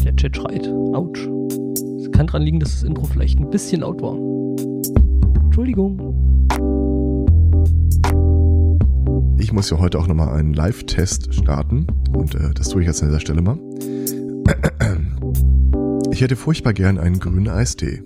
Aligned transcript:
Der 0.00 0.16
Chat 0.16 0.36
schreit. 0.36 0.66
Autsch. 0.94 1.28
Es 2.00 2.10
kann 2.12 2.26
dran 2.26 2.42
liegen, 2.42 2.58
dass 2.60 2.72
das 2.72 2.82
Intro 2.82 3.04
vielleicht 3.04 3.38
ein 3.38 3.50
bisschen 3.50 3.82
laut 3.82 4.00
war. 4.00 4.16
Entschuldigung. 5.44 5.98
Ich 9.38 9.52
muss 9.52 9.70
ja 9.70 9.78
heute 9.78 9.98
auch 9.98 10.06
nochmal 10.06 10.34
einen 10.34 10.54
Live-Test 10.54 11.34
starten 11.34 11.86
und 12.16 12.34
äh, 12.34 12.54
das 12.54 12.68
tue 12.68 12.80
ich 12.80 12.86
jetzt 12.86 13.02
an 13.02 13.08
dieser 13.08 13.20
Stelle 13.20 13.42
mal. 13.42 13.58
Ich 16.10 16.20
hätte 16.20 16.36
furchtbar 16.36 16.72
gern 16.72 16.98
einen 16.98 17.18
grünen 17.18 17.48
Eistee. 17.48 18.02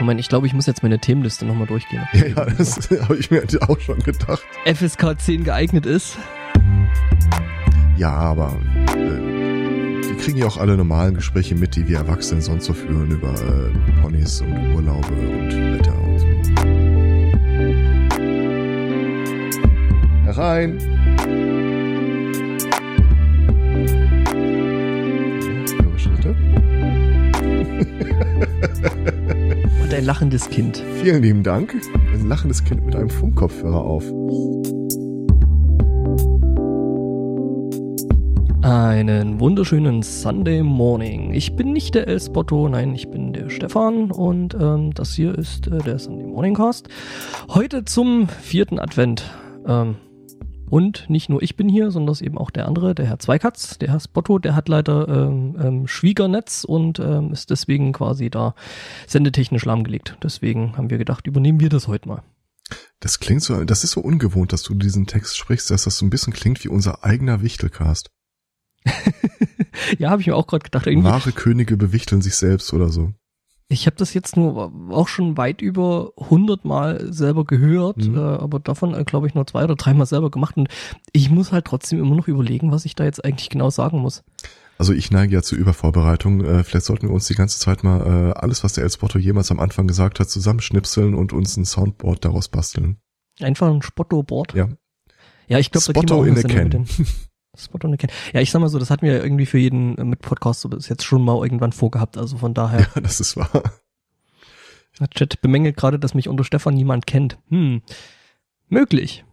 Moment, 0.00 0.18
ich 0.18 0.28
glaube, 0.28 0.46
ich 0.46 0.54
muss 0.54 0.66
jetzt 0.66 0.82
meine 0.82 0.98
Themenliste 0.98 1.44
nochmal 1.44 1.66
durchgehen. 1.66 2.08
Ja, 2.14 2.26
ja 2.36 2.44
das 2.46 2.90
habe 3.02 3.16
ich 3.16 3.30
mir 3.30 3.42
auch 3.68 3.78
schon 3.78 3.98
gedacht. 3.98 4.42
FSK 4.64 5.18
10 5.18 5.44
geeignet 5.44 5.86
ist. 5.86 6.18
Ja, 7.96 8.10
aber 8.10 8.58
äh, 8.94 10.00
die 10.02 10.14
kriegen 10.18 10.36
ja 10.38 10.46
auch 10.46 10.58
alle 10.58 10.76
normalen 10.76 11.14
Gespräche 11.14 11.54
mit, 11.54 11.76
die 11.76 11.88
wir 11.88 11.96
Erwachsene 11.98 12.42
sonst 12.42 12.66
so 12.66 12.74
führen 12.74 13.10
über 13.10 13.32
äh, 13.32 13.70
Ponys 14.02 14.42
und 14.42 14.74
Urlaube 14.74 15.12
und 15.12 15.78
Wetter 15.78 15.98
und 16.02 16.18
so. 16.18 16.26
Herein! 20.24 20.78
Schritte. 25.96 26.34
Und 29.82 29.92
ein 29.94 30.04
lachendes 30.04 30.48
Kind. 30.48 30.82
Vielen 31.02 31.22
lieben 31.22 31.42
Dank. 31.42 31.74
Ein 32.14 32.28
lachendes 32.28 32.62
Kind 32.64 32.86
mit 32.86 32.94
einem 32.94 33.10
Funkkopfhörer 33.10 33.80
auf. 33.80 34.04
Einen 38.70 39.40
wunderschönen 39.40 40.04
Sunday 40.04 40.62
Morning. 40.62 41.34
Ich 41.34 41.56
bin 41.56 41.72
nicht 41.72 41.96
der 41.96 42.06
El 42.06 42.20
Spotto, 42.20 42.68
nein, 42.68 42.94
ich 42.94 43.10
bin 43.10 43.32
der 43.32 43.50
Stefan 43.50 44.12
und 44.12 44.54
ähm, 44.54 44.94
das 44.94 45.12
hier 45.12 45.36
ist 45.36 45.66
äh, 45.66 45.78
der 45.78 45.98
Sunday 45.98 46.24
Morning 46.24 46.54
Cast. 46.54 46.86
Heute 47.48 47.84
zum 47.84 48.28
vierten 48.28 48.78
Advent. 48.78 49.28
Ähm, 49.66 49.96
und 50.68 51.10
nicht 51.10 51.28
nur 51.28 51.42
ich 51.42 51.56
bin 51.56 51.68
hier, 51.68 51.90
sondern 51.90 52.14
eben 52.20 52.38
auch 52.38 52.50
der 52.50 52.68
andere, 52.68 52.94
der 52.94 53.06
Herr 53.06 53.18
Zweikatz, 53.18 53.76
der 53.78 53.88
Herr 53.88 53.98
Spotto, 53.98 54.38
der 54.38 54.54
hat 54.54 54.68
leider 54.68 55.08
ähm, 55.08 55.56
ähm, 55.60 55.88
Schwiegernetz 55.88 56.62
und 56.62 57.00
ähm, 57.00 57.32
ist 57.32 57.50
deswegen 57.50 57.92
quasi 57.92 58.30
da 58.30 58.54
sendetechnisch 59.08 59.64
lahmgelegt. 59.64 60.16
Deswegen 60.22 60.76
haben 60.76 60.90
wir 60.90 60.98
gedacht, 60.98 61.26
übernehmen 61.26 61.58
wir 61.58 61.70
das 61.70 61.88
heute 61.88 62.06
mal. 62.06 62.22
Das 63.00 63.18
klingt 63.18 63.42
so, 63.42 63.64
das 63.64 63.82
ist 63.82 63.90
so 63.90 64.00
ungewohnt, 64.00 64.52
dass 64.52 64.62
du 64.62 64.74
diesen 64.74 65.08
Text 65.08 65.36
sprichst, 65.36 65.72
dass 65.72 65.82
das 65.82 65.98
so 65.98 66.06
ein 66.06 66.10
bisschen 66.10 66.32
klingt 66.32 66.62
wie 66.62 66.68
unser 66.68 67.02
eigener 67.02 67.42
Wichtelcast. 67.42 68.10
ja, 69.98 70.10
habe 70.10 70.20
ich 70.22 70.26
mir 70.28 70.36
auch 70.36 70.46
gerade 70.46 70.64
gedacht. 70.64 70.86
Irgendwie, 70.86 71.08
Wahre 71.08 71.32
Könige 71.32 71.76
bewichteln 71.76 72.22
sich 72.22 72.34
selbst 72.34 72.72
oder 72.72 72.88
so. 72.88 73.12
Ich 73.72 73.86
habe 73.86 73.96
das 73.96 74.14
jetzt 74.14 74.36
nur 74.36 74.72
auch 74.90 75.06
schon 75.06 75.36
weit 75.36 75.62
über 75.62 76.10
100 76.16 76.64
Mal 76.64 77.12
selber 77.12 77.44
gehört, 77.44 77.98
Mhm. 77.98 78.16
äh, 78.16 78.20
aber 78.20 78.58
davon 78.58 78.94
äh, 78.94 79.04
glaube 79.04 79.28
ich 79.28 79.34
nur 79.34 79.46
zwei 79.46 79.62
oder 79.62 79.76
dreimal 79.76 80.06
selber 80.06 80.30
gemacht 80.30 80.56
und 80.56 80.68
ich 81.12 81.30
muss 81.30 81.52
halt 81.52 81.66
trotzdem 81.66 82.00
immer 82.00 82.16
noch 82.16 82.26
überlegen, 82.26 82.72
was 82.72 82.84
ich 82.84 82.96
da 82.96 83.04
jetzt 83.04 83.24
eigentlich 83.24 83.48
genau 83.48 83.70
sagen 83.70 83.98
muss. 83.98 84.24
Also 84.76 84.92
ich 84.92 85.10
neige 85.12 85.34
ja 85.34 85.42
zur 85.42 85.58
Übervorbereitung. 85.58 86.42
Äh, 86.44 86.64
vielleicht 86.64 86.86
sollten 86.86 87.06
wir 87.08 87.14
uns 87.14 87.26
die 87.26 87.34
ganze 87.34 87.60
Zeit 87.60 87.84
mal 87.84 88.00
äh, 88.00 88.38
alles, 88.40 88.64
was 88.64 88.72
der 88.72 88.82
El 88.82 88.90
Spotto 88.90 89.18
jemals 89.18 89.50
am 89.52 89.60
Anfang 89.60 89.86
gesagt 89.86 90.18
hat, 90.18 90.30
zusammenschnipseln 90.30 91.14
und 91.14 91.32
uns 91.32 91.56
ein 91.56 91.66
Soundboard 91.66 92.24
daraus 92.24 92.48
basteln. 92.48 92.96
Einfach 93.40 93.68
ein 93.68 93.82
Spotto-Board. 93.82 94.54
Ja. 94.54 94.68
Ja, 95.48 95.58
ich 95.58 95.70
glaube, 95.70 95.84
Spotto 95.84 96.24
in 96.24 96.38
a 96.38 96.42
can. 96.42 96.86
in 97.68 97.94
a 97.94 97.96
can. 97.96 98.10
Ja, 98.32 98.40
ich 98.40 98.50
sag 98.50 98.60
mal 98.60 98.68
so, 98.68 98.78
das 98.78 98.90
hatten 98.90 99.06
wir 99.06 99.16
ja 99.16 99.22
irgendwie 99.22 99.46
für 99.46 99.58
jeden 99.58 99.96
äh, 99.98 100.04
mit 100.04 100.20
Podcast 100.20 100.60
so 100.60 100.68
bis 100.68 100.88
jetzt 100.88 101.04
schon 101.04 101.24
mal 101.24 101.42
irgendwann 101.42 101.72
vorgehabt, 101.72 102.16
also 102.16 102.36
von 102.36 102.54
daher. 102.54 102.80
Ja, 102.94 103.00
das 103.00 103.20
ist 103.20 103.36
wahr. 103.36 103.62
Der 104.98 105.08
Chat 105.08 105.40
bemängelt 105.40 105.76
gerade, 105.76 105.98
dass 105.98 106.14
mich 106.14 106.28
unter 106.28 106.44
Stefan 106.44 106.74
niemand 106.74 107.06
kennt. 107.06 107.38
Hm, 107.48 107.82
möglich. 108.68 109.24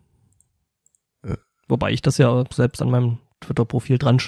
Ja. 1.25 1.37
Wobei 1.67 1.91
ich 1.91 2.01
das 2.01 2.17
ja 2.17 2.43
selbst 2.53 2.81
an 2.81 2.89
meinem 2.89 3.19
Twitter-Profil 3.41 3.97
dran, 3.97 4.19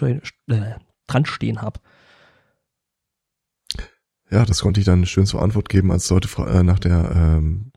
äh, 0.48 0.72
dran 1.08 1.26
stehen 1.26 1.62
habe. 1.62 1.80
Ja, 4.32 4.46
das 4.46 4.62
konnte 4.62 4.80
ich 4.80 4.86
dann 4.86 5.06
schön 5.06 5.26
zur 5.26 5.42
Antwort 5.42 5.70
geben, 5.70 5.92
als 5.92 6.10
Leute 6.10 6.30
äh, 6.44 6.62
nach 6.62 6.80
der 6.80 7.12
ähm, 7.16 7.72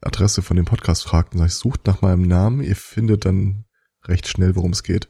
Adresse 0.00 0.42
von 0.42 0.56
dem 0.56 0.64
Podcast 0.64 1.04
fragten. 1.04 1.38
Sag 1.38 1.48
ich, 1.48 1.54
sucht 1.54 1.86
nach 1.86 2.02
meinem 2.02 2.22
Namen, 2.22 2.62
ihr 2.62 2.76
findet 2.76 3.24
dann 3.24 3.64
recht 4.04 4.28
schnell, 4.28 4.54
worum 4.54 4.72
es 4.72 4.82
geht. 4.82 5.08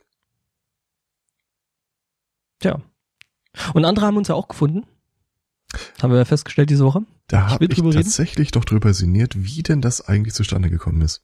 Tja. 2.60 2.80
Und 3.74 3.84
andere 3.84 4.06
haben 4.06 4.16
uns 4.16 4.28
ja 4.28 4.34
auch 4.34 4.48
gefunden. 4.48 4.86
Haben 6.02 6.12
wir 6.12 6.18
ja 6.18 6.24
festgestellt 6.24 6.70
diese 6.70 6.84
Woche. 6.84 7.00
Da 7.26 7.46
Ich 7.46 7.52
habe 7.54 7.64
ich 7.66 7.70
drüber 7.74 7.90
reden. 7.90 8.02
tatsächlich 8.02 8.50
doch 8.52 8.64
drüber 8.64 8.94
sinniert, 8.94 9.34
wie 9.36 9.62
denn 9.62 9.80
das 9.82 10.00
eigentlich 10.08 10.34
zustande 10.34 10.70
gekommen 10.70 11.02
ist. 11.02 11.22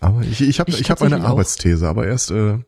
Aber 0.00 0.22
ich, 0.22 0.40
ich 0.40 0.58
habe 0.60 0.70
Ich 0.70 0.80
ich 0.80 0.90
hab 0.90 1.00
eine 1.02 1.20
auch. 1.24 1.28
Arbeitsthese, 1.30 1.88
aber 1.88 2.06
erst 2.06 2.30
äh, 2.32 2.58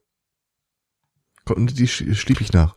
die 1.49 1.89
sch- 1.89 2.15
schlieb 2.15 2.41
ich 2.41 2.53
nach. 2.53 2.77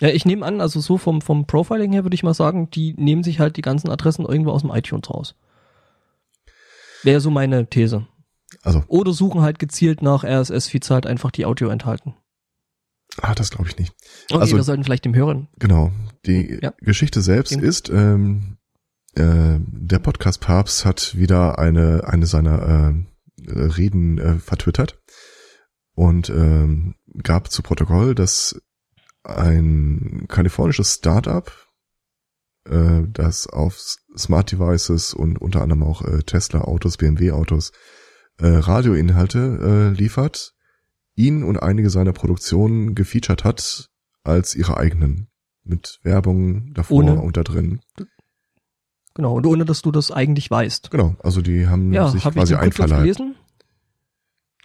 Ja, 0.00 0.08
ich 0.08 0.24
nehme 0.24 0.44
an, 0.44 0.60
also 0.60 0.80
so 0.80 0.98
vom, 0.98 1.20
vom 1.20 1.46
Profiling 1.46 1.92
her 1.92 2.04
würde 2.04 2.14
ich 2.14 2.22
mal 2.22 2.34
sagen, 2.34 2.70
die 2.70 2.94
nehmen 2.94 3.22
sich 3.22 3.40
halt 3.40 3.56
die 3.56 3.62
ganzen 3.62 3.90
Adressen 3.90 4.24
irgendwo 4.24 4.50
aus 4.50 4.62
dem 4.62 4.70
iTunes 4.70 5.08
raus. 5.10 5.34
Wäre 7.02 7.20
so 7.20 7.30
meine 7.30 7.68
These. 7.68 8.06
Also, 8.62 8.82
Oder 8.88 9.12
suchen 9.12 9.42
halt 9.42 9.58
gezielt 9.58 10.00
nach 10.02 10.24
RSS-Feeds 10.24 10.90
halt 10.90 11.06
einfach 11.06 11.30
die 11.30 11.44
Audio 11.44 11.68
enthalten. 11.68 12.14
Ah, 13.22 13.34
das 13.34 13.50
glaube 13.50 13.68
ich 13.68 13.78
nicht. 13.78 13.94
Okay, 14.30 14.40
Also- 14.40 14.56
wir 14.56 14.62
sollten 14.62 14.84
vielleicht 14.84 15.04
dem 15.04 15.14
Hören. 15.14 15.48
Genau. 15.58 15.92
Die 16.26 16.58
Ja. 16.62 16.72
Geschichte 16.80 17.20
selbst 17.22 17.52
Dem- 17.52 17.62
ist, 17.62 17.88
ähm, 17.90 18.56
äh, 19.14 19.58
der 19.60 19.98
Podcast 20.00 20.40
Papst 20.40 20.84
hat 20.84 21.16
wieder 21.16 21.58
eine, 21.58 22.04
eine 22.06 22.26
seiner 22.26 22.94
äh, 23.46 23.50
Reden 23.50 24.18
äh, 24.18 24.38
vertwittert 24.38 25.00
und 25.94 26.30
ähm, 26.30 26.94
gab 27.22 27.50
zu 27.50 27.62
Protokoll, 27.62 28.14
dass 28.14 28.60
ein 29.22 30.26
kalifornisches 30.28 30.94
Startup, 30.94 31.50
äh, 32.64 33.02
das 33.08 33.46
auf 33.46 33.78
Smart 34.16 34.50
Devices 34.52 35.14
und 35.14 35.40
unter 35.40 35.62
anderem 35.62 35.82
auch 35.82 36.02
äh, 36.02 36.22
Tesla 36.22 36.62
Autos, 36.62 36.96
BMW 36.96 37.32
Autos 37.32 37.72
äh, 38.38 38.46
Radioinhalte 38.46 39.92
äh, 39.94 39.96
liefert, 39.96 40.54
ihn 41.14 41.42
und 41.44 41.62
einige 41.62 41.90
seiner 41.90 42.12
Produktionen 42.12 42.94
gefeatured 42.94 43.44
hat 43.44 43.88
als 44.22 44.54
ihre 44.54 44.76
eigenen. 44.76 45.28
Mit 45.62 45.98
Werbung 46.02 46.74
davor 46.74 46.98
Ohne- 46.98 47.20
und 47.20 47.36
da 47.36 47.42
drin. 47.42 47.80
Genau, 49.14 49.34
und 49.34 49.46
ohne 49.46 49.64
dass 49.64 49.80
du 49.82 49.90
das 49.92 50.10
eigentlich 50.10 50.50
weißt. 50.50 50.90
Genau, 50.90 51.14
also 51.22 51.40
die 51.40 51.66
haben 51.68 51.92
Ja, 51.92 52.08
sich 52.08 52.24
ich 52.26 52.32
quasi 52.32 52.54
einverleibt. 52.54 53.02
gelesen. 53.02 53.36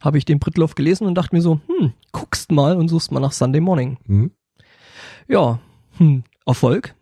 Habe 0.01 0.17
ich 0.17 0.25
den 0.25 0.39
Britloff 0.39 0.75
gelesen 0.75 1.05
und 1.07 1.15
dachte 1.15 1.35
mir 1.35 1.41
so, 1.41 1.61
hm, 1.67 1.93
guckst 2.11 2.51
mal 2.51 2.75
und 2.75 2.87
suchst 2.89 3.11
mal 3.11 3.19
nach 3.19 3.31
Sunday 3.31 3.61
Morning. 3.61 3.97
Mhm. 4.07 4.31
Ja, 5.27 5.59
hm, 5.97 6.23
Erfolg. 6.45 6.95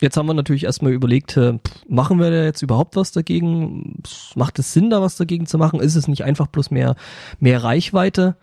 Jetzt 0.00 0.16
haben 0.18 0.26
wir 0.26 0.34
natürlich 0.34 0.64
erstmal 0.64 0.92
überlegt, 0.92 1.36
äh, 1.38 1.58
machen 1.88 2.18
wir 2.18 2.30
da 2.30 2.44
jetzt 2.44 2.60
überhaupt 2.62 2.96
was 2.96 3.12
dagegen? 3.12 4.02
Macht 4.34 4.58
es 4.58 4.72
Sinn, 4.74 4.90
da 4.90 5.00
was 5.00 5.16
dagegen 5.16 5.46
zu 5.46 5.56
machen? 5.58 5.80
Ist 5.80 5.96
es 5.96 6.06
nicht 6.06 6.22
einfach 6.24 6.46
bloß 6.46 6.70
mehr, 6.70 6.94
mehr 7.40 7.64
Reichweite? 7.64 8.36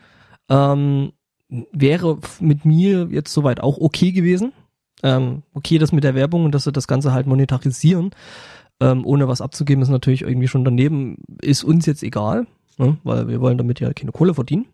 Ähm, 0.49 1.13
wäre 1.71 2.17
mit 2.39 2.65
mir 2.65 3.07
jetzt 3.11 3.33
soweit 3.33 3.59
auch 3.59 3.77
okay 3.77 4.11
gewesen. 4.11 4.53
Ähm, 5.03 5.43
okay, 5.53 5.77
das 5.77 5.91
mit 5.91 6.03
der 6.03 6.15
Werbung 6.15 6.45
und 6.45 6.55
dass 6.55 6.63
sie 6.63 6.71
das 6.71 6.87
Ganze 6.87 7.13
halt 7.13 7.27
monetarisieren, 7.27 8.11
ähm, 8.79 9.05
ohne 9.05 9.27
was 9.27 9.41
abzugeben, 9.41 9.81
ist 9.81 9.89
natürlich 9.89 10.21
irgendwie 10.21 10.47
schon 10.47 10.63
daneben, 10.63 11.17
ist 11.41 11.63
uns 11.63 11.85
jetzt 11.85 12.03
egal, 12.03 12.47
ne? 12.77 12.97
weil 13.03 13.27
wir 13.27 13.41
wollen 13.41 13.57
damit 13.57 13.79
ja 13.79 13.91
keine 13.93 14.11
Kohle 14.11 14.33
verdienen. 14.33 14.65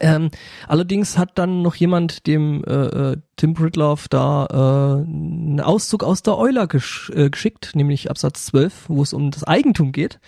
Ähm, 0.00 0.30
allerdings 0.68 1.18
hat 1.18 1.38
dann 1.38 1.60
noch 1.60 1.74
jemand 1.74 2.26
dem 2.26 2.64
äh, 2.64 2.72
äh, 3.12 3.16
Tim 3.36 3.52
Britloff 3.52 4.08
da 4.08 4.46
äh, 4.46 5.02
einen 5.04 5.60
Auszug 5.60 6.02
aus 6.02 6.22
der 6.22 6.38
Euler 6.38 6.66
gesch 6.66 7.10
äh, 7.14 7.28
geschickt, 7.28 7.72
nämlich 7.74 8.10
Absatz 8.10 8.46
12, 8.46 8.84
wo 8.88 9.02
es 9.02 9.12
um 9.12 9.30
das 9.30 9.44
Eigentum 9.44 9.92
geht. 9.92 10.18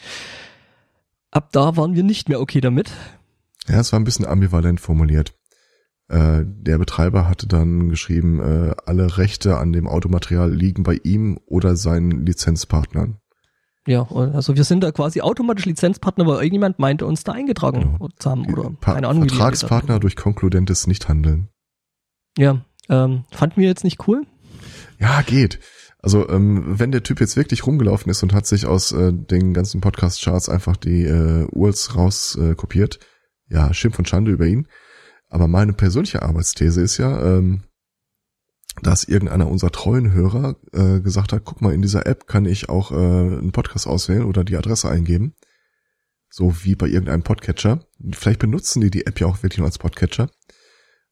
Ab 1.30 1.48
da 1.52 1.76
waren 1.76 1.94
wir 1.94 2.02
nicht 2.02 2.28
mehr 2.28 2.40
okay 2.40 2.60
damit. 2.60 2.90
Ja, 3.68 3.80
es 3.80 3.92
war 3.92 4.00
ein 4.00 4.04
bisschen 4.04 4.26
ambivalent 4.26 4.80
formuliert. 4.80 5.34
Äh, 6.08 6.42
der 6.44 6.78
Betreiber 6.78 7.28
hatte 7.28 7.46
dann 7.46 7.88
geschrieben, 7.88 8.40
äh, 8.40 8.74
alle 8.84 9.16
Rechte 9.16 9.56
an 9.56 9.72
dem 9.72 9.86
Automaterial 9.88 10.52
liegen 10.52 10.82
bei 10.82 11.00
ihm 11.02 11.38
oder 11.46 11.76
seinen 11.76 12.26
Lizenzpartnern. 12.26 13.18
Ja, 13.86 14.10
also 14.10 14.56
wir 14.56 14.64
sind 14.64 14.82
da 14.82 14.92
quasi 14.92 15.20
automatisch 15.20 15.66
Lizenzpartner, 15.66 16.26
weil 16.26 16.36
irgendjemand 16.36 16.78
meinte, 16.78 17.04
uns 17.06 17.22
da 17.24 17.32
eingetragen 17.32 17.80
Genau. 17.98 18.08
zu 18.18 18.30
haben 18.30 18.46
oder 18.50 18.70
Pa 18.80 18.94
keine 18.94 19.08
Ahnung. 19.08 19.28
Vertragspartner 19.28 19.98
durch 20.00 20.16
konkludentes 20.16 20.86
Nichthandeln. 20.86 21.48
Ja, 22.38 22.64
ähm, 22.88 23.24
fanden 23.30 23.60
wir 23.60 23.68
jetzt 23.68 23.84
nicht 23.84 24.06
cool. 24.08 24.26
Ja, 24.98 25.20
geht. 25.22 25.60
Also 26.00 26.28
ähm, 26.28 26.78
wenn 26.78 26.92
der 26.92 27.02
Typ 27.02 27.20
jetzt 27.20 27.36
wirklich 27.36 27.66
rumgelaufen 27.66 28.10
ist 28.10 28.22
und 28.22 28.32
hat 28.34 28.46
sich 28.46 28.66
aus 28.66 28.92
äh, 28.92 29.12
den 29.12 29.52
ganzen 29.54 29.80
Podcast-Charts 29.80 30.48
einfach 30.48 30.76
die 30.76 31.04
äh, 31.04 31.46
URLs 31.50 31.94
raus 31.96 32.38
äh, 32.40 32.54
ja, 33.54 33.72
Schimpf 33.72 33.98
und 33.98 34.08
Schande 34.08 34.32
über 34.32 34.46
ihn. 34.46 34.66
Aber 35.30 35.48
meine 35.48 35.72
persönliche 35.72 36.22
Arbeitsthese 36.22 36.82
ist 36.82 36.98
ja, 36.98 37.22
ähm, 37.22 37.62
dass 38.82 39.04
irgendeiner 39.04 39.48
unserer 39.48 39.70
treuen 39.70 40.12
Hörer 40.12 40.56
äh, 40.72 41.00
gesagt 41.00 41.32
hat, 41.32 41.44
guck 41.44 41.62
mal, 41.62 41.72
in 41.72 41.82
dieser 41.82 42.06
App 42.06 42.26
kann 42.26 42.44
ich 42.44 42.68
auch 42.68 42.90
äh, 42.90 42.96
einen 42.96 43.52
Podcast 43.52 43.86
auswählen 43.86 44.24
oder 44.24 44.44
die 44.44 44.56
Adresse 44.56 44.90
eingeben. 44.90 45.34
So 46.28 46.64
wie 46.64 46.74
bei 46.74 46.88
irgendeinem 46.88 47.22
Podcatcher. 47.22 47.86
Vielleicht 48.12 48.40
benutzen 48.40 48.80
die 48.80 48.90
die 48.90 49.06
App 49.06 49.20
ja 49.20 49.28
auch 49.28 49.42
wirklich 49.44 49.58
nur 49.58 49.68
als 49.68 49.78
Podcatcher. 49.78 50.28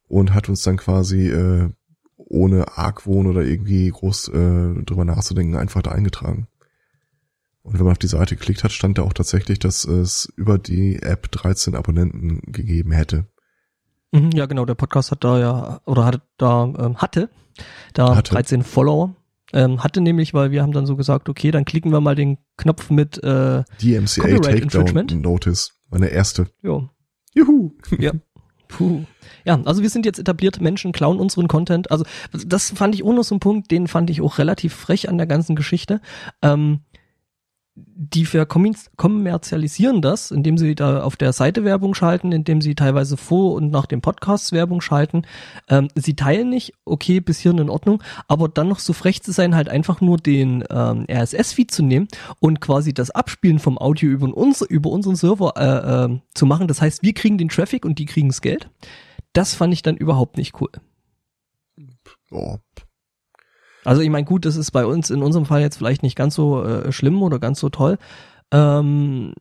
Und 0.09 0.35
hat 0.35 0.49
uns 0.49 0.62
dann 0.62 0.77
quasi 0.77 1.29
äh, 1.29 1.71
ohne 2.17 2.77
Argwohn 2.77 3.29
oder 3.29 3.43
irgendwie 3.43 3.88
groß 3.88 4.29
äh, 4.29 4.83
drüber 4.85 5.05
nachzudenken 5.05 5.56
einfach 5.56 5.83
da 5.83 5.93
eingetragen. 5.93 6.49
Und 7.62 7.79
wenn 7.79 7.85
man 7.85 7.93
auf 7.93 7.99
die 7.99 8.09
Seite 8.09 8.37
geklickt 8.37 8.64
hat, 8.64 8.73
stand 8.73 8.99
da 8.99 9.03
auch 9.03 9.12
tatsächlich, 9.12 9.59
dass 9.59 9.85
es 9.85 10.32
über 10.37 10.59
die 10.59 11.00
App 11.00 11.31
13 11.31 11.75
Abonnenten 11.75 12.41
gegeben 12.53 12.93
hätte. 12.93 13.26
Mhm, 14.11 14.31
ja, 14.32 14.47
genau, 14.47 14.64
der 14.64 14.75
Podcast 14.75 15.11
hat 15.11 15.25
da 15.25 15.38
ja, 15.38 15.81
oder 15.87 16.05
hat 16.05 16.23
da, 16.38 16.64
ähm, 16.64 16.97
hatte 16.99 17.31
da 17.94 18.17
hatte. 18.17 18.32
13 18.32 18.62
Follower. 18.62 19.14
Ähm, 19.55 19.85
hatte 19.85 20.00
nämlich, 20.00 20.32
weil 20.32 20.50
wir 20.50 20.62
haben 20.62 20.73
dann 20.73 20.87
so 20.87 20.97
gesagt, 20.97 21.29
okay, 21.29 21.50
dann 21.50 21.67
klicken 21.67 21.93
wir 21.93 22.00
mal 22.00 22.14
den 22.14 22.38
Knopf 22.56 22.88
mit 22.88 23.23
äh, 23.23 23.64
DMCA 23.82 24.38
Takedown 24.38 25.20
Notice, 25.20 25.73
meine 25.91 26.09
erste. 26.09 26.47
Jo. 26.62 26.88
Juhu. 27.35 27.73
Ja. 27.99 28.12
Puh. 28.69 29.05
Ja, 29.44 29.61
also 29.64 29.82
wir 29.82 29.91
sind 29.91 30.06
jetzt 30.06 30.19
etablierte 30.19 30.62
Menschen, 30.62 30.93
klauen 30.93 31.19
unseren 31.19 31.49
Content. 31.49 31.91
Also 31.91 32.05
das 32.32 32.70
fand 32.70 32.94
ich 32.94 33.05
auch 33.05 33.12
noch 33.12 33.25
so 33.25 33.35
ein 33.35 33.41
Punkt, 33.41 33.70
den 33.70 33.87
fand 33.87 34.09
ich 34.09 34.23
auch 34.23 34.38
relativ 34.38 34.73
frech 34.73 35.11
an 35.11 35.19
der 35.19 35.26
ganzen 35.26 35.56
Geschichte. 35.56 36.00
Ähm, 36.41 36.81
die 37.75 38.29
kommerzialisieren 38.97 40.03
das, 40.03 40.31
indem 40.31 40.59
sie 40.59 40.75
da 40.75 41.03
auf 41.03 41.17
der 41.17 41.33
Seite 41.33 41.65
Werbung 41.65 41.95
schalten, 41.95 42.31
indem 42.31 42.61
sie 42.61 42.75
teilweise 42.75 43.17
vor 43.17 43.55
und 43.55 43.71
nach 43.71 43.87
dem 43.87 44.03
Podcast 44.03 44.53
Werbung 44.53 44.83
schalten. 44.83 45.23
Ähm, 45.69 45.89
sie 45.95 46.15
teilen 46.15 46.51
nicht, 46.51 46.75
okay, 46.85 47.21
bis 47.21 47.39
hierhin 47.39 47.63
in 47.63 47.71
Ordnung, 47.71 48.03
aber 48.29 48.49
dann 48.49 48.69
noch 48.69 48.79
so 48.79 48.93
frech 48.93 49.23
zu 49.23 49.33
sein, 49.33 49.55
halt 49.55 49.71
einfach 49.71 50.03
nur 50.03 50.19
den 50.19 50.65
ähm, 50.71 51.07
RSS-Feed 51.11 51.71
zu 51.71 51.83
nehmen 51.83 52.09
und 52.41 52.61
quasi 52.61 52.93
das 52.93 53.11
Abspielen 53.11 53.59
vom 53.59 53.79
Audio 53.79 54.11
über, 54.11 54.37
uns, 54.37 54.61
über 54.61 54.91
unseren 54.91 55.17
Server 55.17 55.55
äh, 55.57 56.15
äh, 56.15 56.21
zu 56.35 56.45
machen. 56.45 56.69
Das 56.69 56.83
heißt, 56.83 57.03
wir 57.03 57.15
kriegen 57.15 57.39
den 57.39 57.49
Traffic 57.49 57.87
und 57.87 57.99
die 57.99 58.07
kriegen 58.07 58.29
das 58.29 58.43
Geld. 58.43 58.69
Das 59.33 59.55
fand 59.55 59.73
ich 59.73 59.81
dann 59.81 59.97
überhaupt 59.97 60.37
nicht 60.37 60.61
cool. 60.61 60.71
Oh, 62.31 62.59
also 63.84 64.02
ich 64.02 64.11
meine, 64.11 64.25
gut, 64.25 64.44
das 64.44 64.56
ist 64.56 64.70
bei 64.70 64.87
uns 64.87 65.11
in 65.11 65.23
unserem 65.23 65.46
Fall 65.46 65.61
jetzt 65.61 65.76
vielleicht 65.76 66.02
nicht 66.02 66.17
ganz 66.17 66.34
so 66.34 66.64
äh, 66.64 66.93
schlimm 66.93 67.23
oder 67.23 67.38
ganz 67.38 67.61
so 67.61 67.69
toll, 67.69 67.99
ähm, 68.50 69.34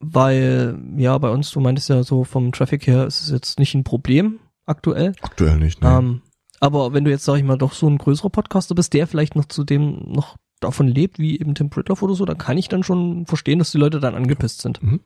weil 0.00 0.78
ja 0.96 1.16
bei 1.18 1.30
uns, 1.30 1.50
du 1.50 1.60
meintest 1.60 1.88
ja 1.88 2.02
so 2.02 2.24
vom 2.24 2.52
Traffic 2.52 2.86
her, 2.86 3.06
ist 3.06 3.20
es 3.20 3.30
jetzt 3.30 3.58
nicht 3.58 3.74
ein 3.74 3.84
Problem 3.84 4.40
aktuell. 4.66 5.12
Aktuell 5.20 5.58
nicht. 5.58 5.82
Ne? 5.82 5.88
Ähm, 5.88 6.22
aber 6.60 6.92
wenn 6.92 7.04
du 7.04 7.10
jetzt 7.10 7.24
sag 7.24 7.36
ich 7.36 7.44
mal 7.44 7.58
doch 7.58 7.72
so 7.72 7.88
ein 7.88 7.98
größerer 7.98 8.30
Podcaster 8.30 8.74
bist, 8.74 8.92
der 8.94 9.06
vielleicht 9.06 9.36
noch 9.36 9.44
zu 9.44 9.64
dem 9.64 10.02
noch 10.06 10.36
davon 10.60 10.88
lebt, 10.88 11.18
wie 11.18 11.38
eben 11.38 11.54
Tim 11.54 11.68
Pritloff 11.68 12.02
oder 12.02 12.14
so, 12.14 12.24
dann 12.24 12.38
kann 12.38 12.56
ich 12.56 12.68
dann 12.68 12.82
schon 12.82 13.26
verstehen, 13.26 13.58
dass 13.58 13.72
die 13.72 13.78
Leute 13.78 14.00
dann 14.00 14.14
angepisst 14.14 14.62
sind. 14.62 14.82
Mhm. 14.82 15.00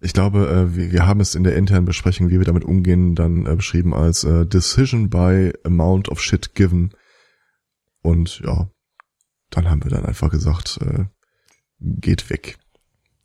Ich 0.00 0.12
glaube, 0.12 0.48
äh, 0.48 0.76
wir, 0.76 0.92
wir 0.92 1.06
haben 1.06 1.20
es 1.20 1.34
in 1.34 1.44
der 1.44 1.56
internen 1.56 1.84
Besprechung, 1.84 2.30
wie 2.30 2.38
wir 2.38 2.46
damit 2.46 2.64
umgehen, 2.64 3.14
dann 3.14 3.46
äh, 3.46 3.56
beschrieben 3.56 3.94
als 3.94 4.24
äh, 4.24 4.46
Decision 4.46 5.10
by 5.10 5.52
Amount 5.64 6.08
of 6.08 6.20
Shit 6.20 6.54
Given. 6.54 6.90
Und 8.08 8.40
ja, 8.40 8.70
dann 9.50 9.68
haben 9.68 9.84
wir 9.84 9.90
dann 9.90 10.06
einfach 10.06 10.30
gesagt, 10.30 10.78
äh, 10.80 11.04
geht 11.78 12.30
weg. 12.30 12.58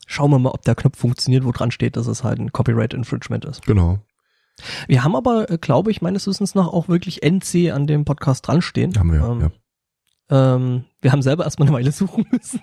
Schauen 0.08 0.30
wir 0.32 0.40
mal, 0.40 0.50
ob 0.50 0.64
der 0.64 0.76
Knopf 0.76 0.98
funktioniert, 0.98 1.46
wo 1.46 1.54
dran 1.54 1.72
steht, 1.72 1.96
dass 1.96 2.08
es 2.08 2.26
halt 2.26 2.40
ein 2.40 2.52
Copyright 2.52 2.94
Infringement 2.94 3.46
ist. 3.46 3.66
Genau. 3.66 4.00
Wir 4.90 5.06
haben 5.06 5.16
aber, 5.16 5.50
äh, 5.50 5.58
glaube 5.58 5.90
ich, 5.90 6.02
meines 6.02 6.28
Wissens 6.28 6.54
nach 6.54 6.68
auch 6.68 6.90
wirklich 6.90 7.24
NC 7.24 7.72
an 7.72 7.88
dem 7.88 8.04
Podcast 8.04 8.46
dran 8.46 8.62
stehen. 8.62 8.94
Haben 9.00 9.14
wir, 9.14 9.24
ähm, 9.24 9.40
ja. 10.30 10.56
Ähm, 10.56 10.84
wir 11.00 11.14
haben 11.14 11.22
selber 11.22 11.46
erstmal 11.46 11.70
eine 11.70 11.78
Weile 11.78 11.92
suchen 11.94 12.26
müssen. 12.30 12.60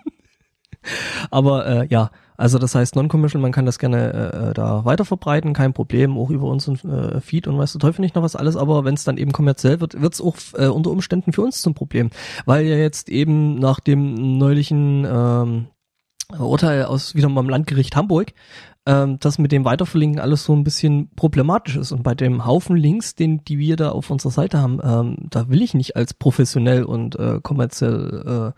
aber 1.30 1.66
äh, 1.66 1.86
ja, 1.88 2.10
also 2.36 2.58
das 2.58 2.74
heißt 2.74 2.96
Non-Commercial, 2.96 3.40
man 3.40 3.52
kann 3.52 3.66
das 3.66 3.78
gerne 3.78 4.12
äh, 4.12 4.50
äh, 4.50 4.54
da 4.54 4.84
weiter 4.84 5.04
verbreiten, 5.04 5.52
kein 5.52 5.74
Problem, 5.74 6.16
auch 6.16 6.30
über 6.30 6.46
unseren 6.48 6.76
äh, 6.90 7.20
Feed 7.20 7.46
und 7.46 7.58
weißt 7.58 7.74
du 7.74 7.78
Teufel 7.78 8.00
nicht 8.00 8.14
noch 8.14 8.22
was 8.22 8.36
alles, 8.36 8.56
aber 8.56 8.84
wenn 8.84 8.94
es 8.94 9.04
dann 9.04 9.18
eben 9.18 9.32
kommerziell 9.32 9.80
wird, 9.80 10.00
wird 10.00 10.14
es 10.14 10.20
auch 10.20 10.36
äh, 10.54 10.66
unter 10.66 10.90
Umständen 10.90 11.32
für 11.32 11.42
uns 11.42 11.60
zum 11.60 11.74
Problem, 11.74 12.10
weil 12.46 12.64
ja 12.64 12.76
jetzt 12.76 13.10
eben 13.10 13.58
nach 13.58 13.78
dem 13.80 14.38
neulichen 14.38 15.04
ähm, 15.04 15.66
Urteil 16.38 16.84
aus 16.84 17.14
wieder 17.14 17.28
mal 17.28 17.42
im 17.42 17.48
Landgericht 17.48 17.96
Hamburg, 17.96 18.32
ähm, 18.86 19.18
das 19.20 19.38
mit 19.38 19.52
dem 19.52 19.64
Weiterverlinken 19.64 20.20
alles 20.20 20.44
so 20.44 20.54
ein 20.54 20.64
bisschen 20.64 21.10
problematisch 21.14 21.76
ist. 21.76 21.92
Und 21.92 22.02
bei 22.02 22.14
dem 22.14 22.46
Haufen 22.46 22.76
Links, 22.76 23.14
den 23.14 23.44
die 23.44 23.58
wir 23.58 23.76
da 23.76 23.90
auf 23.90 24.10
unserer 24.10 24.32
Seite 24.32 24.60
haben, 24.60 24.80
ähm, 24.82 25.16
da 25.30 25.48
will 25.48 25.62
ich 25.62 25.74
nicht 25.74 25.96
als 25.96 26.14
professionell 26.14 26.84
und 26.84 27.16
äh, 27.16 27.40
kommerziell 27.42 28.54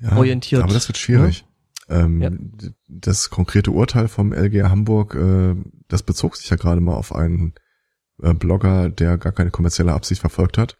äh, 0.00 0.04
ja, 0.06 0.16
orientiert. 0.16 0.62
Aber 0.62 0.72
das 0.72 0.88
wird 0.88 0.98
schwierig. 0.98 1.44
Ähm, 1.88 2.20
ja. 2.20 2.30
Das 2.88 3.30
konkrete 3.30 3.70
Urteil 3.70 4.08
vom 4.08 4.32
LGR 4.32 4.70
Hamburg, 4.70 5.14
äh, 5.14 5.54
das 5.88 6.02
bezog 6.02 6.36
sich 6.36 6.50
ja 6.50 6.56
gerade 6.56 6.80
mal 6.80 6.94
auf 6.94 7.14
einen 7.14 7.54
äh, 8.22 8.34
Blogger, 8.34 8.90
der 8.90 9.18
gar 9.18 9.32
keine 9.32 9.50
kommerzielle 9.50 9.92
Absicht 9.92 10.20
verfolgt 10.20 10.58
hat, 10.58 10.78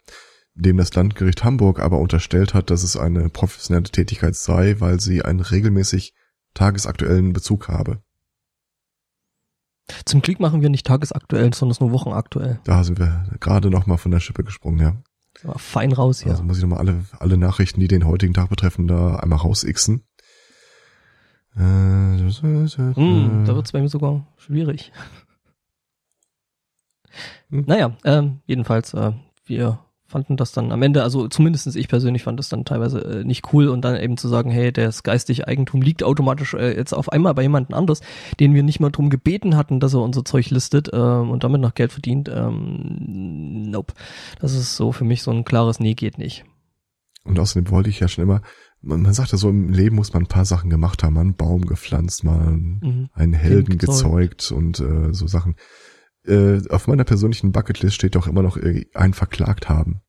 dem 0.53 0.77
das 0.77 0.93
Landgericht 0.93 1.43
Hamburg 1.43 1.79
aber 1.79 1.99
unterstellt 1.99 2.53
hat, 2.53 2.69
dass 2.69 2.83
es 2.83 2.95
eine 2.95 3.29
professionelle 3.29 3.89
Tätigkeit 3.89 4.35
sei, 4.35 4.75
weil 4.79 4.99
sie 4.99 5.23
einen 5.23 5.39
regelmäßig 5.39 6.13
tagesaktuellen 6.53 7.33
Bezug 7.33 7.67
habe. 7.67 8.01
Zum 10.05 10.21
Glück 10.21 10.39
machen 10.39 10.61
wir 10.61 10.69
nicht 10.69 10.85
tagesaktuell, 10.85 11.51
sondern 11.53 11.77
nur 11.79 11.91
wochenaktuell. 11.91 12.59
Da 12.63 12.83
sind 12.83 12.99
wir 12.99 13.25
gerade 13.39 13.71
noch 13.71 13.87
mal 13.87 13.97
von 13.97 14.11
der 14.11 14.19
Schippe 14.19 14.43
gesprungen, 14.43 14.79
ja. 14.79 15.01
Fein 15.57 15.91
raus 15.91 16.21
hier. 16.21 16.31
Also 16.31 16.43
muss 16.43 16.57
ich 16.57 16.63
noch 16.63 16.71
mal 16.71 16.77
alle, 16.77 17.05
alle 17.17 17.37
Nachrichten, 17.37 17.79
die 17.79 17.87
den 17.87 18.05
heutigen 18.05 18.33
Tag 18.33 18.49
betreffen, 18.49 18.87
da 18.87 19.15
einmal 19.15 19.39
rausixen. 19.39 20.03
Hm, 22.95 23.45
da 23.45 23.55
wird 23.55 23.65
es 23.65 23.71
bei 23.71 23.81
mir 23.81 23.89
sogar 23.89 24.25
schwierig. 24.37 24.91
Hm. 27.49 27.63
Naja, 27.67 27.91
ähm, 28.05 28.39
jedenfalls, 28.45 28.93
äh, 28.93 29.11
wir 29.45 29.79
fanden 30.09 30.37
das 30.37 30.51
dann 30.51 30.71
am 30.71 30.81
Ende, 30.81 31.03
also 31.03 31.27
zumindestens 31.27 31.75
ich 31.75 31.87
persönlich 31.87 32.23
fand 32.23 32.39
das 32.39 32.49
dann 32.49 32.65
teilweise 32.65 32.99
äh, 33.01 33.23
nicht 33.23 33.53
cool 33.53 33.67
und 33.67 33.81
dann 33.85 33.95
eben 33.95 34.17
zu 34.17 34.27
sagen, 34.27 34.49
hey, 34.49 34.71
das 34.71 35.03
geistige 35.03 35.47
Eigentum 35.47 35.81
liegt 35.81 36.03
automatisch 36.03 36.55
äh, 36.55 36.75
jetzt 36.75 36.93
auf 36.93 37.11
einmal 37.11 37.35
bei 37.35 37.43
jemandem 37.43 37.75
anders, 37.75 38.01
den 38.39 38.55
wir 38.55 38.63
nicht 38.63 38.79
mal 38.79 38.89
drum 38.89 39.09
gebeten 39.09 39.55
hatten, 39.55 39.79
dass 39.79 39.93
er 39.93 40.01
unser 40.01 40.25
Zeug 40.25 40.49
listet 40.49 40.89
ähm, 40.91 41.29
und 41.29 41.43
damit 41.43 41.61
noch 41.61 41.75
Geld 41.75 41.91
verdient. 41.91 42.29
Ähm, 42.29 43.69
nope. 43.69 43.93
Das 44.39 44.53
ist 44.53 44.75
so 44.75 44.91
für 44.91 45.03
mich 45.03 45.21
so 45.21 45.31
ein 45.31 45.45
klares 45.45 45.79
Nee 45.79 45.93
geht 45.93 46.17
nicht. 46.17 46.43
Und 47.23 47.37
außerdem 47.37 47.69
wollte 47.69 47.89
ich 47.89 47.99
ja 47.99 48.07
schon 48.07 48.23
immer, 48.23 48.41
man, 48.81 49.01
man 49.01 49.13
sagt 49.13 49.31
ja 49.31 49.37
so, 49.37 49.49
im 49.49 49.69
Leben 49.69 49.95
muss 49.95 50.13
man 50.13 50.23
ein 50.23 50.27
paar 50.27 50.45
Sachen 50.45 50.69
gemacht 50.69 51.03
haben, 51.03 51.13
man 51.13 51.27
einen 51.27 51.35
Baum 51.35 51.65
gepflanzt, 51.65 52.23
mal 52.23 52.51
mhm. 52.51 53.09
einen 53.13 53.33
Helden 53.33 53.77
gezeugt 53.77 54.51
und 54.51 54.79
äh, 54.79 55.13
so 55.13 55.27
Sachen. 55.27 55.55
Äh, 56.25 56.67
auf 56.69 56.87
meiner 56.87 57.03
persönlichen 57.03 57.51
Bucketlist 57.51 57.95
steht 57.95 58.15
doch 58.15 58.27
immer 58.27 58.41
noch 58.41 58.57
einen 58.93 59.13
verklagt 59.13 59.69
haben. 59.69 60.01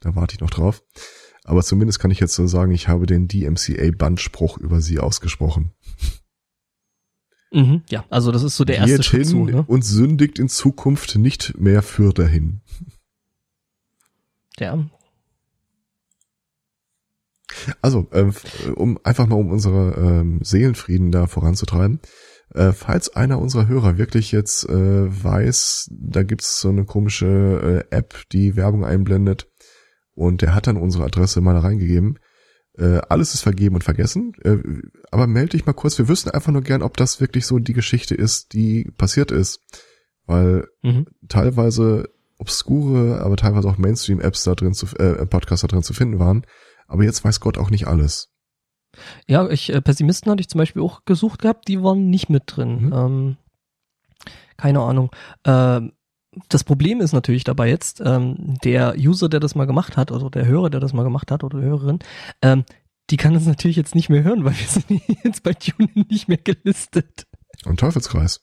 Da 0.00 0.14
warte 0.14 0.34
ich 0.34 0.40
noch 0.40 0.50
drauf. 0.50 0.82
Aber 1.44 1.62
zumindest 1.62 1.98
kann 1.98 2.10
ich 2.10 2.20
jetzt 2.20 2.34
so 2.34 2.46
sagen, 2.46 2.72
ich 2.72 2.88
habe 2.88 3.06
den 3.06 3.28
DMCA-Bandspruch 3.28 4.58
über 4.58 4.80
sie 4.80 4.98
ausgesprochen. 4.98 5.72
Mhm, 7.52 7.82
ja, 7.88 8.04
also 8.10 8.32
das 8.32 8.42
ist 8.42 8.56
so 8.56 8.64
der 8.64 8.78
erste 8.78 9.02
Schritt 9.02 9.26
hin 9.26 9.30
zu, 9.30 9.44
ne? 9.44 9.64
und 9.66 9.84
sündigt 9.84 10.38
in 10.38 10.48
Zukunft 10.48 11.16
nicht 11.16 11.58
mehr 11.58 11.82
für 11.82 12.12
dahin. 12.12 12.62
Ja, 14.58 14.84
also, 17.82 18.08
äh, 18.12 18.30
um 18.74 18.98
einfach 19.04 19.26
mal 19.26 19.36
um 19.36 19.50
unsere 19.50 19.94
ähm, 19.96 20.40
Seelenfrieden 20.42 21.10
da 21.10 21.26
voranzutreiben, 21.26 22.00
äh, 22.54 22.72
falls 22.72 23.14
einer 23.14 23.38
unserer 23.38 23.68
Hörer 23.68 23.98
wirklich 23.98 24.32
jetzt 24.32 24.68
äh, 24.68 25.24
weiß, 25.24 25.90
da 25.90 26.22
gibt's 26.22 26.60
so 26.60 26.68
eine 26.68 26.84
komische 26.84 27.84
äh, 27.90 27.96
App, 27.96 28.14
die 28.32 28.56
Werbung 28.56 28.84
einblendet 28.84 29.48
und 30.14 30.42
der 30.42 30.54
hat 30.54 30.66
dann 30.66 30.76
unsere 30.76 31.04
Adresse 31.04 31.40
mal 31.40 31.54
da 31.54 31.60
reingegeben, 31.60 32.18
äh, 32.76 33.00
alles 33.08 33.34
ist 33.34 33.42
vergeben 33.42 33.76
und 33.76 33.84
vergessen, 33.84 34.32
äh, 34.42 34.56
aber 35.10 35.26
melde 35.26 35.50
dich 35.50 35.66
mal 35.66 35.72
kurz, 35.72 35.98
wir 35.98 36.08
wüssten 36.08 36.30
einfach 36.30 36.52
nur 36.52 36.62
gern, 36.62 36.82
ob 36.82 36.96
das 36.96 37.20
wirklich 37.20 37.46
so 37.46 37.58
die 37.58 37.72
Geschichte 37.72 38.14
ist, 38.14 38.52
die 38.52 38.90
passiert 38.96 39.30
ist, 39.30 39.60
weil 40.26 40.66
mhm. 40.82 41.06
teilweise 41.28 42.08
obskure, 42.38 43.20
aber 43.20 43.36
teilweise 43.36 43.68
auch 43.68 43.78
Mainstream-Apps 43.78 44.44
da 44.44 44.54
drin 44.54 44.74
zu, 44.74 44.86
äh, 44.96 45.24
Podcasts 45.26 45.62
da 45.62 45.68
drin 45.68 45.82
zu 45.82 45.94
finden 45.94 46.18
waren, 46.18 46.44
aber 46.86 47.04
jetzt 47.04 47.24
weiß 47.24 47.40
Gott 47.40 47.58
auch 47.58 47.70
nicht 47.70 47.86
alles. 47.86 48.30
Ja, 49.26 49.48
ich, 49.48 49.72
äh, 49.72 49.80
Pessimisten 49.80 50.30
hatte 50.30 50.40
ich 50.40 50.48
zum 50.48 50.58
Beispiel 50.58 50.82
auch 50.82 51.04
gesucht 51.04 51.42
gehabt, 51.42 51.68
die 51.68 51.82
waren 51.82 52.10
nicht 52.10 52.28
mit 52.28 52.44
drin. 52.46 52.86
Mhm. 52.86 52.92
Ähm, 52.92 53.36
keine 54.56 54.80
Ahnung. 54.80 55.10
Ähm, 55.44 55.92
das 56.48 56.64
Problem 56.64 57.00
ist 57.00 57.12
natürlich 57.12 57.44
dabei 57.44 57.68
jetzt, 57.68 58.00
ähm, 58.04 58.56
der 58.64 58.94
User, 58.98 59.28
der 59.28 59.40
das 59.40 59.54
mal 59.54 59.66
gemacht 59.66 59.96
hat, 59.96 60.10
oder 60.10 60.30
der 60.30 60.46
Hörer, 60.46 60.70
der 60.70 60.80
das 60.80 60.92
mal 60.92 61.04
gemacht 61.04 61.30
hat, 61.30 61.44
oder 61.44 61.60
die 61.60 61.66
Hörerin, 61.66 61.98
ähm, 62.42 62.64
die 63.10 63.16
kann 63.16 63.34
uns 63.34 63.46
natürlich 63.46 63.76
jetzt 63.76 63.94
nicht 63.94 64.08
mehr 64.08 64.24
hören, 64.24 64.44
weil 64.44 64.54
wir 64.58 64.66
sind 64.68 65.02
jetzt 65.24 65.42
bei 65.42 65.54
TuneIn 65.54 66.06
nicht 66.08 66.28
mehr 66.28 66.38
gelistet. 66.38 67.26
Und 67.64 67.80
Teufelskreis. 67.80 68.42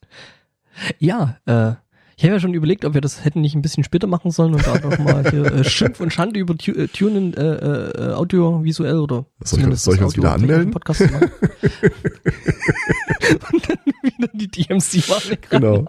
Ja, 1.00 1.38
äh, 1.46 1.74
ich 2.22 2.26
habe 2.26 2.36
ja 2.36 2.40
schon 2.40 2.54
überlegt, 2.54 2.86
ob 2.86 2.94
wir 2.94 3.02
das 3.02 3.26
hätten 3.26 3.42
nicht 3.42 3.56
ein 3.56 3.64
bisschen 3.64 3.84
später 3.84 4.06
machen 4.06 4.30
sollen 4.30 4.54
und 4.54 4.64
da 4.68 4.78
noch 4.78 5.00
mal 5.00 5.28
hier 5.32 5.44
äh, 5.44 5.64
Schimpf 5.68 6.00
und 6.00 6.14
Schande 6.14 6.40
über 6.40 6.56
tu 6.56 6.72
äh, 6.72 6.88
TuneIn 6.88 7.34
äh, 7.34 7.56
äh, 7.56 8.14
audiovisuell 8.14 9.00
oder 9.00 9.26
soll 9.44 9.74
ich, 9.74 9.80
soll 9.80 9.96
ich 9.96 10.04
uns 10.04 10.16
wieder 10.16 10.34
anmelden? 10.34 10.70
Podcast 10.70 11.02
und 11.02 11.12
dann 13.68 13.80
wieder 14.04 14.30
die 14.34 14.48
DMC-Warnung 14.50 15.38
Genau. 15.50 15.88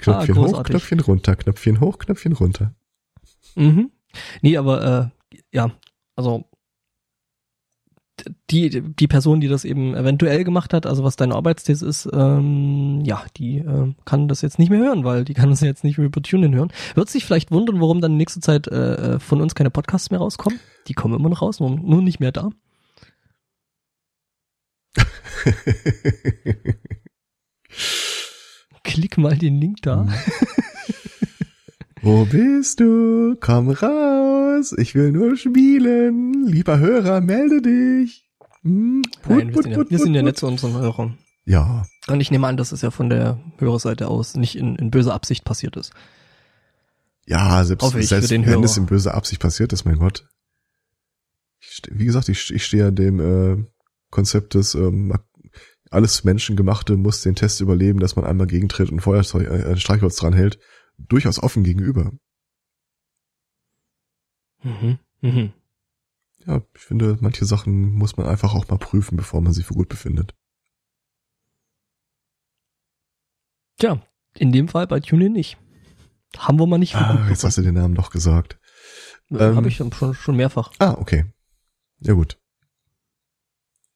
Knöpfchen 0.00 0.38
ah, 0.38 0.40
hoch, 0.40 0.62
Knöpfchen 0.62 1.00
runter, 1.00 1.34
Knöpfchen 1.34 1.80
hoch, 1.80 1.98
Knöpfchen 1.98 2.34
runter. 2.34 2.72
Mhm. 3.56 3.90
Nee, 4.42 4.56
aber 4.58 5.10
äh, 5.32 5.34
ja, 5.52 5.72
also 6.14 6.44
die, 8.50 8.82
die 8.82 9.06
Person, 9.06 9.40
die 9.40 9.48
das 9.48 9.64
eben 9.64 9.94
eventuell 9.94 10.44
gemacht 10.44 10.72
hat, 10.74 10.86
also 10.86 11.04
was 11.04 11.16
deine 11.16 11.34
Arbeitsthese 11.34 11.86
ist, 11.86 12.08
ähm, 12.12 13.02
ja, 13.04 13.24
die 13.36 13.58
äh, 13.58 13.94
kann 14.04 14.28
das 14.28 14.42
jetzt 14.42 14.58
nicht 14.58 14.70
mehr 14.70 14.80
hören, 14.80 15.04
weil 15.04 15.24
die 15.24 15.34
kann 15.34 15.50
das 15.50 15.60
jetzt 15.60 15.84
nicht 15.84 15.98
mehr 15.98 16.06
über 16.06 16.22
TuneIn 16.22 16.54
hören. 16.54 16.72
Wird 16.94 17.10
sich 17.10 17.24
vielleicht 17.24 17.50
wundern, 17.50 17.80
warum 17.80 18.00
dann 18.00 18.12
in 18.12 18.18
nächster 18.18 18.40
Zeit 18.40 18.66
äh, 18.68 19.14
äh, 19.14 19.18
von 19.18 19.40
uns 19.40 19.54
keine 19.54 19.70
Podcasts 19.70 20.10
mehr 20.10 20.20
rauskommen. 20.20 20.60
Die 20.88 20.94
kommen 20.94 21.18
immer 21.18 21.28
noch 21.28 21.42
raus, 21.42 21.60
nur, 21.60 21.70
nur 21.70 22.02
nicht 22.02 22.20
mehr 22.20 22.32
da. 22.32 22.50
Klick 28.82 29.18
mal 29.18 29.36
den 29.36 29.60
Link 29.60 29.82
da. 29.82 30.04
Mhm. 30.04 30.12
Wo 32.02 32.24
bist 32.24 32.80
du? 32.80 33.36
Komm 33.40 33.70
raus. 33.70 34.74
Ich 34.78 34.94
will 34.94 35.12
nur 35.12 35.36
spielen. 35.36 36.46
Lieber 36.46 36.78
Hörer, 36.78 37.20
melde 37.20 37.60
dich. 37.60 38.26
Hm, 38.62 39.02
put, 39.22 39.36
Nein, 39.36 39.48
wir, 39.48 39.54
put, 39.54 39.62
sind, 39.64 39.72
ja, 39.72 39.90
wir 39.90 39.98
sind 39.98 40.14
ja 40.14 40.22
nett 40.22 40.38
zu 40.38 40.46
unseren 40.46 40.74
Hörern. 40.74 41.18
Ja. 41.44 41.86
Und 42.08 42.20
ich 42.20 42.30
nehme 42.30 42.46
an, 42.46 42.56
dass 42.56 42.72
es 42.72 42.80
ja 42.80 42.90
von 42.90 43.10
der 43.10 43.38
Hörerseite 43.58 44.08
aus 44.08 44.34
nicht 44.34 44.56
in, 44.56 44.76
in 44.76 44.90
böser 44.90 45.12
Absicht 45.12 45.44
passiert 45.44 45.76
ist. 45.76 45.92
Ja, 47.26 47.62
selbst, 47.64 47.90
selbst 47.90 48.30
wenn 48.30 48.46
Hörer. 48.46 48.64
es 48.64 48.76
in 48.76 48.86
böser 48.86 49.14
Absicht 49.14 49.40
passiert 49.40 49.72
ist, 49.72 49.84
mein 49.84 49.98
Gott. 49.98 50.26
Ich, 51.60 51.82
wie 51.90 52.06
gesagt, 52.06 52.30
ich, 52.30 52.50
ich 52.50 52.64
stehe 52.64 52.86
an 52.86 52.94
dem 52.94 53.20
äh, 53.20 53.64
Konzept 54.10 54.54
des 54.54 54.74
ähm, 54.74 55.12
alles 55.90 56.24
Menschengemachte 56.24 56.96
muss 56.96 57.22
den 57.22 57.34
Test 57.34 57.60
überleben, 57.60 58.00
dass 58.00 58.16
man 58.16 58.24
einmal 58.24 58.46
gegentritt 58.46 58.90
und 58.90 59.00
Feuerzeug, 59.00 59.46
äh, 59.48 59.76
Streichholz 59.76 60.16
dran 60.16 60.32
hält 60.32 60.58
durchaus 61.08 61.42
offen 61.42 61.64
gegenüber. 61.64 62.12
Mhm. 64.62 64.98
Mhm. 65.20 65.52
Ja, 66.46 66.62
ich 66.74 66.80
finde, 66.80 67.18
manche 67.20 67.44
Sachen 67.44 67.92
muss 67.92 68.16
man 68.16 68.26
einfach 68.26 68.54
auch 68.54 68.68
mal 68.68 68.78
prüfen, 68.78 69.16
bevor 69.16 69.40
man 69.40 69.52
sie 69.52 69.62
für 69.62 69.74
gut 69.74 69.88
befindet. 69.88 70.34
Tja, 73.78 74.02
in 74.34 74.52
dem 74.52 74.68
Fall 74.68 74.86
bei 74.86 75.00
TuneIn 75.00 75.32
nicht. 75.32 75.58
Haben 76.36 76.58
wir 76.58 76.66
mal 76.66 76.78
nicht 76.78 76.92
für 76.92 76.98
ah, 76.98 77.28
Jetzt 77.28 77.44
hast 77.44 77.58
du 77.58 77.62
den 77.62 77.74
Namen 77.74 77.94
doch 77.94 78.10
gesagt. 78.10 78.58
Ähm, 79.30 79.56
Habe 79.56 79.68
ich 79.68 79.76
schon, 79.76 79.92
schon 80.14 80.36
mehrfach. 80.36 80.72
Ah, 80.78 80.94
okay. 80.98 81.24
Ja 82.00 82.14
gut. 82.14 82.38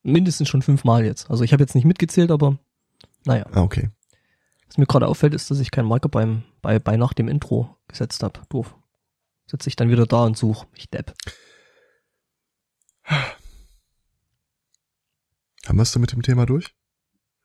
Mindestens 0.02 0.49
schon 0.49 0.62
fünfmal 0.62 1.04
jetzt. 1.04 1.30
Also 1.30 1.44
ich 1.44 1.52
habe 1.52 1.62
jetzt 1.62 1.75
nicht 1.75 1.84
mitgezählt, 1.84 2.30
aber 2.30 2.58
naja. 3.25 3.46
Ah, 3.52 3.62
okay. 3.62 3.90
Was 4.66 4.78
mir 4.78 4.87
gerade 4.87 5.06
auffällt, 5.06 5.34
ist, 5.34 5.50
dass 5.50 5.61
ich 5.61 5.70
keinen 5.70 5.88
Marker 5.88 6.08
beim, 6.08 6.42
bei, 6.64 6.78
bei 6.80 6.97
nach 6.97 7.12
dem 7.12 7.28
Intro 7.28 7.76
gesetzt 7.87 8.23
habe. 8.25 8.40
Doof. 8.49 8.75
Sitze 9.47 9.68
ich 9.68 9.76
dann 9.76 9.90
wieder 9.90 10.06
da 10.06 10.25
und 10.25 10.37
suche. 10.37 10.66
Ich 10.75 10.88
depp. 10.88 11.14
Haben 13.04 13.37
wir 15.78 15.83
es 15.83 15.92
da 15.92 16.00
mit 16.00 16.12
dem 16.12 16.23
Thema 16.23 16.47
durch? 16.47 16.75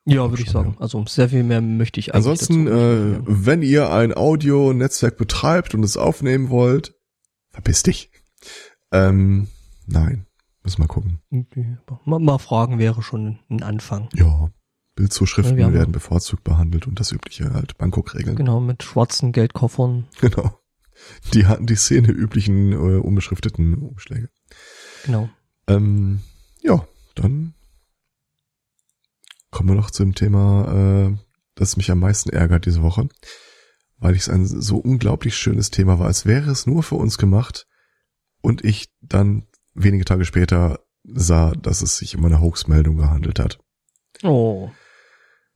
Ja, 0.06 0.30
würde 0.30 0.42
ich 0.42 0.50
sagen. 0.50 0.76
Also 0.80 1.04
sehr 1.06 1.28
viel 1.28 1.42
mehr 1.42 1.60
möchte 1.60 2.00
ich 2.00 2.14
eigentlich 2.14 2.26
Ansonsten, 2.26 2.66
äh, 2.66 3.20
wenn 3.26 3.62
ihr 3.62 3.92
ein 3.92 4.16
Audio-Netzwerk 4.16 5.18
betreibt 5.18 5.74
und 5.74 5.84
es 5.84 5.98
aufnehmen 5.98 6.48
wollt, 6.48 6.94
verpiss 7.50 7.82
dich. 7.82 8.10
Ähm, 8.90 9.48
nein, 9.86 10.26
müssen 10.62 10.82
wir 10.82 10.88
gucken. 10.88 11.20
Mal, 12.06 12.18
mal 12.18 12.38
fragen 12.38 12.78
wäre 12.78 13.02
schon 13.02 13.38
ein 13.50 13.62
Anfang. 13.62 14.08
Ja. 14.14 14.50
Bildzuschriften 15.00 15.58
ja, 15.58 15.72
werden 15.72 15.92
bevorzugt 15.92 16.44
behandelt 16.44 16.86
und 16.86 17.00
das 17.00 17.10
übliche 17.10 17.54
halt 17.54 17.78
Bangkok-Regeln. 17.78 18.36
Genau, 18.36 18.60
mit 18.60 18.82
schwarzen 18.82 19.32
Geldkoffern. 19.32 20.06
Genau. 20.20 20.60
Die 21.32 21.46
hatten 21.46 21.66
die 21.66 21.76
Szene 21.76 22.08
üblichen 22.10 22.72
äh, 22.72 22.98
unbeschrifteten 22.98 23.76
Umschläge. 23.76 24.28
Genau. 25.06 25.30
Ähm, 25.66 26.20
ja, 26.60 26.86
dann 27.14 27.54
kommen 29.50 29.70
wir 29.70 29.74
noch 29.74 29.90
zum 29.90 30.14
Thema, 30.14 31.08
äh, 31.08 31.16
das 31.54 31.78
mich 31.78 31.90
am 31.90 32.00
meisten 32.00 32.28
ärgert 32.28 32.66
diese 32.66 32.82
Woche, 32.82 33.08
weil 33.96 34.14
ich 34.14 34.20
es 34.20 34.28
ein 34.28 34.44
so 34.44 34.76
unglaublich 34.76 35.34
schönes 35.34 35.70
Thema 35.70 35.98
war, 35.98 36.08
als 36.08 36.26
wäre 36.26 36.50
es 36.50 36.66
nur 36.66 36.82
für 36.82 36.96
uns 36.96 37.16
gemacht 37.16 37.66
und 38.42 38.62
ich 38.66 38.92
dann 39.00 39.46
wenige 39.72 40.04
Tage 40.04 40.26
später 40.26 40.80
sah, 41.04 41.52
dass 41.52 41.80
es 41.80 41.96
sich 41.96 42.18
um 42.18 42.26
eine 42.26 42.42
Hoax-Meldung 42.42 42.98
gehandelt 42.98 43.38
hat. 43.38 43.58
Oh. 44.22 44.70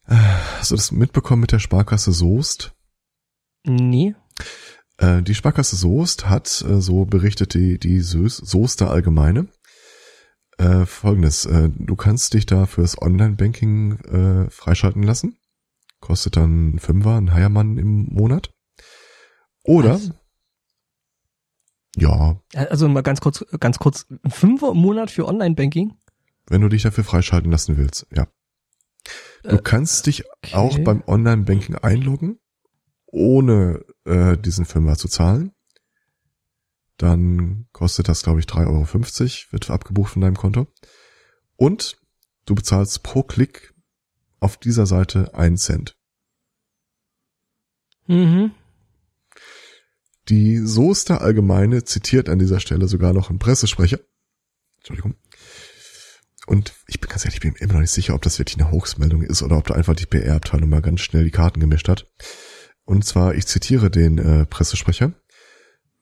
Hast 0.06 0.70
du 0.70 0.76
das 0.76 0.92
mitbekommen 0.92 1.40
mit 1.40 1.52
der 1.52 1.58
Sparkasse 1.58 2.12
Soest? 2.12 2.75
Nee. 3.66 4.14
Äh, 4.99 5.23
die 5.23 5.34
Sparkasse 5.34 5.76
Soest 5.76 6.28
hat, 6.28 6.64
äh, 6.68 6.80
so 6.80 7.04
berichtet 7.04 7.54
die, 7.54 7.78
die 7.78 8.00
Soester 8.00 8.90
Allgemeine, 8.90 9.49
äh, 10.58 10.84
folgendes. 10.84 11.46
Äh, 11.46 11.70
du 11.75 11.96
kannst 11.96 12.34
dich 12.34 12.46
da 12.46 12.66
fürs 12.66 13.00
Online-Banking 13.00 13.99
äh, 14.00 14.50
freischalten 14.50 15.02
lassen. 15.02 15.38
Kostet 16.00 16.37
dann 16.37 16.78
Fünfer, 16.78 17.16
ein 17.16 17.32
Heiermann 17.32 17.78
im 17.78 18.06
Monat. 18.12 18.52
Oder, 19.64 19.94
Was? 19.94 20.11
ja. 21.96 22.38
Also 22.54 22.88
mal 22.88 23.02
ganz 23.02 23.20
kurz, 23.23 23.44
ganz 23.58 23.78
kurz, 23.78 24.06
ein 24.11 24.30
Fünfer 24.30 24.73
im 24.73 24.78
Monat 24.78 25.11
für 25.11 25.26
Online-Banking? 25.26 25.96
Wenn 26.46 26.61
du 26.61 26.68
dich 26.68 26.82
dafür 26.82 27.04
freischalten 27.04 27.50
lassen 27.50 27.78
willst, 27.78 28.06
ja. 28.14 28.26
Du 29.44 29.58
kannst 29.58 30.06
dich 30.06 30.24
okay. 30.24 30.54
auch 30.54 30.78
beim 30.78 31.02
Online-Banking 31.06 31.76
einloggen, 31.76 32.38
ohne 33.06 33.84
äh, 34.04 34.38
diesen 34.38 34.64
Firma 34.64 34.96
zu 34.96 35.08
zahlen. 35.08 35.52
Dann 36.96 37.66
kostet 37.72 38.08
das, 38.08 38.22
glaube 38.22 38.40
ich, 38.40 38.46
3,50 38.46 38.66
Euro, 38.66 39.52
wird 39.52 39.70
abgebucht 39.70 40.12
von 40.12 40.22
deinem 40.22 40.36
Konto. 40.36 40.66
Und 41.56 41.98
du 42.46 42.54
bezahlst 42.54 43.02
pro 43.02 43.22
Klick 43.22 43.74
auf 44.40 44.56
dieser 44.56 44.86
Seite 44.86 45.34
einen 45.34 45.58
Cent. 45.58 45.96
Mhm. 48.06 48.52
Die 50.28 50.58
Soester 50.58 51.20
Allgemeine 51.20 51.84
zitiert 51.84 52.28
an 52.28 52.38
dieser 52.38 52.60
Stelle 52.60 52.88
sogar 52.88 53.12
noch 53.12 53.28
einen 53.28 53.38
Pressesprecher. 53.38 54.00
Entschuldigung. 54.78 55.16
Und 56.46 56.74
ich 56.86 57.00
bin 57.00 57.08
ganz 57.08 57.24
ehrlich, 57.24 57.36
ich 57.36 57.40
bin 57.40 57.54
immer 57.54 57.74
noch 57.74 57.80
nicht 57.80 57.90
sicher, 57.90 58.14
ob 58.14 58.22
das 58.22 58.38
wirklich 58.38 58.60
eine 58.60 58.70
Hoaxmeldung 58.70 59.22
ist 59.22 59.42
oder 59.42 59.56
ob 59.56 59.66
da 59.66 59.74
einfach 59.74 59.94
die 59.94 60.06
PR-Abteilung 60.06 60.68
mal 60.68 60.82
ganz 60.82 61.00
schnell 61.00 61.24
die 61.24 61.30
Karten 61.30 61.60
gemischt 61.60 61.88
hat. 61.88 62.06
Und 62.84 63.04
zwar, 63.04 63.34
ich 63.34 63.46
zitiere 63.46 63.90
den 63.90 64.18
äh, 64.18 64.44
Pressesprecher. 64.46 65.12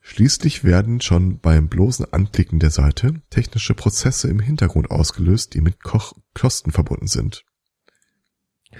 Schließlich 0.00 0.64
werden 0.64 1.00
schon 1.00 1.38
beim 1.38 1.68
bloßen 1.68 2.12
Anklicken 2.12 2.58
der 2.58 2.70
Seite 2.70 3.22
technische 3.30 3.74
Prozesse 3.74 4.28
im 4.28 4.40
Hintergrund 4.40 4.90
ausgelöst, 4.90 5.54
die 5.54 5.60
mit 5.60 5.80
Koch 5.82 6.14
Kosten 6.34 6.72
verbunden 6.72 7.06
sind. 7.06 7.44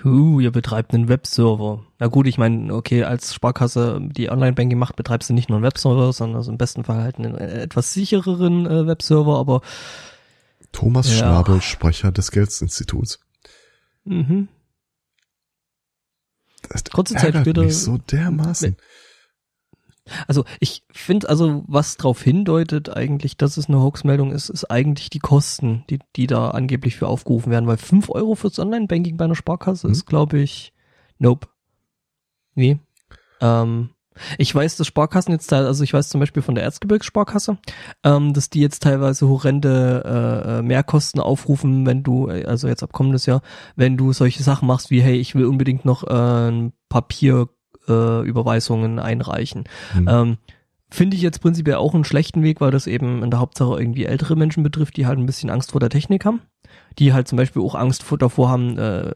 Huh, 0.03 0.41
ihr 0.41 0.51
betreibt 0.51 0.95
einen 0.95 1.09
Webserver. 1.09 1.85
Na 1.99 2.09
gut, 2.09 2.27
ich 2.27 2.39
meine, 2.39 2.75
okay, 2.75 3.05
als 3.05 3.35
Sparkasse, 3.35 4.01
die 4.03 4.31
Online-Banking 4.31 4.79
macht, 4.79 4.97
betreibst 4.97 5.31
du 5.31 5.35
nicht 5.35 5.49
nur 5.49 5.59
einen 5.59 5.65
Webserver, 5.65 6.13
sondern 6.13 6.39
also 6.39 6.51
im 6.51 6.59
besten 6.59 6.83
Fall 6.83 7.03
halt 7.03 7.19
einen 7.19 7.37
äh, 7.37 7.63
etwas 7.63 7.93
sichereren 7.93 8.67
äh, 8.67 8.87
Webserver, 8.87 9.39
aber 9.39 9.61
Thomas 10.73 11.09
ja. 11.09 11.19
Schnabel, 11.19 11.61
Sprecher 11.61 12.13
des 12.13 12.31
Geldinstituts. 12.31 13.21
Mhm. 14.05 14.49
Das 16.69 16.85
Kurze 16.85 17.15
Zeit 17.15 17.37
später. 17.37 17.63
Mich 17.63 17.77
so 17.77 17.99
dermaßen. 17.99 18.77
Also 20.27 20.45
ich 20.59 20.83
finde, 20.91 21.29
also 21.29 21.65
was 21.69 21.97
darauf 21.97 22.23
hindeutet 22.23 22.89
eigentlich, 22.91 23.37
dass 23.37 23.57
es 23.57 23.69
eine 23.69 23.81
Hoax-Meldung 23.81 24.33
ist, 24.33 24.49
ist 24.49 24.65
eigentlich 24.65 25.11
die 25.11 25.21
Kosten, 25.21 25.85
die, 25.91 26.01
die 26.17 26.27
da 26.27 26.51
angeblich 26.51 26.97
für 26.97 27.07
aufgerufen 27.07 27.53
werden, 27.53 27.69
weil 27.69 27.77
fünf 27.77 28.11
Euro 28.11 28.35
fürs 28.35 28.59
Online-Banking 28.59 29.17
bei 29.17 29.27
einer 29.27 29.37
Sparkasse 29.37 29.87
mhm. 29.87 29.93
ist, 29.93 30.07
glaube 30.07 30.41
ich, 30.41 30.73
nope. 31.19 31.49
Nee. 32.55 32.81
Ähm, 33.41 33.91
ich 34.39 34.55
weiß, 34.55 34.77
dass 34.77 34.87
Sparkassen 34.87 35.33
jetzt 35.33 35.53
also 35.53 35.85
ich 35.85 35.93
weiß 35.93 36.09
zum 36.09 36.21
Beispiel 36.21 36.43
von 36.43 36.55
der 36.55 36.65
Erzgebirgssparkasse, 36.65 37.59
ähm, 38.05 38.33
dass 38.33 38.51
die 38.51 38.61
jetzt 38.61 38.83
teilweise 38.83 39.29
horrende 39.29 40.03
äh, 40.05 40.59
äh, 40.59 40.63
Mehrkosten 40.63 41.21
aufrufen, 41.21 41.87
wenn 41.87 42.03
du, 42.03 42.29
äh, 42.29 42.45
also 42.45 42.69
jetzt 42.69 42.83
ab 42.83 42.93
kommendes 42.93 43.27
Jahr, 43.27 43.43
wenn 43.77 43.97
du 43.97 44.13
solche 44.13 44.43
Sachen 44.43 44.67
machst 44.67 44.91
wie, 44.91 45.03
hey, 45.03 45.17
ich 45.17 45.35
will 45.35 45.47
unbedingt 45.47 45.85
noch 45.85 46.05
äh, 46.05 46.51
ein 46.51 46.73
Papier 46.89 47.49
Banküberweisungen 47.87 48.99
äh, 48.99 49.03
einreichen. 49.03 49.65
Mhm. 49.95 50.09
Ähm, 50.09 50.39
Finde 50.91 51.17
ich 51.17 51.23
jetzt 51.23 51.41
prinzipiell 51.41 51.77
auch 51.77 51.95
einen 51.95 52.05
schlechten 52.05 52.43
Weg, 52.43 52.61
weil 52.61 52.71
das 52.71 52.87
eben 52.87 53.23
in 53.23 53.31
der 53.31 53.41
Hauptsache 53.41 53.79
irgendwie 53.79 54.05
ältere 54.05 54.37
Menschen 54.37 54.63
betrifft, 54.63 54.97
die 54.99 55.07
halt 55.07 55.19
ein 55.19 55.25
bisschen 55.25 55.49
Angst 55.49 55.73
vor 55.73 55.81
der 55.81 55.89
Technik 55.89 56.27
haben. 56.27 56.43
Die 56.99 57.13
halt 57.13 57.29
zum 57.29 57.37
Beispiel 57.37 57.63
auch 57.63 57.75
Angst 57.75 58.03
vor, 58.03 58.19
davor 58.19 58.49
haben, 58.51 58.79
äh, 58.79 59.13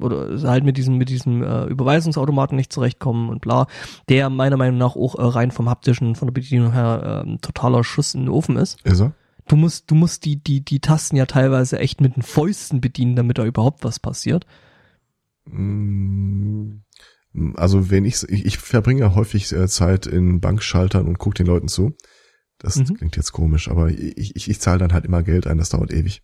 oder 0.00 0.40
halt 0.48 0.64
mit 0.64 0.76
diesem, 0.76 0.96
mit 0.98 1.08
diesem 1.08 1.42
äh, 1.42 1.64
Überweisungsautomaten 1.66 2.56
nicht 2.56 2.72
zurechtkommen 2.72 3.28
und 3.28 3.40
bla. 3.40 3.66
Der 4.08 4.30
meiner 4.30 4.56
Meinung 4.56 4.78
nach 4.78 4.96
auch 4.96 5.16
äh, 5.16 5.22
rein 5.22 5.50
vom 5.50 5.68
haptischen, 5.68 6.14
von 6.14 6.28
der 6.28 6.32
Bedienung 6.32 6.72
her 6.72 7.24
äh, 7.26 7.36
totaler 7.38 7.84
Schuss 7.84 8.14
in 8.14 8.22
den 8.22 8.28
Ofen 8.28 8.56
ist. 8.56 8.80
Ist 8.84 9.00
er? 9.00 9.12
Du 9.48 9.56
musst, 9.56 9.90
du 9.90 9.94
musst 9.96 10.24
die, 10.24 10.36
die, 10.42 10.64
die 10.64 10.80
Tasten 10.80 11.16
ja 11.16 11.26
teilweise 11.26 11.78
echt 11.78 12.00
mit 12.00 12.14
den 12.16 12.22
Fäusten 12.22 12.80
bedienen, 12.80 13.16
damit 13.16 13.38
da 13.38 13.44
überhaupt 13.44 13.82
was 13.84 13.98
passiert. 13.98 14.46
Mm, 15.46 16.82
Also 17.56 17.90
wenn 17.90 18.04
ich, 18.04 18.22
ich, 18.28 18.44
ich 18.46 18.58
verbringe 18.58 19.14
häufig 19.14 19.50
äh, 19.52 19.66
Zeit 19.66 20.06
in 20.06 20.40
Bankschaltern 20.40 21.06
und 21.06 21.18
gucke 21.18 21.34
den 21.36 21.46
Leuten 21.46 21.68
zu. 21.68 21.92
Das 22.58 22.76
Mhm. 22.76 22.94
klingt 22.94 23.16
jetzt 23.16 23.32
komisch, 23.32 23.68
aber 23.68 23.88
ich, 23.88 24.36
ich, 24.36 24.48
ich 24.48 24.60
zahle 24.60 24.78
dann 24.78 24.92
halt 24.92 25.04
immer 25.04 25.24
Geld 25.24 25.48
ein, 25.48 25.58
das 25.58 25.70
dauert 25.70 25.92
ewig. 25.92 26.22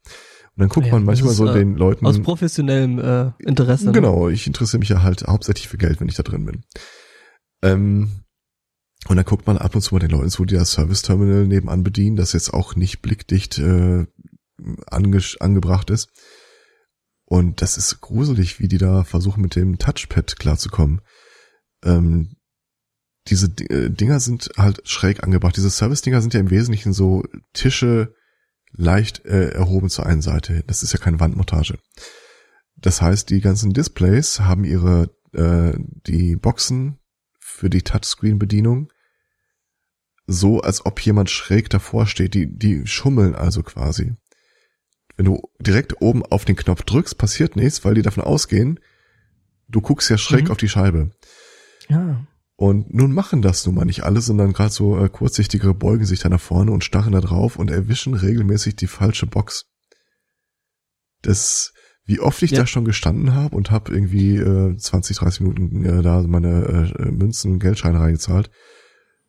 Und 0.58 0.62
dann 0.62 0.68
guckt 0.70 0.86
Ja, 0.88 0.94
man 0.94 1.04
manchmal 1.04 1.28
das 1.28 1.36
so 1.36 1.44
ist, 1.44 1.52
äh, 1.52 1.58
den 1.60 1.76
Leuten. 1.76 2.04
Aus 2.04 2.20
professionellem 2.20 2.98
äh, 2.98 3.30
Interesse. 3.38 3.86
ne? 3.86 3.92
Genau, 3.92 4.28
ich 4.28 4.44
interessiere 4.48 4.80
mich 4.80 4.88
ja 4.88 5.04
halt 5.04 5.22
hauptsächlich 5.24 5.68
für 5.68 5.78
Geld, 5.78 6.00
wenn 6.00 6.08
ich 6.08 6.16
da 6.16 6.24
drin 6.24 6.44
bin. 6.44 6.64
Ähm, 7.62 8.24
und 9.06 9.14
dann 9.14 9.24
guckt 9.24 9.46
man 9.46 9.56
ab 9.56 9.76
und 9.76 9.82
zu 9.82 9.94
mal 9.94 10.00
den 10.00 10.10
Leuten 10.10 10.30
zu, 10.30 10.44
die 10.44 10.56
das 10.56 10.72
Service-Terminal 10.72 11.46
nebenan 11.46 11.84
bedienen, 11.84 12.16
das 12.16 12.32
jetzt 12.32 12.52
auch 12.52 12.74
nicht 12.74 13.02
blickdicht 13.02 13.60
äh, 13.60 14.06
ange 14.88 15.22
angebracht 15.38 15.90
ist. 15.90 16.08
Und 17.24 17.62
das 17.62 17.76
ist 17.76 18.00
gruselig, 18.00 18.58
wie 18.58 18.66
die 18.66 18.78
da 18.78 19.04
versuchen, 19.04 19.42
mit 19.42 19.54
dem 19.54 19.78
Touchpad 19.78 20.40
klarzukommen. 20.40 21.02
Ähm, 21.84 22.34
diese 23.28 23.48
D 23.48 23.64
äh, 23.66 23.90
Dinger 23.90 24.18
sind 24.18 24.50
halt 24.56 24.80
schräg 24.88 25.22
angebracht. 25.22 25.56
Diese 25.56 25.70
Service-Dinger 25.70 26.20
sind 26.20 26.34
ja 26.34 26.40
im 26.40 26.50
Wesentlichen 26.50 26.92
so 26.92 27.22
Tische 27.52 28.12
leicht 28.72 29.25
äh, 29.25 29.50
erhoben 29.50 29.88
zur 29.88 30.06
einen 30.06 30.22
Seite 30.22 30.52
hin. 30.52 30.64
Das 30.66 30.82
ist 30.82 30.92
ja 30.92 30.98
keine 30.98 31.20
Wandmontage. 31.20 31.78
Das 32.76 33.02
heißt, 33.02 33.30
die 33.30 33.40
ganzen 33.40 33.72
Displays 33.72 34.40
haben 34.40 34.64
ihre 34.64 35.10
äh, 35.32 35.72
die 36.06 36.37
Boxen 36.37 36.98
für 37.40 37.70
die 37.70 37.82
Touchscreen-Bedienung 37.82 38.90
so, 40.26 40.60
als 40.60 40.84
ob 40.84 41.00
jemand 41.00 41.30
schräg 41.30 41.70
davor 41.70 42.06
steht. 42.06 42.34
Die 42.34 42.46
die 42.56 42.87
schummeln 42.87 43.34
also 43.34 43.62
quasi. 43.62 44.14
Wenn 45.16 45.25
du 45.25 45.40
direkt 45.58 46.00
oben 46.00 46.25
auf 46.25 46.44
den 46.44 46.54
Knopf 46.54 46.82
drückst, 46.82 47.18
passiert 47.18 47.56
nichts, 47.56 47.84
weil 47.84 47.94
die 47.94 48.02
davon 48.02 48.22
ausgehen, 48.22 48.78
du 49.68 49.80
guckst 49.80 50.10
ja 50.10 50.18
schräg 50.18 50.44
Mhm. 50.44 50.50
auf 50.52 50.58
die 50.58 50.68
Scheibe. 50.68 51.10
Ja. 51.88 52.25
Und 52.60 52.92
nun 52.92 53.12
machen 53.12 53.40
das 53.40 53.64
nun 53.64 53.76
mal 53.76 53.84
nicht 53.84 54.02
alle, 54.02 54.20
sondern 54.20 54.52
gerade 54.52 54.72
so 54.72 54.98
äh, 54.98 55.08
kurzsichtigere 55.08 55.74
beugen 55.74 56.04
sich 56.04 56.18
da 56.18 56.28
nach 56.28 56.40
vorne 56.40 56.72
und 56.72 56.82
starren 56.82 57.12
da 57.12 57.20
drauf 57.20 57.54
und 57.54 57.70
erwischen 57.70 58.14
regelmäßig 58.14 58.74
die 58.74 58.88
falsche 58.88 59.28
Box. 59.28 59.66
Das, 61.22 61.72
wie 62.04 62.18
oft 62.18 62.42
ich 62.42 62.50
Ja. 62.50 62.58
da 62.58 62.66
schon 62.66 62.84
gestanden 62.84 63.32
habe 63.32 63.54
und 63.54 63.70
habe 63.70 63.92
irgendwie 63.92 64.38
äh, 64.38 64.76
20, 64.76 65.18
30 65.18 65.42
Minuten 65.42 65.84
äh, 65.84 66.02
da 66.02 66.20
meine 66.22 66.92
äh, 66.98 67.10
Münzen 67.12 67.52
und 67.52 67.58
Geldscheine 67.60 68.00
reingezahlt, 68.00 68.50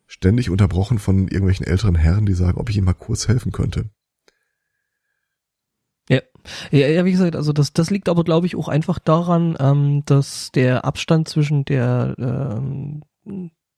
ständig 0.08 0.50
unterbrochen 0.50 0.98
von 0.98 1.28
irgendwelchen 1.28 1.64
älteren 1.68 1.94
Herren, 1.94 2.26
die 2.26 2.34
sagen, 2.34 2.58
ob 2.58 2.68
ich 2.68 2.78
ihm 2.78 2.84
mal 2.84 2.94
kurz 2.94 3.28
helfen 3.28 3.52
könnte. 3.52 3.90
Ja, 6.08 6.20
ja, 6.72 7.04
wie 7.04 7.12
gesagt, 7.12 7.36
also 7.36 7.52
das, 7.52 7.72
das 7.72 7.90
liegt 7.90 8.08
aber, 8.08 8.24
glaube 8.24 8.46
ich, 8.46 8.56
auch 8.56 8.66
einfach 8.66 8.98
daran, 8.98 9.56
ähm, 9.60 10.02
dass 10.04 10.50
der 10.50 10.84
Abstand 10.84 11.28
zwischen 11.28 11.64
der 11.64 12.16
ähm, 12.18 13.04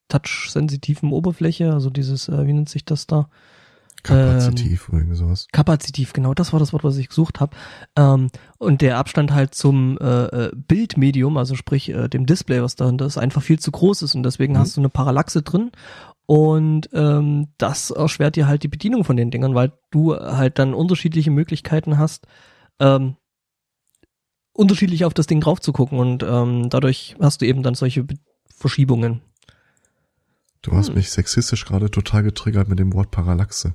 touch-sensitiven 0.08 1.12
Oberfläche, 1.12 1.72
also 1.72 1.90
dieses, 1.90 2.28
äh, 2.28 2.46
wie 2.46 2.52
nennt 2.52 2.68
sich 2.68 2.84
das 2.84 3.06
da? 3.06 3.28
Kapazitiv 4.02 4.88
oder 4.88 4.98
irgendwie 4.98 5.16
sowas. 5.16 5.46
Kapazitiv, 5.52 6.12
genau, 6.12 6.34
das 6.34 6.52
war 6.52 6.58
das 6.58 6.72
Wort, 6.72 6.82
was 6.82 6.96
ich 6.96 7.08
gesucht 7.08 7.38
habe. 7.38 7.56
Ähm, 7.96 8.30
und 8.58 8.80
der 8.80 8.98
Abstand 8.98 9.32
halt 9.32 9.54
zum 9.54 9.96
äh, 9.98 10.24
äh, 10.24 10.50
Bildmedium, 10.56 11.36
also 11.36 11.54
sprich 11.54 11.88
äh, 11.88 12.08
dem 12.08 12.26
Display, 12.26 12.60
was 12.62 12.74
dahinter 12.74 13.06
ist, 13.06 13.16
einfach 13.16 13.42
viel 13.42 13.60
zu 13.60 13.70
groß 13.70 14.02
ist 14.02 14.16
und 14.16 14.24
deswegen 14.24 14.54
Mhm. 14.54 14.58
hast 14.58 14.76
du 14.76 14.80
eine 14.80 14.88
Parallaxe 14.88 15.42
drin. 15.42 15.70
Und 16.26 16.88
ähm, 16.92 17.48
das 17.58 17.90
erschwert 17.90 18.36
dir 18.36 18.48
halt 18.48 18.62
die 18.64 18.68
Bedienung 18.68 19.04
von 19.04 19.16
den 19.16 19.30
Dingern, 19.30 19.54
weil 19.54 19.72
du 19.90 20.16
halt 20.16 20.58
dann 20.58 20.74
unterschiedliche 20.74 21.30
Möglichkeiten 21.30 21.98
hast, 21.98 22.26
ähm, 22.80 23.16
unterschiedlich 24.52 25.04
auf 25.04 25.14
das 25.14 25.26
Ding 25.26 25.40
drauf 25.40 25.60
zu 25.60 25.72
gucken 25.72 25.98
und 25.98 26.22
ähm, 26.22 26.70
dadurch 26.70 27.16
hast 27.20 27.40
du 27.40 27.46
eben 27.46 27.62
dann 27.62 27.74
solche 27.74 28.04
Be 28.04 28.16
Verschiebungen. 28.54 29.22
Du 30.62 30.72
hast 30.72 30.88
Hm. 30.88 30.94
mich 30.94 31.10
sexistisch 31.10 31.64
gerade 31.64 31.90
total 31.90 32.22
getriggert 32.22 32.68
mit 32.68 32.78
dem 32.78 32.92
Wort 32.92 33.10
Parallaxe. 33.10 33.74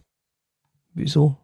Wieso? 0.94 1.38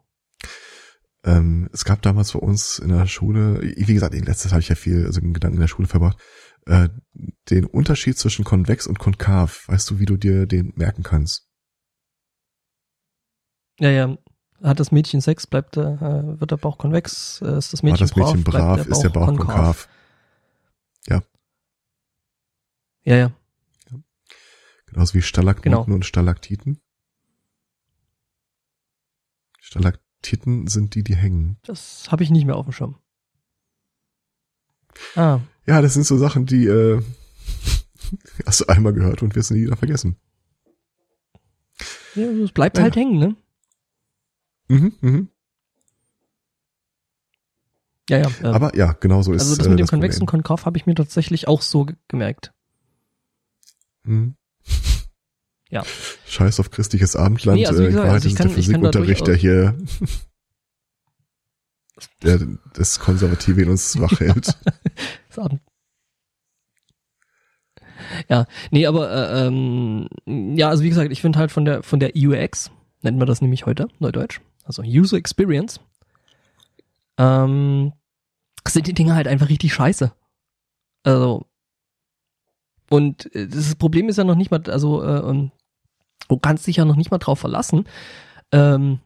Ähm, 1.25 1.69
es 1.71 1.86
gab 1.86 2.01
damals 2.01 2.34
bei 2.34 2.39
uns 2.39 2.79
in 2.79 2.89
der 2.89 3.06
Schule, 3.08 3.62
wie 3.62 3.93
gesagt, 3.93 4.13
in 4.13 4.25
letztes 4.25 4.51
habe 4.51 4.62
ich 4.62 4.69
ja 4.69 4.75
viel 4.75 5.06
also 5.06 5.21
Gedanken 5.21 5.56
in 5.56 5.62
der 5.62 5.67
Schule 5.67 5.88
verbracht, 5.88 6.17
äh, 6.65 6.89
den 7.49 7.65
Unterschied 7.65 8.17
zwischen 8.17 8.43
konvex 8.43 8.88
und 8.88 8.99
konkav. 8.99 9.67
Weißt 9.67 9.89
du, 9.89 9.99
wie 9.99 10.06
du 10.06 10.17
dir 10.17 10.45
den 10.47 10.73
merken 10.75 11.03
kannst? 11.03 11.49
Ja, 13.79 13.89
ja. 13.89 14.17
Hat 14.62 14.79
das 14.79 14.91
Mädchen 14.91 15.19
Sex, 15.19 15.45
bleibt 15.45 15.75
der, 15.75 16.01
äh, 16.01 16.39
wird 16.39 16.51
der 16.51 16.58
Bauch 16.58 16.77
konvex, 16.77 17.41
äh, 17.41 17.58
ist 17.58 17.73
das 17.73 17.84
War 17.84 17.91
Mädchen 17.91 18.08
das 18.08 18.15
Mädchen 18.15 18.43
brav, 18.43 18.77
brav, 18.77 18.88
ist 18.88 19.01
der 19.01 19.10
Bauch 19.10 19.27
konkav. 19.27 19.89
Ja, 23.06 23.17
ja. 23.17 23.32
Genauso 24.93 25.13
wie 25.15 25.21
Stalagniten 25.21 25.71
Genau. 25.71 25.84
und 25.95 26.06
Stalaktiten. 26.06 26.79
Stalaktiten 29.60 30.67
sind 30.67 30.95
die, 30.95 31.03
die 31.03 31.15
hängen. 31.15 31.58
Das 31.63 32.12
habe 32.12 32.23
ich 32.23 32.29
nicht 32.29 32.45
mehr 32.45 32.56
auf 32.56 32.65
dem 32.65 32.73
Schirm. 32.73 32.97
Ah, 35.15 35.39
Ja, 35.65 35.82
das 35.82 35.93
sind 35.95 36.06
so 36.06 36.17
Sachen, 36.17 36.45
die 36.45 36.65
äh, 36.67 37.01
hast 38.45 38.62
du 38.62 38.65
einmal 38.67 38.93
gehört 38.93 39.23
und 39.23 39.36
wirst 39.36 39.51
nie 39.51 39.63
wieder 39.63 39.77
vergessen. 39.77 40.17
ja, 42.15 42.27
es 42.27 42.51
bleibt 42.51 42.77
Ja. 42.77 42.84
halt 42.84 42.95
hängen, 42.95 43.17
ne? 43.17 43.36
Mhm, 44.67 44.93
mhm. 45.01 45.29
Ja, 48.10 48.17
ja. 48.19 48.27
ähm, 48.41 48.45
Aber 48.53 48.75
ja, 48.75 48.91
genau 48.93 49.21
so 49.21 49.34
ist 49.34 49.41
also 49.41 49.56
das 49.56 49.65
äh, 49.65 49.69
mit 49.69 49.79
dem 49.79 49.84
das 49.84 49.89
konvexen. 49.89 50.25
Konkav 50.27 50.65
habe 50.65 50.77
ich 50.77 50.86
mir 50.86 50.93
tatsächlich 50.95 51.47
auch 51.47 51.62
so 51.62 51.86
ge- 51.86 51.95
gemerkt. 52.10 52.53
Mhm. 54.03 54.36
Ja. 55.73 55.83
Scheiß 56.27 56.59
auf 56.59 56.69
christliches 56.69 57.15
Abendland. 57.15 57.57
Nee, 57.59 57.65
also 57.65 57.81
äh, 57.81 57.88
gesagt, 57.88 58.07
also 58.07 58.27
ich 58.27 58.36
der 58.36 58.43
kann- 58.45 58.49
da 58.51 58.55
Physikunterricht, 58.55 59.25
der 59.25 59.36
hier 59.36 59.75
der 62.21 62.39
das 62.73 62.99
Konservative 62.99 63.62
in 63.63 63.69
uns 63.69 63.99
wach 63.99 64.19
hält. 64.19 64.55
Ja, 68.29 68.45
nee, 68.69 68.86
aber 68.86 69.09
äh, 69.12 69.47
ähm, 69.47 70.07
ja, 70.27 70.69
also 70.69 70.83
wie 70.83 70.89
gesagt, 70.89 71.12
ich 71.12 71.21
finde 71.21 71.39
halt 71.39 71.51
von 71.51 71.65
der 71.65 71.81
von 71.83 71.99
der 71.99 72.12
UX 72.15 72.69
nennt 73.01 73.17
man 73.17 73.27
das 73.27 73.41
nämlich 73.41 73.65
heute 73.65 73.88
Neudeutsch, 73.99 74.41
also 74.65 74.83
User 74.83 75.17
Experience, 75.17 75.79
ähm, 77.17 77.93
sind 78.67 78.88
die 78.88 78.93
Dinge 78.93 79.15
halt 79.15 79.27
einfach 79.27 79.49
richtig 79.49 79.73
scheiße. 79.73 80.13
Also 81.03 81.45
und 82.89 83.33
äh, 83.36 83.47
das 83.47 83.73
Problem 83.75 84.09
ist 84.09 84.17
ja 84.17 84.23
noch 84.23 84.36
nicht 84.36 84.51
mal, 84.51 84.62
also 84.67 85.01
äh, 85.03 85.29
ähm, 85.29 85.51
du 86.27 86.38
kannst 86.38 86.67
dich 86.67 86.77
ja 86.77 86.86
noch 86.86 86.95
nicht 86.95 87.12
mal 87.12 87.17
drauf 87.17 87.39
verlassen, 87.39 87.86
ähm, 88.51 88.99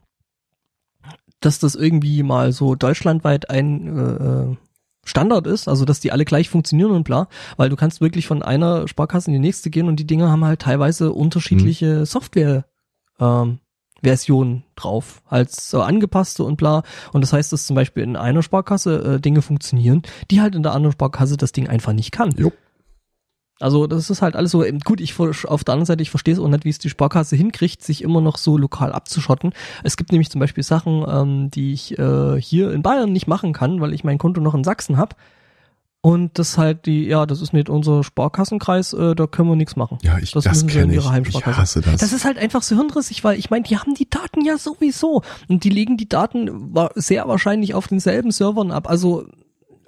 dass 1.40 1.58
das 1.58 1.74
irgendwie 1.74 2.22
mal 2.22 2.52
so 2.52 2.74
deutschlandweit 2.74 3.50
ein 3.50 3.96
äh, 3.96 4.24
äh, 4.24 4.56
Standard 5.04 5.46
ist, 5.46 5.68
also 5.68 5.84
dass 5.84 6.00
die 6.00 6.12
alle 6.12 6.24
gleich 6.24 6.50
funktionieren 6.50 6.90
und 6.90 7.04
bla, 7.04 7.28
weil 7.56 7.70
du 7.70 7.76
kannst 7.76 8.00
wirklich 8.00 8.26
von 8.26 8.42
einer 8.42 8.86
Sparkasse 8.88 9.28
in 9.28 9.34
die 9.34 9.38
nächste 9.38 9.70
gehen 9.70 9.88
und 9.88 9.96
die 9.96 10.06
Dinger 10.06 10.30
haben 10.30 10.44
halt 10.44 10.60
teilweise 10.60 11.12
unterschiedliche 11.12 12.04
Software 12.04 12.66
ähm, 13.18 13.60
Versionen 14.02 14.64
drauf, 14.76 15.22
als 15.26 15.70
so 15.70 15.82
angepasste 15.82 16.44
und 16.44 16.56
bla. 16.56 16.82
Und 17.12 17.22
das 17.22 17.32
heißt, 17.32 17.52
dass 17.52 17.66
zum 17.66 17.74
Beispiel 17.74 18.04
in 18.04 18.16
einer 18.16 18.42
Sparkasse 18.42 19.14
äh, 19.14 19.20
Dinge 19.20 19.42
funktionieren, 19.42 20.02
die 20.30 20.40
halt 20.40 20.54
in 20.54 20.62
der 20.62 20.72
anderen 20.72 20.92
Sparkasse 20.92 21.36
das 21.36 21.52
Ding 21.52 21.68
einfach 21.68 21.92
nicht 21.92 22.12
kann. 22.12 22.30
Jo. 22.36 22.52
Also 23.60 23.86
das 23.86 24.08
ist 24.08 24.22
halt 24.22 24.36
alles 24.36 24.52
so, 24.52 24.62
ähm, 24.64 24.78
gut, 24.80 25.00
ich 25.00 25.18
auf 25.18 25.64
der 25.64 25.72
anderen 25.72 25.86
Seite, 25.86 26.02
ich 26.02 26.10
verstehe 26.10 26.34
es 26.34 26.40
auch 26.40 26.48
nicht, 26.48 26.64
wie 26.64 26.70
es 26.70 26.78
die 26.78 26.90
Sparkasse 26.90 27.34
hinkriegt, 27.34 27.82
sich 27.82 28.02
immer 28.02 28.20
noch 28.20 28.38
so 28.38 28.56
lokal 28.56 28.92
abzuschotten. 28.92 29.52
Es 29.82 29.96
gibt 29.96 30.12
nämlich 30.12 30.30
zum 30.30 30.40
Beispiel 30.40 30.62
Sachen, 30.62 31.04
ähm, 31.08 31.50
die 31.50 31.72
ich 31.72 31.98
äh, 31.98 32.40
hier 32.40 32.72
in 32.72 32.82
Bayern 32.82 33.12
nicht 33.12 33.26
machen 33.26 33.52
kann, 33.52 33.80
weil 33.80 33.92
ich 33.94 34.04
mein 34.04 34.18
Konto 34.18 34.40
noch 34.40 34.54
in 34.54 34.64
Sachsen 34.64 34.96
hab. 34.96 35.16
Und 36.00 36.38
das 36.38 36.56
halt 36.56 36.86
die, 36.86 37.06
ja, 37.06 37.26
das 37.26 37.40
ist 37.40 37.52
nicht 37.52 37.68
unser 37.68 38.04
Sparkassenkreis, 38.04 38.92
äh, 38.92 39.16
da 39.16 39.26
können 39.26 39.48
wir 39.48 39.56
nichts 39.56 39.74
machen. 39.74 39.98
Ja, 40.02 40.16
ich 40.18 40.30
Das 40.30 40.44
das, 40.44 40.52
müssen 40.62 40.68
sie 40.68 40.74
in 40.78 40.80
kenne 40.82 40.94
ihrer 40.94 41.02
ich. 41.02 41.06
Ich 41.08 41.12
Heimsparkasse. 41.12 41.60
hasse 41.60 41.80
das. 41.80 42.00
Das 42.00 42.12
ist 42.12 42.24
halt 42.24 42.38
einfach 42.38 42.62
so 42.62 42.76
hirnrissig, 42.76 43.24
weil 43.24 43.36
ich 43.36 43.50
meine, 43.50 43.64
die 43.64 43.76
haben 43.76 43.94
die 43.94 44.08
Daten 44.08 44.44
ja 44.44 44.58
sowieso 44.58 45.22
und 45.48 45.64
die 45.64 45.70
legen 45.70 45.96
die 45.96 46.08
Daten 46.08 46.72
sehr 46.94 47.26
wahrscheinlich 47.26 47.74
auf 47.74 47.88
denselben 47.88 48.30
Servern 48.30 48.70
ab. 48.70 48.88
Also 48.88 49.26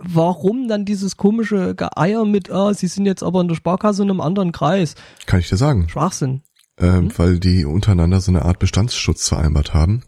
warum 0.03 0.67
dann 0.69 0.85
dieses 0.85 1.17
komische 1.17 1.75
Geeier 1.75 2.25
mit, 2.25 2.51
ah, 2.51 2.75
sie 2.75 2.87
sind 2.89 3.07
jetzt 3.07 3.23
aber 3.23 3.41
in 3.41 3.49
der 3.49 3.55
Sparkasse 3.55 4.03
in 4.03 4.11
einem 4.11 4.21
anderen 4.21 4.53
Kreis? 4.53 4.95
Kann 5.27 5.41
ich 5.41 5.49
dir 5.49 5.57
sagen. 5.57 5.89
Schwachsinn. 5.89 6.43
Ähm, 6.79 7.05
Mhm. 7.05 7.13
Weil 7.19 7.39
die 7.39 7.65
untereinander 7.65 8.21
so 8.21 8.31
eine 8.31 8.45
Art 8.45 8.59
Bestandsschutz 8.59 9.29
vereinbart 9.29 9.75
haben. 9.75 10.03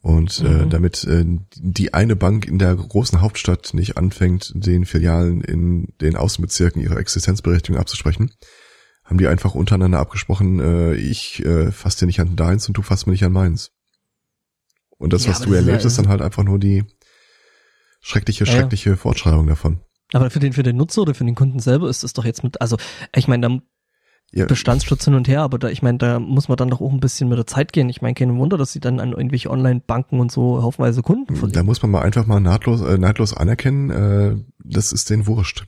Und 0.00 0.40
äh, 0.40 0.64
Mhm. 0.64 0.70
damit 0.70 1.04
äh, 1.04 1.24
die 1.56 1.94
eine 1.94 2.16
Bank 2.16 2.44
in 2.46 2.58
der 2.58 2.74
großen 2.74 3.20
Hauptstadt 3.20 3.72
nicht 3.72 3.96
anfängt, 3.96 4.52
den 4.54 4.84
Filialen 4.84 5.40
in 5.42 5.92
den 6.00 6.16
Außenbezirken 6.16 6.82
ihre 6.82 6.96
Existenzberechtigung 6.98 7.80
abzusprechen, 7.80 8.32
haben 9.04 9.18
die 9.18 9.28
einfach 9.28 9.54
untereinander 9.54 10.00
abgesprochen, 10.00 10.58
äh, 10.60 10.94
ich 10.94 11.44
äh, 11.44 11.70
fass 11.70 11.96
dir 11.96 12.06
nicht 12.06 12.20
an 12.20 12.34
deins 12.34 12.66
und 12.66 12.76
du 12.76 12.82
fasst 12.82 13.06
mir 13.06 13.12
nicht 13.12 13.24
an 13.24 13.32
meins. 13.32 13.70
Und 14.98 15.12
das, 15.12 15.24
Ja, 15.24 15.30
was 15.30 15.40
du 15.40 15.50
ist 15.50 15.56
erlebst, 15.56 15.82
ja- 15.84 15.86
ist 15.88 15.98
dann 15.98 16.08
halt 16.08 16.20
einfach 16.22 16.42
nur 16.44 16.58
die 16.58 16.84
schreckliche, 18.02 18.44
Ja, 18.44 18.52
ja. 18.52 18.58
schreckliche 18.58 18.96
Fortschreibung 18.98 19.46
davon. 19.46 19.80
Aber 20.12 20.28
für 20.28 20.40
den, 20.40 20.52
für 20.52 20.62
den 20.62 20.76
Nutzer 20.76 21.00
oder 21.02 21.14
für 21.14 21.24
den 21.24 21.34
Kunden 21.34 21.58
selber 21.58 21.88
ist 21.88 22.04
das 22.04 22.12
doch 22.12 22.26
jetzt 22.26 22.44
mit, 22.44 22.60
also, 22.60 22.76
ich 23.16 23.28
meine, 23.28 23.48
da 23.48 23.58
Ja, 24.34 24.44
Bestandsschutz 24.46 25.04
hin 25.06 25.14
und 25.14 25.26
her, 25.28 25.40
aber 25.42 25.58
da, 25.58 25.68
ich 25.68 25.82
meine, 25.82 25.98
da 25.98 26.18
muss 26.18 26.48
man 26.48 26.56
dann 26.56 26.68
doch 26.70 26.80
auch 26.82 26.92
ein 26.92 27.00
bisschen 27.00 27.28
mit 27.30 27.38
der 27.38 27.46
Zeit 27.46 27.72
gehen. 27.72 27.88
Ich 27.88 28.02
meine, 28.02 28.14
kein 28.14 28.36
Wunder, 28.38 28.58
dass 28.58 28.72
sie 28.72 28.80
dann 28.80 29.00
an 29.00 29.12
irgendwelche 29.12 29.50
Online-Banken 29.50 30.20
und 30.20 30.30
so 30.32 30.62
haufenweise 30.62 31.00
Kunden 31.02 31.34
verlieren. 31.36 31.52
Da 31.52 31.62
muss 31.62 31.80
man 31.82 31.90
mal 31.90 32.02
einfach 32.02 32.26
mal 32.26 32.40
nahtlos, 32.40 32.80
äh, 32.82 32.98
neidlos 32.98 33.34
anerkennen, 33.34 33.90
äh, 33.90 34.36
das 34.64 34.92
ist 34.92 35.08
denen 35.10 35.26
wurscht. 35.26 35.64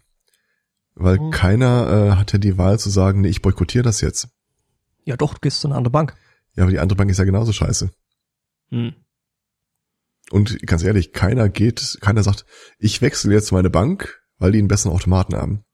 Weil 0.94 1.18
Mhm. 1.18 1.30
keiner 1.30 1.88
äh, 2.12 2.16
hat 2.16 2.32
ja 2.32 2.38
die 2.38 2.56
Wahl 2.56 2.78
zu 2.78 2.88
sagen, 2.90 3.22
nee, 3.22 3.28
ich 3.28 3.42
boykottiere 3.42 3.82
das 3.84 4.00
jetzt. 4.00 4.28
Ja 5.04 5.16
doch, 5.16 5.34
du 5.34 5.40
gehst 5.40 5.60
zu 5.60 5.68
einer 5.68 5.76
anderen 5.76 5.92
Bank. 5.92 6.14
Ja, 6.56 6.62
aber 6.62 6.70
die 6.72 6.78
andere 6.78 6.96
Bank 6.96 7.10
ist 7.10 7.18
ja 7.18 7.24
genauso 7.24 7.52
scheiße. 7.52 7.90
Hm. 8.70 8.92
Und 10.30 10.66
ganz 10.66 10.82
ehrlich, 10.82 11.12
keiner 11.12 11.48
geht, 11.48 11.98
keiner 12.00 12.22
sagt, 12.22 12.46
ich 12.78 13.02
wechsle 13.02 13.32
jetzt 13.32 13.52
meine 13.52 13.70
Bank, 13.70 14.22
weil 14.38 14.52
die 14.52 14.58
einen 14.58 14.68
besseren 14.68 14.94
Automaten 14.94 15.34
haben. 15.34 15.64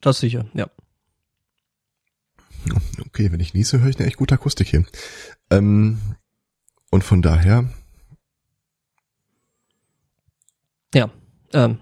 Das 0.00 0.18
sicher, 0.18 0.46
ja. 0.54 0.68
Okay, 3.06 3.30
wenn 3.30 3.40
ich 3.40 3.54
niese, 3.54 3.80
höre 3.80 3.90
ich 3.90 3.98
eine 3.98 4.06
echt 4.06 4.16
gute 4.16 4.34
Akustik 4.34 4.68
hier. 4.68 4.84
Ähm, 5.50 6.00
und 6.90 7.04
von 7.04 7.22
daher, 7.22 7.68
Ähm, 11.52 11.78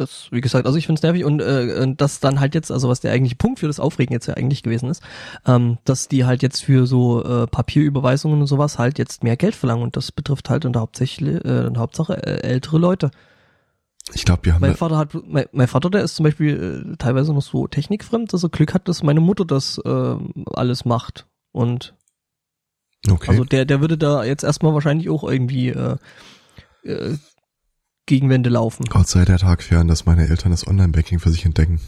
das, 0.00 0.28
wie 0.30 0.40
gesagt, 0.40 0.66
also 0.66 0.78
ich 0.78 0.86
finde 0.86 0.98
es 0.98 1.02
nervig 1.02 1.24
und 1.24 1.40
äh, 1.40 1.94
das 1.96 2.20
dann 2.20 2.40
halt 2.40 2.54
jetzt, 2.54 2.70
also 2.70 2.88
was 2.88 3.00
der 3.00 3.12
eigentliche 3.12 3.36
Punkt 3.36 3.58
für 3.60 3.66
das 3.66 3.80
Aufregen 3.80 4.12
jetzt 4.12 4.26
ja 4.26 4.34
eigentlich 4.34 4.62
gewesen 4.62 4.88
ist, 4.88 5.02
ähm, 5.46 5.78
dass 5.84 6.08
die 6.08 6.24
halt 6.24 6.42
jetzt 6.42 6.62
für 6.62 6.86
so 6.86 7.24
äh, 7.24 7.46
Papierüberweisungen 7.46 8.40
und 8.40 8.46
sowas 8.46 8.78
halt 8.78 8.98
jetzt 8.98 9.22
mehr 9.24 9.36
Geld 9.36 9.54
verlangen 9.54 9.82
und 9.82 9.96
das 9.96 10.12
betrifft 10.12 10.50
halt 10.50 10.64
in 10.64 10.72
der 10.72 10.82
Hauptsächlich, 10.82 11.44
äh, 11.44 11.66
in 11.66 11.74
der 11.74 11.82
Hauptsache 11.82 12.22
äh, 12.22 12.42
ältere 12.42 12.78
Leute. 12.78 13.10
ich 14.14 14.24
glaube, 14.24 14.44
wir 14.44 14.54
haben 14.54 14.60
Mein 14.60 14.76
Vater 14.76 14.98
hat, 14.98 15.10
mein, 15.26 15.46
mein 15.52 15.68
Vater, 15.68 15.90
der 15.90 16.02
ist 16.02 16.16
zum 16.16 16.24
Beispiel 16.24 16.92
äh, 16.92 16.96
teilweise 16.96 17.32
noch 17.32 17.42
so 17.42 17.66
technikfremd, 17.66 18.32
dass 18.32 18.42
er 18.42 18.48
Glück 18.48 18.74
hat, 18.74 18.88
dass 18.88 19.02
meine 19.02 19.20
Mutter 19.20 19.44
das 19.44 19.78
äh, 19.84 20.16
alles 20.52 20.84
macht 20.84 21.26
und 21.52 21.94
okay, 23.10 23.30
also 23.30 23.44
der, 23.44 23.64
der 23.64 23.80
würde 23.80 23.98
da 23.98 24.24
jetzt 24.24 24.44
erstmal 24.44 24.74
wahrscheinlich 24.74 25.10
auch 25.10 25.24
irgendwie 25.24 25.68
äh, 25.68 25.96
Gegenwände 28.08 28.50
laufen. 28.50 28.86
Gott 28.88 29.06
sei 29.06 29.24
der 29.24 29.38
Tag 29.38 29.62
fern, 29.62 29.86
dass 29.86 30.04
meine 30.06 30.28
Eltern 30.28 30.50
das 30.50 30.66
Online-Banking 30.66 31.20
für 31.20 31.30
sich 31.30 31.44
entdecken. 31.44 31.78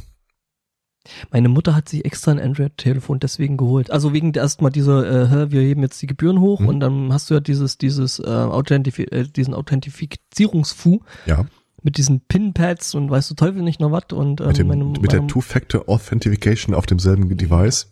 Meine 1.33 1.49
Mutter 1.49 1.75
hat 1.75 1.89
sich 1.89 2.05
extra 2.05 2.31
ein 2.31 2.39
Android-Telefon 2.39 3.21
deswegen 3.21 3.57
geholt. 3.57 3.91
Also 3.91 4.13
wegen 4.13 4.33
erstmal 4.35 4.71
dieser, 4.71 5.33
äh, 5.33 5.51
wir 5.51 5.63
heben 5.63 5.81
jetzt 5.83 6.01
die 6.03 6.07
Gebühren 6.07 6.41
hoch 6.41 6.61
Mhm. 6.61 6.69
und 6.69 6.81
dann 6.81 7.13
hast 7.13 7.31
du 7.31 7.35
ja 7.35 7.41
dieses, 7.41 7.79
dieses 7.79 8.19
äh, 8.19 8.27
Authentifi 8.27 9.05
äh, 9.05 9.25
diesen 9.27 9.55
Authentifizierungsfu 9.55 11.01
Ja, 11.27 11.47
mit 11.83 11.97
diesen 11.97 12.21
Pin-Pads 12.21 12.95
und 12.95 13.09
weißt 13.11 13.31
du 13.31 13.35
Teufel 13.35 13.63
nicht 13.63 13.81
noch 13.81 13.91
was 13.93 14.05
und 14.13 14.43
ähm, 14.43 14.49
mit, 14.49 14.59
dem, 14.59 14.67
meine, 14.69 14.85
mit 14.85 15.11
der 15.13 15.27
Two-Factor 15.27 15.89
Authentification 15.89 16.75
auf 16.75 16.85
demselben 16.85 17.35
Device. 17.35 17.91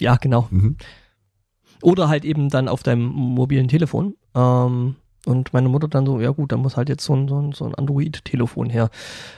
ja 0.00 0.16
genau. 0.16 0.48
Mhm. 0.50 0.76
Oder 1.82 2.08
halt 2.08 2.24
eben 2.24 2.48
dann 2.50 2.66
auf 2.68 2.82
deinem 2.82 3.04
mobilen 3.06 3.68
Telefon. 3.68 4.14
Ähm, 4.34 4.96
und 5.26 5.52
meine 5.52 5.68
Mutter 5.68 5.86
dann 5.88 6.06
so, 6.06 6.18
ja 6.20 6.30
gut, 6.30 6.50
dann 6.52 6.60
muss 6.60 6.76
halt 6.76 6.88
jetzt 6.88 7.04
so 7.04 7.14
ein, 7.14 7.28
so 7.28 7.40
ein, 7.40 7.52
so 7.52 7.66
ein 7.66 7.74
Android-Telefon 7.74 8.70
her, 8.70 8.90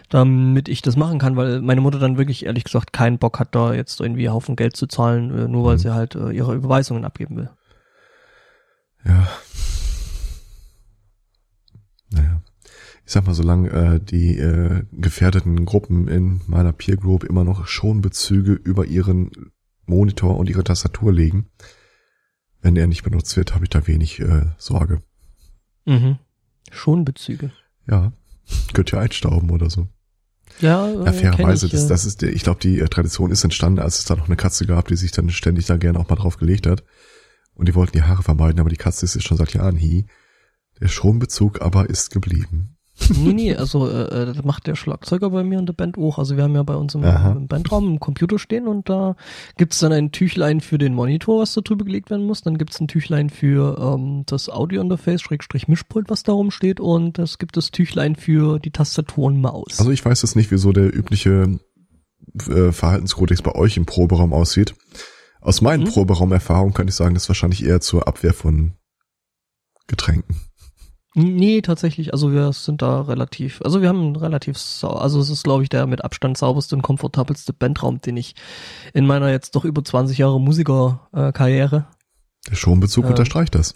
damit 0.09 0.69
ich 0.69 0.81
das 0.83 0.97
machen 0.97 1.19
kann, 1.19 1.37
weil 1.37 1.61
meine 1.61 1.81
Mutter 1.81 1.99
dann 1.99 2.19
wirklich 2.19 2.47
ehrlich 2.47 2.65
gesagt 2.65 2.93
keinen 2.93 3.19
Bock 3.19 3.41
hat, 3.41 3.55
da 3.55 3.75
jetzt 3.75 4.01
irgendwie 4.01 4.29
Haufen 4.29 4.55
Geld 4.57 4.77
zu 4.77 4.87
zahlen, 4.87 5.37
äh, 5.37 5.49
nur 5.49 5.65
weil 5.65 5.75
Mhm. 5.75 5.79
sie 5.81 5.95
halt 5.95 6.15
äh, 6.15 6.31
ihre 6.31 6.55
Überweisungen 6.55 7.05
abgeben 7.05 7.37
will. 7.37 7.51
Ja. 9.05 9.27
Naja. 12.11 12.43
Ich 13.05 13.13
sag 13.13 13.27
mal, 13.27 13.35
solange 13.35 13.71
äh, 13.71 14.01
die 14.01 14.39
äh, 14.39 14.85
gefährdeten 14.93 15.65
Gruppen 15.65 16.07
in 16.09 16.41
meiner 16.47 16.73
Peer 16.73 16.97
Group 16.97 17.25
immer 17.25 17.43
noch 17.43 17.67
Schonbezüge 17.67 18.53
über 18.53 18.87
ihren 18.87 19.31
Monitor 19.87 20.37
und 20.39 20.49
ihre 20.49 20.63
Tastatur 20.63 21.13
legen, 21.13 21.51
wenn 22.61 22.77
er 22.77 22.87
nicht 22.87 23.03
benutzt 23.03 23.37
wird, 23.37 23.55
habe 23.55 23.65
ich 23.65 23.71
da 23.71 23.87
wenig 23.89 24.21
äh, 24.21 24.47
Sorge. 24.57 25.03
Mhm. 25.85 26.19
Schon 26.71 27.05
Bezüge. 27.05 27.53
Ja, 27.89 28.13
könnt 28.73 28.93
ihr 28.93 29.01
einstauben 29.01 29.51
oder 29.51 29.69
so. 29.71 29.89
Ja, 30.61 30.87
äh, 30.89 31.05
Ja, 31.07 31.13
fairerweise, 31.13 31.69
kenn 31.69 31.79
ich, 31.79 31.83
das, 31.83 31.85
äh, 31.85 31.89
das 31.89 32.05
ist, 32.05 32.23
der- 32.23 32.33
ich 32.35 32.43
glaube, 32.43 32.61
die 32.61 32.79
äh, 32.81 32.89
Tradition 32.89 33.31
ist 33.31 33.43
entstanden, 33.45 33.79
als 33.81 33.99
es 33.99 34.05
da 34.05 34.15
noch 34.17 34.27
eine 34.27 34.37
Katze 34.37 34.67
gab, 34.67 34.89
die 34.89 34.97
sich 34.97 35.11
dann 35.13 35.31
ständig 35.31 35.67
da 35.67 35.77
gerne 35.77 35.99
auch 35.99 36.09
mal 36.09 36.17
drauf 36.17 36.37
gelegt 36.37 36.67
hat. 36.67 36.85
Und 37.55 37.69
die 37.69 37.75
wollten 37.75 37.93
die 37.93 38.03
Haare 38.03 38.23
vermeiden, 38.23 38.61
aber 38.61 38.71
die 38.71 38.77
Katze 38.77 39.05
ist 39.05 39.15
jetzt 39.15 39.27
schon 39.27 39.37
seit 39.37 39.55
Jahren 39.55 39.77
hi. 39.79 40.07
Der 40.81 40.89
Schonbezug 40.89 41.61
aber 41.63 41.89
ist 41.91 42.11
geblieben. 42.11 42.77
Nee, 43.11 43.33
nee, 43.33 43.55
also 43.55 43.89
äh, 43.89 44.23
äh, 44.23 44.27
das 44.27 44.45
macht 44.45 44.67
der 44.67 44.75
Schlagzeuger 44.75 45.31
bei 45.31 45.45
mir 45.45 45.59
in 45.59 45.67
der 45.67 45.73
Band 45.73 45.99
auch. 45.99 46.19
Also 46.19 46.37
wir 46.37 46.45
haben 46.45 46.55
ja 46.55 46.63
bei 46.63 46.75
uns 46.77 46.95
im, 46.95 47.03
im 47.05 47.47
Bandraum 47.47 47.87
einen 47.87 48.01
Computer 48.01 48.39
stehen 48.39 48.67
und 48.69 48.89
da 48.89 49.17
gibt's 49.57 49.79
dann 49.81 49.93
ein 49.93 50.13
Tüchlein 50.13 50.61
für 50.61 50.79
den 50.79 50.95
Monitor, 50.95 51.43
was 51.43 51.55
da 51.55 51.61
drüber 51.61 51.85
gelegt 51.85 52.11
werden 52.11 52.27
muss. 52.27 52.43
Dann 52.43 52.59
gibt's 52.59 52.81
ein 52.81 52.89
Tüchlein 52.89 53.31
für 53.31 53.79
ähm, 53.79 54.25
das 54.27 54.49
Audio-Interface, 54.49 55.21
Schrägstrich 55.23 55.69
Mischpult, 55.69 56.11
was 56.11 56.23
da 56.23 56.33
rumsteht. 56.33 56.81
Und 56.81 57.19
es 57.19 57.39
gibt 57.39 57.57
das 57.57 57.71
Tüchlein 57.71 58.17
für 58.17 58.59
die 58.59 58.71
Tastatur 58.71 59.27
und 59.27 59.41
Maus. 59.41 59.79
Also 59.79 59.91
ich 59.91 60.05
weiß 60.05 60.23
jetzt 60.23 60.37
nicht, 60.37 60.51
wieso 60.51 60.73
der 60.73 60.95
übliche 60.95 61.59
äh, 62.49 62.73
Verhaltenskodex 62.73 63.43
bei 63.43 63.55
euch 63.55 63.77
im 63.77 63.87
Proberaum 63.87 64.33
aussieht. 64.33 64.75
Aus 65.41 65.61
meinen 65.61 65.85
Mhm. 65.85 65.89
Proberaumerfahrungen 65.89 66.73
kann 66.73 66.89
ich 66.89 66.95
sagen, 66.95 67.15
das 67.15 67.25
ist 67.25 67.29
wahrscheinlich 67.29 67.65
eher 67.65 67.81
zur 67.81 68.07
Abwehr 68.07 68.33
von 68.33 68.75
Getränken. 69.89 70.37
Nee, 71.15 71.61
tatsächlich, 71.61 72.15
also 72.15 72.33
wir 72.33 72.53
sind 72.53 72.81
da 72.81 73.03
relativ, 73.03 73.61
also 73.63 73.83
wir 73.83 73.89
haben 73.89 74.17
relativ, 74.17 74.57
also 74.83 75.21
es 75.21 75.29
ist, 75.29 75.45
glaube 75.45 75.63
ich, 75.63 75.69
der 75.69 75.87
mit 75.87 76.05
Abstand 76.05 76.39
sauberste 76.39 76.75
und 76.75 76.83
komfortabelste 76.83 77.53
Bandraum, 77.53 78.01
den 78.01 78.17
ich 78.17 78.35
in 78.95 79.07
meiner 79.07 79.31
jetzt 79.31 79.55
doch 79.55 79.67
über 79.67 79.85
20 79.85 80.17
Jahre 80.17 80.41
Musikerkarriere 80.41 81.87
Der 82.51 82.57
Schonbezug 82.57 83.05
Ähm. 83.05 83.11
unterstreicht 83.11 83.55
das. 83.55 83.75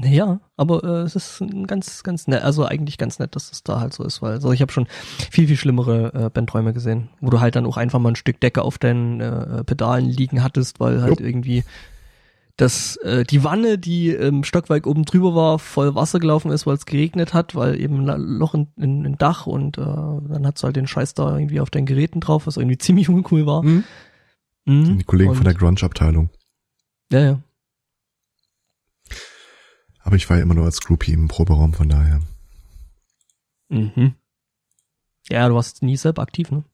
Ja, 0.00 0.40
aber 0.56 0.84
äh, 0.84 1.02
es 1.02 1.16
ist 1.16 1.40
ein 1.40 1.66
ganz, 1.66 2.02
ganz 2.02 2.26
nett, 2.26 2.42
also 2.42 2.64
eigentlich 2.64 2.98
ganz 2.98 3.18
nett, 3.18 3.34
dass 3.34 3.50
das 3.50 3.62
da 3.62 3.80
halt 3.80 3.94
so 3.94 4.04
ist, 4.04 4.20
weil 4.22 4.32
also 4.32 4.52
ich 4.52 4.60
habe 4.60 4.72
schon 4.72 4.86
viel, 5.30 5.46
viel 5.46 5.56
schlimmere 5.56 6.12
äh, 6.12 6.30
Bandräume 6.30 6.72
gesehen, 6.72 7.08
wo 7.20 7.30
du 7.30 7.40
halt 7.40 7.56
dann 7.56 7.66
auch 7.66 7.76
einfach 7.76 7.98
mal 7.98 8.10
ein 8.10 8.16
Stück 8.16 8.40
Decke 8.40 8.62
auf 8.62 8.78
deinen 8.78 9.20
äh, 9.20 9.64
Pedalen 9.64 10.06
liegen 10.06 10.42
hattest, 10.42 10.80
weil 10.80 11.02
halt 11.02 11.20
Jupp. 11.20 11.28
irgendwie 11.28 11.64
das, 12.58 12.96
äh, 12.96 13.24
die 13.24 13.44
Wanne, 13.44 13.78
die 13.78 14.10
im 14.10 14.42
Stockwerk 14.42 14.86
oben 14.88 15.04
drüber 15.04 15.34
war, 15.34 15.60
voll 15.60 15.94
Wasser 15.94 16.18
gelaufen 16.18 16.50
ist, 16.50 16.66
weil 16.66 16.74
es 16.74 16.86
geregnet 16.86 17.32
hat, 17.32 17.54
weil 17.54 17.80
eben 17.80 18.10
ein 18.10 18.20
Loch 18.20 18.52
in, 18.52 18.66
in, 18.76 19.04
in 19.04 19.16
Dach 19.16 19.46
und 19.46 19.78
äh, 19.78 19.80
dann 19.82 20.44
hat's 20.44 20.64
halt 20.64 20.74
den 20.74 20.88
Scheiß 20.88 21.14
da 21.14 21.32
irgendwie 21.32 21.60
auf 21.60 21.70
deinen 21.70 21.86
Geräten 21.86 22.18
drauf, 22.20 22.48
was 22.48 22.56
irgendwie 22.56 22.76
ziemlich 22.78 23.08
uncool 23.08 23.46
war. 23.46 23.62
Mhm. 23.62 23.84
Mhm. 24.64 24.98
Die 24.98 25.04
Kollegen 25.04 25.30
und, 25.30 25.36
von 25.36 25.44
der 25.44 25.54
Grunge-Abteilung. 25.54 26.30
Ja, 27.12 27.20
ja. 27.20 27.40
Aber 30.00 30.16
ich 30.16 30.28
war 30.28 30.36
ja 30.36 30.42
immer 30.42 30.54
nur 30.54 30.64
als 30.64 30.80
Groupie 30.80 31.12
im 31.12 31.28
Proberaum, 31.28 31.74
von 31.74 31.88
daher. 31.88 32.20
Mhm. 33.68 34.14
Ja, 35.28 35.48
du 35.48 35.54
warst 35.54 35.84
nie 35.84 35.96
selber 35.96 36.22
aktiv, 36.22 36.50
ne? 36.50 36.64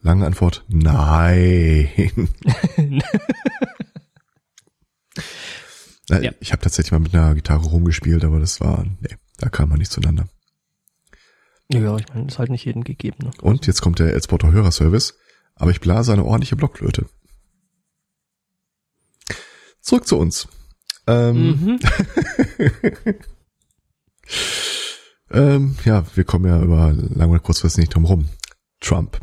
Lange 0.04 0.26
Antwort, 0.26 0.66
nein. 0.68 1.89
Ja. 6.10 6.32
Ich 6.42 6.52
habe 6.52 6.62
tatsächlich 6.62 6.92
mal 6.92 7.00
mit 7.00 7.16
einer 7.16 7.34
Gitarre 7.34 7.66
rumgespielt, 7.66 8.26
aber 8.26 8.39
das 8.39 8.60
war, 8.60 8.86
nee, 9.00 9.16
da 9.38 9.48
kam 9.50 9.70
man 9.70 9.80
nicht 9.80 9.92
zueinander. 9.92 10.28
Ja, 11.72 11.96
ich 11.98 12.08
meine, 12.10 12.28
ist 12.28 12.38
halt 12.38 12.50
nicht 12.52 12.66
jedem 12.66 12.84
gegeben. 12.84 13.18
Ne? 13.24 13.32
Und 13.42 13.66
jetzt 13.66 13.82
kommt 13.82 14.00
der 14.00 14.13
Elsporter 14.13 14.52
Hörerservice, 14.52 15.16
aber 15.56 15.72
ich 15.72 15.80
blase 15.80 16.12
eine 16.12 16.26
ordentliche 16.26 16.58
Blockflöte. 16.58 17.06
Zurück 19.82 20.06
zu 20.06 20.18
uns. 20.18 20.48
Ähm, 21.08 21.80
Mhm. 21.80 21.80
ähm, 25.32 25.78
ja, 25.86 26.06
wir 26.16 26.24
kommen 26.26 26.46
ja 26.46 26.62
über 26.62 26.92
lang 26.94 27.30
oder 27.30 27.39
kurzfristig 27.39 27.84
nicht 27.84 27.96
drum 27.96 28.06
rum. 28.06 28.30
Trump. 28.82 29.20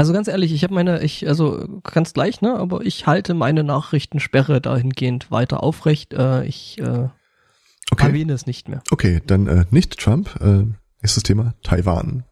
Also 0.00 0.14
ganz 0.14 0.28
ehrlich, 0.28 0.50
ich 0.54 0.64
habe 0.64 0.72
meine, 0.72 1.02
ich, 1.02 1.28
also 1.28 1.80
ganz 1.84 2.14
gleich, 2.14 2.40
ne, 2.40 2.54
aber 2.56 2.80
ich 2.86 3.06
halte 3.06 3.34
meine 3.34 3.64
Nachrichtensperre 3.64 4.62
dahingehend 4.62 5.30
weiter 5.30 5.62
aufrecht. 5.62 6.14
Äh, 6.14 6.44
ich 6.46 6.78
äh, 6.78 7.08
Okay. 7.92 8.06
erwähne 8.06 8.32
es 8.32 8.46
nicht 8.46 8.66
mehr. 8.70 8.82
Okay, 8.90 9.20
dann 9.26 9.46
äh, 9.46 9.66
nicht 9.70 9.98
Trump. 9.98 10.40
Äh, 10.40 10.64
nächstes 11.02 11.22
Thema, 11.22 11.52
Taiwan. 11.62 12.24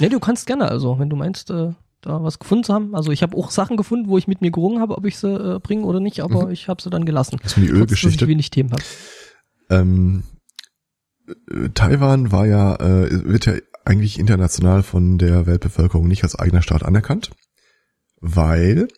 Ne, 0.00 0.10
du 0.10 0.20
kannst 0.20 0.46
gerne, 0.46 0.68
also 0.70 0.98
wenn 0.98 1.08
du 1.08 1.16
meinst, 1.16 1.48
äh, 1.50 1.72
da 2.02 2.22
was 2.22 2.38
gefunden 2.38 2.64
zu 2.64 2.74
haben. 2.74 2.94
Also 2.94 3.10
ich 3.10 3.22
habe 3.22 3.34
auch 3.38 3.50
Sachen 3.52 3.78
gefunden, 3.78 4.10
wo 4.10 4.18
ich 4.18 4.28
mit 4.28 4.42
mir 4.42 4.50
gerungen 4.50 4.82
habe, 4.82 4.98
ob 4.98 5.06
ich 5.06 5.16
sie 5.16 5.28
äh, 5.32 5.60
bringe 5.60 5.84
oder 5.86 6.00
nicht, 6.00 6.20
aber 6.20 6.44
Mhm. 6.48 6.52
ich 6.52 6.68
habe 6.68 6.82
sie 6.82 6.90
dann 6.90 7.06
gelassen. 7.06 7.38
Das 7.42 7.56
ist 7.56 7.62
die 7.62 7.70
Ölgeschichte. 7.70 8.26
Ich 8.26 8.28
wenig 8.30 8.50
Themen 8.50 8.72
habe. 8.72 8.82
Ähm, 9.70 10.24
äh, 11.26 11.70
Taiwan 11.70 12.32
war 12.32 12.44
ja, 12.46 12.74
äh, 12.74 13.24
wird 13.24 13.46
ja 13.46 13.54
eigentlich 13.88 14.18
international 14.18 14.82
von 14.82 15.18
der 15.18 15.46
Weltbevölkerung 15.46 16.06
nicht 16.06 16.22
als 16.22 16.36
eigener 16.36 16.62
Staat 16.62 16.84
anerkannt, 16.84 17.30
weil 18.20 18.88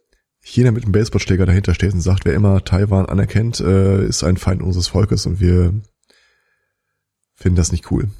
China 0.40 0.70
mit 0.72 0.84
einem 0.84 0.92
Baseballschläger 0.92 1.46
dahinter 1.46 1.74
steht 1.74 1.92
und 1.92 2.00
sagt, 2.00 2.24
wer 2.24 2.34
immer 2.34 2.64
Taiwan 2.64 3.06
anerkennt, 3.06 3.60
äh, 3.60 4.04
ist 4.04 4.24
ein 4.24 4.36
Feind 4.36 4.62
unseres 4.62 4.88
Volkes 4.88 5.26
und 5.26 5.40
wir 5.40 5.74
finden 7.34 7.56
das 7.56 7.72
nicht 7.72 7.90
cool. 7.90 8.10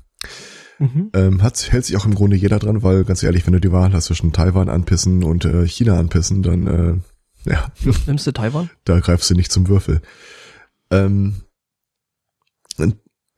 Mhm. 0.79 1.11
Ähm, 1.13 1.43
hat, 1.43 1.73
hält 1.73 1.85
sich 1.85 1.97
auch 1.97 2.07
im 2.07 2.15
Grunde 2.15 2.37
jeder 2.37 2.59
dran, 2.59 2.83
weil 2.83 3.05
ganz 3.05 3.23
ehrlich, 3.23 3.47
wenn 3.47 3.53
du 3.53 3.61
die 3.61 3.73
Wahl 3.73 3.93
hast 3.93 4.07
zwischen 4.07 4.33
Taiwan 4.33 4.69
anpissen 4.69 5.25
und 5.25 5.45
äh, 5.45 5.67
China 5.67 5.99
anpissen, 5.99 6.43
dann 6.43 6.67
äh, 6.67 7.51
ja, 7.51 7.73
Nimmst 8.07 8.27
du 8.27 8.33
Taiwan? 8.33 8.71
da 8.85 9.01
greifst 9.01 9.29
du 9.31 9.35
nicht 9.35 9.51
zum 9.51 9.69
Würfel. 9.69 10.03
Ähm, 10.91 11.43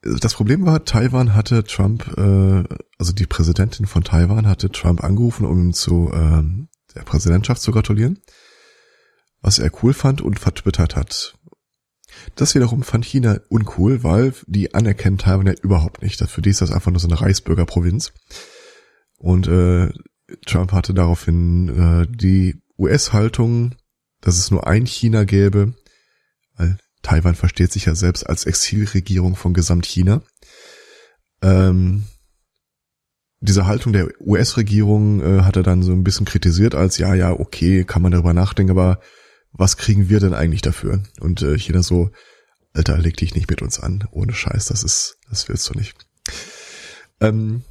das 0.03 0.33
Problem 0.33 0.65
war, 0.65 0.85
Taiwan 0.85 1.33
hatte 1.33 1.63
Trump, 1.63 2.17
äh, 2.17 2.63
also 2.97 3.13
die 3.13 3.25
Präsidentin 3.25 3.85
von 3.85 4.03
Taiwan 4.03 4.47
hatte 4.47 4.69
Trump 4.69 5.03
angerufen, 5.03 5.45
um 5.45 5.59
ihm 5.59 5.73
zu 5.73 6.11
ähm, 6.13 6.69
der 6.95 7.03
Präsidentschaft 7.03 7.61
zu 7.61 7.71
gratulieren, 7.71 8.19
was 9.41 9.59
er 9.59 9.71
cool 9.81 9.93
fand 9.93 10.21
und 10.21 10.39
vertwittert 10.39 10.95
hat. 10.95 11.35
Das 12.35 12.53
wiederum 12.53 12.83
fand 12.83 13.05
China 13.05 13.39
uncool, 13.49 14.03
weil 14.03 14.33
die 14.45 14.73
anerkennen 14.73 15.17
Taiwan 15.17 15.47
ja 15.47 15.53
überhaupt 15.61 16.01
nicht. 16.01 16.21
Für 16.29 16.41
die 16.41 16.51
ist 16.51 16.61
das 16.61 16.71
einfach 16.71 16.91
nur 16.91 16.99
so 16.99 17.07
eine 17.07 17.19
Reichsbürgerprovinz. 17.19 18.13
Und 19.17 19.47
äh, 19.47 19.91
Trump 20.45 20.71
hatte 20.73 20.93
daraufhin 20.93 21.69
äh, 21.69 22.07
die 22.09 22.61
US-Haltung, 22.77 23.75
dass 24.21 24.37
es 24.37 24.51
nur 24.51 24.67
ein 24.67 24.85
China 24.85 25.23
gäbe, 25.23 25.73
Taiwan 27.03 27.35
versteht 27.35 27.71
sich 27.71 27.85
ja 27.85 27.93
selbst 27.93 28.23
als 28.27 28.45
Exilregierung 28.45 29.35
von 29.35 29.53
Gesamtchina. 29.53 30.23
Ähm, 31.41 32.05
diese 33.41 33.67
Haltung 33.67 33.91
der 33.91 34.09
US-Regierung 34.21 35.21
äh, 35.21 35.41
hat 35.43 35.57
er 35.57 35.63
dann 35.63 35.83
so 35.83 35.91
ein 35.91 36.05
bisschen 36.05 36.25
kritisiert 36.25 36.75
als, 36.75 36.97
ja, 36.97 37.13
ja, 37.13 37.31
okay, 37.31 37.83
kann 37.83 38.01
man 38.01 38.13
darüber 38.13 38.33
nachdenken, 38.33 38.71
aber 38.71 39.01
was 39.51 39.75
kriegen 39.75 40.09
wir 40.09 40.21
denn 40.21 40.33
eigentlich 40.33 40.61
dafür? 40.61 41.03
Und 41.19 41.41
äh, 41.41 41.59
China 41.59 41.83
so, 41.83 42.09
Alter, 42.71 42.97
leg 42.97 43.17
dich 43.17 43.35
nicht 43.35 43.49
mit 43.49 43.61
uns 43.61 43.79
an, 43.79 44.07
ohne 44.11 44.33
Scheiß, 44.33 44.67
das 44.67 44.83
ist, 44.83 45.17
das 45.29 45.49
willst 45.49 45.69
du 45.69 45.77
nicht. 45.77 45.95
Ähm, 47.19 47.63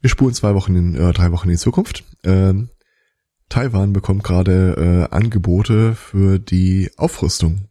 wir 0.00 0.08
spulen 0.08 0.34
zwei 0.34 0.54
Wochen 0.54 0.74
in, 0.74 0.94
äh, 0.94 1.12
drei 1.12 1.30
Wochen 1.30 1.48
in 1.48 1.54
die 1.54 1.60
Zukunft. 1.60 2.04
Ähm, 2.24 2.70
Taiwan 3.50 3.92
bekommt 3.92 4.24
gerade 4.24 5.08
äh, 5.10 5.14
Angebote 5.14 5.94
für 5.94 6.38
die 6.38 6.90
Aufrüstung 6.96 7.68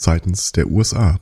seitens 0.00 0.52
der 0.52 0.70
USA. 0.70 1.20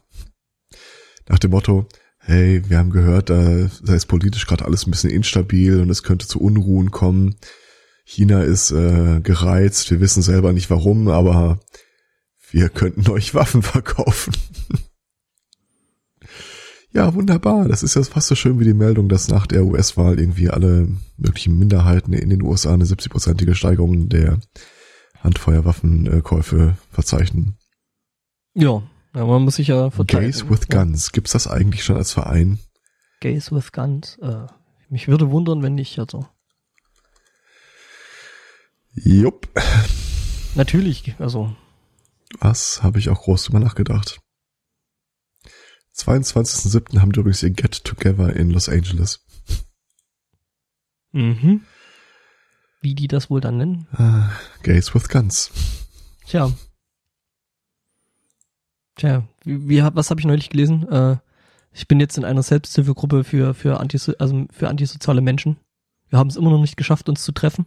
Nach 1.29 1.39
dem 1.39 1.51
Motto, 1.51 1.87
hey, 2.19 2.63
wir 2.69 2.79
haben 2.79 2.91
gehört, 2.91 3.31
da, 3.31 3.69
ist 3.87 4.07
politisch 4.07 4.47
gerade 4.47 4.65
alles 4.65 4.87
ein 4.87 4.91
bisschen 4.91 5.11
instabil 5.11 5.81
und 5.81 5.91
es 5.91 6.03
könnte 6.03 6.27
zu 6.27 6.41
Unruhen 6.41 6.91
kommen. 6.91 7.37
China 8.05 8.43
ist 8.43 8.71
äh, 8.71 9.21
gereizt, 9.21 9.91
wir 9.91 10.01
wissen 10.01 10.23
selber 10.23 10.53
nicht 10.53 10.71
warum, 10.71 11.09
aber 11.09 11.61
wir 12.51 12.69
könnten 12.69 13.09
euch 13.11 13.35
Waffen 13.35 13.63
verkaufen. 13.63 14.33
ja, 16.93 17.13
wunderbar. 17.15 17.69
Das 17.69 17.83
ist 17.83 17.97
ja 17.97 18.03
fast 18.05 18.29
so 18.29 18.35
schön 18.35 18.61
wie 18.61 18.65
die 18.65 18.75
Meldung, 18.75 19.09
dass 19.09 19.29
nach 19.29 19.47
der 19.47 19.65
US-Wahl 19.65 20.19
irgendwie 20.19 20.49
alle 20.49 20.89
möglichen 21.17 21.59
Minderheiten 21.59 22.13
in 22.13 22.31
den 22.31 22.43
USA 22.43 22.73
eine 22.73 22.85
70-prozentige 22.85 23.55
Steigerung 23.55 24.09
der 24.09 24.39
Handfeuerwaffenkäufe 25.21 26.79
verzeichnen. 26.91 27.59
Ja, 28.59 28.83
man 29.13 29.43
muss 29.43 29.57
sich 29.57 29.69
ja 29.69 29.91
verteidigen. 29.91 30.33
Gays 30.33 30.51
with. 30.51 30.69
Guns. 30.69 31.13
Gibt's 31.13 31.33
das 31.33 31.47
eigentlich 31.47 31.85
schon 31.85 31.97
als 31.97 32.13
Verein? 32.13 32.59
Gays 33.21 33.53
with 33.53 33.71
Guns. 33.71 34.19
Äh, 34.19 34.47
mich 34.89 35.07
würde 35.07 35.31
wundern, 35.31 35.63
wenn 35.63 35.75
nicht, 35.75 35.99
also. 35.99 36.27
Jupp. 38.95 39.49
Natürlich, 40.57 41.15
also. 41.21 41.55
Was 42.41 42.83
habe 42.83 42.99
ich 42.99 43.11
auch 43.11 43.23
groß 43.23 43.45
drüber 43.45 43.61
nachgedacht. 43.61 44.21
22.07. 45.97 47.01
haben 47.01 47.13
die 47.13 47.21
übrigens 47.21 47.43
ihr 47.45 47.51
Get 47.51 47.85
Together 47.85 48.35
in 48.35 48.51
Los 48.51 48.69
Angeles. 48.69 49.25
Mhm. 51.13 51.63
Wie 52.81 52.95
die 52.95 53.09
das 53.09 53.31
wohl 53.31 53.41
dann 53.41 53.57
nennen? 53.57 53.87
Ah, 53.93 54.31
Gays 54.63 54.95
with 54.95 55.09
Guns. 55.09 55.51
Tja. 56.27 56.53
Tja, 58.99 59.27
wie, 59.45 59.69
wie 59.69 59.83
was 59.83 60.11
habe 60.11 60.21
ich 60.21 60.27
neulich 60.27 60.51
gelesen? 60.51 60.89
Äh, 60.91 61.17
ich 61.73 61.89
bin 61.89 62.01
jetzt 62.01 62.19
in 62.19 62.25
einer 62.25 62.43
Selbsthilfegruppe 62.43 63.25
für 63.25 63.55
für 63.55 63.81
Antiso 63.81 64.13
also 64.19 64.47
für 64.53 64.69
antisoziale 64.69 65.21
Menschen. 65.21 65.57
Wir 66.11 66.19
haben 66.19 66.29
es 66.29 66.37
immer 66.37 66.51
noch 66.51 66.61
nicht 66.61 66.77
geschafft, 66.77 67.09
uns 67.09 67.25
zu 67.25 67.33
treffen. 67.33 67.67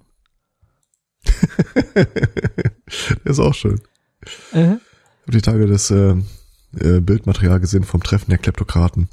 Ist 3.24 3.40
auch 3.40 3.54
schön. 3.54 3.80
Äh, 4.54 4.74
Ich 4.74 5.28
habe 5.28 5.32
die 5.32 5.42
Tage 5.42 5.68
das 5.68 5.90
äh, 5.90 6.16
äh, 6.78 7.00
Bildmaterial 7.00 7.60
gesehen 7.60 7.84
vom 7.84 8.04
Treffen 8.04 8.30
der 8.30 8.40
Kleptokraten. 8.40 9.10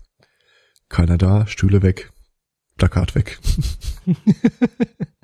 Keiner 0.88 1.18
da, 1.18 1.46
Stühle 1.46 1.83
weg, 1.83 2.11
Plakat 2.76 3.14
weg. 3.14 3.38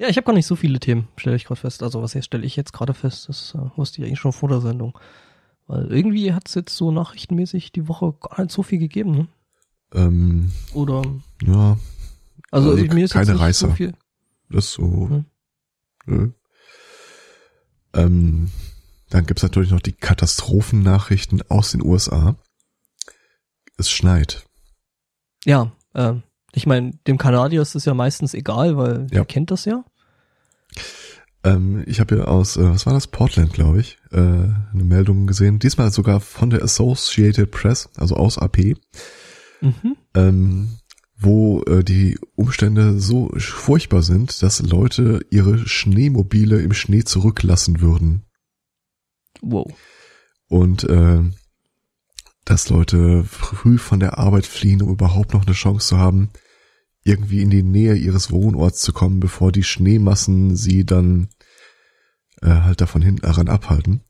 ja, 0.00 0.08
ich 0.08 0.16
habe 0.16 0.24
gar 0.24 0.32
nicht 0.32 0.46
so 0.46 0.56
viele 0.56 0.80
Themen, 0.80 1.08
stelle 1.16 1.36
ich 1.36 1.44
gerade 1.44 1.60
fest. 1.60 1.82
Also 1.82 2.02
was 2.02 2.16
stelle 2.24 2.44
ich 2.44 2.56
jetzt 2.56 2.72
gerade 2.72 2.94
fest? 2.94 3.28
Das 3.28 3.54
äh, 3.54 3.58
wusste 3.76 4.00
ich 4.00 4.06
eigentlich 4.08 4.18
schon 4.20 4.32
vor 4.32 4.48
der 4.48 4.60
Sendung. 4.60 4.98
Weil 5.66 5.86
irgendwie 5.92 6.32
hat 6.32 6.48
es 6.48 6.54
jetzt 6.54 6.76
so 6.76 6.90
nachrichtenmäßig 6.90 7.70
die 7.72 7.86
Woche 7.86 8.12
gar 8.20 8.40
nicht 8.42 8.50
so 8.52 8.62
viel 8.62 8.78
gegeben, 8.78 9.12
ne? 9.12 9.28
Ähm, 9.92 10.50
Oder 10.72 11.02
ja, 11.42 11.76
also, 12.50 12.70
Also 12.70 12.84
mir 12.94 13.04
ist 13.04 13.12
keine 13.12 13.24
jetzt 13.26 13.32
nicht 13.34 13.40
Reißer. 13.40 13.68
so 13.68 13.74
viel. 13.74 13.92
das 14.48 14.64
ist 14.66 14.72
so. 14.72 15.08
Hm. 15.08 15.24
Nö. 16.06 16.30
Ähm, 17.94 18.50
dann 19.10 19.26
gibt's 19.26 19.42
natürlich 19.42 19.70
noch 19.70 19.80
die 19.80 19.92
Katastrophennachrichten 19.92 21.42
aus 21.48 21.72
den 21.72 21.82
USA. 21.84 22.36
Es 23.76 23.90
schneit. 23.90 24.44
Ja, 25.44 25.72
äh, 25.94 26.14
ich 26.52 26.66
meine, 26.66 26.92
dem 27.06 27.18
Kanadier 27.18 27.62
ist 27.62 27.74
es 27.74 27.84
ja 27.84 27.94
meistens 27.94 28.34
egal, 28.34 28.76
weil 28.76 29.00
Ja. 29.02 29.06
der 29.08 29.24
kennt 29.24 29.50
das 29.50 29.64
ja. 29.64 29.84
Ähm, 31.42 31.84
ich 31.86 32.00
habe 32.00 32.16
hier 32.16 32.28
aus, 32.28 32.56
äh, 32.56 32.70
was 32.70 32.86
war 32.86 32.92
das, 32.92 33.06
Portland, 33.06 33.52
glaube 33.52 33.80
ich, 33.80 33.98
äh, 34.12 34.18
eine 34.18 34.84
Meldung 34.84 35.26
gesehen. 35.26 35.58
Diesmal 35.58 35.90
sogar 35.90 36.20
von 36.20 36.50
der 36.50 36.62
Associated 36.62 37.50
Press, 37.50 37.88
also 37.96 38.16
aus 38.16 38.38
AP, 38.38 38.76
Mhm. 39.62 39.96
ähm, 40.14 40.68
wo 41.18 41.62
äh, 41.64 41.84
die 41.84 42.18
Umstände 42.34 42.98
so 42.98 43.30
furchtbar 43.36 44.02
sind, 44.02 44.42
dass 44.42 44.60
Leute 44.62 45.20
ihre 45.30 45.58
Schneemobile 45.68 46.60
im 46.62 46.72
Schnee 46.72 47.04
zurücklassen 47.04 47.80
würden. 47.80 48.24
Wow. 49.42 49.70
Und 50.48 50.84
äh, 50.84 51.20
dass 52.46 52.70
Leute 52.70 53.24
früh 53.24 53.76
von 53.78 54.00
der 54.00 54.18
Arbeit 54.18 54.46
fliehen, 54.46 54.82
um 54.82 54.90
überhaupt 54.90 55.34
noch 55.34 55.46
eine 55.46 55.54
Chance 55.54 55.88
zu 55.88 55.98
haben, 55.98 56.30
irgendwie 57.02 57.42
in 57.42 57.50
die 57.50 57.62
Nähe 57.62 57.94
ihres 57.94 58.30
Wohnorts 58.30 58.80
zu 58.80 58.92
kommen, 58.92 59.20
bevor 59.20 59.52
die 59.52 59.62
Schneemassen 59.62 60.56
sie 60.56 60.84
dann 60.84 61.28
äh, 62.42 62.48
halt 62.48 62.80
davon 62.80 63.02
hinten 63.02 63.22
daran 63.22 63.48
abhalten. 63.48 64.02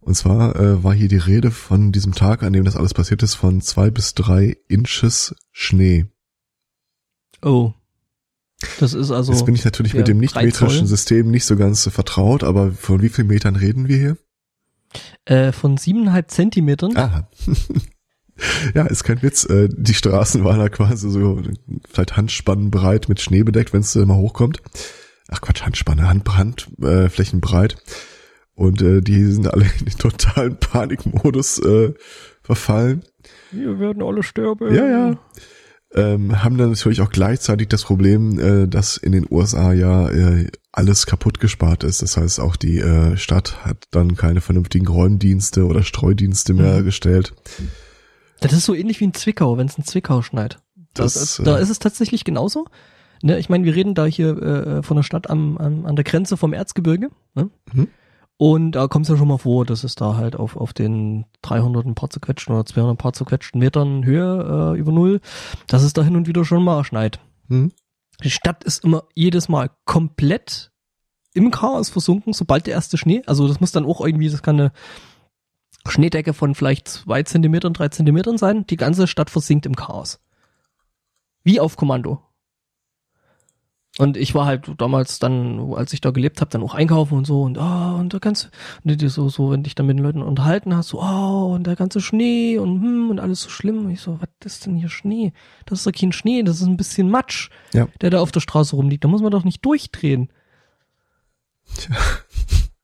Und 0.00 0.14
zwar 0.14 0.56
äh, 0.56 0.82
war 0.82 0.94
hier 0.94 1.08
die 1.08 1.16
Rede 1.16 1.50
von 1.50 1.92
diesem 1.92 2.14
Tag, 2.14 2.42
an 2.42 2.52
dem 2.52 2.64
das 2.64 2.76
alles 2.76 2.94
passiert 2.94 3.22
ist, 3.22 3.34
von 3.34 3.60
zwei 3.60 3.90
bis 3.90 4.14
drei 4.14 4.56
Inches 4.68 5.34
Schnee. 5.52 6.06
Oh. 7.42 7.74
Das 8.78 8.92
ist 8.92 9.10
also. 9.10 9.32
Jetzt 9.32 9.46
bin 9.46 9.54
ich 9.54 9.64
natürlich 9.64 9.94
mit 9.94 10.08
dem 10.08 10.18
drei 10.18 10.20
nicht-metrischen 10.20 10.80
Zoll. 10.80 10.86
System 10.86 11.30
nicht 11.30 11.46
so 11.46 11.56
ganz 11.56 11.88
vertraut, 11.88 12.44
aber 12.44 12.72
von 12.72 13.00
wie 13.00 13.08
vielen 13.08 13.28
Metern 13.28 13.56
reden 13.56 13.88
wir 13.88 13.96
hier? 13.96 14.16
Äh, 15.24 15.52
von 15.52 15.76
siebeneinhalb 15.76 16.30
Zentimetern. 16.30 16.96
Aha. 16.96 17.30
ja, 18.74 18.86
ist 18.86 19.04
kein 19.04 19.22
Witz. 19.22 19.44
Äh, 19.44 19.68
die 19.72 19.94
Straßen 19.94 20.44
waren 20.44 20.58
da 20.58 20.68
quasi 20.68 21.10
so 21.10 21.40
vielleicht 21.88 22.16
handspannenbreit 22.16 23.08
mit 23.08 23.20
Schnee 23.20 23.42
bedeckt, 23.42 23.72
wenn 23.72 23.80
es 23.80 23.94
mal 23.94 24.16
hochkommt. 24.16 24.62
Ach 25.28 25.40
Quatsch, 25.40 25.62
Handspanne, 25.62 26.08
Hand, 26.08 26.28
Handflächen 26.36 27.04
äh, 27.04 27.08
Flächen 27.08 27.40
breit. 27.40 27.76
Und 28.54 28.82
äh, 28.82 29.00
die 29.00 29.24
sind 29.24 29.52
alle 29.52 29.64
in 29.78 29.86
den 29.86 29.96
totalen 29.98 30.56
Panikmodus 30.58 31.58
äh, 31.60 31.94
verfallen. 32.42 33.02
Wir 33.52 33.78
werden 33.78 34.02
alle 34.02 34.22
sterben. 34.22 34.74
Ja, 34.74 34.86
ja. 34.86 35.18
ähm, 35.94 36.42
haben 36.42 36.58
dann 36.58 36.70
natürlich 36.70 37.00
auch 37.00 37.10
gleichzeitig 37.10 37.68
das 37.68 37.84
Problem, 37.84 38.38
äh, 38.38 38.66
dass 38.68 38.96
in 38.96 39.12
den 39.12 39.26
USA 39.30 39.72
ja 39.72 40.08
äh, 40.10 40.48
alles 40.72 41.06
kaputt 41.06 41.40
gespart 41.40 41.84
ist. 41.84 42.02
Das 42.02 42.16
heißt, 42.16 42.38
auch 42.40 42.56
die 42.56 42.78
äh, 42.78 43.16
Stadt 43.16 43.64
hat 43.64 43.84
dann 43.92 44.16
keine 44.16 44.40
vernünftigen 44.40 44.86
Räumdienste 44.88 45.64
oder 45.66 45.82
Streudienste 45.82 46.52
mehr 46.54 46.80
Mhm. 46.80 46.84
gestellt. 46.84 47.32
Das 48.40 48.52
ist 48.52 48.64
so 48.64 48.74
ähnlich 48.74 49.00
wie 49.00 49.04
in 49.04 49.14
Zwickau, 49.14 49.58
wenn 49.58 49.66
es 49.66 49.76
in 49.78 49.84
Zwickau 49.84 50.22
schneit. 50.22 50.58
Das, 50.94 51.14
Das, 51.14 51.38
äh, 51.38 51.44
da 51.44 51.56
ist 51.58 51.70
es 51.70 51.78
tatsächlich 51.78 52.24
genauso. 52.24 52.66
Ne, 53.22 53.38
ich 53.38 53.48
meine, 53.48 53.64
wir 53.64 53.74
reden 53.74 53.94
da 53.94 54.06
hier 54.06 54.42
äh, 54.42 54.82
von 54.82 54.96
der 54.96 55.02
Stadt 55.02 55.28
am, 55.28 55.58
am, 55.58 55.84
an 55.84 55.94
der 55.94 56.04
Grenze 56.04 56.36
vom 56.36 56.52
Erzgebirge. 56.52 57.10
Ne? 57.34 57.50
Mhm. 57.72 57.88
Und 58.38 58.72
da 58.72 58.88
kommt 58.88 59.04
es 59.04 59.10
ja 59.10 59.18
schon 59.18 59.28
mal 59.28 59.36
vor, 59.36 59.66
dass 59.66 59.84
es 59.84 59.94
da 59.94 60.16
halt 60.16 60.34
auf, 60.34 60.56
auf 60.56 60.72
den 60.72 61.26
300 61.42 61.84
ein 61.84 61.94
paar 61.94 62.08
zerquetschten 62.08 62.54
oder 62.54 62.64
200 62.64 62.94
ein 62.94 62.96
paar 62.96 63.12
zerquetschten 63.12 63.58
Metern 63.58 64.04
Höhe 64.04 64.74
äh, 64.74 64.78
über 64.78 64.92
Null, 64.92 65.20
dass 65.66 65.82
es 65.82 65.92
da 65.92 66.02
hin 66.02 66.16
und 66.16 66.26
wieder 66.26 66.46
schon 66.46 66.64
mal 66.64 66.82
schneit. 66.82 67.20
Hm? 67.48 67.70
Die 68.24 68.30
Stadt 68.30 68.64
ist 68.64 68.82
immer 68.82 69.04
jedes 69.14 69.50
Mal 69.50 69.70
komplett 69.84 70.70
im 71.34 71.50
Chaos 71.50 71.90
versunken, 71.90 72.32
sobald 72.32 72.66
der 72.66 72.74
erste 72.74 72.96
Schnee, 72.96 73.22
also 73.26 73.46
das 73.46 73.60
muss 73.60 73.72
dann 73.72 73.84
auch 73.84 74.00
irgendwie, 74.00 74.30
das 74.30 74.42
kann 74.42 74.58
eine 74.58 74.72
Schneedecke 75.88 76.34
von 76.34 76.54
vielleicht 76.54 76.88
zwei 76.88 77.22
Zentimetern, 77.22 77.72
drei 77.72 77.88
Zentimetern 77.88 78.38
sein. 78.38 78.66
Die 78.66 78.76
ganze 78.76 79.06
Stadt 79.06 79.30
versinkt 79.30 79.66
im 79.66 79.76
Chaos. 79.76 80.20
Wie 81.42 81.60
auf 81.60 81.76
Kommando. 81.76 82.22
Und 83.98 84.16
ich 84.16 84.34
war 84.34 84.46
halt 84.46 84.70
damals 84.78 85.18
dann, 85.18 85.74
als 85.74 85.92
ich 85.92 86.00
da 86.00 86.10
gelebt 86.10 86.40
habe, 86.40 86.50
dann 86.50 86.62
auch 86.62 86.74
einkaufen 86.74 87.18
und 87.18 87.26
so 87.26 87.42
und 87.42 87.58
ah 87.58 87.96
und 87.96 88.14
da 88.14 88.18
kannst 88.20 88.50
du 88.84 88.96
dir 88.96 89.10
so 89.10 89.28
so, 89.28 89.50
wenn 89.50 89.64
dich 89.64 89.74
dann 89.74 89.86
mit 89.86 89.98
den 89.98 90.04
Leuten 90.04 90.22
unterhalten 90.22 90.74
hast, 90.74 90.88
so 90.88 91.02
oh 91.02 91.52
und 91.54 91.66
der 91.66 91.74
ganze 91.76 92.00
Schnee 92.00 92.56
und 92.56 92.80
hm 92.80 93.10
und 93.10 93.18
alles 93.18 93.42
so 93.42 93.50
schlimm. 93.50 93.86
Und 93.86 93.90
ich 93.90 94.00
so, 94.00 94.20
was 94.20 94.28
ist 94.44 94.64
denn 94.66 94.76
hier 94.76 94.88
Schnee? 94.88 95.32
Das 95.66 95.80
ist 95.80 95.86
doch 95.86 95.92
kein 95.92 96.12
Schnee, 96.12 96.42
das 96.44 96.60
ist 96.60 96.66
ein 96.68 96.76
bisschen 96.76 97.10
Matsch, 97.10 97.50
Ja. 97.74 97.88
der 98.00 98.10
da 98.10 98.20
auf 98.20 98.30
der 98.30 98.40
Straße 98.40 98.76
rumliegt. 98.76 99.02
Da 99.04 99.08
muss 99.08 99.22
man 99.22 99.32
doch 99.32 99.44
nicht 99.44 99.64
durchdrehen. 99.64 100.30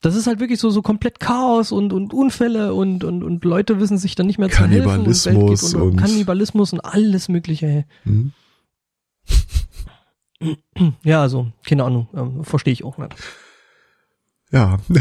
Das 0.07 0.15
ist 0.15 0.29
halt 0.29 0.39
wirklich 0.39 0.61
so 0.61 0.71
so 0.71 0.83
komplett 0.83 1.19
Chaos 1.19 1.73
und 1.73 1.93
und 1.93 2.15
Unfälle 2.15 2.75
und 2.75 3.03
und 3.03 3.25
und 3.25 3.45
Leute 3.45 3.81
wissen 3.81 3.99
sich 3.99 4.15
dann 4.15 4.27
nicht 4.27 4.39
mehr 4.39 4.49
zu 4.49 4.65
helfen 4.67 5.01
und 5.01 5.05
Kannibalismus 5.25 5.75
unter. 5.75 5.85
und- 5.85 5.97
Kannibalismus 5.97 6.73
und 6.73 6.81
alles 6.81 7.29
mögliche. 7.29 7.85
Hm? 8.05 8.33
Ja, 11.03 11.23
also 11.23 11.51
keine 11.67 11.85
Ahnung, 11.85 12.09
ähm, 12.15 12.45
verstehe 12.45 12.73
ich 12.73 12.85
auch 12.85 12.99
nicht. 12.99 13.15
Ja. 14.53 14.79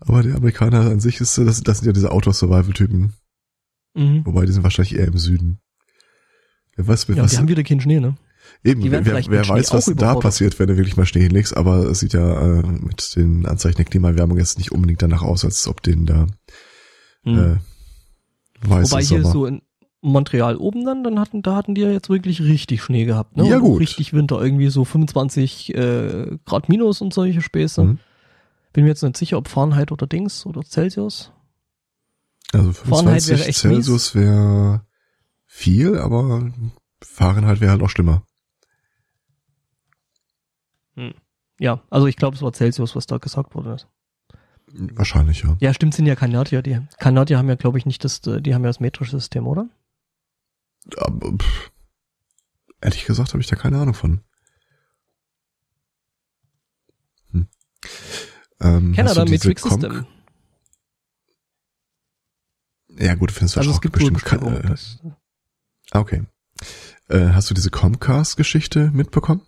Aber 0.00 0.22
der 0.22 0.34
Amerikaner 0.34 0.80
an 0.90 1.00
sich 1.00 1.20
ist, 1.20 1.38
das, 1.38 1.62
das 1.62 1.78
sind 1.78 1.86
ja 1.86 1.92
diese 1.92 2.10
Outdoor-Survival-Typen. 2.10 3.12
Mhm. 3.94 4.26
Wobei, 4.26 4.44
die 4.46 4.52
sind 4.52 4.64
wahrscheinlich 4.64 4.96
eher 4.96 5.06
im 5.06 5.16
Süden. 5.16 5.60
Wer 6.76 6.88
weiß, 6.88 7.06
Ja, 7.08 7.16
was, 7.18 7.30
die 7.30 7.38
haben 7.38 7.48
wieder 7.48 7.62
keinen 7.62 7.80
Schnee, 7.80 8.00
ne? 8.00 8.16
Eben, 8.64 8.82
wer, 8.90 9.04
wer 9.04 9.48
weiß, 9.48 9.72
was 9.72 9.92
da 9.96 10.14
passiert, 10.14 10.58
wenn 10.58 10.68
du 10.68 10.76
wirklich 10.76 10.96
mal 10.96 11.06
Schnee 11.06 11.22
hinlegst, 11.22 11.56
aber 11.56 11.86
es 11.90 12.00
sieht 12.00 12.12
ja 12.12 12.60
äh, 12.60 12.62
mit 12.62 13.16
den 13.16 13.46
Anzeichen 13.46 13.76
der 13.76 13.84
Klimaerwärmung 13.86 14.38
jetzt 14.38 14.58
nicht 14.58 14.72
unbedingt 14.72 15.02
danach 15.02 15.22
aus, 15.22 15.44
als 15.44 15.66
ob 15.68 15.82
denen 15.82 16.06
da 16.06 16.26
Mhm. 17.24 17.38
äh, 17.38 18.68
weiße 18.68 18.92
Wobei 18.92 19.02
hier 19.02 19.24
so 19.24 19.46
in 19.46 19.62
Montreal 20.02 20.56
oben 20.56 20.84
dann, 20.84 21.04
dann 21.04 21.18
hatten, 21.20 21.42
da 21.42 21.56
hatten 21.56 21.74
die 21.74 21.82
ja 21.82 21.90
jetzt 21.90 22.08
wirklich 22.08 22.40
richtig 22.40 22.82
Schnee 22.82 23.04
gehabt, 23.04 23.36
ne? 23.36 23.46
Ja, 23.46 23.56
Und 23.56 23.62
gut. 23.62 23.80
Richtig 23.80 24.12
Winter, 24.14 24.40
irgendwie 24.40 24.68
so 24.68 24.84
25 24.84 25.74
äh, 25.74 26.38
Grad 26.46 26.68
minus 26.70 27.02
und 27.02 27.12
solche 27.12 27.42
Späße. 27.42 27.84
Mhm. 27.84 27.98
Bin 28.72 28.84
mir 28.84 28.90
jetzt 28.90 29.02
nicht 29.02 29.16
sicher, 29.16 29.36
ob 29.36 29.48
Fahrenheit 29.48 29.92
oder 29.92 30.06
Dings 30.06 30.46
oder 30.46 30.62
Celsius. 30.62 31.32
Also 32.52 32.72
Fahrenheit 32.72 33.22
25 33.22 33.38
wäre 33.38 33.48
echt 33.48 33.58
Celsius 33.58 34.14
wäre 34.14 34.86
viel, 35.46 35.98
aber 35.98 36.50
Fahrenheit 37.02 37.60
wäre 37.60 37.72
halt 37.72 37.82
auch 37.82 37.90
schlimmer. 37.90 38.22
Ja, 41.58 41.82
also 41.90 42.06
ich 42.06 42.16
glaube, 42.16 42.36
es 42.36 42.42
war 42.42 42.52
Celsius, 42.52 42.96
was 42.96 43.06
da 43.06 43.18
gesagt 43.18 43.54
worden 43.54 43.74
ist. 43.74 43.86
Wahrscheinlich, 44.72 45.42
ja. 45.42 45.56
Ja, 45.60 45.74
stimmt, 45.74 45.94
sind 45.94 46.06
ja 46.06 46.14
Kanadier. 46.16 46.62
Die 46.62 46.80
Kanadier 46.98 47.38
haben 47.38 47.48
ja, 47.48 47.56
glaube 47.56 47.78
ich, 47.78 47.86
nicht 47.86 48.04
das, 48.04 48.20
die 48.22 48.54
haben 48.54 48.62
ja 48.62 48.68
das 48.68 48.80
metrische 48.80 49.12
System, 49.18 49.46
oder? 49.46 49.68
Aber, 50.96 51.36
pff, 51.36 51.70
ehrlich 52.80 53.04
gesagt 53.04 53.32
habe 53.32 53.40
ich 53.40 53.48
da 53.48 53.56
keine 53.56 53.78
Ahnung 53.78 53.94
von. 53.94 54.20
Hm. 57.32 57.48
Ähm, 58.60 58.92
Canada 58.94 59.24
Metric 59.24 59.58
System. 59.58 60.06
Ja 62.98 63.14
gut, 63.14 63.32
findest 63.32 63.56
du 63.56 63.60
Also 63.60 63.70
es 63.70 63.76
auch 63.76 63.80
gibt 63.80 63.94
bestimmt. 63.94 64.14
Beschreibungen. 64.22 64.64
Äh, 64.64 65.10
ah, 65.92 66.00
okay. 66.00 66.24
Äh, 67.08 67.30
hast 67.30 67.50
du 67.50 67.54
diese 67.54 67.70
Comcast-Geschichte 67.70 68.90
mitbekommen? 68.92 69.42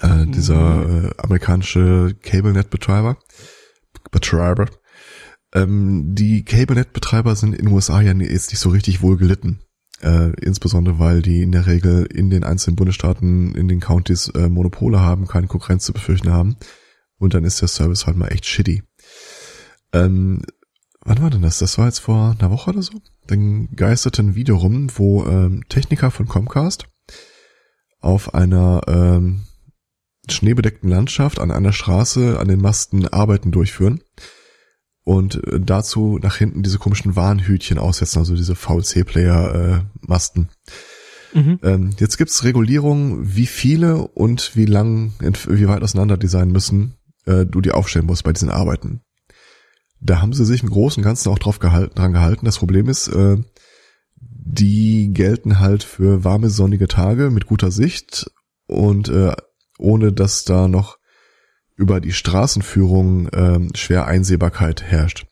Äh, 0.00 0.26
dieser 0.26 1.04
äh, 1.04 1.10
amerikanische 1.18 2.16
CableNet-Betreiber. 2.22 3.18
Betreiber. 4.10 4.66
Ähm, 5.52 6.14
die 6.14 6.44
CableNet-Betreiber 6.44 7.36
sind 7.36 7.54
in 7.54 7.66
den 7.66 7.74
USA 7.74 8.00
ja 8.00 8.12
jetzt 8.12 8.50
nicht 8.50 8.60
so 8.60 8.70
richtig 8.70 9.02
wohl 9.02 9.16
gelitten. 9.16 9.60
Äh, 10.02 10.30
insbesondere 10.40 10.98
weil 10.98 11.20
die 11.20 11.42
in 11.42 11.52
der 11.52 11.66
Regel 11.66 12.06
in 12.06 12.30
den 12.30 12.44
einzelnen 12.44 12.76
Bundesstaaten, 12.76 13.54
in 13.54 13.68
den 13.68 13.80
Counties 13.80 14.28
äh, 14.28 14.48
Monopole 14.48 15.00
haben, 15.00 15.26
keine 15.26 15.46
Konkurrenz 15.46 15.84
zu 15.84 15.92
befürchten 15.92 16.30
haben. 16.30 16.56
Und 17.18 17.34
dann 17.34 17.44
ist 17.44 17.60
der 17.60 17.68
Service 17.68 18.06
halt 18.06 18.16
mal 18.16 18.28
echt 18.28 18.46
shitty. 18.46 18.82
Ähm, 19.92 20.40
wann 21.04 21.20
war 21.20 21.28
denn 21.28 21.42
das? 21.42 21.58
Das 21.58 21.76
war 21.76 21.86
jetzt 21.86 21.98
vor 21.98 22.36
einer 22.38 22.50
Woche 22.50 22.70
oder 22.70 22.82
so? 22.82 22.94
Dann 23.26 23.68
geisterte 23.76 24.22
ein 24.22 24.34
Video 24.34 24.56
rum, 24.56 24.90
wo 24.94 25.26
ähm, 25.26 25.64
Techniker 25.68 26.10
von 26.10 26.26
Comcast 26.26 26.86
auf 28.00 28.32
einer 28.32 28.80
ähm, 28.88 29.42
schneebedeckten 30.28 30.90
Landschaft 30.90 31.38
an 31.38 31.50
einer 31.50 31.72
Straße 31.72 32.38
an 32.38 32.48
den 32.48 32.60
Masten 32.60 33.08
Arbeiten 33.08 33.52
durchführen 33.52 34.00
und 35.04 35.42
äh, 35.46 35.60
dazu 35.60 36.18
nach 36.22 36.36
hinten 36.36 36.62
diese 36.62 36.78
komischen 36.78 37.16
Warnhütchen 37.16 37.78
aussetzen, 37.78 38.18
also 38.18 38.34
diese 38.34 38.54
VLC-Player-Masten. 38.54 40.48
Mhm. 41.32 41.58
Ähm, 41.62 41.90
jetzt 41.98 42.16
gibt's 42.18 42.44
Regulierungen, 42.44 43.34
wie 43.36 43.46
viele 43.46 44.08
und 44.08 44.56
wie 44.56 44.66
lang, 44.66 45.12
wie 45.20 45.68
weit 45.68 45.82
auseinander 45.82 46.16
die 46.16 46.26
sein 46.26 46.50
müssen, 46.50 46.94
äh, 47.26 47.46
du 47.46 47.60
die 47.60 47.72
aufstellen 47.72 48.06
musst 48.06 48.24
bei 48.24 48.32
diesen 48.32 48.50
Arbeiten. 48.50 49.02
Da 50.00 50.20
haben 50.20 50.32
sie 50.32 50.44
sich 50.44 50.62
im 50.62 50.70
Großen 50.70 51.00
und 51.00 51.04
Ganzen 51.04 51.28
auch 51.30 51.38
drauf 51.38 51.58
gehalten, 51.58 51.94
dran 51.94 52.12
gehalten. 52.12 52.46
Das 52.46 52.58
Problem 52.58 52.88
ist, 52.88 53.08
äh, 53.08 53.36
die 54.16 55.10
gelten 55.12 55.60
halt 55.60 55.82
für 55.82 56.24
warme, 56.24 56.50
sonnige 56.50 56.88
Tage 56.88 57.30
mit 57.30 57.46
guter 57.46 57.70
Sicht 57.70 58.30
und 58.66 59.08
äh, 59.08 59.34
ohne 59.80 60.12
dass 60.12 60.44
da 60.44 60.68
noch 60.68 60.98
über 61.76 62.00
die 62.00 62.12
Straßenführung 62.12 63.28
ähm, 63.32 63.70
schwer 63.74 64.06
Einsehbarkeit 64.06 64.82
herrscht. 64.82 65.24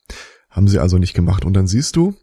Haben 0.48 0.66
sie 0.66 0.78
also 0.78 0.96
nicht 0.96 1.12
gemacht. 1.12 1.44
Und 1.44 1.52
dann 1.54 1.66
siehst 1.66 1.94
du 1.96 2.14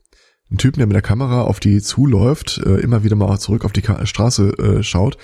einen 0.50 0.58
Typen, 0.58 0.80
der 0.80 0.88
mit 0.88 0.96
der 0.96 1.02
Kamera 1.04 1.42
auf 1.42 1.60
die 1.60 1.82
zuläuft, 1.82 2.60
äh, 2.66 2.78
immer 2.78 3.04
wieder 3.04 3.16
mal 3.16 3.38
zurück 3.38 3.64
auf 3.66 3.72
die 3.72 3.82
Ka 3.82 4.06
Straße 4.06 4.50
äh, 4.58 4.84
schaut, 4.84 5.18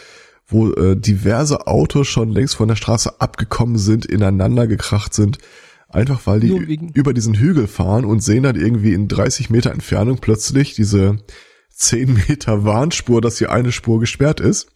wo 0.47 0.71
äh, 0.71 0.95
diverse 0.95 1.65
Autos 1.67 2.07
schon 2.07 2.31
längst 2.31 2.55
von 2.55 2.67
der 2.67 2.75
Straße 2.75 3.19
abgekommen 3.19 3.77
sind, 3.77 4.05
ineinander 4.05 4.67
gekracht 4.67 5.13
sind, 5.13 5.39
einfach 5.89 6.27
weil 6.27 6.39
die 6.39 6.79
über 6.93 7.13
diesen 7.13 7.33
Hügel 7.33 7.67
fahren 7.67 8.05
und 8.05 8.21
sehen 8.21 8.43
dann 8.43 8.55
irgendwie 8.55 8.93
in 8.93 9.07
30 9.07 9.49
Meter 9.49 9.71
Entfernung 9.71 10.19
plötzlich 10.19 10.75
diese 10.75 11.17
10 11.71 12.13
Meter 12.27 12.63
Warnspur, 12.65 13.21
dass 13.21 13.39
hier 13.39 13.51
eine 13.51 13.71
Spur 13.71 13.99
gesperrt 13.99 14.39
ist 14.39 14.67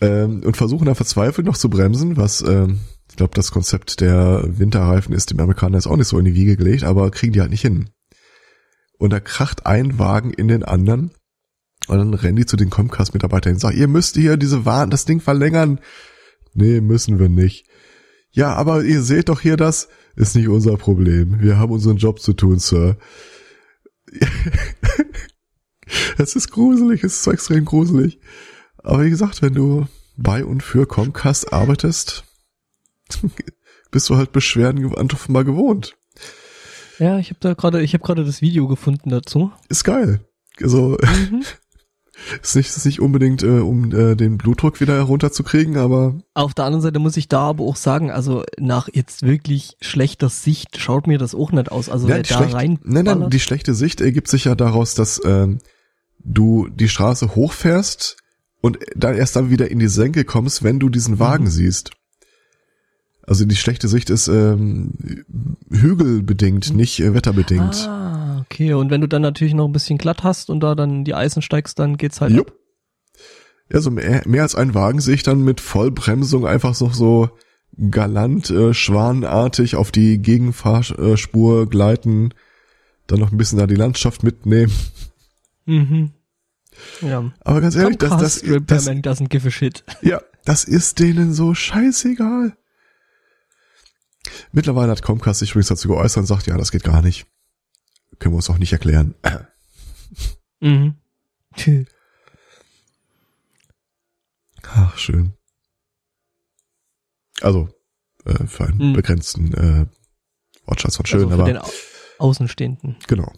ähm, 0.00 0.42
und 0.44 0.56
versuchen 0.56 0.86
da 0.86 0.94
verzweifelt 0.94 1.46
noch 1.46 1.56
zu 1.56 1.68
bremsen, 1.68 2.16
was 2.16 2.42
ähm, 2.42 2.80
ich 3.10 3.16
glaube, 3.16 3.34
das 3.34 3.50
Konzept 3.50 4.00
der 4.00 4.44
Winterreifen 4.46 5.14
ist 5.14 5.30
dem 5.30 5.40
Amerikaner 5.40 5.78
jetzt 5.78 5.86
auch 5.86 5.96
nicht 5.96 6.08
so 6.08 6.18
in 6.18 6.24
die 6.24 6.34
Wiege 6.34 6.56
gelegt, 6.56 6.84
aber 6.84 7.10
kriegen 7.10 7.32
die 7.32 7.40
halt 7.40 7.50
nicht 7.50 7.62
hin. 7.62 7.90
Und 8.98 9.12
da 9.12 9.20
kracht 9.20 9.66
ein 9.66 9.98
Wagen 9.98 10.32
in 10.32 10.48
den 10.48 10.62
anderen 10.62 11.10
und 11.88 11.98
dann 11.98 12.14
rennen 12.14 12.36
die 12.36 12.46
zu 12.46 12.56
den 12.56 12.70
Comcast-Mitarbeitern 12.70 13.54
und 13.54 13.60
sagen, 13.60 13.78
ihr 13.78 13.88
müsst 13.88 14.16
hier 14.16 14.36
diese 14.36 14.64
Warn, 14.64 14.90
das 14.90 15.04
Ding 15.04 15.20
verlängern. 15.20 15.80
Nee, 16.54 16.80
müssen 16.80 17.18
wir 17.18 17.28
nicht. 17.28 17.66
Ja, 18.30 18.54
aber 18.54 18.84
ihr 18.84 19.02
seht 19.02 19.28
doch 19.28 19.40
hier 19.40 19.56
das, 19.56 19.88
ist 20.16 20.36
nicht 20.36 20.48
unser 20.48 20.76
Problem. 20.76 21.40
Wir 21.40 21.58
haben 21.58 21.72
unseren 21.72 21.96
Job 21.96 22.20
zu 22.20 22.34
tun, 22.34 22.58
Sir. 22.58 22.98
Es 26.18 26.36
ist 26.36 26.50
gruselig, 26.50 27.04
es 27.04 27.14
ist 27.14 27.22
so 27.22 27.32
extrem 27.32 27.64
gruselig. 27.64 28.20
Aber 28.82 29.04
wie 29.04 29.10
gesagt, 29.10 29.42
wenn 29.42 29.54
du 29.54 29.86
bei 30.16 30.44
und 30.44 30.62
für 30.62 30.86
Comcast 30.86 31.52
arbeitest, 31.52 32.24
bist 33.90 34.08
du 34.10 34.16
halt 34.16 34.32
Beschwerden 34.32 34.92
mal 35.28 35.44
gewohnt. 35.44 35.96
Ja, 36.98 37.18
ich 37.18 37.30
habe 37.30 37.38
da 37.40 37.54
gerade, 37.54 37.82
ich 37.82 37.94
habe 37.94 38.04
gerade 38.04 38.24
das 38.24 38.42
Video 38.42 38.66
gefunden 38.66 39.10
dazu. 39.10 39.52
Ist 39.68 39.84
geil. 39.84 40.20
Also, 40.60 40.98
Mhm. 41.30 41.42
ist 42.42 42.56
nicht, 42.56 42.68
ist 42.76 42.84
nicht 42.84 43.00
unbedingt, 43.00 43.44
äh, 43.44 43.60
um 43.60 43.92
äh, 43.94 44.16
den 44.16 44.36
Blutdruck 44.38 44.80
wieder 44.80 44.94
herunterzukriegen, 44.94 45.76
aber 45.76 46.18
Auf 46.34 46.52
der 46.54 46.64
anderen 46.64 46.82
Seite 46.82 46.98
muss 46.98 47.16
ich 47.16 47.28
da 47.28 47.42
aber 47.42 47.62
auch 47.64 47.76
sagen, 47.76 48.10
also 48.10 48.42
nach 48.58 48.88
jetzt 48.92 49.22
wirklich 49.22 49.76
schlechter 49.80 50.28
Sicht 50.28 50.78
schaut 50.80 51.06
mir 51.06 51.18
das 51.18 51.36
auch 51.36 51.52
nicht 51.52 51.70
aus. 51.70 51.88
Also 51.88 52.08
die 52.08 52.14
da 52.14 52.24
schlecht- 52.24 52.54
rein 52.54 52.80
nein, 52.82 53.04
nein, 53.04 53.30
die 53.30 53.38
schlechte 53.40 53.74
Sicht 53.74 54.00
ergibt 54.00 54.26
sich 54.26 54.44
ja 54.46 54.56
daraus, 54.56 54.94
dass 54.94 55.20
ähm, 55.24 55.60
du 56.18 56.68
die 56.68 56.88
Straße 56.88 57.36
hochfährst 57.36 58.16
und 58.60 58.78
dann 58.96 59.14
erst 59.16 59.36
dann 59.36 59.50
wieder 59.50 59.70
in 59.70 59.78
die 59.78 59.88
Senke 59.88 60.24
kommst, 60.24 60.62
wenn 60.62 60.78
du 60.80 60.88
diesen 60.88 61.18
Wagen 61.18 61.44
Mhm. 61.44 61.50
siehst. 61.50 61.90
Also 63.22 63.44
die 63.44 63.56
schlechte 63.56 63.88
Sicht 63.88 64.08
ist 64.08 64.28
ähm, 64.28 64.92
hügelbedingt, 65.70 66.74
nicht 66.74 66.98
äh, 67.00 67.12
wetterbedingt. 67.12 67.86
Ah, 67.86 68.40
okay. 68.40 68.72
Und 68.72 68.90
wenn 68.90 69.02
du 69.02 69.06
dann 69.08 69.20
natürlich 69.22 69.52
noch 69.54 69.66
ein 69.66 69.72
bisschen 69.72 69.98
glatt 69.98 70.22
hast 70.24 70.48
und 70.48 70.60
da 70.60 70.74
dann 70.74 71.04
die 71.04 71.14
Eisen 71.14 71.42
steigst, 71.42 71.78
dann 71.78 71.98
geht's 71.98 72.20
halt 72.22 72.32
Jupp. 72.32 72.48
ab. 72.50 72.54
Ja, 73.70 73.80
so 73.82 73.90
mehr, 73.90 74.22
mehr 74.26 74.42
als 74.42 74.54
ein 74.54 74.72
Wagen 74.74 75.00
sehe 75.00 75.14
ich 75.14 75.22
dann 75.22 75.42
mit 75.44 75.60
Vollbremsung 75.60 76.46
einfach 76.46 76.80
noch 76.80 76.94
so 76.94 77.28
galant, 77.90 78.48
äh, 78.48 78.72
schwanartig 78.72 79.76
auf 79.76 79.92
die 79.92 80.18
Gegenfahrspur 80.22 81.68
gleiten, 81.68 82.32
dann 83.08 83.20
noch 83.20 83.30
ein 83.30 83.36
bisschen 83.36 83.58
da 83.58 83.66
die 83.66 83.74
Landschaft 83.74 84.22
mitnehmen. 84.22 84.72
Mhm. 85.66 86.12
Ja. 87.00 87.32
Aber 87.40 87.60
ganz 87.60 87.74
ehrlich, 87.76 87.98
das, 87.98 88.10
das, 88.10 88.18
Comcast 88.18 88.42
das, 88.42 88.50
Repairman 88.50 89.02
doesn't 89.02 89.28
give 89.28 89.46
a 89.46 89.50
shit. 89.50 89.84
ja, 90.02 90.20
das 90.44 90.64
ist 90.64 90.98
denen 90.98 91.32
so 91.34 91.54
scheißegal. 91.54 92.56
Mittlerweile 94.52 94.92
hat 94.92 95.02
Comcast 95.02 95.40
sich 95.40 95.50
übrigens 95.50 95.68
dazu 95.68 95.88
geäußert 95.88 96.18
und 96.22 96.26
sagt, 96.26 96.46
ja, 96.46 96.56
das 96.56 96.70
geht 96.70 96.84
gar 96.84 97.02
nicht. 97.02 97.26
Können 98.18 98.34
wir 98.34 98.36
uns 98.38 98.50
auch 98.50 98.58
nicht 98.58 98.72
erklären. 98.72 99.14
Mhm. 100.60 100.96
Ach, 104.64 104.98
schön. 104.98 105.32
Also, 107.40 107.68
äh, 108.24 108.44
für 108.48 108.64
einen 108.64 108.80
Hm. 108.80 108.92
begrenzten 108.92 109.54
äh, 109.54 109.86
Wortschatz 110.66 110.96
von 110.96 111.06
schön, 111.06 111.20
also 111.20 111.28
für 111.28 111.34
aber 111.34 111.44
den 111.44 111.58
Au 111.58 111.68
Außenstehenden. 112.18 112.96
genau. 113.06 113.32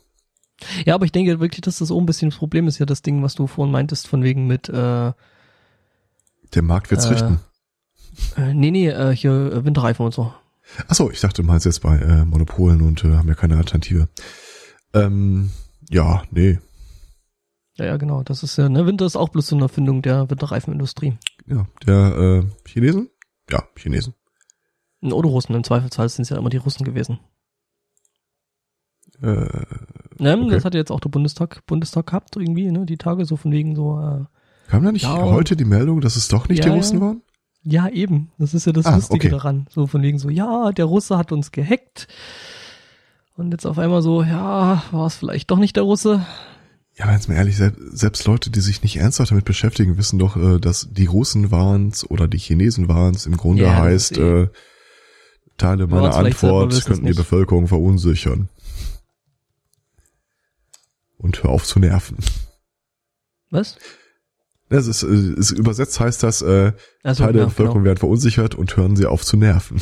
Ja, 0.84 0.94
aber 0.94 1.04
ich 1.04 1.12
denke 1.12 1.40
wirklich, 1.40 1.62
dass 1.62 1.78
das 1.78 1.90
auch 1.90 1.98
ein 1.98 2.06
bisschen 2.06 2.30
das 2.30 2.38
Problem 2.38 2.68
ist 2.68 2.78
ja 2.78 2.86
das 2.86 3.02
Ding, 3.02 3.22
was 3.22 3.34
du 3.34 3.46
vorhin 3.46 3.72
meintest, 3.72 4.06
von 4.08 4.22
wegen 4.22 4.46
mit, 4.46 4.68
äh, 4.68 5.12
Der 6.54 6.62
Markt 6.62 6.90
wird's 6.90 7.06
Äh, 7.06 7.08
richten. 7.10 7.40
äh 8.36 8.52
nee, 8.54 8.70
nee, 8.70 8.88
äh, 8.88 9.14
hier 9.14 9.32
äh, 9.32 9.64
Winterreifen 9.64 10.04
und 10.06 10.12
so. 10.14 10.32
Ach 10.88 10.94
so, 10.94 11.10
ich 11.10 11.20
dachte, 11.20 11.42
du 11.42 11.46
meinst 11.48 11.66
jetzt 11.66 11.80
bei 11.82 11.96
äh, 11.98 12.24
Monopolen 12.24 12.82
und 12.82 13.04
äh, 13.04 13.16
haben 13.16 13.28
ja 13.28 13.34
keine 13.34 13.56
Alternative. 13.56 14.08
Ähm, 14.94 15.50
ja, 15.88 16.22
nee. 16.30 16.58
Ja, 17.74 17.86
ja, 17.86 17.96
genau. 17.96 18.22
Das 18.22 18.42
ist 18.42 18.56
ja, 18.56 18.68
ne, 18.68 18.86
Winter 18.86 19.06
ist 19.06 19.16
auch 19.16 19.30
bloß 19.30 19.46
so 19.48 19.56
eine 19.56 19.64
Erfindung 19.64 20.02
der 20.02 20.28
Winterreifenindustrie. 20.30 21.16
Ja, 21.46 21.66
der 21.86 22.44
äh, 22.44 22.68
Chinesen? 22.68 23.08
Ja, 23.50 23.64
Chinesen. 23.76 24.14
Oder 25.02 25.28
Russen, 25.30 25.54
im 25.54 25.64
Zweifelsfall 25.64 26.08
sind 26.08 26.24
es 26.24 26.28
ja 26.28 26.36
immer 26.36 26.50
die 26.50 26.58
Russen 26.58 26.84
gewesen. 26.84 27.18
Äh, 29.22 29.46
Ne, 30.18 30.36
Okay. 30.36 30.50
Das 30.50 30.64
hat 30.66 30.74
ja 30.74 30.80
jetzt 30.80 30.90
auch 30.92 31.00
der 31.00 31.08
Bundestag, 31.08 31.64
Bundestag 31.66 32.06
gehabt, 32.08 32.36
irgendwie, 32.36 32.70
ne, 32.70 32.84
die 32.84 32.98
Tage 32.98 33.24
so 33.24 33.36
von 33.36 33.52
wegen 33.52 33.74
so, 33.74 33.98
äh, 33.98 34.24
kam 34.70 34.84
da 34.84 34.92
nicht 34.92 35.04
Ja. 35.04 35.16
heute 35.22 35.56
die 35.56 35.64
Meldung, 35.64 36.02
dass 36.02 36.16
es 36.16 36.28
doch 36.28 36.46
nicht 36.48 36.58
Ja, 36.58 36.64
die 36.64 36.70
ja. 36.70 36.74
Russen 36.76 37.00
waren? 37.00 37.22
ja, 37.62 37.88
eben. 37.88 38.30
Das 38.38 38.52
ist 38.52 38.66
ja 38.66 38.72
das 38.72 38.84
Ah, 38.86 38.96
Lustige 38.96 39.28
okay. 39.28 39.30
daran. 39.30 39.66
So 39.70 39.86
von 39.86 40.02
wegen 40.02 40.18
so, 40.18 40.28
ja, 40.28 40.72
der 40.72 40.84
Russe 40.84 41.16
hat 41.16 41.32
uns 41.32 41.52
gehackt. 41.52 42.06
Und 43.36 43.50
jetzt 43.52 43.64
auf 43.66 43.78
einmal 43.78 44.02
so, 44.02 44.22
ja, 44.22 44.82
war 44.90 45.06
es 45.06 45.14
vielleicht 45.14 45.50
doch 45.50 45.58
nicht 45.58 45.76
der 45.76 45.84
Russe. 45.84 46.26
Ja, 46.98 47.04
aber 47.06 47.14
jetzt 47.14 47.28
mal 47.30 47.36
ehrlich, 47.36 47.56
selbst, 47.56 48.26
Leute, 48.26 48.50
die 48.50 48.60
sich 48.60 48.82
nicht 48.82 48.96
ernsthaft 48.98 49.30
damit 49.30 49.46
beschäftigen, 49.46 49.96
wissen 49.96 50.18
doch, 50.18 50.36
äh, 50.36 50.58
dass 50.58 50.88
die 50.90 51.06
Russen 51.06 51.50
waren's 51.50 52.08
oder 52.08 52.28
die 52.28 52.36
Chinesen 52.38 52.88
waren's. 52.88 53.24
Im 53.24 53.38
Grunde 53.38 53.62
Ja, 53.62 53.76
heißt, 53.76 54.18
eh- 54.18 54.42
äh, 54.42 54.48
Teile 55.56 55.86
meiner 55.86 56.14
Antwort 56.14 56.84
könnten 56.84 57.06
die. 57.06 57.12
Bevölkerung 57.14 57.68
verunsichern. 57.68 58.48
Und 61.20 61.42
hör 61.42 61.50
auf 61.50 61.64
zu 61.64 61.78
nerven. 61.78 62.16
Was? 63.50 63.76
Das 64.70 64.86
ist, 64.86 65.02
äh, 65.02 65.34
ist 65.36 65.50
übersetzt 65.50 66.00
heißt 66.00 66.22
das, 66.22 66.40
äh, 66.42 66.72
Also, 67.02 67.24
Teile 67.24 67.38
ja, 67.40 67.44
der 67.44 67.50
Bevölkerung 67.50 67.78
genau. 67.78 67.86
werden 67.86 67.98
verunsichert 67.98 68.54
und 68.54 68.76
hören 68.76 68.96
sie 68.96 69.04
auf 69.06 69.24
zu 69.24 69.36
nerven. 69.36 69.80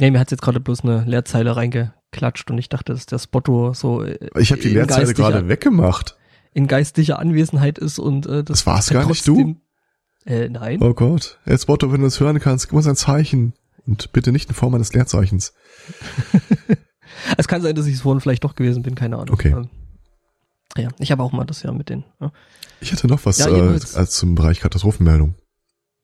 Nee, 0.00 0.10
mir 0.10 0.18
hat 0.18 0.30
jetzt 0.32 0.42
gerade 0.42 0.58
bloß 0.60 0.80
eine 0.80 1.04
Leerzeile 1.04 1.54
reingeklatscht 1.54 2.50
und 2.50 2.58
ich 2.58 2.68
dachte, 2.68 2.92
dass 2.92 3.06
der 3.06 3.18
Spotto 3.20 3.72
so 3.74 4.02
äh, 4.02 4.18
Ich 4.40 4.50
habe 4.50 4.60
die 4.60 4.70
Leerzeile 4.70 5.14
gerade 5.14 5.46
weggemacht. 5.48 6.16
in 6.52 6.66
geistlicher 6.66 7.18
Anwesenheit 7.20 7.78
ist 7.78 7.98
und 8.00 8.26
äh, 8.26 8.42
das, 8.42 8.58
Das 8.60 8.66
war's 8.66 8.90
gar 8.90 9.06
nicht, 9.06 9.24
trotzdem- 9.24 9.60
Äh, 10.26 10.48
nein. 10.48 10.82
Oh 10.82 10.94
Gott. 10.94 11.38
Jetzt 11.46 11.66
Botto, 11.66 11.92
wenn 11.92 12.00
du 12.00 12.06
das 12.06 12.18
hören 12.18 12.40
kannst, 12.40 12.68
gib 12.68 12.76
uns 12.76 12.86
ein 12.88 12.96
Zeichen. 12.96 13.52
Und 13.86 14.10
bitte 14.12 14.32
nicht 14.32 14.48
in 14.48 14.54
Form 14.54 14.74
eines 14.74 14.94
Leerzeichens. 14.94 15.52
Es 17.36 17.48
kann 17.48 17.62
sein, 17.62 17.74
dass 17.74 17.86
ich 17.86 17.94
es 17.94 18.00
vorhin 18.02 18.20
vielleicht 18.20 18.44
doch 18.44 18.54
gewesen 18.54 18.82
bin, 18.82 18.94
keine 18.94 19.16
Ahnung. 19.16 19.32
Okay. 19.34 19.52
Ähm, 19.52 19.68
ja, 20.76 20.88
ich 20.98 21.12
habe 21.12 21.22
auch 21.22 21.32
mal 21.32 21.44
das 21.44 21.62
ja 21.62 21.72
mit 21.72 21.88
den. 21.88 22.04
Ja, 22.20 22.32
Ich 22.80 22.90
hätte 22.92 23.06
noch 23.06 23.24
was 23.24 23.38
Ja, 23.38 23.48
äh, 23.48 23.78
als 23.94 24.10
zum 24.16 24.34
Bereich 24.34 24.60
Katastrophenmeldung. 24.60 25.34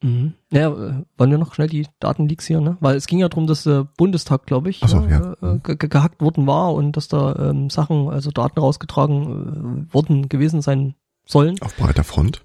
mhm. 0.02 0.34
ja 0.50 0.68
äh, 0.68 1.04
wollen 1.18 1.30
wir 1.30 1.38
noch 1.38 1.54
schnell 1.54 1.68
die 1.68 1.86
Datenleaks 1.98 2.46
hier, 2.46 2.60
ne? 2.60 2.76
Weil 2.80 2.96
es 2.96 3.06
ging 3.06 3.18
ja 3.18 3.28
darum, 3.28 3.46
dass 3.46 3.64
der 3.64 3.84
Bundestag, 3.96 4.46
glaube 4.46 4.70
ich, 4.70 4.80
so, 4.86 5.00
ne, 5.00 5.36
ja. 5.42 5.54
äh, 5.54 5.58
ge 5.58 5.76
ge 5.76 5.88
gehackt 5.88 6.20
worden 6.20 6.46
war 6.46 6.72
und 6.74 6.96
dass 6.96 7.08
da 7.08 7.34
ähm, 7.50 7.68
Sachen, 7.70 8.08
also 8.08 8.30
Daten 8.30 8.60
rausgetragen 8.60 9.88
äh, 9.90 9.94
worden 9.94 10.28
gewesen 10.28 10.62
sein 10.62 10.94
sollen, 11.26 11.60
Auf 11.60 11.74
breiter 11.76 12.04
Front. 12.04 12.44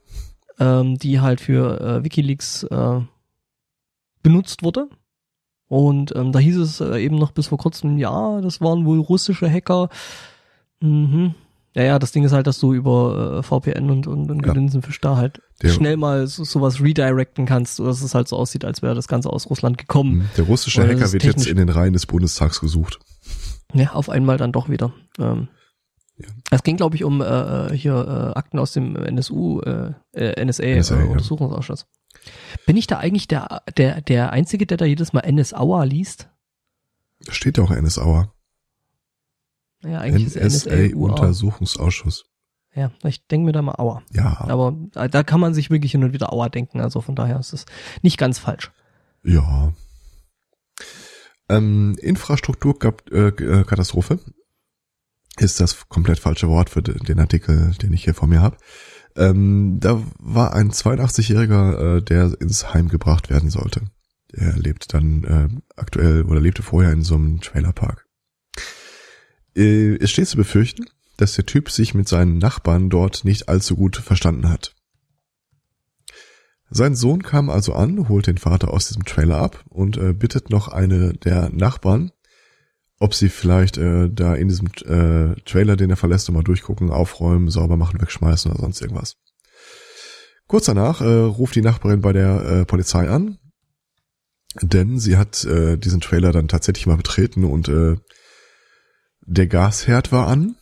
ähm, 0.60 0.98
die 0.98 1.20
halt 1.20 1.42
für 1.42 1.80
äh, 1.80 2.04
WikiLeaks 2.04 2.64
äh, 2.64 3.02
benutzt 4.24 4.64
wurde. 4.64 4.90
Und 5.68 6.16
ähm, 6.16 6.32
da 6.32 6.40
hieß 6.40 6.58
es 6.58 6.80
äh, 6.80 6.98
eben 7.04 7.16
noch 7.18 7.32
bis 7.32 7.48
vor 7.48 7.58
kurzem, 7.58 7.98
ja, 7.98 8.40
das 8.42 8.62
waren 8.62 8.86
wohl 8.86 9.00
russische 9.00 9.50
Hacker. 9.50 9.90
Mhm. 10.82 11.34
Ja, 11.76 11.84
ja, 11.84 12.00
das 12.00 12.12
Ding 12.14 12.24
ist 12.24 12.32
halt, 12.32 12.48
dass 12.48 12.60
du 12.60 12.74
über 12.74 13.40
äh, 13.40 13.44
VPN 13.44 13.90
und, 13.90 14.08
und, 14.08 14.32
und 14.32 14.46
Ja. 14.46 14.54
Gedinsenfisch 14.54 15.02
da 15.02 15.18
halt 15.18 15.42
Der- 15.62 15.70
schnell 15.70 15.98
mal 15.98 16.26
so, 16.28 16.44
sowas 16.46 16.82
redirecten 16.82 17.46
kannst, 17.46 17.80
dass 17.80 18.02
es 18.02 18.16
halt 18.16 18.28
so 18.30 18.38
aussieht, 18.38 18.64
als 18.64 18.82
wäre 18.82 18.96
das 18.96 19.08
Ganze 19.10 19.30
aus 19.30 19.50
Russland 19.50 19.78
gekommen. 19.78 20.30
Der 20.38 20.46
russische 20.46 20.82
Oder 20.84 20.94
Hacker 20.94 21.12
wird 21.12 21.24
jetzt 21.24 21.48
in 21.48 21.58
den 21.58 21.70
Reihen 21.70 21.94
des 21.94 22.06
Bundestags 22.06 22.62
gesucht. 22.62 23.00
Ja, 23.74 23.92
auf 23.92 24.10
einmal 24.10 24.38
dann 24.38 24.52
doch 24.54 24.70
wieder. 24.70 24.94
Ähm, 25.20 25.50
Ja. 26.18 26.28
Es 26.50 26.64
ging, 26.64 26.78
glaube 26.78 26.96
ich, 26.96 27.04
um 27.04 27.20
äh, 27.22 27.26
äh, 27.26 27.76
hier 27.76 27.94
äh, 27.96 28.38
Akten 28.40 28.58
aus 28.58 28.72
dem 28.72 28.96
NSU, 28.96 29.60
äh, 29.62 29.92
äh, 30.14 30.46
NSA, 30.46 30.64
NSA, 30.78 31.02
äh. 31.02 31.08
Untersuchungsausschuss. 31.08 31.88
Bin 32.66 32.78
ich 32.78 32.88
da 32.88 32.98
eigentlich 33.00 33.28
der, 33.28 33.62
der, 33.78 34.00
der 34.02 34.32
Einzige, 34.32 34.66
der 34.66 34.78
da 34.78 34.86
jedes 34.86 35.12
Mal 35.14 35.30
NSAUA 35.32 35.84
liest? 35.84 36.30
Da 37.26 37.32
steht 37.34 37.58
ja 37.58 37.64
auch 37.64 37.70
NSAUer. 37.72 38.32
Ja, 39.84 40.00
eigentlich. 40.00 40.36
NSA-Untersuchungsausschuss. 40.36 42.26
Ja, 42.74 42.92
ich 43.04 43.26
denke 43.28 43.46
mir 43.46 43.52
da 43.54 43.62
mal 43.62 43.76
Aua. 43.78 44.02
Ja, 44.12 44.38
Aber 44.42 44.76
äh, 44.96 45.08
da 45.08 45.24
kann 45.24 45.40
man 45.40 45.54
sich 45.54 45.70
wirklich 45.70 45.92
hin 45.94 46.04
und 46.04 46.12
wieder 46.12 46.34
Aua 46.34 46.50
denken. 46.50 46.82
Also 46.82 47.00
von 47.02 47.16
daher 47.16 47.40
ist 47.40 47.54
es 47.54 47.66
nicht 48.02 48.18
ganz 48.18 48.38
falsch. 48.40 48.72
ja. 49.24 49.72
Ähm, 51.48 51.96
Infrastrukturkatastrophe 52.02 54.20
ist 55.38 55.60
das 55.60 55.88
komplett 55.90 56.18
falsche 56.20 56.50
Wort 56.50 56.72
für 56.72 56.82
de- 56.82 56.98
den 56.98 57.20
Artikel, 57.20 57.72
den 57.82 57.94
ich 57.94 58.04
hier 58.04 58.16
vor 58.16 58.28
mir 58.28 58.42
habe. 58.42 58.58
Ähm, 59.16 59.78
da 59.80 60.02
war 60.20 60.54
ein 60.54 60.72
82-Jähriger, 60.72 61.98
äh, 61.98 62.02
der 62.02 62.36
ins 62.40 62.74
Heim 62.74 62.90
gebracht 62.90 63.30
werden 63.30 63.50
sollte. 63.50 63.82
Er 64.34 64.54
lebt 64.58 64.94
dann 64.94 65.24
äh, 65.24 65.50
aktuell 65.76 66.24
oder 66.24 66.42
lebte 66.42 66.64
vorher 66.64 66.92
in 66.92 67.04
so 67.04 67.16
einem 67.16 67.40
Trailerpark. 67.40 68.06
Äh, 69.56 69.96
es 69.96 70.12
steht 70.12 70.28
zu 70.28 70.38
befürchten, 70.38 70.86
dass 71.18 71.34
der 71.34 71.46
Typ 71.46 71.70
sich 71.70 71.94
mit 71.94 72.10
seinen 72.10 72.38
Nachbarn 72.38 72.90
dort 72.90 73.24
nicht 73.24 73.48
allzu 73.48 73.76
gut 73.76 73.96
verstanden 73.96 74.50
hat. 74.50 74.76
Sein 76.70 76.96
Sohn 76.96 77.24
kam 77.24 77.50
also 77.50 77.74
an, 77.74 78.10
holt 78.10 78.28
den 78.28 78.38
Vater 78.38 78.74
aus 78.74 78.88
diesem 78.88 79.06
Trailer 79.06 79.38
ab 79.38 79.64
und 79.70 79.98
äh, 79.98 80.14
bittet 80.14 80.50
noch 80.50 80.68
eine 80.68 81.14
der 81.14 81.50
Nachbarn, 81.50 82.12
ob 83.00 83.14
sie 83.14 83.30
vielleicht 83.30 83.78
äh, 83.78 84.10
da 84.10 84.36
in 84.36 84.48
diesem 84.48 84.68
äh, 84.68 85.36
Trailer, 85.42 85.76
den 85.76 85.90
er 85.90 85.98
verlässt, 85.98 86.28
nochmal 86.28 86.44
durchgucken, 86.44 86.92
aufräumen, 86.92 87.50
sauber 87.50 87.78
machen, 87.78 88.02
wegschmeißen 88.02 88.52
oder 88.52 88.62
sonst 88.62 88.82
irgendwas. 88.82 89.18
Kurz 90.48 90.66
danach 90.66 91.02
äh, 91.02 91.06
ruft 91.06 91.56
die 91.56 91.62
Nachbarin 91.62 92.02
bei 92.02 92.14
der 92.14 92.46
äh, 92.46 92.66
Polizei 92.66 93.10
an, 93.10 93.38
denn 94.62 95.00
sie 95.00 95.18
hat 95.18 95.44
äh, 95.46 95.78
diesen 95.78 96.02
Trailer 96.02 96.32
dann 96.32 96.48
tatsächlich 96.48 96.88
mal 96.88 96.98
betreten 96.98 97.44
und 97.44 97.68
äh, 97.68 97.96
der 99.22 99.48
Gasherd 99.48 100.12
war 100.12 100.28
an. 100.28 100.56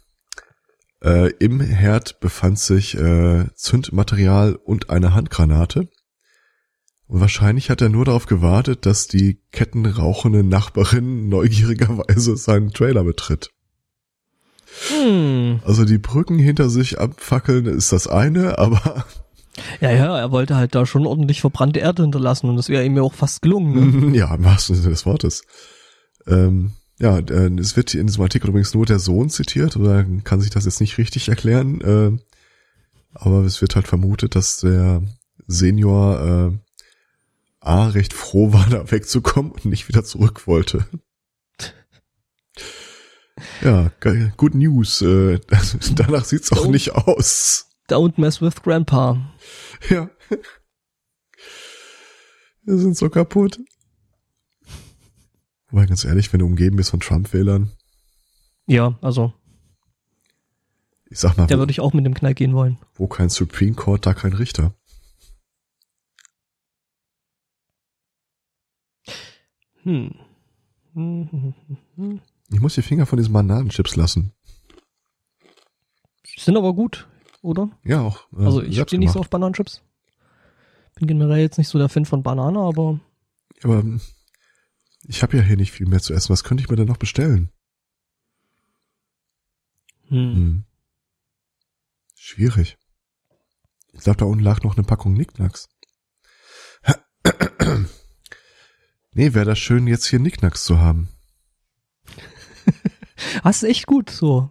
Äh, 1.03 1.31
Im 1.39 1.59
Herd 1.59 2.21
befand 2.21 2.59
sich 2.59 2.97
äh, 2.97 3.45
Zündmaterial 3.55 4.55
und 4.55 4.89
eine 4.89 5.13
Handgranate. 5.13 5.89
Wahrscheinlich 7.15 7.69
hat 7.69 7.79
er 7.79 7.89
nur 7.89 8.05
darauf 8.05 8.25
gewartet, 8.25 8.87
dass 8.87 9.07
die 9.07 9.39
kettenrauchende 9.51 10.43
Nachbarin 10.43 11.29
neugierigerweise 11.29 12.35
seinen 12.37 12.71
Trailer 12.71 13.03
betritt. 13.03 13.51
Hm. 14.89 15.59
Also 15.63 15.85
die 15.85 15.99
Brücken 15.99 16.39
hinter 16.39 16.71
sich 16.71 16.99
abfackeln 16.99 17.67
ist 17.67 17.91
das 17.91 18.07
eine, 18.07 18.57
aber 18.57 19.05
Ja, 19.79 19.91
ja, 19.91 20.17
er 20.17 20.31
wollte 20.31 20.55
halt 20.55 20.73
da 20.73 20.87
schon 20.87 21.05
ordentlich 21.05 21.41
verbrannte 21.41 21.81
Erde 21.81 22.01
hinterlassen 22.01 22.49
und 22.49 22.55
das 22.55 22.69
wäre 22.69 22.83
ihm 22.83 22.95
ja 22.97 23.03
auch 23.03 23.13
fast 23.13 23.43
gelungen. 23.43 24.09
Ne? 24.09 24.17
ja, 24.17 24.33
im 24.33 24.43
wahrsten 24.43 24.75
Sinne 24.75 24.89
des 24.89 25.05
Wortes. 25.05 25.43
Ähm, 26.25 26.71
Ja, 26.97 27.19
äh, 27.19 27.51
es 27.59 27.77
wird 27.77 27.93
in 27.93 28.07
diesem 28.07 28.23
Artikel 28.23 28.49
übrigens 28.49 28.73
nur 28.73 28.87
der 28.87 28.97
Sohn 28.97 29.29
zitiert, 29.29 29.77
oder 29.77 30.03
kann 30.23 30.41
sich 30.41 30.49
das 30.49 30.65
jetzt 30.65 30.81
nicht 30.81 30.97
richtig 30.97 31.29
erklären, 31.29 31.79
äh, 31.81 32.17
aber 33.13 33.43
es 33.43 33.61
wird 33.61 33.75
halt 33.75 33.87
vermutet, 33.87 34.35
dass 34.35 34.61
der 34.61 35.03
Senior 35.45 36.53
äh, 36.53 36.57
A 37.65 37.87
recht 37.87 38.13
froh 38.13 38.51
war, 38.51 38.67
da 38.69 38.91
wegzukommen 38.91 39.51
und 39.53 39.65
nicht 39.65 39.87
wieder 39.87 40.03
zurück 40.03 40.47
wollte. 40.47 40.85
Ja, 43.61 43.89
geil. 43.99 44.33
good 44.37 44.53
news. 44.53 45.01
Äh, 45.01 45.39
danach 45.95 46.25
sieht's 46.25 46.51
auch 46.51 46.65
Don't- 46.65 46.71
nicht 46.71 46.91
aus. 46.93 47.69
Don't 47.89 48.13
mess 48.19 48.41
with 48.41 48.61
Grandpa. 48.63 49.33
Ja. 49.89 50.09
Wir 52.63 52.77
sind 52.77 52.95
so 52.97 53.09
kaputt. 53.09 53.59
Weil 55.71 55.87
ganz 55.87 56.05
ehrlich, 56.05 56.31
wenn 56.31 56.39
du 56.39 56.45
umgeben 56.45 56.75
bist 56.77 56.91
von 56.91 56.99
Trump-Wählern, 56.99 57.71
Ja, 58.67 58.97
also, 59.01 59.33
ich 61.09 61.19
sag 61.19 61.35
mal, 61.37 61.47
da 61.47 61.57
würde 61.57 61.71
ich 61.71 61.79
auch 61.81 61.93
mit 61.93 62.05
dem 62.05 62.13
Knall 62.13 62.33
gehen 62.35 62.53
wollen. 62.53 62.77
wo 62.95 63.07
kein 63.07 63.29
Supreme 63.29 63.73
Court, 63.73 64.05
da 64.05 64.13
kein 64.13 64.33
Richter. 64.33 64.75
Hm. 69.83 70.15
Hm, 70.93 71.27
hm, 71.31 71.53
hm, 71.67 71.77
hm. 71.95 72.21
Ich 72.51 72.59
muss 72.59 72.75
die 72.75 72.81
Finger 72.81 73.05
von 73.05 73.17
diesen 73.17 73.33
Bananenchips 73.33 73.95
lassen. 73.95 74.31
Sind 76.37 76.57
aber 76.57 76.73
gut, 76.73 77.07
oder? 77.41 77.69
Ja, 77.83 78.01
auch. 78.01 78.31
äh, 78.33 78.45
Also 78.45 78.61
ich 78.61 78.79
stehe 78.81 78.99
nicht 78.99 79.11
so 79.11 79.19
auf 79.19 79.29
Bananenchips. 79.29 79.81
Bin 80.95 81.07
generell 81.07 81.39
jetzt 81.39 81.57
nicht 81.57 81.67
so 81.69 81.77
der 81.79 81.89
Fan 81.89 82.05
von 82.05 82.21
Banane, 82.23 82.59
aber 82.59 82.99
Aber 83.63 83.79
ähm, 83.79 83.99
ich 85.07 85.23
habe 85.23 85.35
ja 85.37 85.43
hier 85.43 85.57
nicht 85.57 85.71
viel 85.71 85.87
mehr 85.87 85.99
zu 86.01 86.13
essen. 86.13 86.29
Was 86.31 86.43
könnte 86.43 86.63
ich 86.63 86.69
mir 86.69 86.75
denn 86.75 86.87
noch 86.87 86.97
bestellen? 86.97 87.49
hm. 90.09 90.35
Hm. 90.35 90.63
Schwierig. 92.15 92.77
Ich 93.93 94.01
glaube, 94.01 94.17
da 94.17 94.25
unten 94.25 94.43
lag 94.43 94.61
noch 94.63 94.75
eine 94.77 94.85
Packung 94.85 95.13
Nicknacks. 95.13 95.67
Nee, 99.13 99.33
wäre 99.33 99.45
das 99.45 99.59
schön, 99.59 99.87
jetzt 99.87 100.05
hier 100.07 100.19
Nicknacks 100.19 100.63
zu 100.63 100.79
haben. 100.79 101.09
Das 103.43 103.57
ist 103.63 103.69
echt 103.69 103.85
gut, 103.87 104.09
so, 104.09 104.49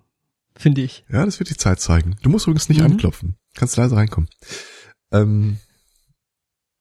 finde 0.57 0.81
ich. 0.83 1.05
Ja, 1.11 1.25
das 1.27 1.39
wird 1.41 1.51
die 1.51 1.57
Zeit 1.57 1.81
zeigen. 1.81 2.17
Du 2.23 2.31
musst 2.31 2.47
übrigens 2.47 2.69
nicht 2.69 2.79
Mhm. 2.81 2.87
anklopfen. 2.93 3.37
Kannst 3.55 3.77
leise 3.77 3.97
reinkommen. 3.97 4.31
Ähm, 5.11 5.59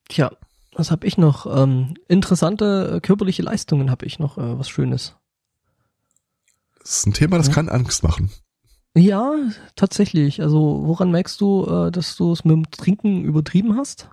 Tja, 0.07 0.31
was 0.73 0.91
habe 0.91 1.05
ich 1.07 1.17
noch? 1.17 1.45
Ähm, 1.47 1.95
interessante 2.07 2.93
äh, 2.95 2.99
körperliche 3.01 3.41
Leistungen 3.41 3.89
habe 3.91 4.05
ich 4.05 4.19
noch, 4.19 4.37
äh, 4.37 4.57
was 4.57 4.69
Schönes. 4.69 5.15
das 6.79 6.97
ist 6.99 7.07
ein 7.07 7.13
Thema, 7.13 7.37
das 7.37 7.47
Ja. 7.47 7.53
kann 7.53 7.67
Angst 7.69 8.03
machen. 8.03 8.31
Ja, 8.95 9.33
tatsächlich. 9.75 10.41
Also 10.41 10.81
woran 10.85 11.11
merkst 11.11 11.39
du, 11.41 11.65
äh, 11.65 11.91
dass 11.91 12.15
du 12.15 12.31
es 12.31 12.43
mit 12.45 12.53
dem 12.53 12.71
Trinken 12.71 13.23
übertrieben 13.23 13.75
hast? 13.77 14.09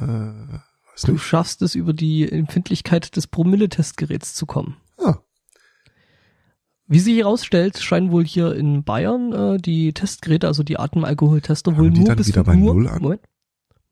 Äh, 0.00 0.58
Du 1.02 1.18
schaffst 1.18 1.62
es 1.62 1.74
über 1.74 1.92
die 1.92 2.30
Empfindlichkeit 2.30 3.16
des 3.16 3.26
Promille-Testgeräts 3.26 4.34
zu 4.34 4.46
kommen. 4.46 4.76
Ah, 4.98 5.16
Wie 6.86 6.98
sich 6.98 7.16
herausstellt, 7.16 7.78
scheinen 7.78 8.10
wohl 8.10 8.24
hier 8.24 8.54
in 8.54 8.82
Bayern 8.84 9.32
äh, 9.32 9.56
die 9.58 9.92
Testgeräte, 9.92 10.46
also 10.46 10.62
die 10.62 10.78
Atemalkoholtester, 10.78 11.76
wohl 11.76 11.90
nur 11.90 12.14
bis 12.16 12.28
wieder 12.28 12.42
zu 12.44 12.50
bei 12.50 12.56
nur, 12.56 12.74
Null 12.74 12.88
an? 12.88 13.02
Moment. 13.02 13.22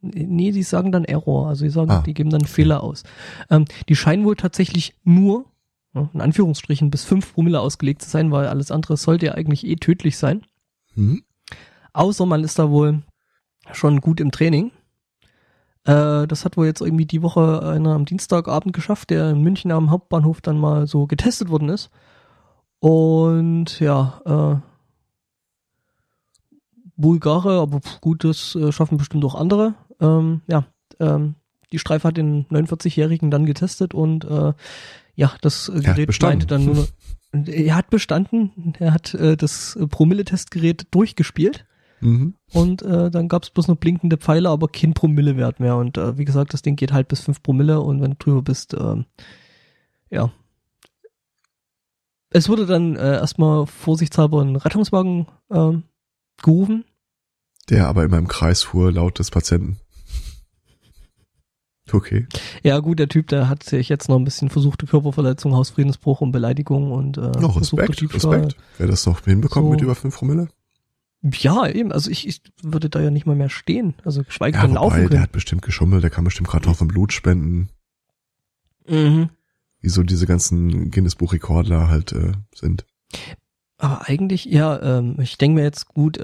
Nee, 0.01 0.53
die 0.53 0.63
sagen 0.63 0.93
dann 0.93 1.05
Error, 1.05 1.49
also 1.49 1.65
die 1.65 1.71
sagen, 1.71 1.91
Ah, 1.91 2.03
die 2.03 2.15
geben 2.15 2.31
dann 2.31 2.45
Fehler 2.45 2.83
aus. 2.83 3.03
Ähm, 3.51 3.65
die 3.89 3.97
scheinen 3.97 4.25
wohl 4.25 4.37
tatsächlich 4.37 4.95
nur, 5.03 5.47
in 5.95 6.21
Anführungsstrichen, 6.21 6.91
bis 6.91 7.05
fünf 7.05 7.35
Promille 7.35 7.61
ausgelegt 7.61 8.03
zu 8.03 8.11
sein, 8.11 8.31
weil 8.31 8.47
alles 8.47 8.71
andere 8.71 8.97
sollte 8.97 9.27
ja 9.27 9.33
eigentlich 9.35 9.67
eh 9.67 9.77
tödlich 9.77 10.17
sein. 10.17 10.43
hm? 10.95 11.23
Außer 11.93 12.27
man 12.27 12.45
ist 12.45 12.59
da 12.61 12.71
wohl 12.71 13.03
schon 13.73 14.01
gut 14.01 14.21
im 14.21 14.31
Training. 14.31 14.71
Äh, 15.89 16.27
das 16.27 16.45
hat 16.45 16.59
wohl 16.59 16.67
jetzt 16.67 16.83
irgendwie 16.83 17.07
die 17.07 17.23
Woche 17.23 17.63
einer 17.63 17.95
am 17.95 18.05
Dienstagabend 18.05 18.75
geschafft, 18.75 19.09
der 19.09 19.31
in 19.31 19.41
München 19.41 19.73
am 19.73 19.91
Hauptbahnhof 19.91 20.43
dann 20.43 20.59
mal 20.59 20.87
so 20.87 21.07
getestet 21.07 21.49
worden 21.49 21.71
ist. 21.71 21.89
Und 22.79 23.81
ja, 23.81 24.21
äh, 24.27 24.57
Bulgare, 26.97 27.61
aber 27.61 27.81
gut, 28.03 28.23
das 28.25 28.55
äh, 28.55 28.71
schaffen 28.71 28.99
bestimmt 28.99 29.25
auch 29.25 29.35
andere. 29.35 29.75
Ähm, 29.99 30.43
ja, 30.47 30.67
ähm, 31.01 31.37
die 31.73 31.79
Streife 31.79 32.09
hat 32.09 32.19
den 32.19 32.45
49-Jährigen 32.49 33.31
dann 33.31 33.47
getestet 33.47 33.95
und 33.95 34.27
äh, 34.27 34.53
ja, 35.15 35.33
das 35.41 35.71
äh, 35.71 35.81
Gerät 35.81 36.21
meinte 36.21 36.47
dann 36.47 36.67
nur, 36.67 36.87
er 37.33 37.77
hat 37.77 37.89
bestanden, 37.89 38.75
er 38.79 38.93
hat 38.93 39.15
äh, 39.15 39.39
das 39.39 39.79
Promille-Testgerät 39.89 40.87
durchgespielt 40.91 41.65
Mhm. 42.01 42.35
und 42.53 42.83
äh, 42.83 43.11
dann 43.11 43.29
gab 43.29 43.43
es 43.43 43.51
bloß 43.51 43.69
noch 43.69 43.77
blinkende 43.77 44.17
Pfeile, 44.19 44.51
aber 44.51 44.69
kein 44.69 44.95
Promillewert 44.95 45.59
mehr. 45.61 45.77
Und 45.77 45.99
äh, 45.99 46.17
wie 46.17 46.25
gesagt, 46.25 46.55
das 46.55 46.63
Ding 46.63 46.77
geht 46.77 46.93
halt 46.93 47.09
bis 47.09 47.21
5 47.21 47.43
Promille 47.43 47.81
und 47.81 48.01
wenn 48.01 48.13
du 48.13 48.17
drüber 48.19 48.43
bist, 48.43 48.75
ähm, 48.75 49.05
ja. 50.11 50.31
Es 52.31 52.49
wurde 52.49 52.67
dann 52.67 52.95
äh, 52.97 53.15
erstmal 53.15 53.67
vorsichtshalber 53.67 54.43
ein 54.43 54.57
Rettungswagen 54.57 55.27
ähm, 55.51 55.85
gerufen. 56.43 56.85
Der 57.71 57.89
aber 57.89 58.05
immer 58.05 58.19
im 58.19 58.29
Kreis 58.29 58.63
fuhr, 58.63 58.93
laut 58.93 59.19
des 59.19 59.31
Patienten. 59.31 59.79
Okay. 61.91 62.27
Ja 62.63 62.81
gut, 62.81 62.99
der 62.99 63.09
Typ, 63.09 63.29
der 63.29 63.49
hat 63.49 63.63
sich 63.63 63.89
jetzt 63.89 64.11
noch 64.11 64.17
ein 64.17 64.25
bisschen 64.25 64.51
versuchte 64.51 64.85
Körperverletzung, 64.85 65.55
Hausfriedensbruch 65.55 66.21
und 66.21 66.33
Beleidigung 66.33 66.93
und 66.93 67.17
äh, 67.17 67.33
versuchte 67.33 67.89
Respekt. 67.89 68.15
Respekt. 68.15 68.57
Wer 68.77 68.89
das 68.89 69.07
noch 69.07 69.25
hinbekommt 69.25 69.65
So. 69.65 69.71
mit 69.71 69.81
über 69.81 69.95
5 69.95 70.15
Promille? 70.15 70.49
Ja, 71.23 71.67
eben, 71.67 71.91
also 71.93 72.11
ich, 72.11 72.29
ich 72.29 72.43
würde 72.63 72.89
da 72.89 73.01
ja 73.01 73.11
nicht 73.11 73.27
mal 73.27 73.35
mehr 73.35 73.49
stehen, 73.49 73.95
also 74.05 74.23
geschweige 74.23 74.57
Ja, 74.57 74.63
denn 74.63 74.71
wobei, 74.71 74.81
laufen 74.81 74.97
der 75.01 75.09
können. 75.09 75.23
hat 75.23 75.33
bestimmt 75.33 75.63
geschummelt, 75.63 76.03
der 76.03 76.11
kann 76.11 76.25
bestimmt 76.25 76.49
gerade 76.49 76.69
noch 76.69 76.77
vom 76.77 76.89
Blut 76.89 77.13
spenden, 77.13 77.69
Mhm. 78.89 79.31
wie 79.81 79.89
so 79.89 80.03
diese 80.03 80.27
ganzen 80.27 80.91
Guinness-Buch-Rekordler 80.91 81.89
halt 81.89 82.13
äh, 82.13 82.33
sind. 82.55 82.87
Aber 83.79 84.09
eigentlich, 84.09 84.45
ja, 84.45 84.81
ähm, 84.99 85.17
ich 85.21 85.39
denke 85.39 85.57
mir 85.57 85.63
jetzt 85.65 85.89
gut, 85.89 86.19
äh, 86.19 86.23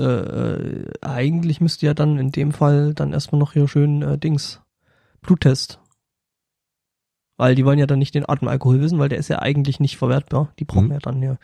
äh, 0.80 0.90
eigentlich 1.03 1.61
müsste 1.61 1.86
ja 1.86 1.95
dann 1.95 2.18
in 2.18 2.30
dem 2.32 2.53
Fall 2.53 2.95
dann 2.95 3.12
erstmal 3.12 3.38
noch 3.38 3.53
hier 3.53 3.68
schön 3.68 4.03
äh, 4.03 4.18
Dings, 4.18 4.61
Bluttest. 5.20 5.78
Weil 7.36 7.55
die 7.57 7.64
wollen 7.64 7.78
ja 7.80 7.86
dann 7.86 7.99
nicht 7.99 8.14
den 8.14 8.28
Atemalkohol 8.28 8.80
wissen, 8.80 8.99
weil 8.99 9.09
der 9.09 9.18
ist 9.18 9.28
ja 9.28 9.40
eigentlich 9.40 9.80
nicht 9.80 9.97
verwertbar. 9.97 10.53
Die 10.59 10.64
brauchen 10.64 10.86
Mhm. 10.86 10.92
ja 10.92 10.99
dann 11.01 11.22
ja 11.22 11.36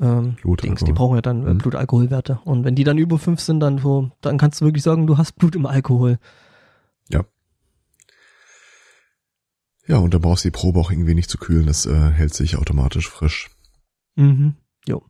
ähm. 0.00 0.36
Dings, 0.62 0.84
die 0.84 0.92
brauchen 0.92 1.16
ja 1.16 1.22
dann 1.22 1.46
äh, 1.46 1.54
Mhm. 1.54 1.58
Blutalkoholwerte. 1.58 2.40
Und 2.44 2.64
wenn 2.64 2.74
die 2.74 2.84
dann 2.84 2.98
über 2.98 3.18
fünf 3.18 3.40
sind, 3.40 3.60
dann 3.60 3.78
so, 3.78 4.10
dann 4.20 4.38
kannst 4.38 4.60
du 4.60 4.64
wirklich 4.64 4.82
sagen, 4.82 5.06
du 5.06 5.18
hast 5.18 5.36
Blut 5.36 5.54
im 5.54 5.66
Alkohol. 5.66 6.18
Ja, 9.90 9.96
und 9.96 10.14
dann 10.14 10.20
brauchst 10.20 10.44
du 10.44 10.48
die 10.48 10.52
Probe 10.52 10.78
auch 10.78 10.92
irgendwie 10.92 11.14
nicht 11.14 11.28
zu 11.28 11.36
kühlen, 11.36 11.66
das 11.66 11.84
äh, 11.84 12.10
hält 12.12 12.32
sich 12.32 12.56
automatisch 12.56 13.08
frisch. 13.10 13.50
Mhm. 14.14 14.54
Jo. 14.86 15.02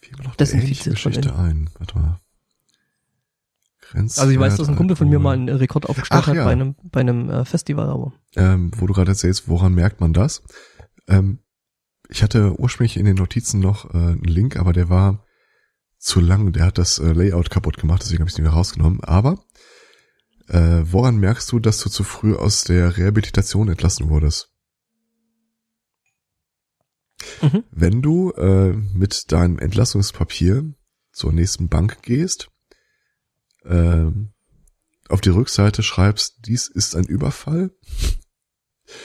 Fiel 0.00 0.16
mir 0.16 0.24
noch 0.24 0.38
eine 0.38 0.48
ähnliche 0.50 0.88
Geschichte 0.90 1.36
ein. 1.36 1.68
Warte 1.78 1.98
mal. 1.98 2.20
Grenzwert 3.82 4.18
Also 4.22 4.32
ich 4.32 4.40
weiß, 4.40 4.56
dass 4.56 4.66
ein 4.68 4.76
Kumpel 4.76 4.96
von 4.96 5.10
mir 5.10 5.18
mal 5.18 5.34
einen 5.34 5.50
Rekord 5.50 5.90
aufgestellt 5.90 6.22
Ach, 6.22 6.26
hat 6.28 6.36
ja. 6.36 6.44
bei 6.44 6.52
einem, 6.52 6.74
bei 6.84 7.00
einem 7.00 7.28
äh, 7.28 7.44
Festival, 7.44 7.90
aber. 7.90 8.14
ähm, 8.36 8.70
wo 8.76 8.86
du 8.86 8.94
gerade 8.94 9.10
erzählst, 9.10 9.48
woran 9.48 9.74
merkt 9.74 10.00
man 10.00 10.14
das? 10.14 10.42
Ähm, 11.06 11.40
ich 12.08 12.22
hatte 12.22 12.58
ursprünglich 12.58 12.96
in 12.96 13.04
den 13.04 13.16
Notizen 13.16 13.60
noch 13.60 13.92
äh, 13.92 13.98
einen 13.98 14.24
Link, 14.24 14.56
aber 14.56 14.72
der 14.72 14.88
war 14.88 15.24
zu 15.98 16.20
lang. 16.20 16.52
Der 16.52 16.66
hat 16.66 16.78
das 16.78 16.98
äh, 16.98 17.12
Layout 17.12 17.50
kaputt 17.50 17.76
gemacht, 17.76 18.02
deswegen 18.02 18.20
habe 18.20 18.28
ich 18.28 18.34
es 18.34 18.38
nicht 18.38 18.44
mehr 18.44 18.54
rausgenommen. 18.54 19.02
Aber 19.02 19.44
äh, 20.48 20.82
woran 20.84 21.18
merkst 21.18 21.52
du, 21.52 21.58
dass 21.58 21.78
du 21.78 21.90
zu 21.90 22.04
früh 22.04 22.34
aus 22.34 22.64
der 22.64 22.96
Rehabilitation 22.96 23.68
entlassen 23.68 24.08
wurdest? 24.08 24.50
Mhm. 27.42 27.64
Wenn 27.70 28.00
du 28.00 28.30
äh, 28.32 28.72
mit 28.72 29.30
deinem 29.32 29.58
Entlassungspapier 29.58 30.72
zur 31.12 31.32
nächsten 31.32 31.68
Bank 31.68 32.02
gehst, 32.02 32.48
ähm, 33.64 34.32
auf 35.08 35.20
die 35.20 35.30
Rückseite 35.30 35.82
schreibst, 35.82 36.36
dies 36.46 36.68
ist 36.68 36.94
ein 36.94 37.04
Überfall, 37.04 37.70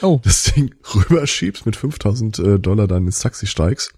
Oh. 0.02 0.20
das 0.24 0.44
Ding 0.44 0.74
rüberschiebst, 0.96 1.66
mit 1.66 1.76
5000 1.76 2.40
äh, 2.40 2.60
Dollar 2.60 2.88
dann 2.88 3.06
ins 3.06 3.20
Taxi 3.20 3.48
steigst, 3.48 3.94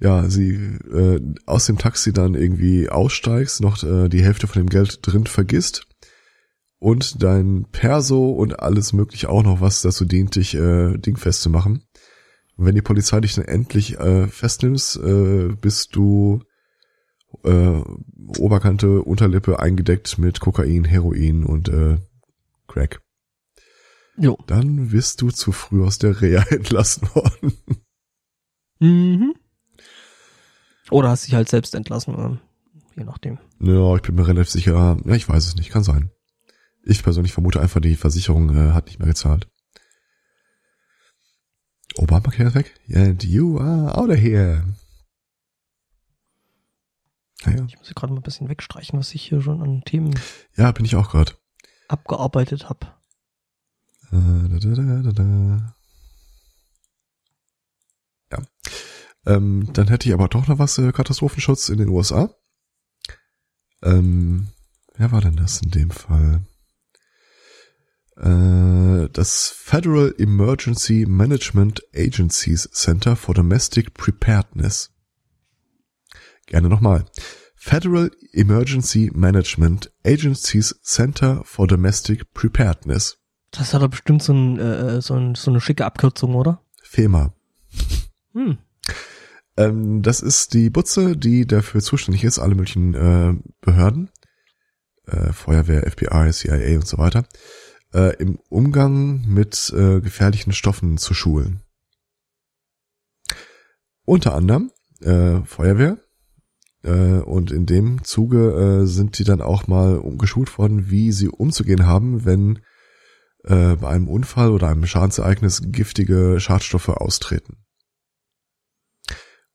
ja, 0.00 0.28
sie 0.28 0.54
äh, 0.54 1.20
aus 1.46 1.66
dem 1.66 1.78
Taxi 1.78 2.12
dann 2.12 2.34
irgendwie 2.34 2.88
aussteigst, 2.88 3.60
noch 3.60 3.82
äh, 3.84 4.08
die 4.08 4.22
Hälfte 4.22 4.48
von 4.48 4.62
dem 4.62 4.68
Geld 4.68 4.98
drin 5.02 5.26
vergisst 5.26 5.86
und 6.78 7.22
dein 7.22 7.66
Perso 7.70 8.30
und 8.30 8.58
alles 8.58 8.92
mögliche 8.92 9.28
auch 9.28 9.44
noch 9.44 9.60
was 9.60 9.82
dazu 9.82 10.04
dient, 10.04 10.34
dich 10.34 10.54
äh, 10.54 10.98
dingfest 10.98 11.42
zu 11.42 11.50
machen. 11.50 11.84
Und 12.56 12.66
wenn 12.66 12.74
die 12.74 12.82
Polizei 12.82 13.20
dich 13.20 13.36
dann 13.36 13.44
endlich 13.44 14.00
äh, 14.00 14.26
festnimmst, 14.26 14.96
äh, 14.96 15.50
bist 15.60 15.94
du 15.94 16.42
äh, 17.44 17.80
Oberkante, 18.38 19.02
Unterlippe 19.02 19.60
eingedeckt 19.60 20.18
mit 20.18 20.40
Kokain, 20.40 20.84
Heroin 20.84 21.44
und 21.44 21.68
äh, 21.68 21.98
Crack. 22.66 23.00
Jo. 24.16 24.38
dann 24.46 24.88
bist 24.90 25.20
du 25.22 25.30
zu 25.30 25.52
früh 25.52 25.84
aus 25.84 25.98
der 25.98 26.20
Reha 26.20 26.42
entlassen 26.50 27.08
worden. 27.14 27.56
Mhm. 28.78 29.34
Oder 30.90 31.08
hast 31.10 31.26
dich 31.26 31.34
halt 31.34 31.48
selbst 31.48 31.74
entlassen, 31.74 32.14
ähm, 32.18 32.40
je 32.96 33.04
nachdem. 33.04 33.38
Ja, 33.60 33.94
ich 33.96 34.02
bin 34.02 34.14
mir 34.16 34.26
relativ 34.26 34.50
sicher. 34.50 34.72
Ja, 35.04 35.14
ich 35.14 35.28
weiß 35.28 35.46
es 35.46 35.56
nicht, 35.56 35.70
kann 35.70 35.84
sein. 35.84 36.10
Ich 36.84 37.02
persönlich 37.02 37.32
vermute 37.32 37.60
einfach, 37.60 37.80
die 37.80 37.96
Versicherung 37.96 38.50
äh, 38.54 38.72
hat 38.72 38.86
nicht 38.86 38.98
mehr 38.98 39.08
gezahlt. 39.08 39.48
Obamacare 41.96 42.48
ist 42.48 42.54
weg? 42.54 42.74
And 42.92 43.22
you 43.24 43.58
are 43.58 43.96
out 43.96 44.10
of 44.10 44.16
here. 44.16 44.64
Naja. 47.44 47.64
Ich 47.68 47.76
muss 47.76 47.86
hier 47.86 47.94
gerade 47.94 48.12
mal 48.12 48.20
ein 48.20 48.24
bisschen 48.24 48.48
wegstreichen, 48.48 48.98
was 48.98 49.14
ich 49.14 49.22
hier 49.22 49.40
schon 49.40 49.62
an 49.62 49.82
Themen 49.84 50.14
Ja, 50.56 50.70
bin 50.72 50.84
ich 50.84 50.96
auch 50.96 51.10
gerade. 51.10 51.32
abgearbeitet 51.88 52.68
habe. 52.68 52.86
Äh, 52.86 52.86
da, 52.86 52.90
da, 52.90 52.90
da, 52.90 52.90
da, 52.92 54.01
da. 54.01 54.01
Ja. 58.30 58.38
Ähm, 59.26 59.68
dann 59.72 59.88
hätte 59.88 60.08
ich 60.08 60.14
aber 60.14 60.28
doch 60.28 60.46
noch 60.48 60.58
was, 60.58 60.78
äh, 60.78 60.92
Katastrophenschutz 60.92 61.68
in 61.68 61.78
den 61.78 61.88
USA. 61.88 62.34
Ähm, 63.82 64.48
wer 64.94 65.12
war 65.12 65.20
denn 65.20 65.36
das 65.36 65.60
in 65.62 65.70
dem 65.70 65.90
Fall? 65.90 66.44
Äh, 68.16 69.08
das 69.12 69.48
Federal 69.48 70.14
Emergency 70.18 71.06
Management 71.08 71.82
Agencies 71.94 72.68
Center 72.72 73.16
for 73.16 73.34
Domestic 73.34 73.94
Preparedness. 73.94 74.90
Gerne 76.46 76.68
nochmal. 76.68 77.06
Federal 77.54 78.10
Emergency 78.32 79.10
Management 79.14 79.92
Agencies 80.04 80.74
Center 80.82 81.42
for 81.44 81.66
Domestic 81.66 82.32
Preparedness. 82.34 83.21
Das 83.52 83.74
hat 83.74 83.82
doch 83.82 83.88
bestimmt 83.88 84.22
so, 84.22 84.32
ein, 84.32 84.58
äh, 84.58 85.00
so, 85.00 85.14
ein, 85.14 85.34
so 85.34 85.50
eine 85.50 85.60
schicke 85.60 85.84
Abkürzung, 85.84 86.34
oder? 86.34 86.62
FEMA. 86.82 87.34
Hm. 88.32 88.58
Ähm, 89.58 90.02
das 90.02 90.20
ist 90.20 90.54
die 90.54 90.70
Butze, 90.70 91.16
die 91.16 91.46
dafür 91.46 91.82
zuständig 91.82 92.24
ist, 92.24 92.38
alle 92.38 92.54
möglichen 92.54 92.94
äh, 92.94 93.34
Behörden, 93.60 94.10
äh, 95.06 95.32
Feuerwehr, 95.32 95.88
FBI, 95.90 96.32
CIA 96.32 96.76
und 96.76 96.86
so 96.86 96.96
weiter, 96.96 97.26
äh, 97.92 98.16
im 98.16 98.38
Umgang 98.48 99.26
mit 99.26 99.70
äh, 99.76 100.00
gefährlichen 100.00 100.52
Stoffen 100.52 100.96
zu 100.96 101.12
schulen. 101.12 101.62
Unter 104.04 104.34
anderem 104.34 104.70
äh, 105.00 105.44
Feuerwehr. 105.44 105.98
Äh, 106.82 107.20
und 107.20 107.50
in 107.52 107.66
dem 107.66 108.02
Zuge 108.02 108.82
äh, 108.82 108.86
sind 108.86 109.18
die 109.18 109.24
dann 109.24 109.42
auch 109.42 109.66
mal 109.66 109.98
umgeschult 109.98 110.56
worden, 110.58 110.90
wie 110.90 111.12
sie 111.12 111.28
umzugehen 111.28 111.86
haben, 111.86 112.24
wenn 112.24 112.60
äh, 113.44 113.76
bei 113.76 113.88
einem 113.88 114.08
Unfall 114.08 114.50
oder 114.50 114.68
einem 114.68 114.86
Schadensereignis 114.86 115.62
giftige 115.66 116.38
Schadstoffe 116.40 116.88
austreten. 116.88 117.56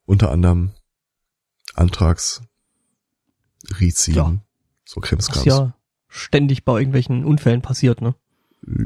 Unter 0.05 0.31
anderem 0.31 0.71
Anthrax, 1.73 2.41
Rizin, 3.79 4.15
Ja. 4.15 4.37
so 4.85 5.01
Was 5.01 5.09
Krimskrams. 5.09 5.45
ja 5.45 5.73
ständig 6.09 6.63
bei 6.63 6.77
irgendwelchen 6.79 7.25
Unfällen 7.25 7.61
passiert, 7.61 8.01
ne? 8.01 8.15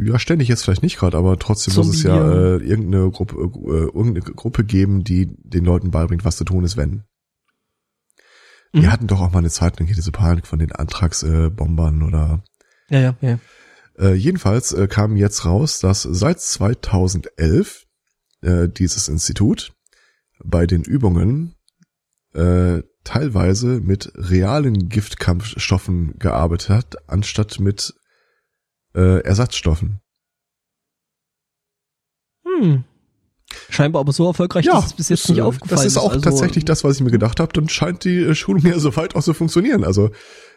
Ja, 0.04 0.20
ständig 0.20 0.48
jetzt 0.48 0.64
vielleicht 0.64 0.84
nicht 0.84 0.98
gerade, 0.98 1.18
aber 1.18 1.38
trotzdem 1.40 1.76
muss 1.76 1.88
es 1.88 2.04
ja 2.04 2.16
äh, 2.18 2.58
Zombie, 2.58 2.66
irgendeine 2.70 3.10
Gruppe, 3.12 3.36
äh, 3.36 3.86
irgendeine 3.86 4.22
Gruppe 4.22 4.64
geben, 4.66 5.04
die 5.04 5.28
den 5.38 5.64
Leuten 5.64 5.92
beibringt, 5.92 6.26
was 6.26 6.36
zu 6.38 6.44
tun 6.44 6.64
ist, 6.66 6.76
wenn. 6.78 7.04
Mhm. 8.74 8.82
Wir 8.82 8.92
hatten 8.92 9.08
doch 9.08 9.22
auch 9.22 9.32
mal 9.32 9.40
eine 9.40 9.50
Zeit 9.50 9.80
lang 9.80 9.86
hier 9.88 9.96
diese 9.96 10.12
Panik 10.12 10.46
von 10.48 10.60
den 10.60 10.72
Antragsbombern 10.72 12.04
oder 12.04 12.44
Ja, 12.90 13.00
ja, 13.00 13.16
ja. 13.22 13.40
Äh, 14.02 14.16
jedenfalls 14.16 14.74
äh, 14.74 14.88
kam 14.88 15.16
jetzt 15.16 15.46
raus, 15.46 15.80
dass 15.80 16.02
seit 16.02 16.42
2011 16.42 17.86
äh, 18.42 18.68
dieses 18.68 19.08
Institut 19.08 19.74
bei 20.44 20.66
den 20.66 20.84
Übungen 20.84 21.56
äh, 22.34 22.82
teilweise 23.04 23.80
mit 23.80 24.12
realen 24.16 24.90
Giftkampfstoffen 24.90 26.18
gearbeitet 26.18 26.70
hat, 26.70 27.10
anstatt 27.10 27.60
mit 27.60 27.94
äh, 28.96 29.22
Ersatzstoffen. 29.22 30.02
Hm. 32.44 32.84
Scheinbar 33.70 34.00
aber 34.00 34.14
so 34.14 34.26
erfolgreich, 34.26 34.66
dass 34.66 34.88
es 34.88 34.94
bis 34.94 35.10
jetzt 35.10 35.30
nicht 35.30 35.40
äh, 35.40 35.42
aufgefallen 35.42 35.78
Das 35.78 35.86
ist 35.86 35.98
auch 35.98 36.12
Also, 36.12 36.22
tatsächlich 36.22 36.66
das, 36.66 36.84
was 36.84 36.96
ich 36.96 37.02
mir 37.02 37.12
gedacht 37.12 37.40
habe. 37.40 37.54
Dann 37.54 37.70
scheint 37.70 38.04
die 38.04 38.34
Schulung 38.34 38.66
ja 38.66 38.80
soweit 38.80 39.16
auch 39.16 39.24
zu 39.24 39.34
funktionieren. 39.34 39.84
Also 39.84 40.10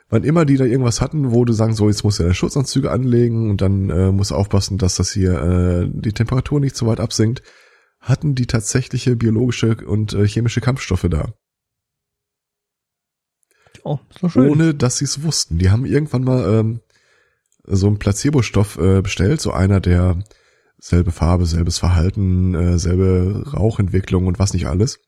wann 0.09 0.25
immer 0.25 0.45
die 0.45 0.57
da 0.57 0.65
irgendwas 0.65 1.01
hatten, 1.01 1.33
wo 1.33 1.45
du 1.45 1.53
sagen, 1.53 1.75
so 1.75 1.89
jetzt 1.89 2.05
musst 2.05 2.19
du 2.19 2.23
deine 2.25 2.35
Schutzanzüge 2.35 2.91
anlegen 2.91 3.51
und 3.51 3.61
dann 3.61 3.91
äh, 3.91 4.13
musst 4.13 4.31
du 4.31 4.35
aufpassen, 4.35 4.79
dass 4.79 4.97
das 4.97 5.13
hier 5.13 5.33
äh, 5.41 5.89
die 5.93 6.13
Temperatur 6.13 6.61
nicht 6.61 6.77
zu 6.77 6.87
weit 6.87 7.01
absinkt, 7.01 7.43
hatten 8.01 8.35
die 8.35 8.47
tatsächliche 8.47 9.17
biologische 9.17 9.77
und 9.87 10.13
äh, 10.13 10.27
chemische 10.27 10.61
Kampfstoffe 10.61 11.07
da, 11.09 11.33
Oh, 13.83 13.99
doch 14.21 14.31
schön. 14.31 14.51
ohne 14.51 14.75
dass 14.75 14.99
sie 14.99 15.05
es 15.05 15.23
wussten. 15.23 15.59
Die 15.59 15.71
haben 15.71 15.85
irgendwann 15.85 16.25
mal 16.25 16.59
ähm, 16.59 16.81
so 17.65 17.87
einen 17.87 17.99
Placebo-Stoff 17.99 18.79
äh, 18.79 19.03
bestellt, 19.03 19.41
so 19.41 19.53
einer, 19.53 19.81
der 19.81 20.23
selbe 20.79 21.13
Farbe, 21.13 21.45
selbes 21.47 21.79
Verhalten, 21.79 22.55
äh, 22.55 22.79
selbe 22.79 23.45
Rauchentwicklung 23.53 24.27
und 24.27 24.39
was 24.39 24.55
nicht 24.55 24.67
alles. 24.67 25.01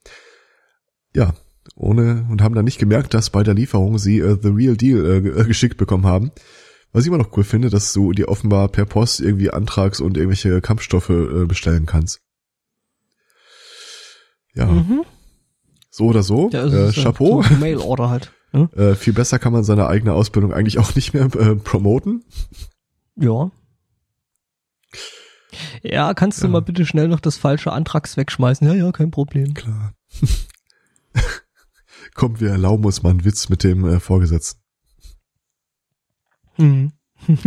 Ja, 1.13 1.33
ohne 1.77 2.25
und 2.29 2.41
haben 2.41 2.55
dann 2.55 2.65
nicht 2.65 2.79
gemerkt, 2.79 3.13
dass 3.13 3.29
bei 3.29 3.43
der 3.43 3.53
Lieferung 3.53 3.97
sie 3.99 4.19
äh, 4.19 4.37
The 4.41 4.49
Real 4.49 4.75
Deal 4.75 5.05
äh, 5.05 5.17
äh, 5.41 5.43
geschickt 5.45 5.77
bekommen 5.77 6.05
haben. 6.05 6.31
Was 6.91 7.03
ich 7.03 7.07
immer 7.09 7.17
noch 7.19 7.35
cool 7.37 7.43
finde, 7.43 7.69
dass 7.69 7.93
du 7.93 8.11
dir 8.13 8.29
offenbar 8.29 8.67
per 8.69 8.85
Post 8.85 9.19
irgendwie 9.19 9.51
Antrags 9.51 9.99
und 9.99 10.17
irgendwelche 10.17 10.59
Kampfstoffe 10.61 11.09
äh, 11.09 11.45
bestellen 11.45 11.85
kannst. 11.85 12.19
Ja, 14.55 14.65
Mhm. 14.65 15.03
so 15.91 16.05
oder 16.05 16.23
so. 16.23 16.49
Ja, 16.51 16.65
äh, 16.65 16.91
Chapeau. 16.91 17.43
So 17.43 17.53
Mail 17.55 17.77
Order 17.77 18.09
halt. 18.09 18.33
Ne? 18.53 18.69
Äh, 18.75 18.95
viel 18.95 19.13
besser 19.13 19.37
kann 19.39 19.53
man 19.53 19.63
seine 19.63 19.87
eigene 19.87 20.13
Ausbildung 20.13 20.53
eigentlich 20.53 20.79
auch 20.79 20.95
nicht 20.95 21.13
mehr 21.13 21.25
äh, 21.35 21.55
promoten. 21.55 22.23
Ja. 23.15 23.51
Ja, 25.83 26.13
kannst 26.13 26.41
du 26.41 26.47
Ja. 26.47 26.51
mal 26.53 26.61
bitte 26.61 26.85
schnell 26.85 27.07
noch 27.07 27.19
das 27.19 27.37
falsche 27.37 27.71
Antrags 27.71 28.15
wegschmeißen? 28.17 28.65
Ja, 28.67 28.73
ja, 28.73 28.91
kein 28.91 29.11
Problem. 29.11 29.53
Klar. 29.53 29.93
Kommt, 32.17 32.41
wir 32.41 32.49
erlauben 32.49 32.83
uns 32.83 33.03
mal 33.03 33.11
einen 33.11 33.25
Witz 33.25 33.47
mit 33.47 33.63
dem 33.63 33.85
äh, 33.85 33.99
Vorgesetzten. 33.99 34.59
Hm. 36.55 36.91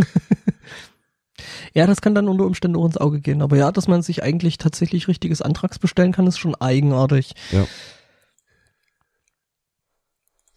ja, 1.73 1.85
das 1.85 1.99
kann 1.99 2.15
dann 2.15 2.29
unter 2.29 2.45
Umständen 2.45 2.77
auch 2.77 2.85
ins 2.85 2.95
Auge 2.95 3.19
gehen. 3.19 3.41
Aber 3.41 3.57
ja, 3.57 3.73
dass 3.73 3.89
man 3.89 4.01
sich 4.01 4.23
eigentlich 4.23 4.57
tatsächlich 4.57 5.09
richtiges 5.09 5.41
Antrags 5.41 5.77
bestellen 5.77 6.13
kann, 6.13 6.25
ist 6.25 6.39
schon 6.39 6.55
eigenartig. 6.55 7.33
Ja. 7.51 7.67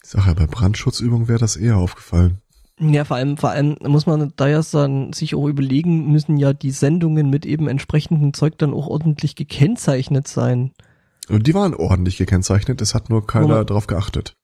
Ich 0.04 0.10
sag 0.10 0.26
ja, 0.26 0.34
bei 0.34 0.46
Brandschutzübungen 0.46 1.26
wäre 1.26 1.40
das 1.40 1.56
eher 1.56 1.78
aufgefallen. 1.78 2.40
Ja, 2.78 3.04
vor 3.04 3.16
allem, 3.16 3.36
vor 3.36 3.50
allem 3.50 3.76
muss 3.80 4.06
man 4.06 4.32
da 4.36 4.46
ja 4.46 4.62
dann 4.70 5.12
sich 5.12 5.34
auch 5.34 5.48
überlegen, 5.48 6.12
müssen 6.12 6.36
ja 6.36 6.52
die 6.52 6.70
Sendungen 6.70 7.30
mit 7.30 7.46
eben 7.46 7.66
entsprechendem 7.66 8.32
Zeug 8.32 8.58
dann 8.58 8.74
auch 8.74 8.86
ordentlich 8.86 9.34
gekennzeichnet 9.34 10.28
sein. 10.28 10.70
Und 11.28 11.46
die 11.46 11.54
waren 11.54 11.74
ordentlich 11.74 12.16
gekennzeichnet, 12.18 12.80
es 12.82 12.94
hat 12.94 13.08
nur 13.10 13.26
keiner 13.26 13.46
Nummer- 13.48 13.64
drauf 13.64 13.86
geachtet. 13.86 14.36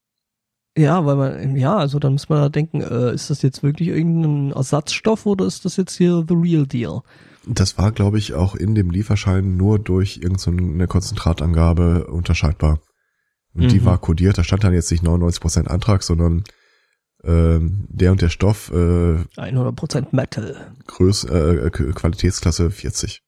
Ja, 0.79 1.05
weil 1.05 1.17
man, 1.17 1.57
ja, 1.57 1.77
also 1.77 1.99
dann 1.99 2.13
muss 2.13 2.29
man 2.29 2.41
da 2.41 2.49
denken, 2.49 2.81
äh, 2.81 3.13
ist 3.13 3.29
das 3.29 3.43
jetzt 3.43 3.63
wirklich 3.63 3.89
irgendein 3.89 4.53
Ersatzstoff 4.53 5.27
oder 5.27 5.45
ist 5.45 5.65
das 5.65 5.77
jetzt 5.77 5.97
hier 5.97 6.25
the 6.29 6.35
real 6.35 6.65
deal? 6.67 7.01
Das 7.47 7.77
war, 7.77 7.91
glaube 7.91 8.19
ich, 8.19 8.35
auch 8.35 8.55
in 8.55 8.75
dem 8.77 8.91
Lieferschein 8.91 9.57
nur 9.57 9.79
durch 9.81 10.19
irgendeine 10.23 10.87
Konzentratangabe 10.87 12.07
unterscheidbar. 12.07 12.81
Und 13.53 13.73
die 13.73 13.81
Mhm. 13.81 13.85
war 13.87 13.99
kodiert, 13.99 14.39
da 14.39 14.45
stand 14.45 14.63
dann 14.63 14.73
jetzt 14.73 14.91
nicht 14.93 15.03
99% 15.03 15.67
Antrag, 15.69 16.03
sondern 16.05 16.45
ähm, 17.25 17.87
der 17.91 18.13
und 18.13 18.23
der 18.23 18.29
Stoff, 18.31 18.71
äh, 18.71 19.17
100% 19.37 20.13
Metal. 20.13 20.73
Größ, 20.87 21.25
äh, 21.25 21.69
Qualitätsklasse 21.71 22.71
40. 22.71 23.21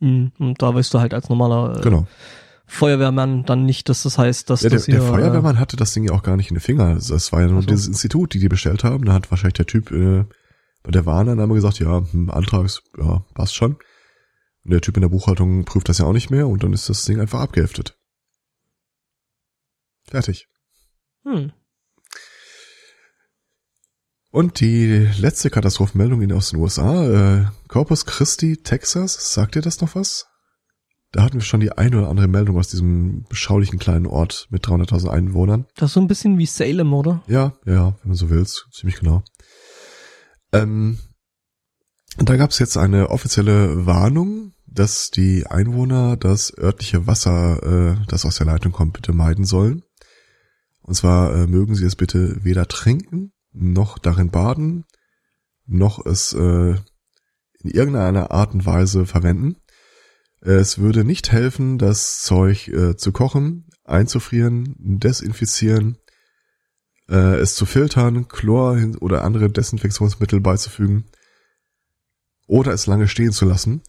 Mhm. 0.00 0.32
Und 0.38 0.60
da 0.60 0.74
weißt 0.74 0.92
du 0.92 0.98
halt 1.00 1.14
als 1.14 1.28
normaler 1.30 1.78
äh, 1.78 1.82
Genau. 1.82 2.06
Feuerwehrmann 2.66 3.44
dann 3.44 3.64
nicht, 3.64 3.88
dass 3.88 4.02
das 4.02 4.18
heißt, 4.18 4.50
dass 4.50 4.62
Ja, 4.62 4.70
der, 4.70 4.78
das 4.78 4.86
hier, 4.86 4.96
der 4.96 5.04
Feuerwehrmann 5.04 5.58
hatte 5.58 5.76
das 5.76 5.92
Ding 5.92 6.04
ja 6.04 6.12
auch 6.12 6.22
gar 6.22 6.36
nicht 6.36 6.50
in 6.50 6.56
den 6.56 6.60
Finger. 6.60 6.86
Also 6.86 7.14
Das 7.14 7.32
war 7.32 7.40
ja 7.40 7.46
nur 7.46 7.58
Ach 7.58 7.62
so. 7.62 7.68
dieses 7.68 7.86
Institut, 7.86 8.34
die 8.34 8.40
die 8.40 8.48
bestellt 8.48 8.84
haben. 8.84 9.04
Da 9.04 9.12
hat 9.12 9.30
wahrscheinlich 9.30 9.54
der 9.54 9.66
Typ 9.66 9.90
äh, 9.92 10.24
bei 10.82 10.90
der 10.90 11.06
Warnannahme 11.06 11.54
gesagt, 11.54 11.78
ja, 11.78 12.02
hm, 12.10 12.30
Antrags, 12.30 12.82
ja, 12.98 13.24
passt 13.34 13.54
schon. 13.54 13.76
Und 14.64 14.72
der 14.72 14.80
Typ 14.80 14.96
in 14.96 15.02
der 15.02 15.08
Buchhaltung 15.08 15.64
prüft 15.64 15.88
das 15.88 15.98
ja 15.98 16.06
auch 16.06 16.12
nicht 16.12 16.30
mehr 16.30 16.48
und 16.48 16.64
dann 16.64 16.72
ist 16.72 16.88
das 16.88 17.04
Ding 17.04 17.20
einfach 17.20 17.40
abgeheftet. 17.40 17.96
Fertig. 20.04 20.48
Äh, 21.24 21.30
hm. 21.30 21.52
Und 24.30 24.60
die 24.60 25.08
letzte 25.18 25.50
Katastrophenmeldung 25.50 26.20
in 26.20 26.32
aus 26.32 26.50
den 26.50 26.60
USA, 26.60 27.38
äh, 27.38 27.46
Corpus 27.68 28.04
Christi, 28.04 28.58
Texas, 28.58 29.32
sagt 29.32 29.56
ihr 29.56 29.62
das 29.62 29.80
noch 29.80 29.94
was? 29.94 30.26
Da 31.16 31.22
hatten 31.24 31.38
wir 31.38 31.40
schon 31.40 31.60
die 31.60 31.72
eine 31.72 31.96
oder 31.96 32.10
andere 32.10 32.28
Meldung 32.28 32.58
aus 32.58 32.68
diesem 32.68 33.24
beschaulichen 33.30 33.78
kleinen 33.78 34.04
Ort 34.04 34.48
mit 34.50 34.66
300.000 34.66 35.08
Einwohnern. 35.08 35.64
Das 35.74 35.88
ist 35.88 35.94
so 35.94 36.00
ein 36.00 36.08
bisschen 36.08 36.36
wie 36.36 36.44
Salem, 36.44 36.92
oder? 36.92 37.22
Ja, 37.26 37.54
ja, 37.64 37.96
wenn 38.02 38.08
man 38.08 38.16
so 38.16 38.28
willst, 38.28 38.68
ziemlich 38.70 39.00
genau. 39.00 39.22
Ähm, 40.52 40.98
Da 42.18 42.36
gab 42.36 42.50
es 42.50 42.58
jetzt 42.58 42.76
eine 42.76 43.08
offizielle 43.08 43.86
Warnung, 43.86 44.52
dass 44.66 45.08
die 45.08 45.46
Einwohner 45.46 46.18
das 46.18 46.52
örtliche 46.58 47.06
Wasser, 47.06 47.62
äh, 47.62 47.96
das 48.08 48.26
aus 48.26 48.36
der 48.36 48.44
Leitung 48.44 48.72
kommt, 48.72 48.92
bitte 48.92 49.14
meiden 49.14 49.46
sollen. 49.46 49.84
Und 50.82 50.96
zwar 50.96 51.34
äh, 51.34 51.46
mögen 51.46 51.74
sie 51.74 51.86
es 51.86 51.96
bitte 51.96 52.44
weder 52.44 52.68
trinken, 52.68 53.32
noch 53.52 53.98
darin 53.98 54.30
baden, 54.30 54.84
noch 55.64 56.04
es 56.04 56.34
äh, 56.34 56.74
in 57.60 57.70
irgendeiner 57.70 58.32
Art 58.32 58.52
und 58.52 58.66
Weise 58.66 59.06
verwenden. 59.06 59.56
Es 60.40 60.78
würde 60.78 61.04
nicht 61.04 61.32
helfen, 61.32 61.78
das 61.78 62.22
Zeug 62.22 62.68
äh, 62.68 62.96
zu 62.96 63.12
kochen, 63.12 63.66
einzufrieren, 63.84 64.74
desinfizieren, 64.78 65.98
äh, 67.08 67.38
es 67.38 67.54
zu 67.54 67.66
filtern, 67.66 68.28
Chlor 68.28 68.78
oder 69.00 69.24
andere 69.24 69.50
Desinfektionsmittel 69.50 70.40
beizufügen 70.40 71.06
oder 72.46 72.72
es 72.72 72.86
lange 72.86 73.08
stehen 73.08 73.32
zu 73.32 73.44
lassen. 73.44 73.82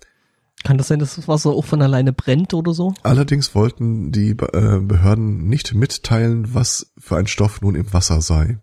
Kann 0.64 0.78
das 0.78 0.88
sein, 0.88 1.00
dass 1.00 1.16
das 1.16 1.28
Wasser 1.28 1.52
auch 1.52 1.66
von 1.66 1.82
alleine 1.82 2.14
brennt 2.14 2.54
oder 2.54 2.74
so? 2.74 2.94
Allerdings 3.04 3.54
wollten 3.54 4.12
die 4.12 4.32
äh, 4.32 4.80
Behörden 4.80 5.48
nicht 5.48 5.76
mitteilen, 5.76 6.54
was 6.54 6.92
für 6.98 7.18
ein 7.18 7.28
Stoff 7.28 7.62
nun 7.62 7.76
im 7.76 7.94
Wasser 7.94 8.22
sei. 8.22 8.60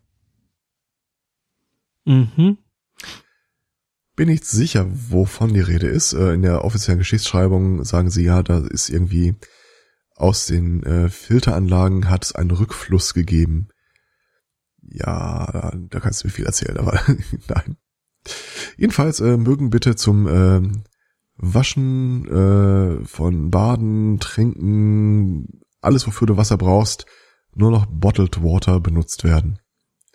Mhm. 2.05 2.59
Bin 4.17 4.29
nicht 4.29 4.45
sicher, 4.45 4.87
wovon 4.89 5.55
die 5.55 5.61
Rede 5.61 5.89
ist. 5.89 6.13
Äh, 6.13 6.35
in 6.35 6.43
der 6.43 6.65
offiziellen 6.65 6.99
Geschichtsschreibung 6.99 7.85
sagen 7.85 8.11
sie 8.11 8.25
ja, 8.25 8.43
da 8.43 8.59
ist 8.59 8.89
irgendwie 8.89 9.35
aus 10.17 10.47
den 10.47 10.83
äh, 10.85 11.09
Filteranlagen 11.09 12.09
hat 12.09 12.25
es 12.25 12.35
einen 12.35 12.53
Rückfluss 12.53 13.15
gegeben. 13.15 13.69
Ja, 14.83 15.73
da 15.75 16.01
kannst 16.01 16.23
du 16.23 16.29
mir 16.29 16.33
viel 16.33 16.47
erzählen, 16.47 16.79
aber 16.79 17.01
nein. 17.49 17.77
Jedenfalls 18.77 19.21
äh, 19.21 19.37
mögen 19.37 19.71
bitte 19.71 19.97
zum 19.97 20.29
äh, 20.29 20.63
Waschen 21.37 22.27
äh, 22.29 23.05
von 23.05 23.51
Baden, 23.51 24.21
Trinken, 24.21 25.61
alles 25.81 26.07
wofür 26.07 26.27
du 26.27 26.37
Wasser 26.37 26.57
brauchst, 26.57 27.07
nur 27.55 27.71
noch 27.71 27.87
Bottled 27.87 28.43
Water 28.43 28.81
benutzt 28.81 29.25
werden. 29.25 29.59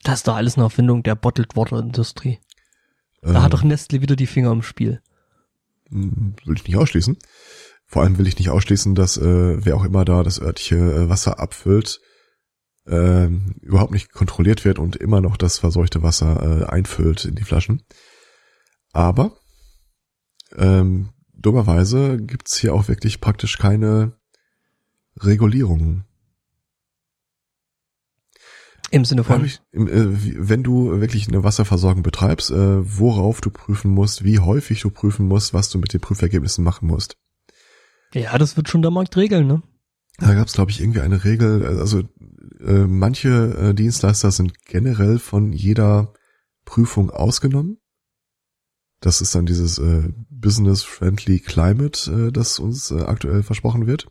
Das 0.03 0.19
ist 0.19 0.27
doch 0.27 0.35
alles 0.35 0.55
eine 0.55 0.65
Erfindung 0.65 1.03
der 1.03 1.15
Bottled 1.15 1.55
Water 1.55 1.79
Industrie. 1.79 2.39
Da 3.21 3.29
ähm, 3.29 3.43
hat 3.43 3.53
doch 3.53 3.63
Nestle 3.63 4.01
wieder 4.01 4.15
die 4.15 4.27
Finger 4.27 4.51
im 4.51 4.61
Spiel. 4.61 5.01
Hm, 5.89 6.35
will 6.45 6.55
ich 6.55 6.65
nicht 6.65 6.77
ausschließen. 6.77 7.17
Vor 7.85 8.03
allem 8.03 8.17
will 8.17 8.27
ich 8.27 8.37
nicht 8.37 8.49
ausschließen, 8.49 8.93
dass 8.95 9.17
äh, 9.17 9.65
wer 9.65 9.75
auch 9.75 9.83
immer 9.83 10.05
da 10.05 10.23
das 10.23 10.39
örtliche 10.39 10.75
äh, 10.75 11.09
Wasser 11.09 11.39
abfüllt, 11.39 11.99
äh, 12.85 13.25
überhaupt 13.61 13.91
nicht 13.91 14.11
kontrolliert 14.11 14.63
wird 14.63 14.79
und 14.79 14.95
immer 14.95 15.21
noch 15.21 15.37
das 15.37 15.57
verseuchte 15.57 16.03
Wasser 16.03 16.61
äh, 16.61 16.65
einfüllt 16.65 17.25
in 17.25 17.35
die 17.35 17.43
Flaschen. 17.43 17.83
Aber 18.91 19.37
ähm, 20.55 21.09
dummerweise 21.33 22.17
gibt's 22.17 22.57
hier 22.57 22.73
auch 22.73 22.87
wirklich 22.87 23.21
praktisch 23.21 23.57
keine 23.57 24.13
Regulierungen. 25.17 26.05
Im 28.91 29.05
Sinne 29.05 29.23
von? 29.23 29.45
Ich, 29.45 29.61
äh, 29.71 29.79
wenn 29.79 30.63
du 30.63 30.99
wirklich 30.99 31.27
eine 31.27 31.43
Wasserversorgung 31.43 32.03
betreibst, 32.03 32.51
äh, 32.51 32.99
worauf 32.99 33.41
du 33.41 33.49
prüfen 33.51 33.91
musst, 33.91 34.23
wie 34.23 34.39
häufig 34.39 34.81
du 34.81 34.89
prüfen 34.89 35.27
musst, 35.27 35.53
was 35.53 35.69
du 35.69 35.77
mit 35.77 35.93
den 35.93 36.01
Prüfergebnissen 36.01 36.63
machen 36.63 36.87
musst. 36.87 37.17
Ja, 38.13 38.37
das 38.37 38.57
wird 38.57 38.69
schon 38.69 38.81
der 38.81 38.91
Markt 38.91 39.15
regeln, 39.17 39.47
ne? 39.47 39.61
Da 40.17 40.33
gab 40.33 40.47
es, 40.47 40.53
glaube 40.53 40.71
ich, 40.71 40.81
irgendwie 40.81 41.01
eine 41.01 41.23
Regel, 41.23 41.65
also 41.79 41.99
äh, 42.59 42.85
manche 42.87 43.29
äh, 43.29 43.73
Dienstleister 43.73 44.31
sind 44.31 44.65
generell 44.65 45.19
von 45.19 45.53
jeder 45.53 46.13
Prüfung 46.65 47.09
ausgenommen. 47.09 47.77
Das 48.99 49.21
ist 49.21 49.33
dann 49.33 49.45
dieses 49.45 49.77
äh, 49.77 50.09
Business-Friendly 50.29 51.39
Climate, 51.39 52.11
äh, 52.11 52.31
das 52.31 52.59
uns 52.59 52.91
aktuell 52.91 53.43
versprochen 53.43 53.87
wird. 53.87 54.07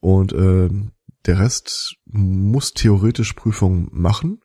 Und 0.00 0.32
äh, 0.32 0.70
der 1.26 1.38
Rest 1.38 1.96
muss 2.06 2.72
theoretisch 2.72 3.32
Prüfungen 3.34 3.88
machen, 3.92 4.40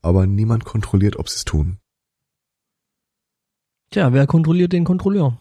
aber 0.00 0.26
niemand 0.26 0.64
kontrolliert, 0.64 1.16
ob 1.16 1.28
sie 1.28 1.36
es 1.36 1.44
tun. 1.44 1.80
Tja, 3.90 4.12
wer 4.12 4.26
kontrolliert 4.26 4.72
den 4.72 4.84
Kontrolleur? 4.84 5.38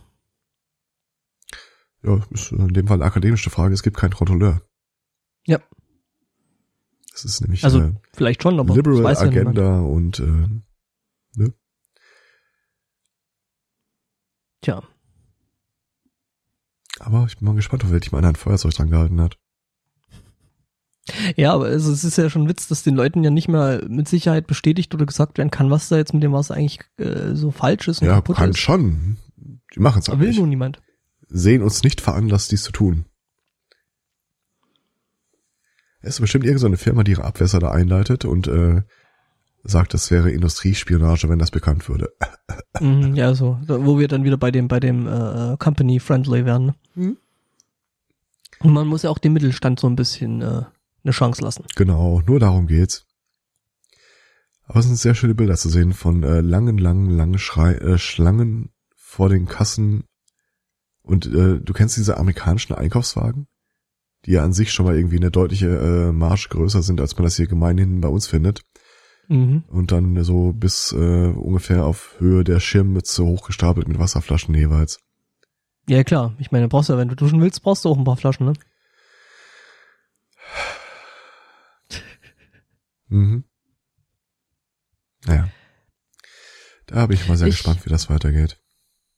Ja, 2.03 2.23
ist 2.31 2.51
in 2.51 2.69
dem 2.69 2.87
Fall 2.87 2.97
eine 2.97 3.05
akademische 3.05 3.49
Frage. 3.49 3.73
Es 3.73 3.83
gibt 3.83 3.97
keinen 3.97 4.13
Kontrolleur. 4.13 4.61
Ja. 5.45 5.59
Das 7.11 7.25
ist 7.25 7.41
nämlich 7.41 7.63
also 7.63 7.81
äh, 7.81 7.93
vielleicht 8.13 8.43
schon, 8.43 8.59
aber 8.59 8.75
Liberal 8.75 9.17
Agenda 9.17 9.61
ja 9.61 9.79
und 9.79 10.19
äh, 10.19 10.47
ne? 11.35 11.53
Tja. 14.61 14.83
Aber 16.99 17.25
ich 17.27 17.37
bin 17.37 17.47
mal 17.47 17.55
gespannt, 17.55 17.83
auf 17.83 17.91
welchem 17.91 18.15
einer 18.15 18.29
ein 18.29 18.35
Feuerzeug 18.35 18.73
dran 18.73 18.89
gehalten 18.89 19.21
hat. 19.21 19.37
Ja, 21.35 21.53
aber 21.53 21.65
also 21.65 21.91
es 21.91 22.03
ist 22.03 22.17
ja 22.17 22.29
schon 22.29 22.43
ein 22.43 22.49
Witz, 22.49 22.67
dass 22.67 22.83
den 22.83 22.95
Leuten 22.95 23.23
ja 23.23 23.29
nicht 23.29 23.47
mehr 23.47 23.83
mit 23.87 24.07
Sicherheit 24.07 24.47
bestätigt 24.47 24.93
oder 24.93 25.05
gesagt 25.05 25.37
werden 25.37 25.51
kann, 25.51 25.69
was 25.69 25.89
da 25.89 25.97
jetzt 25.97 26.13
mit 26.13 26.23
dem 26.23 26.33
Wasser 26.33 26.55
eigentlich 26.55 26.79
äh, 26.97 27.33
so 27.33 27.51
falsch 27.51 27.87
ist 27.87 28.01
und 28.01 28.07
ja, 28.07 28.15
kaputt 28.15 28.37
kann 28.37 28.51
ist. 28.51 28.59
schon. 28.59 29.17
Die 29.75 29.79
machen 29.79 29.99
es 29.99 30.09
aber 30.09 30.21
will 30.21 30.33
nur 30.33 30.47
niemand. 30.47 30.81
Sehen 31.27 31.61
uns 31.61 31.83
nicht 31.83 32.01
veranlasst, 32.01 32.51
dies 32.51 32.63
zu 32.63 32.71
tun. 32.71 33.05
Es 36.01 36.15
ist 36.15 36.21
bestimmt 36.21 36.45
irgendeine 36.45 36.77
Firma, 36.77 37.03
die 37.03 37.11
ihre 37.11 37.25
Abwässer 37.25 37.59
da 37.59 37.71
einleitet 37.71 38.23
und 38.23 38.47
äh, 38.47 38.83
sagt, 39.63 39.93
das 39.93 40.09
wäre 40.11 40.31
Industriespionage, 40.31 41.27
wenn 41.29 41.39
das 41.39 41.51
bekannt 41.51 41.87
würde. 41.89 42.13
Mhm, 42.79 43.15
ja, 43.15 43.33
so, 43.33 43.59
wo 43.65 43.97
wir 43.97 44.07
dann 44.07 44.23
wieder 44.23 44.37
bei 44.37 44.51
dem 44.51 44.67
bei 44.67 44.79
dem 44.79 45.07
äh, 45.07 45.57
Company 45.57 45.99
Friendly 45.99 46.45
werden. 46.45 46.75
Mhm. 46.93 47.17
Und 48.59 48.71
man 48.71 48.87
muss 48.87 49.01
ja 49.01 49.09
auch 49.09 49.17
dem 49.17 49.33
Mittelstand 49.33 49.79
so 49.79 49.87
ein 49.87 49.95
bisschen 49.95 50.41
äh, 50.43 50.61
eine 51.07 51.13
Chance 51.13 51.41
lassen. 51.41 51.65
Genau, 51.75 52.21
nur 52.25 52.39
darum 52.39 52.67
geht's. 52.67 53.05
Aber 54.65 54.79
es 54.79 54.85
sind 54.85 54.97
sehr 54.97 55.15
schöne 55.15 55.33
Bilder 55.33 55.55
zu 55.55 55.69
sehen 55.69 55.93
von 55.93 56.23
äh, 56.23 56.41
langen, 56.41 56.77
langen, 56.77 57.09
langen 57.09 57.39
Schrei 57.39 57.73
äh, 57.75 57.97
Schlangen 57.97 58.69
vor 58.95 59.29
den 59.29 59.47
Kassen. 59.47 60.03
Und 61.01 61.25
äh, 61.25 61.59
du 61.59 61.73
kennst 61.73 61.95
diese 61.95 62.17
amerikanischen 62.17 62.75
Einkaufswagen, 62.75 63.47
die 64.25 64.31
ja 64.31 64.43
an 64.43 64.51
sich 64.51 64.73
schon 64.73 64.85
mal 64.85 64.95
irgendwie 64.97 65.17
eine 65.17 65.31
deutliche 65.31 65.67
äh, 65.67 66.11
Marsch 66.11 66.49
größer 66.49 66.83
sind, 66.83 66.99
als 66.99 67.15
man 67.15 67.23
das 67.23 67.37
hier 67.37 67.47
gemeinhin 67.47 68.01
bei 68.01 68.09
uns 68.09 68.27
findet. 68.27 68.61
Mhm. 69.29 69.63
Und 69.67 69.93
dann 69.93 70.21
so 70.23 70.51
bis 70.51 70.91
äh, 70.91 71.27
ungefähr 71.27 71.85
auf 71.85 72.15
Höhe 72.19 72.43
der 72.43 72.59
Schirmmütze 72.59 73.23
hochgestapelt 73.23 73.87
mit 73.87 73.99
Wasserflaschen 73.99 74.53
jeweils. 74.53 74.99
Ja 75.87 76.03
klar, 76.03 76.35
ich 76.39 76.51
meine, 76.51 76.67
brauchst 76.67 76.89
du, 76.89 76.97
wenn 76.97 77.07
du 77.07 77.15
duschen 77.15 77.39
willst, 77.39 77.63
brauchst 77.63 77.85
du 77.85 77.89
auch 77.89 77.97
ein 77.97 78.03
paar 78.03 78.17
Flaschen, 78.17 78.45
ne? 78.45 78.53
Mhm. 83.09 83.43
Naja. 85.25 85.49
Da 86.85 87.05
bin 87.07 87.17
ich 87.17 87.27
mal 87.27 87.37
sehr 87.37 87.47
ich, 87.47 87.55
gespannt, 87.55 87.85
wie 87.85 87.89
das 87.89 88.09
weitergeht. 88.09 88.61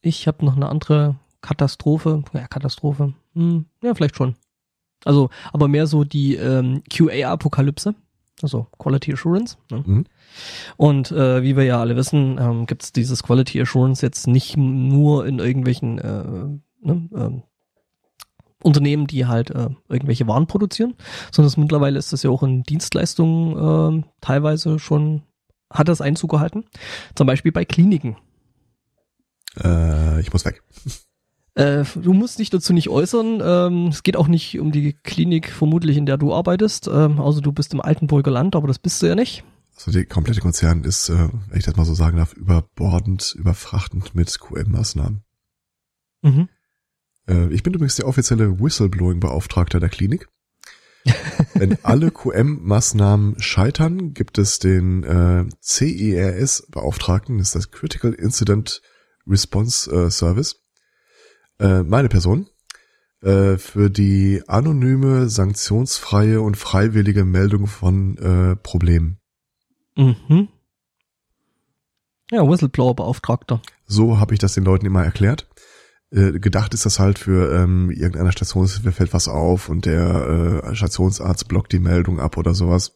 Ich 0.02 0.28
habe 0.28 0.44
noch 0.46 0.56
eine 0.56 0.70
andere 0.70 1.20
Katastrophe. 1.42 2.24
Ja, 2.34 2.48
Katastrophe. 2.48 3.14
Hm, 3.34 3.66
ja, 3.84 3.94
vielleicht 3.94 4.16
schon. 4.16 4.36
Also, 5.06 5.30
aber 5.54 5.68
mehr 5.68 5.88
so 5.88 6.04
die 6.04 6.36
ähm, 6.36 6.84
QA-Apokalypse. 6.90 7.96
Also 8.42 8.68
Quality 8.78 9.14
Assurance. 9.14 9.58
Ne? 9.70 9.84
Mhm. 9.86 10.06
Und 10.78 11.12
äh, 11.12 11.44
wie 11.44 11.58
wir 11.58 11.64
ja 11.64 11.80
alle 11.80 11.96
wissen, 11.96 12.38
ähm, 12.40 12.66
gibt 12.66 12.84
es 12.84 12.94
dieses 12.94 13.22
Quality 13.24 13.62
Assurance 13.62 14.06
jetzt 14.06 14.28
nicht 14.28 14.56
nur 14.56 15.26
in 15.26 15.40
irgendwelchen 15.40 15.98
äh, 15.98 16.60
ne, 16.82 17.10
äh, 17.14 17.49
Unternehmen, 18.62 19.08
die 19.08 19.26
halt 19.26 19.52
äh, 19.52 19.70
irgendwelche 19.88 20.28
Waren 20.28 20.48
produzieren, 20.48 20.96
sondern 21.32 21.54
mittlerweile 21.58 21.98
ist 21.98 22.12
das 22.12 22.24
ja 22.24 22.30
auch 22.30 22.44
in 22.44 22.64
Dienstleistungen 22.64 24.02
äh, 24.02 24.04
teilweise 24.22 24.80
schon, 24.80 25.24
hat 25.72 25.88
das 25.88 26.02
Einzug 26.02 26.32
gehalten. 26.32 26.66
Zum 27.16 27.28
Beispiel 27.28 27.52
bei 27.52 27.66
Kliniken. 27.66 28.18
Äh, 29.58 30.20
ich 30.22 30.34
muss 30.34 30.46
weg. 30.46 30.64
Äh, 31.56 31.84
du 31.96 32.14
musst 32.14 32.40
dich 32.40 32.50
dazu 32.50 32.74
nicht 32.74 32.90
äußern. 32.90 33.42
Ähm, 33.44 33.88
es 33.88 34.04
geht 34.04 34.16
auch 34.16 34.28
nicht 34.28 34.60
um 34.60 34.72
die 34.72 34.94
Klinik 34.94 35.52
vermutlich, 35.52 35.98
in 35.98 36.06
der 36.06 36.18
du 36.18 36.34
arbeitest. 36.34 36.88
Ähm, 36.88 37.20
also 37.20 37.42
du 37.42 37.52
bist 37.52 37.74
im 37.74 37.82
Altenburger 37.82 38.32
Land, 38.32 38.56
aber 38.56 38.68
das 38.68 38.80
bist 38.80 39.02
du 39.02 39.08
ja 39.08 39.16
nicht. 39.16 39.44
Also 39.76 39.92
der 39.92 40.06
komplette 40.06 40.42
Konzern 40.42 40.84
ist, 40.84 41.10
äh, 41.10 41.30
wenn 41.50 41.58
ich 41.58 41.66
das 41.66 41.76
mal 41.76 41.86
so 41.86 41.94
sagen 41.94 42.18
darf, 42.18 42.34
überbordend, 42.34 43.36
überfrachtend 43.38 44.14
mit 44.16 44.30
QM-Maßnahmen. 44.30 45.24
Mhm. 46.22 46.50
Äh, 47.30 47.54
ich 47.54 47.64
bin 47.64 47.74
übrigens 47.74 47.96
der 47.96 48.08
offizielle 48.08 48.60
Whistleblowing-Beauftragter 48.60 49.80
der 49.80 49.90
Klinik. 49.90 50.28
Wenn 51.54 51.78
alle 51.84 52.10
QM-Maßnahmen 52.10 53.40
scheitern, 53.40 54.14
gibt 54.14 54.38
es 54.38 54.60
den 54.60 55.04
äh, 55.04 55.46
CERS-Beauftragten, 55.62 57.38
das 57.38 57.50
ist 57.50 57.56
das 57.56 57.72
Critical 57.72 58.14
Incident 58.14 58.82
Response 59.26 59.90
äh, 59.92 60.12
Service. 60.12 60.62
Äh, 61.60 61.84
meine 61.84 62.10
Person. 62.10 62.48
Äh, 63.22 63.58
für 63.58 63.90
die 63.90 64.44
anonyme, 64.48 65.30
sanktionsfreie 65.30 66.42
und 66.42 66.56
freiwillige 66.56 67.26
Meldung 67.26 67.68
von 67.68 68.18
äh, 68.18 68.56
Problemen. 68.56 69.20
Mhm. 69.96 70.48
Ja, 72.32 72.48
Whistleblower-Beauftragter. 72.48 73.62
So 73.86 74.20
habe 74.20 74.34
ich 74.34 74.40
das 74.40 74.54
den 74.54 74.64
Leuten 74.64 74.86
immer 74.86 75.04
erklärt. 75.04 75.50
Äh, 76.12 76.40
gedacht 76.40 76.74
ist 76.74 76.86
das 76.86 77.00
halt 77.00 77.20
für 77.20 77.54
ähm, 77.54 77.92
irgendeiner 77.92 78.32
Stationshilfe 78.32 78.92
fällt 78.92 79.14
was 79.14 79.28
auf 79.28 79.70
und 79.70 79.86
der 79.86 80.64
äh, 80.64 80.76
Stationsarzt 80.76 81.48
blockt 81.48 81.72
die 81.72 81.80
Meldung 81.80 82.20
ab 82.20 82.38
oder 82.38 82.56
sowas. 82.56 82.96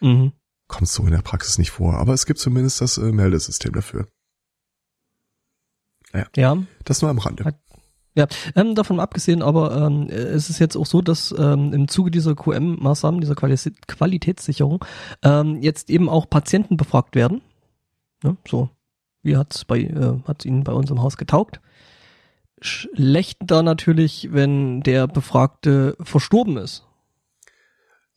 Mhm. 0.00 0.32
Kommt 0.68 0.88
so 0.88 1.04
in 1.04 1.12
der 1.12 1.22
Praxis 1.22 1.56
nicht 1.58 1.70
vor, 1.70 1.94
aber 1.94 2.12
es 2.12 2.26
gibt 2.26 2.38
zumindest 2.38 2.80
das 2.82 2.98
äh, 2.98 3.12
Meldesystem 3.12 3.72
dafür. 3.72 4.06
Naja, 6.12 6.26
Ja, 6.36 6.56
das 6.84 7.02
nur 7.02 7.10
am 7.10 7.18
Rande. 7.18 7.44
Hat- 7.44 7.60
Ja, 8.16 8.26
ähm, 8.56 8.74
davon 8.74 8.98
abgesehen, 9.00 9.40
aber 9.40 9.86
ähm, 9.86 10.08
es 10.10 10.50
ist 10.50 10.58
jetzt 10.58 10.76
auch 10.76 10.84
so, 10.86 11.00
dass 11.00 11.32
ähm, 11.38 11.72
im 11.72 11.86
Zuge 11.88 12.10
dieser 12.10 12.32
QM-Maßnahmen, 12.34 13.20
dieser 13.20 13.36
Quali 13.36 13.56
Qualitätssicherung, 13.86 14.84
ähm, 15.22 15.56
jetzt 15.62 15.88
eben 15.90 16.08
auch 16.08 16.28
Patienten 16.28 16.76
befragt 16.76 17.14
werden. 17.14 17.40
Ne? 18.24 18.36
So, 18.48 18.68
wie 19.22 19.36
hat's 19.36 19.64
bei 19.64 19.78
äh, 19.82 20.18
hat's 20.26 20.44
Ihnen 20.44 20.64
bei 20.64 20.72
uns 20.72 20.90
im 20.90 21.00
Haus 21.00 21.16
getaugt? 21.16 21.60
Schlechter 22.60 23.62
natürlich, 23.62 24.28
wenn 24.32 24.80
der 24.82 25.06
Befragte 25.08 25.96
verstorben 26.00 26.56
ist. 26.56 26.86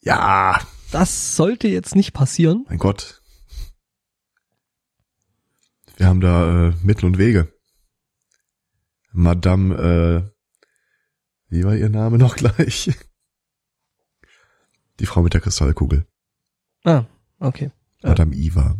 Ja, 0.01 0.59
Das 0.91 1.35
sollte 1.35 1.67
jetzt 1.67 1.95
nicht 1.95 2.13
passieren. 2.13 2.65
mein 2.67 2.77
Gott. 2.77 3.21
Wir 5.97 6.07
haben 6.07 6.21
da 6.21 6.67
äh, 6.69 6.73
Mittel 6.83 7.05
und 7.05 7.17
Wege. 7.17 7.53
Madame, 9.11 9.75
äh, 9.75 10.29
wie 11.49 11.63
war 11.63 11.75
ihr 11.75 11.89
Name 11.89 12.17
noch 12.17 12.35
gleich? 12.37 12.91
Die 14.99 15.05
Frau 15.05 15.21
mit 15.21 15.33
der 15.33 15.41
Kristallkugel. 15.41 16.05
Ah, 16.83 17.05
okay. 17.39 17.71
Madame 18.01 18.35
Iva. 18.35 18.75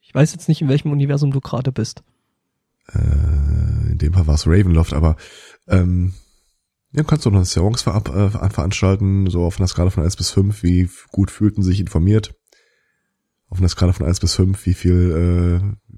Ich 0.00 0.14
weiß 0.14 0.32
jetzt 0.32 0.48
nicht, 0.48 0.62
in 0.62 0.68
welchem 0.68 0.90
Universum 0.92 1.30
du 1.32 1.40
gerade 1.40 1.72
bist. 1.72 2.02
Äh, 2.88 3.81
in 3.92 3.98
dem 3.98 4.14
Fall 4.14 4.26
war 4.26 4.34
es 4.34 4.46
Ravenloft, 4.46 4.92
aber 4.92 5.16
ähm, 5.68 6.14
ja, 6.92 7.02
kannst 7.04 7.24
du 7.24 7.30
noch 7.30 7.38
eine 7.38 7.46
Seance 7.46 7.84
ver 7.84 7.96
äh, 7.96 8.50
veranstalten, 8.50 9.30
so 9.30 9.44
auf 9.44 9.58
einer 9.58 9.68
Skala 9.68 9.90
von 9.90 10.04
1 10.04 10.16
bis 10.16 10.30
5, 10.30 10.62
wie 10.62 10.90
gut 11.10 11.30
fühlten 11.30 11.62
sich 11.62 11.80
informiert. 11.80 12.34
Auf 13.48 13.58
einer 13.58 13.68
Skala 13.68 13.92
von 13.92 14.06
1 14.06 14.20
bis 14.20 14.34
5, 14.34 14.66
wie 14.66 14.74
viel, 14.74 15.62
äh, 15.62 15.92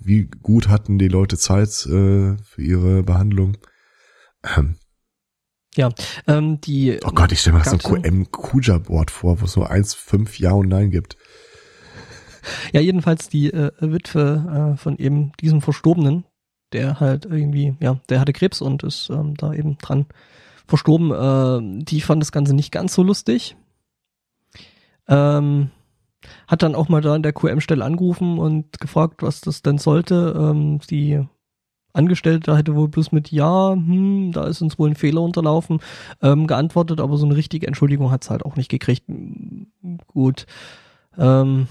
wie 0.00 0.26
gut 0.26 0.68
hatten 0.68 0.98
die 0.98 1.08
Leute 1.08 1.36
Zeit 1.36 1.68
äh, 1.86 2.36
für 2.42 2.62
ihre 2.62 3.02
Behandlung. 3.02 3.58
Ähm, 4.56 4.76
Ähm, 6.26 6.60
die 6.60 6.98
oh 7.04 7.10
Gott, 7.12 7.30
ich 7.30 7.40
stelle 7.40 7.58
mir 7.58 7.62
das 7.62 7.70
so 7.70 7.94
ein 7.94 8.02
QM-Kuja-Board 8.02 9.10
vor, 9.10 9.40
wo 9.40 9.44
es 9.44 9.54
nur 9.54 9.70
1, 9.70 9.94
5, 9.94 10.38
Ja 10.38 10.52
und 10.52 10.68
Nein 10.68 10.90
gibt. 10.90 11.16
Ja, 12.72 12.80
jedenfalls 12.80 13.28
die 13.28 13.52
äh, 13.52 13.70
Witwe 13.80 14.74
äh, 14.74 14.76
von 14.78 14.96
eben 14.96 15.32
diesem 15.40 15.60
Verstorbenen, 15.60 16.24
der 16.72 17.00
halt 17.00 17.24
irgendwie, 17.24 17.74
ja, 17.80 18.00
der 18.08 18.20
hatte 18.20 18.32
Krebs 18.32 18.60
und 18.60 18.82
ist 18.82 19.10
ähm, 19.10 19.34
da 19.36 19.52
eben 19.52 19.78
dran 19.78 20.06
verstorben. 20.66 21.12
Äh, 21.12 21.84
die 21.84 22.00
fand 22.00 22.22
das 22.22 22.32
Ganze 22.32 22.54
nicht 22.54 22.72
ganz 22.72 22.94
so 22.94 23.02
lustig. 23.02 23.56
Ähm, 25.08 25.70
hat 26.46 26.62
dann 26.62 26.74
auch 26.74 26.88
mal 26.88 27.00
da 27.00 27.14
an 27.14 27.22
der 27.22 27.32
QM-Stelle 27.32 27.84
angerufen 27.84 28.38
und 28.38 28.80
gefragt, 28.80 29.22
was 29.22 29.40
das 29.40 29.62
denn 29.62 29.78
sollte. 29.78 30.34
Ähm, 30.36 30.80
die 30.90 31.24
Angestellte 31.92 32.56
hätte 32.56 32.76
wohl 32.76 32.88
bloß 32.88 33.12
mit 33.12 33.32
Ja, 33.32 33.72
hm, 33.72 34.32
da 34.32 34.46
ist 34.46 34.60
uns 34.62 34.78
wohl 34.78 34.90
ein 34.90 34.94
Fehler 34.94 35.22
unterlaufen, 35.22 35.80
ähm, 36.22 36.46
geantwortet, 36.46 37.00
aber 37.00 37.16
so 37.16 37.26
eine 37.26 37.36
richtige 37.36 37.66
Entschuldigung 37.66 38.10
hat's 38.10 38.30
halt 38.30 38.44
auch 38.44 38.56
nicht 38.56 38.70
gekriegt. 38.70 39.04
Gut. 40.06 40.46
Ähm, 41.16 41.66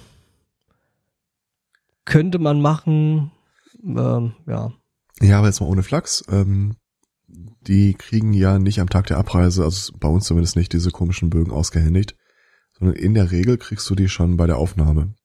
könnte 2.06 2.40
man 2.40 2.62
machen, 2.62 3.32
ähm, 3.84 4.34
ja. 4.48 4.72
Ja, 5.22 5.40
aber 5.40 5.48
jetzt 5.48 5.60
mal 5.62 5.68
ohne 5.68 5.84
Flachs. 5.84 6.24
Ähm, 6.30 6.76
die 7.28 7.94
kriegen 7.96 8.34
ja 8.34 8.60
nicht 8.60 8.80
am 8.80 8.90
Tag 8.90 9.08
der 9.08 9.18
Abreise, 9.18 9.64
also 9.64 9.92
bei 10.00 10.08
uns 10.08 10.26
zumindest 10.26 10.56
nicht, 10.56 10.72
diese 10.74 10.92
komischen 10.92 11.30
Bögen 11.30 11.52
ausgehändigt, 11.52 12.16
sondern 12.78 12.96
in 12.96 13.14
der 13.14 13.32
Regel 13.32 13.58
kriegst 13.58 13.90
du 13.90 13.96
die 13.96 14.08
schon 14.10 14.38
bei 14.38 14.48
der 14.48 14.58
Aufnahme. 14.58 15.02
Und 15.02 15.16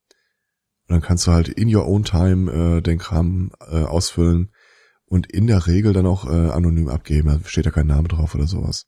dann 0.88 1.00
kannst 1.00 1.26
du 1.26 1.30
halt 1.32 1.48
in 1.48 1.72
your 1.74 1.86
own 1.86 2.04
time 2.04 2.50
äh, 2.78 2.80
den 2.82 2.98
Kram 2.98 3.52
äh, 3.70 3.82
ausfüllen 3.82 4.50
und 5.04 5.30
in 5.30 5.46
der 5.46 5.66
Regel 5.66 5.92
dann 5.92 6.06
auch 6.06 6.24
äh, 6.26 6.50
anonym 6.50 6.88
abgeben. 6.88 7.28
Da 7.28 7.38
steht 7.48 7.66
ja 7.66 7.70
kein 7.70 7.86
Name 7.86 8.08
drauf 8.08 8.34
oder 8.34 8.46
sowas. 8.46 8.86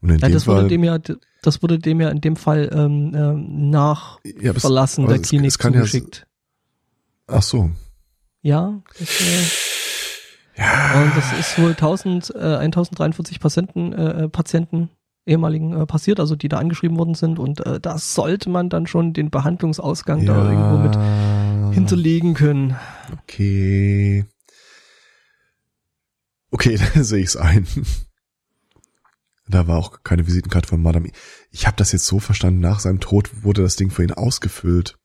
Und 0.00 0.10
in 0.10 0.18
ja 0.20 0.28
dem 0.28 0.34
das 0.34 0.44
Fall, 0.44 0.56
wurde 0.58 0.68
dem 0.68 0.84
ja, 0.84 0.98
das 1.42 1.62
wurde 1.62 1.78
dem 1.80 2.00
ja 2.00 2.10
in 2.10 2.20
dem 2.20 2.36
Fall 2.36 2.70
ähm, 2.72 3.12
ähm, 3.16 3.70
nach 3.70 4.20
ja, 4.24 4.52
Verlassen 4.54 5.06
der 5.08 5.16
es- 5.16 5.22
Klinik 5.28 5.48
es 5.48 5.58
kann 5.58 5.72
ja- 5.72 5.80
zugeschickt. 5.80 6.26
Ach 7.26 7.42
so. 7.42 7.70
Ja, 8.42 8.80
das, 8.98 9.20
äh, 9.20 9.42
Ja. 10.58 11.02
und 11.02 11.16
das 11.16 11.32
ist 11.38 11.58
wohl 11.58 11.70
1000, 11.70 12.34
äh, 12.34 12.56
1043 12.56 13.40
Patienten, 13.40 13.92
äh, 13.92 14.24
äh, 14.24 14.28
Patienten 14.28 14.90
ehemaligen 15.24 15.72
äh, 15.72 15.86
passiert, 15.86 16.20
also 16.20 16.34
die 16.36 16.48
da 16.48 16.58
angeschrieben 16.58 16.98
worden 16.98 17.14
sind 17.14 17.38
und 17.38 17.64
äh, 17.64 17.78
da 17.80 17.96
sollte 17.98 18.50
man 18.50 18.68
dann 18.68 18.86
schon 18.86 19.12
den 19.12 19.30
Behandlungsausgang 19.30 20.26
da 20.26 20.50
irgendwo 20.50 20.78
mit 20.78 21.74
hinterlegen 21.74 22.34
können. 22.34 22.76
Okay. 23.22 24.24
Okay, 26.50 26.78
dann 26.94 27.04
sehe 27.04 27.22
ich's 27.22 27.36
ein. 27.36 27.66
Da 29.48 29.66
war 29.66 29.78
auch 29.78 30.02
keine 30.02 30.26
Visitenkarte 30.26 30.68
von 30.68 30.82
Madame. 30.82 31.10
Ich 31.50 31.66
habe 31.66 31.76
das 31.76 31.92
jetzt 31.92 32.06
so 32.06 32.18
verstanden, 32.18 32.60
nach 32.60 32.80
seinem 32.80 33.00
Tod 33.00 33.44
wurde 33.44 33.62
das 33.62 33.76
Ding 33.76 33.90
für 33.90 34.02
ihn 34.02 34.12
ausgefüllt. 34.12 34.98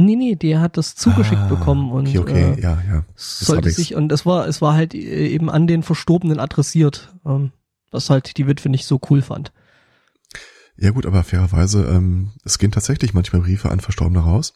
Nee, 0.00 0.14
nee, 0.14 0.36
der 0.36 0.60
hat 0.60 0.76
das 0.76 0.94
zugeschickt 0.94 1.40
Ah, 1.42 1.48
bekommen 1.48 1.90
und 1.90 2.06
Okay, 2.06 2.18
okay, 2.18 2.52
äh, 2.56 2.60
ja, 2.62 2.80
ja. 2.88 3.04
sollte 3.16 3.62
hab 3.62 3.66
ich's. 3.66 3.76
sich 3.76 3.94
und 3.96 4.12
es 4.12 4.24
war 4.24 4.46
es 4.46 4.62
war 4.62 4.74
halt 4.74 4.94
äh, 4.94 5.26
eben 5.26 5.50
an 5.50 5.66
den 5.66 5.82
Verstorbenen 5.82 6.38
adressiert, 6.38 7.12
ähm, 7.26 7.50
was 7.90 8.08
halt 8.08 8.36
die 8.38 8.46
Witwe 8.46 8.68
nicht 8.68 8.86
so 8.86 9.00
cool 9.10 9.22
fand. 9.22 9.52
Ja 10.76 10.90
gut, 10.92 11.04
aber 11.04 11.24
fairerweise, 11.24 11.84
ähm, 11.86 12.30
es 12.44 12.58
gehen 12.58 12.70
tatsächlich 12.70 13.12
manchmal 13.12 13.42
Briefe 13.42 13.70
an 13.70 13.80
Verstorbene 13.80 14.20
raus, 14.20 14.54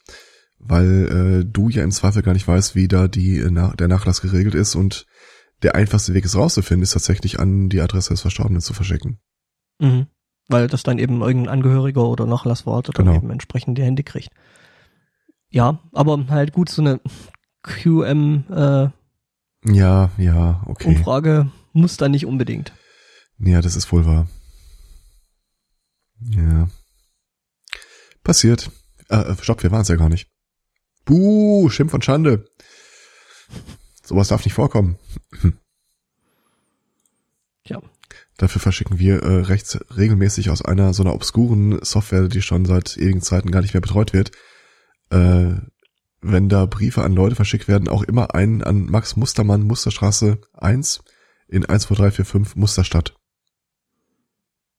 weil 0.61 1.43
äh, 1.43 1.45
du 1.51 1.69
ja 1.69 1.83
im 1.83 1.91
Zweifel 1.91 2.23
gar 2.23 2.35
nicht 2.35 2.47
weißt, 2.47 2.77
wie 2.77 2.87
da 2.87 3.09
die, 3.09 3.39
äh, 3.39 3.49
na, 3.51 3.73
der 3.75 3.89
Nachlass 3.89 4.21
geregelt 4.21 4.55
ist 4.55 4.77
und 4.77 5.07
der 5.65 5.75
einfachste 5.75 6.15
Weg, 6.15 6.25
es 6.25 6.37
rauszufinden, 6.37 6.85
ist 6.85 6.93
tatsächlich 6.93 7.41
an 7.41 7.69
die 7.69 7.81
Adresse 7.81 8.11
des 8.11 8.21
Verstorbenen 8.21 8.61
zu 8.61 8.75
verschicken. 8.75 9.19
Mhm. 9.81 10.07
Weil 10.49 10.69
das 10.69 10.85
dann 10.85 10.99
eben 10.99 11.21
irgendein 11.21 11.53
Angehöriger 11.53 12.05
oder 12.05 12.27
Nachlasswarte 12.27 12.93
dann 12.93 13.07
Genau. 13.07 13.17
eben 13.19 13.31
entsprechend 13.31 13.77
die 13.79 13.83
Hände 13.83 14.05
kriegt. 14.05 14.29
Ja, 15.53 15.79
aber 15.93 16.27
halt 16.29 16.53
gut, 16.53 16.71
so 16.71 16.81
eine 16.81 17.01
QM-Umfrage 17.63 18.93
Ja, 19.67 20.11
ja, 20.17 20.63
okay. 20.67 21.47
muss 21.75 21.99
da 21.99 22.09
nicht 22.09 22.27
unbedingt. 22.27 22.73
Ja, 23.39 23.61
das 23.61 23.77
ist 23.77 23.93
wohl 23.93 24.07
wahr. 24.07 24.29
Ja. 26.21 26.69
Passiert. 28.25 28.71
Äh, 29.11 29.17
äh, 29.17 29.37
stopp, 29.43 29.63
wir 29.63 29.71
waren 29.71 29.83
es 29.83 29.89
ja 29.89 29.97
gar 29.97 30.09
nicht. 30.09 30.29
Buh, 31.05 31.69
Schimpf 31.69 31.93
und 31.93 32.05
Schande. 32.05 32.47
Sowas 34.03 34.29
darf 34.29 34.45
nicht 34.45 34.55
vorkommen. 34.55 34.99
Ja. 37.65 37.81
Dafür 38.39 38.61
verschicken 38.61 38.99
wir 38.99 39.23
äh, 39.23 39.43
rechts 39.43 39.79
regelmäßig 39.97 40.51
aus 40.51 40.63
einer 40.63 40.93
so 40.95 41.05
einer 41.05 41.15
obskuren 41.15 41.79
Software, 41.85 42.27
die 42.27 42.43
schon 42.43 42.65
seit 42.65 42.97
ewigen 42.97 43.23
Zeiten 43.23 43.53
gar 43.53 43.63
nicht 43.63 43.73
mehr 43.73 43.81
betreut 43.81 44.13
wird, 44.13 44.33
äh, 45.13 45.61
wenn 46.21 46.49
da 46.49 46.67
Briefe 46.67 47.03
an 47.03 47.15
Leute 47.15 47.35
verschickt 47.35 47.69
werden, 47.69 47.89
auch 47.89 48.03
immer 48.03 48.35
einen 48.35 48.63
an 48.63 48.87
Max 48.87 49.17
Mustermann, 49.17 49.63
Musterstraße 49.63 50.39
1 50.55 51.03
in 51.49 51.63
12345 51.63 52.57
Musterstadt. 52.57 53.15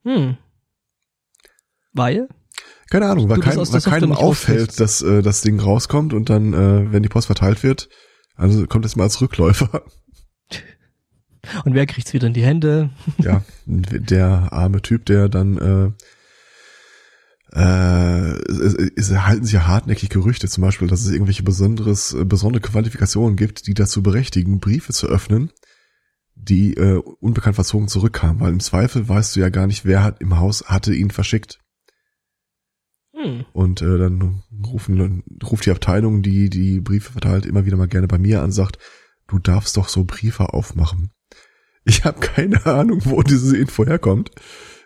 Hm. 0.03 0.37
Weil? 1.93 2.27
Keine 2.89 3.07
Ahnung, 3.07 3.29
weil, 3.29 3.39
kein, 3.39 3.57
weil 3.57 3.81
keinem 3.81 4.11
auffällt, 4.11 4.79
dass 4.79 5.01
äh, 5.01 5.21
das 5.21 5.41
Ding 5.41 5.59
rauskommt 5.59 6.13
und 6.13 6.29
dann, 6.29 6.53
äh, 6.53 6.91
wenn 6.91 7.03
die 7.03 7.09
Post 7.09 7.27
verteilt 7.27 7.63
wird, 7.63 7.89
also 8.35 8.65
kommt 8.65 8.85
es 8.85 8.95
mal 8.95 9.03
als 9.03 9.21
Rückläufer. 9.21 9.83
Und 11.65 11.73
wer 11.73 11.85
kriegt's 11.85 12.13
wieder 12.13 12.27
in 12.27 12.33
die 12.33 12.43
Hände? 12.43 12.89
ja, 13.17 13.43
der 13.65 14.53
arme 14.53 14.81
Typ, 14.81 15.05
der 15.05 15.29
dann 15.29 15.57
äh, 15.57 15.91
äh, 17.55 18.31
es, 18.49 18.73
es 18.95 19.09
erhalten 19.11 19.45
sich 19.45 19.53
ja 19.53 19.67
hartnäckig 19.67 20.09
Gerüchte, 20.09 20.47
zum 20.47 20.63
Beispiel, 20.63 20.87
dass 20.87 21.01
es 21.01 21.11
irgendwelche 21.11 21.43
besonderes, 21.43 22.13
äh, 22.13 22.25
besondere 22.25 22.61
Qualifikationen 22.61 23.35
gibt, 23.35 23.67
die 23.67 23.75
dazu 23.75 24.01
berechtigen, 24.01 24.59
Briefe 24.59 24.91
zu 24.91 25.07
öffnen, 25.07 25.51
die 26.35 26.73
äh, 26.75 26.97
unbekannt 27.19 27.55
verzogen 27.55 27.87
zurückkamen, 27.87 28.39
weil 28.39 28.51
im 28.51 28.59
Zweifel 28.59 29.07
weißt 29.07 29.35
du 29.35 29.41
ja 29.41 29.49
gar 29.49 29.67
nicht, 29.67 29.85
wer 29.85 30.03
hat 30.03 30.19
im 30.19 30.39
Haus 30.39 30.65
hatte 30.65 30.95
ihn 30.95 31.11
verschickt. 31.11 31.59
Hm. 33.15 33.45
Und 33.53 33.83
äh, 33.83 33.97
dann 33.99 34.41
rufen, 34.65 35.23
ruft 35.43 35.67
die 35.67 35.71
Abteilung, 35.71 36.23
die 36.23 36.49
die 36.49 36.79
Briefe 36.79 37.11
verteilt, 37.11 37.45
immer 37.45 37.65
wieder 37.65 37.77
mal 37.77 37.87
gerne 37.87 38.07
bei 38.07 38.17
mir 38.17 38.41
an, 38.41 38.51
sagt, 38.51 38.79
du 39.27 39.37
darfst 39.37 39.77
doch 39.77 39.89
so 39.89 40.05
Briefe 40.05 40.53
aufmachen. 40.53 41.11
Ich 41.85 42.03
habe 42.05 42.19
keine 42.19 42.65
Ahnung, 42.65 43.01
wo 43.05 43.21
diese 43.21 43.57
Info 43.57 43.85
herkommt. 43.85 44.31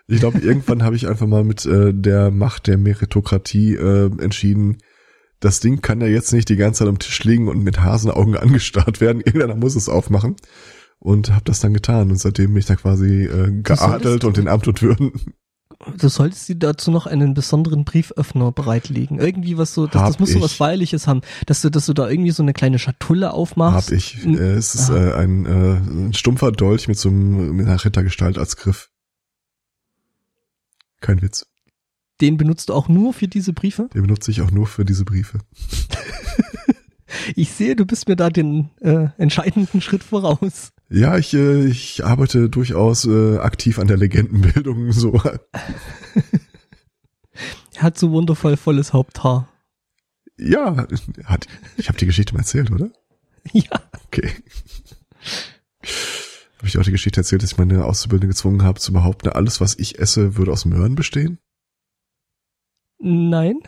Ich 0.07 0.19
glaube, 0.19 0.39
irgendwann 0.39 0.83
habe 0.83 0.95
ich 0.95 1.07
einfach 1.07 1.27
mal 1.27 1.43
mit 1.43 1.65
äh, 1.65 1.93
der 1.93 2.31
Macht 2.31 2.67
der 2.67 2.77
Meritokratie 2.77 3.75
äh, 3.75 4.09
entschieden, 4.21 4.77
das 5.39 5.59
Ding 5.59 5.81
kann 5.81 6.01
ja 6.01 6.07
jetzt 6.07 6.33
nicht 6.33 6.49
die 6.49 6.55
ganze 6.55 6.79
Zeit 6.79 6.87
am 6.87 6.99
Tisch 6.99 7.23
liegen 7.23 7.47
und 7.47 7.63
mit 7.63 7.79
Hasenaugen 7.79 8.37
angestarrt 8.37 9.01
werden. 9.01 9.21
Irgendeiner 9.21 9.55
muss 9.55 9.75
es 9.75 9.89
aufmachen. 9.89 10.35
Und 10.99 11.31
habe 11.31 11.43
das 11.45 11.59
dann 11.59 11.75
getan. 11.75 12.09
Und 12.09 12.17
seitdem 12.17 12.53
bin 12.53 12.59
ich 12.59 12.65
da 12.65 12.75
quasi 12.75 13.25
äh, 13.25 13.51
geadelt 13.61 14.23
und 14.23 14.37
den 14.37 14.47
Amt 14.47 14.67
und 14.67 14.81
Würden. 14.81 15.11
Du 15.95 16.09
solltest 16.09 16.49
dir 16.49 16.55
dazu 16.55 16.89
noch 16.89 17.05
einen 17.05 17.35
besonderen 17.35 17.85
Brieföffner 17.85 18.51
bereitlegen. 18.51 19.19
Irgendwie 19.19 19.59
was 19.59 19.75
so, 19.75 19.85
das, 19.85 20.01
das 20.01 20.19
muss 20.19 20.31
so 20.31 20.41
was 20.41 20.53
Feierliches 20.53 21.05
haben, 21.05 21.21
dass 21.45 21.61
du, 21.61 21.69
dass 21.69 21.85
du 21.85 21.93
da 21.93 22.09
irgendwie 22.09 22.31
so 22.31 22.41
eine 22.41 22.53
kleine 22.53 22.79
Schatulle 22.79 23.31
aufmachst. 23.31 23.89
Hab 23.89 23.95
ich. 23.95 24.25
Äh, 24.25 24.53
es 24.53 24.73
ist 24.73 24.89
äh, 24.89 25.13
ein, 25.13 25.45
äh, 25.45 25.75
ein 25.77 26.13
stumpfer 26.13 26.51
Dolch 26.51 26.87
mit 26.87 26.97
so 26.97 27.09
einem, 27.09 27.57
mit 27.57 27.67
einer 27.67 27.85
Rittergestalt 27.85 28.39
als 28.39 28.57
Griff. 28.57 28.89
Kein 31.01 31.21
Witz. 31.21 31.45
Den 32.21 32.37
benutzt 32.37 32.69
du 32.69 32.73
auch 32.73 32.87
nur 32.89 33.13
für 33.13 33.27
diese 33.27 33.53
Briefe? 33.53 33.89
Den 33.93 34.03
benutze 34.03 34.31
ich 34.31 34.41
auch 34.41 34.51
nur 34.51 34.65
für 34.65 34.85
diese 34.85 35.05
Briefe. 35.05 35.39
ich 37.35 37.51
sehe, 37.51 37.75
du 37.75 37.85
bist 37.85 38.07
mir 38.07 38.15
da 38.15 38.29
den 38.29 38.71
äh, 38.81 39.09
entscheidenden 39.17 39.81
Schritt 39.81 40.03
voraus. 40.03 40.71
Ja, 40.89 41.17
ich, 41.17 41.33
äh, 41.33 41.65
ich 41.65 42.05
arbeite 42.05 42.49
durchaus 42.49 43.05
äh, 43.05 43.37
aktiv 43.37 43.77
an 43.79 43.87
der 43.87 43.97
Legendenbildung. 43.97 44.91
So. 44.97 45.13
er 45.21 45.39
hat 47.83 47.97
so 47.97 48.11
wundervoll 48.11 48.57
volles 48.57 48.93
Haupthaar. 48.93 49.49
Ja, 50.39 50.87
hat, 51.25 51.47
ich 51.77 51.89
habe 51.89 51.97
die 51.97 52.05
Geschichte 52.05 52.33
mal 52.33 52.39
erzählt, 52.39 52.71
oder? 52.71 52.89
Ja. 53.53 53.81
Okay. 54.07 54.29
Habe 56.67 56.75
ich 56.75 56.79
auch 56.79 56.83
die 56.83 56.91
Geschichte 56.91 57.21
erzählt, 57.21 57.43
dass 57.43 57.53
ich 57.53 57.57
meine 57.57 57.85
Auszubildende 57.85 58.27
gezwungen 58.27 58.61
habe 58.61 58.77
zu 58.77 58.91
behaupten, 58.91 59.29
alles, 59.29 59.61
was 59.61 59.79
ich 59.79 59.99
esse, 59.99 60.35
würde 60.35 60.51
aus 60.51 60.65
Möhren 60.65 60.95
bestehen? 60.95 61.39
Nein. 62.99 63.59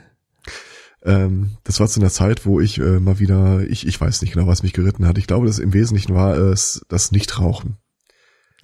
Ähm, 1.04 1.56
das 1.64 1.80
war 1.80 1.88
zu 1.88 2.02
einer 2.02 2.10
Zeit, 2.10 2.46
wo 2.46 2.60
ich 2.60 2.78
äh, 2.78 3.00
mal 3.00 3.20
wieder, 3.20 3.62
ich, 3.62 3.88
ich 3.88 4.02
weiß 4.02 4.22
nicht 4.22 4.34
genau, 4.34 4.48
was 4.48 4.64
mich 4.64 4.74
geritten 4.74 5.08
hat. 5.08 5.18
Ich 5.18 5.28
glaube, 5.28 5.48
das 5.48 5.60
im 5.60 5.72
Wesentlichen 5.72 6.14
war 6.14 6.38
es 6.38 6.86
das 6.90 7.14
Nichtrauchen. 7.14 7.78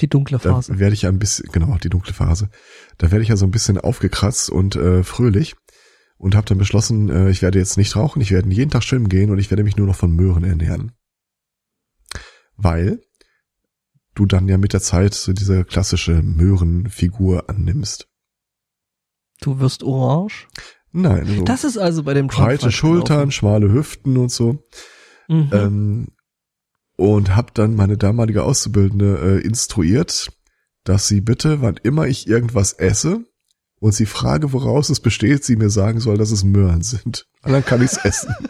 Die 0.02 0.10
dunkle 0.10 0.38
Phase. 0.38 0.74
Da 0.74 0.80
werde 0.80 0.96
ich 0.96 1.04
ja 1.04 1.10
ein 1.10 1.20
bisschen, 1.20 1.50
genau, 1.54 1.78
die 1.82 1.90
dunkle 1.90 2.14
Phase. 2.14 2.50
Da 2.98 3.12
werde 3.12 3.24
ich 3.24 3.30
ja 3.30 3.38
so 3.38 3.46
ein 3.46 3.52
bisschen 3.52 3.78
aufgekratzt 3.78 4.50
und 4.50 4.76
äh, 4.76 5.04
fröhlich 5.04 5.56
und 6.18 6.36
habe 6.36 6.46
dann 6.46 6.58
beschlossen, 6.58 7.08
äh, 7.10 7.30
ich 7.30 7.42
werde 7.42 7.58
jetzt 7.58 7.78
nicht 7.78 7.96
rauchen, 7.96 8.22
ich 8.22 8.32
werde 8.32 8.50
jeden 8.50 8.70
Tag 8.70 8.84
schwimmen 8.84 9.08
gehen 9.08 9.32
und 9.32 9.38
ich 9.38 9.50
werde 9.50 9.64
mich 9.64 9.78
nur 9.78 9.88
noch 9.88 9.96
von 9.96 10.12
Möhren 10.12 10.44
ernähren. 10.44 10.92
Weil 12.58 13.00
du 14.16 14.26
dann 14.26 14.47
ja 14.47 14.57
mit 14.57 14.74
der 14.74 14.82
Zeit 14.82 15.13
so 15.13 15.34
diese 15.34 15.63
klassische 15.66 16.24
Möhrenfigur 16.24 17.49
annimmst. 17.49 18.07
Du 19.41 19.59
wirst 19.59 19.84
orange? 19.84 20.47
Nein. 20.91 21.28
Also 21.28 21.43
das 21.43 21.63
ist 21.66 21.78
also 21.78 22.03
bei 22.03 22.13
dem 22.13 22.28
Breite 22.28 22.72
Schultern, 22.72 23.32
schmale 23.32 23.72
Hüften 23.72 24.18
und 24.18 24.32
so. 24.32 24.63
Mhm. 25.28 25.49
Ähm, 25.51 26.07
und 26.95 27.36
habe 27.36 27.51
dann 27.53 27.76
meine 27.76 27.97
damalige 27.97 28.43
Auszubildende 28.43 29.18
äh, 29.18 29.45
instruiert, 29.45 30.32
dass 30.86 31.09
sie 31.09 31.20
bitte, 31.20 31.61
wann 31.61 31.76
immer 31.84 32.07
ich 32.07 32.28
irgendwas 32.28 32.72
esse 32.72 33.26
und 33.80 33.93
sie 33.93 34.05
frage, 34.05 34.53
woraus 34.53 34.89
es 34.89 35.01
besteht, 35.01 35.43
sie 35.43 35.57
mir 35.57 35.70
sagen 35.70 35.99
soll, 35.99 36.18
dass 36.18 36.32
es 36.32 36.45
Möhren 36.45 36.82
sind. 36.82 37.28
Und 37.43 37.51
dann 37.51 37.66
kann 37.66 37.82
ich 37.82 37.91
es 37.91 37.97
essen. 37.97 38.34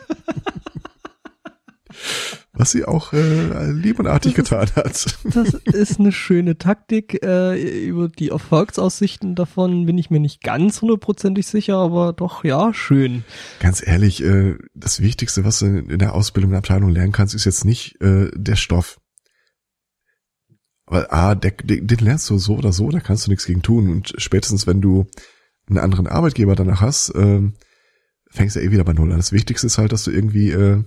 Was 2.58 2.72
sie 2.72 2.86
auch 2.86 3.12
äh, 3.14 3.72
lieb 3.72 4.00
und 4.00 4.08
artig 4.08 4.36
das 4.36 4.46
getan 4.46 4.70
hat. 4.76 5.18
Das 5.24 5.54
ist 5.54 6.00
eine 6.00 6.12
schöne 6.12 6.58
Taktik. 6.58 7.24
Äh, 7.24 7.88
über 7.88 8.08
die 8.08 8.30
Erfolgsaussichten 8.30 9.36
davon 9.36 9.86
bin 9.86 9.98
ich 9.98 10.10
mir 10.10 10.20
nicht 10.20 10.42
ganz 10.42 10.82
hundertprozentig 10.82 11.48
sicher, 11.48 11.76
aber 11.76 12.14
doch, 12.14 12.44
ja, 12.44 12.74
schön. 12.74 13.24
Ganz 13.60 13.86
ehrlich, 13.86 14.24
äh, 14.24 14.56
das 14.74 15.02
Wichtigste, 15.02 15.44
was 15.44 15.60
du 15.60 15.66
in 15.66 16.00
der 16.00 16.14
Ausbildung 16.16 16.50
in 16.50 16.54
der 16.54 16.60
Abteilung 16.60 16.90
lernen 16.90 17.12
kannst, 17.12 17.36
ist 17.36 17.46
jetzt 17.46 17.66
nicht 17.66 18.02
äh, 18.02 18.32
der 18.34 18.56
Stoff. 18.56 19.00
Weil, 20.86 21.08
ah, 21.10 21.36
der, 21.36 21.52
den, 21.52 21.88
den 21.88 22.00
lernst 22.00 22.30
du 22.30 22.38
so 22.38 22.56
oder 22.56 22.72
so, 22.72 22.90
da 22.90 23.00
kannst 23.00 23.26
du 23.26 23.32
nichts 23.32 23.46
gegen 23.46 23.62
tun. 23.62 23.90
Und 23.90 24.14
spätestens, 24.18 24.68
wenn 24.68 24.82
du 24.82 25.08
einen 25.68 25.80
anderen 25.80 26.08
Arbeitgeber 26.08 26.56
danach 26.56 26.82
hast, 26.82 27.10
äh, 27.10 27.42
fängst 28.30 28.56
du 28.56 28.62
eh 28.62 28.72
wieder 28.72 28.84
bei 28.84 28.94
Null 28.94 29.12
an. 29.12 29.18
Das 29.18 29.32
Wichtigste 29.32 29.68
ist 29.68 29.78
halt, 29.78 29.92
dass 29.92 30.04
du 30.04 30.12
irgendwie 30.12 30.52
äh, 30.52 30.84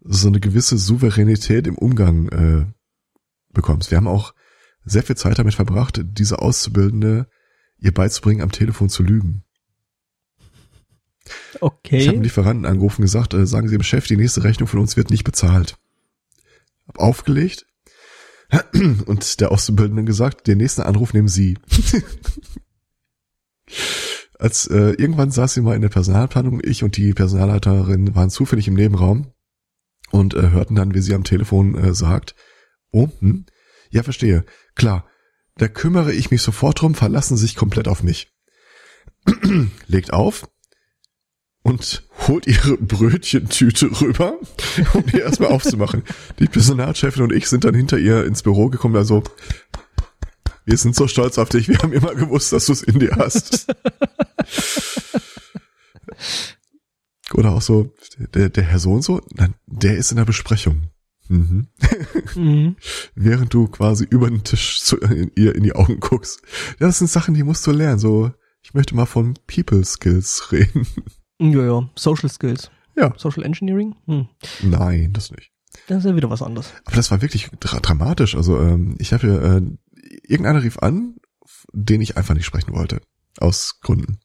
so 0.00 0.28
eine 0.28 0.40
gewisse 0.40 0.78
Souveränität 0.78 1.66
im 1.66 1.76
Umgang 1.76 2.28
äh, 2.28 2.66
bekommst. 3.52 3.90
Wir 3.90 3.98
haben 3.98 4.08
auch 4.08 4.34
sehr 4.84 5.02
viel 5.02 5.16
Zeit 5.16 5.38
damit 5.38 5.54
verbracht, 5.54 6.00
diese 6.04 6.40
Auszubildende 6.40 7.28
ihr 7.78 7.92
beizubringen, 7.92 8.42
am 8.42 8.52
Telefon 8.52 8.88
zu 8.88 9.02
lügen. 9.02 9.44
Okay. 11.60 11.98
Ich 11.98 12.06
habe 12.06 12.16
einen 12.16 12.24
Lieferanten 12.24 12.64
angerufen 12.66 13.02
und 13.02 13.06
gesagt, 13.06 13.34
äh, 13.34 13.46
sagen 13.46 13.68
Sie 13.68 13.76
dem 13.76 13.82
Chef, 13.82 14.06
die 14.06 14.16
nächste 14.16 14.44
Rechnung 14.44 14.66
von 14.66 14.80
uns 14.80 14.96
wird 14.96 15.10
nicht 15.10 15.24
bezahlt. 15.24 15.76
Hab 16.86 16.98
aufgelegt 16.98 17.66
und 19.06 19.40
der 19.40 19.52
Auszubildende 19.52 20.04
gesagt, 20.04 20.46
den 20.46 20.58
nächsten 20.58 20.82
Anruf 20.82 21.12
nehmen 21.12 21.28
Sie. 21.28 21.58
Als 24.38 24.66
äh, 24.68 24.92
irgendwann 24.92 25.32
saß 25.32 25.54
sie 25.54 25.60
mal 25.60 25.74
in 25.74 25.82
der 25.82 25.88
Personalplanung, 25.88 26.60
ich 26.62 26.84
und 26.84 26.96
die 26.96 27.12
Personalleiterin 27.12 28.14
waren 28.14 28.30
zufällig 28.30 28.68
im 28.68 28.74
Nebenraum 28.74 29.32
und 30.10 30.34
äh, 30.34 30.50
hörten 30.50 30.74
dann, 30.74 30.94
wie 30.94 31.00
sie 31.00 31.14
am 31.14 31.24
Telefon 31.24 31.74
äh, 31.74 31.94
sagt, 31.94 32.34
oh, 32.90 33.08
hm, 33.20 33.46
ja, 33.90 34.02
verstehe, 34.02 34.44
klar, 34.74 35.06
da 35.56 35.68
kümmere 35.68 36.12
ich 36.12 36.30
mich 36.30 36.42
sofort 36.42 36.80
drum, 36.80 36.94
verlassen 36.94 37.36
sich 37.36 37.56
komplett 37.56 37.88
auf 37.88 38.02
mich. 38.02 38.32
Legt 39.86 40.12
auf 40.12 40.48
und 41.62 42.04
holt 42.26 42.46
ihre 42.46 42.76
Brötchentüte 42.76 44.00
rüber, 44.00 44.38
um 44.94 45.04
die 45.06 45.18
erstmal 45.18 45.50
aufzumachen. 45.50 46.02
Die 46.38 46.46
Personalchefin 46.46 47.22
und 47.22 47.32
ich 47.32 47.48
sind 47.48 47.64
dann 47.64 47.74
hinter 47.74 47.98
ihr 47.98 48.24
ins 48.24 48.42
Büro 48.42 48.68
gekommen, 48.68 48.96
also 48.96 49.22
wir 50.64 50.76
sind 50.76 50.94
so 50.94 51.08
stolz 51.08 51.38
auf 51.38 51.48
dich, 51.48 51.68
wir 51.68 51.78
haben 51.78 51.92
immer 51.92 52.14
gewusst, 52.14 52.52
dass 52.52 52.66
du 52.66 52.72
es 52.72 52.82
in 52.82 52.98
dir 52.98 53.16
hast. 53.16 53.66
Oder 57.38 57.52
auch 57.52 57.62
so, 57.62 57.94
der, 58.34 58.48
der 58.48 58.64
Herr 58.64 58.80
so 58.80 58.90
und 58.90 59.02
so, 59.02 59.20
nein, 59.32 59.54
der 59.66 59.96
ist 59.96 60.10
in 60.10 60.16
der 60.16 60.24
Besprechung. 60.24 60.90
Mhm. 61.28 61.68
Mhm. 62.34 62.76
Während 63.14 63.54
du 63.54 63.68
quasi 63.68 64.04
über 64.10 64.28
den 64.28 64.42
Tisch 64.42 64.80
zu, 64.80 64.96
in, 64.96 65.30
ihr 65.36 65.54
in 65.54 65.62
die 65.62 65.72
Augen 65.72 66.00
guckst. 66.00 66.42
Ja, 66.80 66.88
das 66.88 66.98
sind 66.98 67.08
Sachen, 67.08 67.34
die 67.34 67.44
musst 67.44 67.64
du 67.64 67.70
lernen. 67.70 68.00
So, 68.00 68.32
ich 68.60 68.74
möchte 68.74 68.96
mal 68.96 69.06
von 69.06 69.34
People 69.46 69.84
Skills 69.84 70.48
reden. 70.52 70.84
Ja, 71.38 71.64
ja, 71.64 71.88
Social 71.94 72.28
Skills. 72.28 72.72
Ja. 72.96 73.14
Social 73.16 73.44
Engineering? 73.44 73.94
Hm. 74.06 74.26
Nein, 74.62 75.12
das 75.12 75.30
nicht. 75.30 75.52
Das 75.86 75.98
ist 75.98 76.06
ja 76.06 76.16
wieder 76.16 76.30
was 76.30 76.42
anderes. 76.42 76.72
Aber 76.86 76.96
das 76.96 77.12
war 77.12 77.22
wirklich 77.22 77.50
dra 77.60 77.78
dramatisch. 77.78 78.34
Also 78.34 78.58
ähm, 78.58 78.96
ich 78.98 79.12
habe 79.12 79.28
äh, 79.28 80.10
irgendeiner 80.26 80.64
rief 80.64 80.78
an, 80.78 81.14
den 81.72 82.00
ich 82.00 82.16
einfach 82.16 82.34
nicht 82.34 82.46
sprechen 82.46 82.74
wollte. 82.74 83.00
Aus 83.38 83.78
Gründen. 83.80 84.18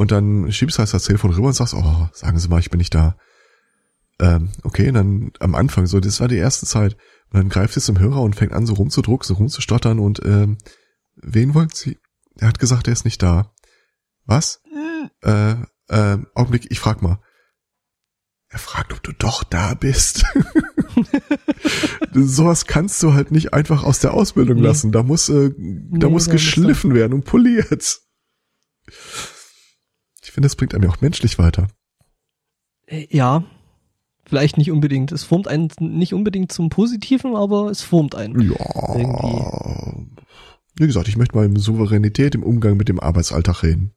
Und 0.00 0.12
dann 0.12 0.50
schiebst 0.50 0.78
du 0.78 0.78
halt 0.78 0.94
das 0.94 1.04
Telefon 1.04 1.30
rüber 1.30 1.48
und 1.48 1.52
sagst, 1.52 1.74
oh, 1.74 2.08
sagen 2.14 2.38
Sie 2.38 2.48
mal, 2.48 2.58
ich 2.58 2.70
bin 2.70 2.78
nicht 2.78 2.94
da. 2.94 3.18
Ähm, 4.18 4.48
okay, 4.62 4.88
und 4.88 4.94
dann 4.94 5.30
am 5.40 5.54
Anfang, 5.54 5.86
so, 5.86 6.00
das 6.00 6.20
war 6.20 6.28
die 6.28 6.38
erste 6.38 6.64
Zeit. 6.64 6.94
Und 7.28 7.38
dann 7.38 7.48
greift 7.50 7.76
es 7.76 7.84
zum 7.84 7.98
Hörer 7.98 8.22
und 8.22 8.34
fängt 8.34 8.52
an, 8.52 8.64
so 8.64 8.72
rumzudrucken, 8.72 9.26
so 9.26 9.34
rumzustottern 9.34 9.98
und 9.98 10.24
ähm, 10.24 10.56
wen 11.16 11.52
wollen 11.52 11.68
Sie? 11.74 11.98
Er 12.38 12.48
hat 12.48 12.58
gesagt, 12.58 12.86
er 12.86 12.94
ist 12.94 13.04
nicht 13.04 13.22
da. 13.22 13.52
Was? 14.24 14.62
äh, 15.20 15.56
äh, 15.88 16.18
Augenblick, 16.34 16.68
ich 16.70 16.80
frag 16.80 17.02
mal. 17.02 17.20
Er 18.48 18.58
fragt, 18.58 18.94
ob 18.94 19.02
du 19.02 19.12
doch 19.12 19.44
da 19.44 19.74
bist. 19.74 20.24
Sowas 22.14 22.64
kannst 22.64 23.02
du 23.02 23.12
halt 23.12 23.32
nicht 23.32 23.52
einfach 23.52 23.84
aus 23.84 23.98
der 23.98 24.14
Ausbildung 24.14 24.56
nee. 24.56 24.66
lassen. 24.66 24.92
Da 24.92 25.02
muss, 25.02 25.28
äh, 25.28 25.50
da 25.50 25.54
nee, 25.58 26.06
muss 26.06 26.30
geschliffen 26.30 26.94
werden 26.94 27.12
und 27.12 27.26
poliert. 27.26 28.00
Ich 30.30 30.34
finde, 30.34 30.46
es 30.46 30.54
bringt 30.54 30.76
einem 30.76 30.84
ja 30.84 30.90
auch 30.90 31.00
menschlich 31.00 31.40
weiter. 31.40 31.66
Äh, 32.86 33.08
ja, 33.10 33.42
vielleicht 34.26 34.58
nicht 34.58 34.70
unbedingt. 34.70 35.10
Es 35.10 35.24
formt 35.24 35.48
einen 35.48 35.72
nicht 35.80 36.14
unbedingt 36.14 36.52
zum 36.52 36.68
Positiven, 36.68 37.34
aber 37.34 37.68
es 37.68 37.82
formt 37.82 38.14
einen. 38.14 38.40
Ja. 38.40 38.94
Irgendwie. 38.94 40.06
Wie 40.76 40.86
gesagt, 40.86 41.08
ich 41.08 41.16
möchte 41.16 41.34
mal 41.34 41.46
im 41.46 41.56
Souveränität 41.56 42.36
im 42.36 42.44
Umgang 42.44 42.76
mit 42.76 42.88
dem 42.88 43.00
Arbeitsalltag 43.00 43.64
reden. 43.64 43.90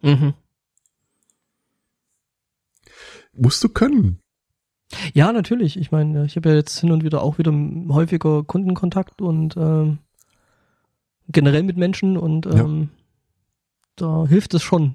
Mhm. 0.00 0.32
Musst 3.34 3.62
du 3.62 3.68
können. 3.68 4.20
Ja, 5.12 5.30
natürlich. 5.30 5.76
Ich 5.76 5.92
meine, 5.92 6.24
ich 6.24 6.36
habe 6.36 6.48
ja 6.48 6.54
jetzt 6.54 6.78
hin 6.78 6.90
und 6.90 7.04
wieder 7.04 7.22
auch 7.22 7.36
wieder 7.36 7.52
häufiger 7.90 8.44
Kundenkontakt 8.44 9.20
und 9.20 9.58
ähm, 9.58 9.98
generell 11.28 11.64
mit 11.64 11.76
Menschen 11.76 12.16
und 12.16 12.46
ähm, 12.46 12.80
ja. 12.80 12.88
da 13.96 14.26
hilft 14.26 14.54
es 14.54 14.62
schon. 14.62 14.94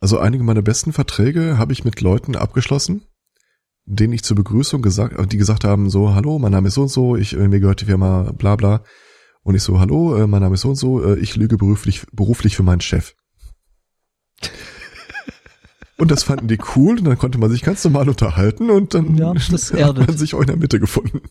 Also 0.00 0.18
einige 0.18 0.44
meiner 0.44 0.62
besten 0.62 0.92
Verträge 0.92 1.58
habe 1.58 1.72
ich 1.72 1.84
mit 1.84 2.00
Leuten 2.00 2.36
abgeschlossen, 2.36 3.02
denen 3.86 4.12
ich 4.12 4.22
zur 4.22 4.36
Begrüßung 4.36 4.82
gesagt, 4.82 5.32
die 5.32 5.36
gesagt 5.36 5.64
haben 5.64 5.90
so, 5.90 6.14
hallo, 6.14 6.38
mein 6.38 6.52
Name 6.52 6.68
ist 6.68 6.74
so 6.74 6.82
und 6.82 6.88
so, 6.88 7.16
ich, 7.16 7.34
äh, 7.34 7.48
mir 7.48 7.60
gehört 7.60 7.80
die 7.80 7.86
Firma 7.86 8.32
bla 8.32 8.56
bla. 8.56 8.84
Und 9.42 9.54
ich 9.54 9.62
so, 9.62 9.78
hallo, 9.78 10.16
äh, 10.16 10.26
mein 10.26 10.42
Name 10.42 10.54
ist 10.54 10.62
so 10.62 10.70
und 10.70 10.76
so, 10.76 11.04
äh, 11.04 11.18
ich 11.18 11.36
lüge 11.36 11.56
beruflich, 11.56 12.06
beruflich 12.12 12.56
für 12.56 12.62
meinen 12.62 12.80
Chef. 12.80 13.14
Und 15.96 16.10
das 16.10 16.24
fanden 16.24 16.48
die 16.48 16.58
cool 16.74 16.98
und 16.98 17.04
dann 17.04 17.18
konnte 17.18 17.38
man 17.38 17.50
sich 17.50 17.62
ganz 17.62 17.84
normal 17.84 18.08
unterhalten 18.08 18.68
und 18.68 18.94
dann 18.94 19.16
Ja, 19.16 19.32
das 19.32 19.72
hat 19.72 19.96
man 19.96 20.16
sich 20.16 20.34
auch 20.34 20.40
in 20.40 20.48
der 20.48 20.56
Mitte 20.56 20.80
gefunden. 20.80 21.20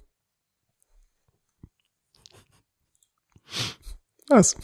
Was? 4.30 4.56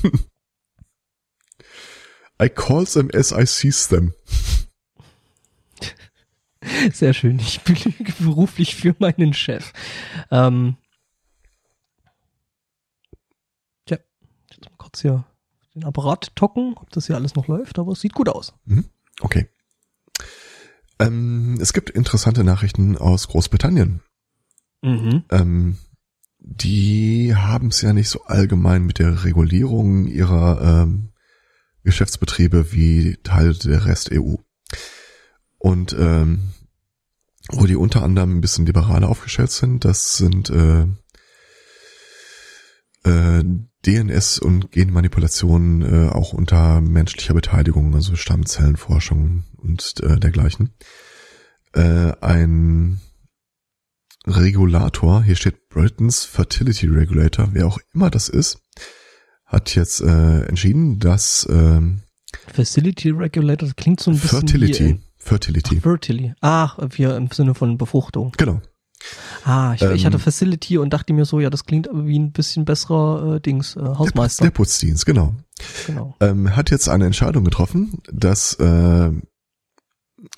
I 2.41 2.49
call 2.49 2.85
them 2.85 3.09
as 3.13 3.31
I 3.31 3.45
sees 3.45 3.87
them. 3.87 4.13
Sehr 6.93 7.13
schön. 7.13 7.39
Ich 7.39 7.61
belüge 7.61 8.13
beruflich 8.19 8.75
für 8.75 8.95
meinen 8.99 9.33
Chef. 9.33 9.73
Ähm, 10.31 10.77
tja, 13.85 13.97
jetzt 14.51 14.65
mal 14.65 14.77
kurz 14.77 15.01
hier 15.01 15.25
den 15.75 15.83
Apparat 15.83 16.35
tocken, 16.35 16.75
ob 16.75 16.89
das 16.91 17.07
hier 17.07 17.15
alles 17.15 17.35
noch 17.35 17.47
läuft, 17.47 17.79
aber 17.79 17.93
es 17.93 18.01
sieht 18.01 18.13
gut 18.13 18.29
aus. 18.29 18.53
Okay. 19.21 19.49
Ähm, 20.99 21.57
es 21.61 21.73
gibt 21.73 21.89
interessante 21.89 22.43
Nachrichten 22.43 22.97
aus 22.97 23.27
Großbritannien. 23.27 24.01
Mhm. 24.81 25.23
Ähm, 25.31 25.77
die 26.39 27.35
haben 27.35 27.67
es 27.67 27.81
ja 27.81 27.93
nicht 27.93 28.09
so 28.09 28.23
allgemein 28.23 28.85
mit 28.85 28.99
der 28.99 29.23
Regulierung 29.23 30.07
ihrer 30.07 30.83
ähm, 30.83 31.09
Geschäftsbetriebe 31.83 32.71
wie 32.71 33.17
Teil 33.23 33.53
der 33.53 33.85
Rest 33.85 34.11
EU. 34.11 34.35
Und 35.57 35.95
ähm, 35.97 36.49
wo 37.51 37.65
die 37.65 37.75
unter 37.75 38.03
anderem 38.03 38.37
ein 38.37 38.41
bisschen 38.41 38.65
liberaler 38.65 39.09
aufgestellt 39.09 39.51
sind, 39.51 39.83
das 39.83 40.17
sind 40.17 40.49
äh, 40.49 40.85
äh, 43.03 43.43
DNS 43.85 44.39
und 44.39 44.71
Genmanipulationen 44.71 45.81
äh, 45.81 46.09
auch 46.09 46.33
unter 46.33 46.81
menschlicher 46.81 47.33
Beteiligung, 47.33 47.95
also 47.95 48.15
Stammzellenforschung 48.15 49.45
und 49.57 49.95
äh, 50.03 50.19
dergleichen. 50.19 50.75
Äh, 51.73 52.13
ein 52.21 52.99
Regulator, 54.27 55.23
hier 55.23 55.35
steht 55.35 55.69
Britain's 55.69 56.25
Fertility 56.25 56.87
Regulator, 56.87 57.49
wer 57.53 57.67
auch 57.67 57.79
immer 57.93 58.09
das 58.09 58.27
ist, 58.29 58.61
hat 59.49 59.75
jetzt 59.75 60.01
äh, 60.01 60.43
entschieden, 60.45 60.99
dass 60.99 61.47
ähm, 61.51 62.01
Facility 62.53 63.09
Regulator, 63.09 63.67
das 63.67 63.75
klingt 63.75 63.99
so 63.99 64.11
ein 64.11 64.17
bisschen 64.17 64.39
Fertility, 64.39 64.85
wie, 64.95 64.99
Fertility, 65.17 65.77
Ach, 65.77 65.81
Fertility. 65.83 66.33
Ach, 66.41 66.77
wir 66.91 67.15
im 67.17 67.29
Sinne 67.31 67.55
von 67.55 67.77
Befruchtung. 67.77 68.33
genau, 68.37 68.61
Ah, 69.45 69.73
ich, 69.75 69.81
ich 69.81 70.01
Ähm, 70.01 70.05
hatte 70.07 70.19
Facility 70.19 70.77
und 70.77 70.91
dachte 70.93 71.13
mir 71.13 71.25
so, 71.25 71.39
ja, 71.39 71.49
das 71.49 71.65
klingt 71.65 71.89
aber 71.89 72.05
wie 72.05 72.19
ein 72.19 72.31
bisschen 72.31 72.65
besserer 72.65 73.35
äh, 73.35 73.39
Dings, 73.39 73.75
äh, 73.75 73.79
Hausmeister. 73.81 74.45
der 74.45 74.51
Putzdienst, 74.51 75.05
genau, 75.05 75.35
genau. 75.87 76.15
ähm, 76.19 76.55
hat 76.55 76.69
jetzt 76.69 76.89
eine 76.89 77.05
Entscheidung 77.05 77.45
getroffen, 77.45 78.01
dass 78.11 78.55
äh, 78.55 79.11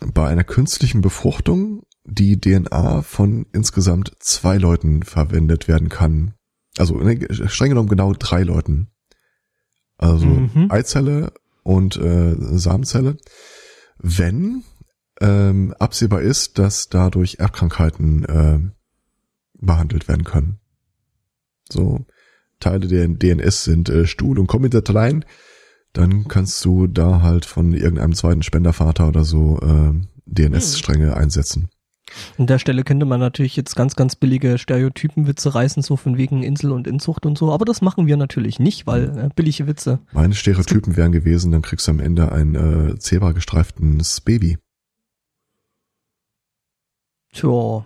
bei 0.06 0.28
einer 0.28 0.44
künstlichen 0.44 1.02
Befruchtung 1.02 1.84
die 2.06 2.40
DNA 2.40 3.02
von 3.02 3.48
insgesamt 3.52 4.12
zwei 4.20 4.58
Leuten 4.58 5.04
verwendet 5.04 5.68
werden 5.68 5.90
kann. 5.90 6.34
Also 6.78 6.96
ne, 6.96 7.28
streng 7.50 7.70
genommen 7.70 7.90
genau 7.90 8.14
drei 8.14 8.44
Leuten. 8.44 8.91
Also 10.02 10.26
Mhm. 10.26 10.68
Eizelle 10.70 11.32
und 11.64 11.96
äh, 11.96 12.36
Samenzelle. 12.38 13.18
Wenn 13.98 14.64
ähm, 15.22 15.74
absehbar 15.80 16.22
ist, 16.22 16.58
dass 16.60 16.90
dadurch 16.90 17.36
Erbkrankheiten 17.40 18.26
äh, 18.26 18.60
behandelt 19.54 20.08
werden 20.08 20.24
können. 20.24 20.60
So 21.72 22.06
Teile 22.60 22.88
der 22.88 23.08
DNS 23.08 23.64
sind 23.64 23.90
äh, 23.90 24.06
Stuhl- 24.06 24.40
und 24.40 24.48
Kommentateien, 24.48 25.24
dann 25.94 26.28
kannst 26.28 26.64
du 26.66 26.88
da 26.88 27.22
halt 27.22 27.46
von 27.46 27.74
irgendeinem 27.74 28.14
zweiten 28.14 28.44
Spendervater 28.44 29.08
oder 29.08 29.24
so 29.24 29.60
äh, 29.60 29.94
DNS-Stränge 30.26 31.16
einsetzen. 31.16 31.70
An 32.38 32.48
der 32.48 32.60
Stelle 32.60 32.84
könnte 32.84 33.06
man 33.06 33.20
natürlich 33.20 33.56
jetzt 33.56 33.76
ganz, 33.76 33.96
ganz 33.96 34.16
billige 34.16 34.58
Stereotypenwitze 34.58 35.54
reißen, 35.54 35.84
so 35.84 35.96
von 35.96 36.18
wegen 36.18 36.44
Insel 36.44 36.72
und 36.72 36.88
Inzucht 36.88 37.26
und 37.26 37.38
so, 37.38 37.52
aber 37.52 37.66
das 37.66 37.82
machen 37.82 38.08
wir 38.08 38.18
natürlich 38.18 38.60
nicht, 38.60 38.88
weil 38.88 39.18
äh, 39.18 39.30
billige 39.36 39.68
Witze. 39.68 40.00
Meine 40.12 40.34
Stereotypen 40.34 40.98
wären 40.98 41.12
gewesen, 41.12 41.52
dann 41.52 41.62
kriegst 41.62 41.88
du 41.88 41.92
am 41.92 42.00
Ende 42.00 42.32
ein 42.32 42.56
äh, 42.56 43.00
zebra-gestreiftes 43.00 44.22
Baby. 44.22 44.58
Tja, 47.34 47.86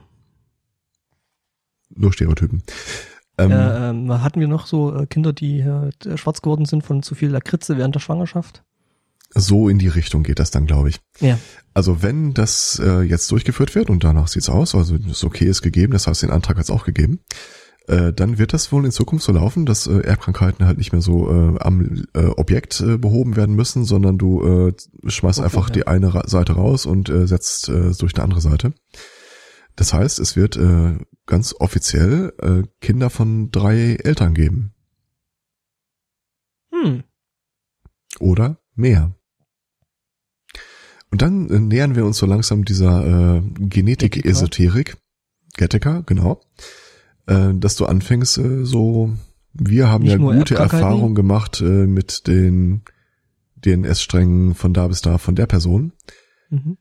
Nur 1.89 2.13
Stereotypen. 2.13 2.63
Ähm, 3.37 3.51
äh, 3.51 3.89
ähm, 3.89 4.23
hatten 4.23 4.39
wir 4.39 4.47
noch 4.47 4.65
so 4.65 4.95
äh, 4.95 5.05
Kinder, 5.05 5.33
die 5.33 5.59
äh, 5.59 5.91
schwarz 6.17 6.41
geworden 6.41 6.65
sind 6.65 6.83
von 6.83 7.03
zu 7.03 7.15
viel 7.15 7.29
Lakritze 7.29 7.77
während 7.77 7.95
der 7.95 7.99
Schwangerschaft? 7.99 8.63
So 9.37 9.67
in 9.67 9.77
die 9.77 9.89
Richtung 9.89 10.23
geht 10.23 10.39
das 10.39 10.49
dann, 10.49 10.65
glaube 10.65 10.89
ich. 10.89 11.01
Ja. 11.19 11.37
Also 11.73 12.01
wenn 12.01 12.33
das 12.33 12.81
äh, 12.83 13.01
jetzt 13.01 13.29
durchgeführt 13.31 13.75
wird 13.75 13.89
und 13.89 14.03
danach 14.03 14.29
sieht's 14.29 14.49
aus, 14.49 14.73
also 14.73 14.97
das 14.97 15.23
Okay 15.25 15.45
ist 15.45 15.61
gegeben, 15.61 15.91
das 15.91 16.07
heißt 16.07 16.23
den 16.23 16.31
Antrag 16.31 16.57
hat's 16.57 16.69
auch 16.69 16.85
gegeben, 16.85 17.19
äh, 17.87 18.13
dann 18.13 18.37
wird 18.37 18.53
das 18.53 18.71
wohl 18.71 18.85
in 18.85 18.91
Zukunft 18.91 19.25
so 19.25 19.33
laufen, 19.33 19.65
dass 19.65 19.85
äh, 19.87 19.99
Erbkrankheiten 19.99 20.65
halt 20.65 20.77
nicht 20.77 20.93
mehr 20.93 21.01
so 21.01 21.29
äh, 21.29 21.59
am 21.59 22.05
äh, 22.13 22.25
Objekt 22.27 22.79
äh, 22.79 22.97
behoben 22.97 23.35
werden 23.35 23.55
müssen, 23.55 23.83
sondern 23.83 24.17
du 24.17 24.69
äh, 24.69 24.73
schmeißt 25.09 25.39
Okay, 25.39 25.45
einfach 25.45 25.67
ja. 25.67 25.73
die 25.73 25.87
eine 25.87 26.13
Ra 26.13 26.27
Seite 26.27 26.53
raus 26.53 26.85
und 26.85 27.09
äh, 27.09 27.27
setzt 27.27 27.69
äh, 27.69 27.91
durch 27.91 28.15
eine 28.15 28.23
andere 28.23 28.41
Seite. 28.41 28.73
Das 29.75 29.93
heißt, 29.93 30.19
es 30.19 30.35
wird 30.37 30.55
äh, 30.55 30.97
ganz 31.25 31.53
offiziell 31.59 32.33
äh, 32.41 32.63
Kinder 32.79 33.09
von 33.09 33.51
drei 33.51 33.95
Eltern 33.95 34.33
geben 34.33 34.73
Hm. 36.71 37.03
oder 38.19 38.59
mehr. 38.75 39.14
Und 41.15 41.21
dann 41.21 41.49
äh, 41.49 41.59
nähern 41.59 41.95
wir 41.95 42.03
uns 42.05 42.17
so 42.17 42.25
langsam 42.25 42.65
dieser 42.65 43.37
äh, 43.37 43.41
Genetik-Esoterik, 43.57 44.97
Gattaca, 45.55 46.03
genau, 46.05 46.41
äh, 47.27 47.53
dass 47.53 47.77
du 47.77 47.85
anfängst 47.85 48.37
äh, 48.37 48.65
so, 48.65 49.13
wir 49.53 49.87
haben 49.87 50.03
Nicht 50.03 50.11
ja 50.11 50.17
gute? 50.17 50.55
Erfahrungen 50.55 51.15
gemacht 51.15 51.61
äh, 51.61 51.87
mit 51.87 52.27
den 52.27 52.81
DNS-Strängen 53.55 54.55
von 54.55 54.73
da 54.73 54.89
bis 54.89 54.99
da 54.99 55.17
von 55.17 55.35
der 55.35 55.45
Person. 55.45 55.93
Mhm. 56.49 56.77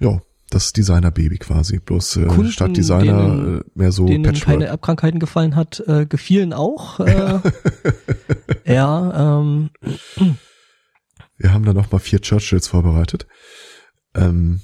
Ja, 0.00 0.20
das 0.50 0.72
Designer-Baby 0.72 1.38
quasi, 1.38 1.78
bloß 1.78 2.16
äh, 2.16 2.26
Kunden, 2.26 2.50
statt 2.50 2.76
Designer 2.76 3.28
denen- 3.28 3.58
äh, 3.60 3.64
mehr 3.76 3.92
so 3.92 4.06
denen 4.06 4.24
keine 4.24 4.38
Patchwork. 4.38 4.62
Erbkrankheiten 4.62 5.20
gefallen 5.20 5.54
hat, 5.54 5.78
äh, 5.86 6.04
gefielen 6.04 6.52
auch. 6.52 6.98
Äh, 6.98 7.38
ja, 8.66 9.38
ähm, 9.38 9.70
Wir 11.38 11.52
haben 11.52 11.64
da 11.64 11.72
noch 11.72 11.90
mal 11.90 11.98
vier 11.98 12.20
Churchills 12.20 12.66
vorbereitet. 12.68 13.26
Ähm, 14.14 14.60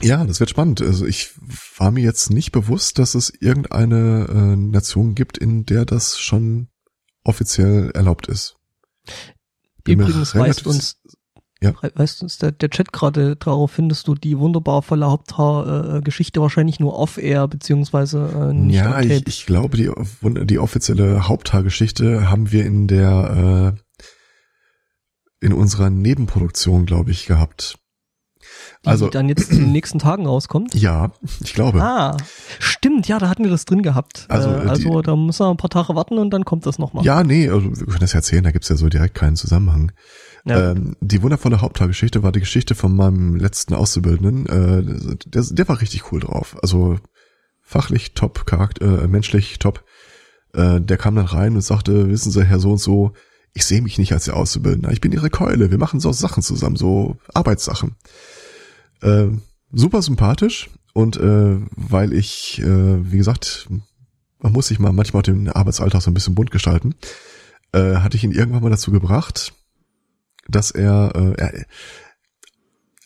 ja, 0.00 0.24
das 0.24 0.40
wird 0.40 0.50
spannend. 0.50 0.82
Also 0.82 1.06
ich 1.06 1.30
war 1.76 1.90
mir 1.90 2.02
jetzt 2.02 2.30
nicht 2.30 2.52
bewusst, 2.52 2.98
dass 2.98 3.14
es 3.14 3.30
irgendeine 3.30 4.26
äh, 4.28 4.56
Nation 4.56 5.14
gibt, 5.14 5.38
in 5.38 5.64
der 5.64 5.84
das 5.84 6.18
schon 6.18 6.68
offiziell 7.24 7.90
erlaubt 7.92 8.26
ist. 8.26 8.56
Bin 9.84 10.00
übrigens 10.00 10.34
weist 10.34 10.66
uns, 10.66 11.00
Ja. 11.60 11.74
weist 11.94 12.22
uns 12.22 12.38
der, 12.38 12.50
der 12.52 12.70
Chat 12.70 12.92
gerade 12.92 13.36
darauf 13.36 13.70
findest 13.70 14.08
du 14.08 14.14
die 14.14 14.38
wunderbar 14.38 14.82
volle 14.82 15.06
Haupthaar-Geschichte 15.06 16.40
wahrscheinlich 16.40 16.80
nur 16.80 16.98
off-air, 16.98 17.46
beziehungsweise 17.46 18.50
äh, 18.50 18.54
nicht 18.54 18.76
Ja, 18.76 19.00
ich, 19.00 19.26
ich 19.26 19.46
glaube, 19.46 19.76
die, 19.76 19.90
die 20.46 20.58
offizielle 20.58 21.28
Haupthaargeschichte 21.28 22.28
haben 22.28 22.50
wir 22.50 22.64
in 22.66 22.88
der 22.88 23.74
äh, 23.76 23.82
in 25.40 25.52
unserer 25.52 25.90
Nebenproduktion, 25.90 26.86
glaube 26.86 27.10
ich, 27.10 27.26
gehabt. 27.26 27.78
Die 28.84 28.88
also- 28.88 29.08
dann 29.08 29.28
jetzt 29.28 29.50
in 29.52 29.58
den 29.58 29.72
nächsten 29.72 29.98
Tagen 29.98 30.26
rauskommt. 30.26 30.74
Ja, 30.74 31.12
ich 31.42 31.54
glaube. 31.54 31.80
Ah, 31.82 32.16
stimmt, 32.58 33.06
ja, 33.06 33.18
da 33.18 33.28
hatten 33.28 33.44
wir 33.44 33.50
das 33.50 33.64
drin 33.64 33.82
gehabt. 33.82 34.26
Also, 34.28 34.48
äh, 34.50 34.64
äh, 34.64 34.68
also 34.68 35.02
da 35.02 35.14
müssen 35.14 35.44
wir 35.44 35.50
ein 35.50 35.56
paar 35.56 35.70
Tage 35.70 35.94
warten 35.94 36.18
und 36.18 36.30
dann 36.30 36.44
kommt 36.44 36.66
das 36.66 36.78
nochmal. 36.78 37.04
Ja, 37.04 37.22
nee, 37.22 37.48
also 37.48 37.64
wir 37.64 37.86
können 37.86 38.00
das 38.00 38.12
ja 38.12 38.18
erzählen, 38.18 38.42
da 38.42 38.50
gibt's 38.50 38.68
ja 38.68 38.76
so 38.76 38.88
direkt 38.88 39.14
keinen 39.14 39.36
Zusammenhang. 39.36 39.92
Ja. 40.44 40.72
Ähm, 40.72 40.96
die 41.00 41.22
wundervolle 41.22 41.60
Haupthaargeschichte 41.60 42.22
war 42.22 42.32
die 42.32 42.40
Geschichte 42.40 42.74
von 42.74 42.96
meinem 42.96 43.36
letzten 43.36 43.74
Auszubildenden. 43.74 44.46
Äh, 44.46 45.16
der, 45.26 45.42
der 45.42 45.68
war 45.68 45.80
richtig 45.80 46.10
cool 46.10 46.20
drauf. 46.20 46.56
Also 46.62 46.98
fachlich 47.60 48.14
top, 48.14 48.46
Charakter, 48.46 49.04
äh, 49.04 49.06
menschlich 49.06 49.58
top. 49.60 49.84
Äh, 50.54 50.80
der 50.80 50.96
kam 50.96 51.14
dann 51.14 51.26
rein 51.26 51.54
und 51.54 51.62
sagte, 51.62 52.08
wissen 52.10 52.32
Sie, 52.32 52.44
Herr 52.44 52.58
so 52.58 52.72
und 52.72 52.80
so, 52.80 53.12
ich 53.54 53.64
sehe 53.64 53.82
mich 53.82 53.98
nicht 53.98 54.12
als 54.12 54.26
Ihr 54.26 54.36
Auszubildender. 54.36 54.90
Ich 54.90 55.00
bin 55.00 55.12
Ihre 55.12 55.30
Keule. 55.30 55.70
Wir 55.70 55.78
machen 55.78 56.00
so 56.00 56.12
Sachen 56.12 56.42
zusammen, 56.42 56.76
so 56.76 57.16
Arbeitssachen. 57.34 57.96
Äh, 59.02 59.28
super 59.72 60.02
sympathisch 60.02 60.70
und 60.94 61.16
äh, 61.16 61.60
weil 61.70 62.12
ich, 62.12 62.60
äh, 62.60 63.12
wie 63.12 63.18
gesagt, 63.18 63.68
man 64.38 64.52
muss 64.52 64.68
sich 64.68 64.78
mal 64.78 64.92
manchmal 64.92 65.22
den 65.22 65.48
Arbeitsalltag 65.48 66.02
so 66.02 66.10
ein 66.10 66.14
bisschen 66.14 66.34
bunt 66.34 66.50
gestalten, 66.50 66.94
äh, 67.72 67.96
hatte 67.96 68.16
ich 68.16 68.24
ihn 68.24 68.32
irgendwann 68.32 68.62
mal 68.62 68.70
dazu 68.70 68.90
gebracht, 68.90 69.54
dass 70.48 70.70
er, 70.70 71.12
äh, 71.14 71.40
er 71.40 71.66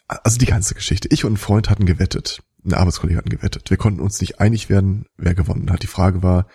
also 0.08 0.38
die 0.38 0.46
ganze 0.46 0.74
Geschichte. 0.74 1.08
Ich 1.10 1.24
und 1.24 1.34
ein 1.34 1.38
Freund 1.38 1.68
hatten 1.68 1.86
gewettet, 1.86 2.42
ein 2.64 2.74
Arbeitskollege 2.74 3.18
hatten 3.18 3.28
gewettet. 3.28 3.70
Wir 3.70 3.76
konnten 3.76 4.00
uns 4.00 4.20
nicht 4.20 4.40
einig 4.40 4.68
werden, 4.68 5.06
wer 5.16 5.34
gewonnen 5.34 5.70
hat. 5.70 5.82
Die 5.82 5.88
Frage 5.88 6.22
war, 6.22 6.46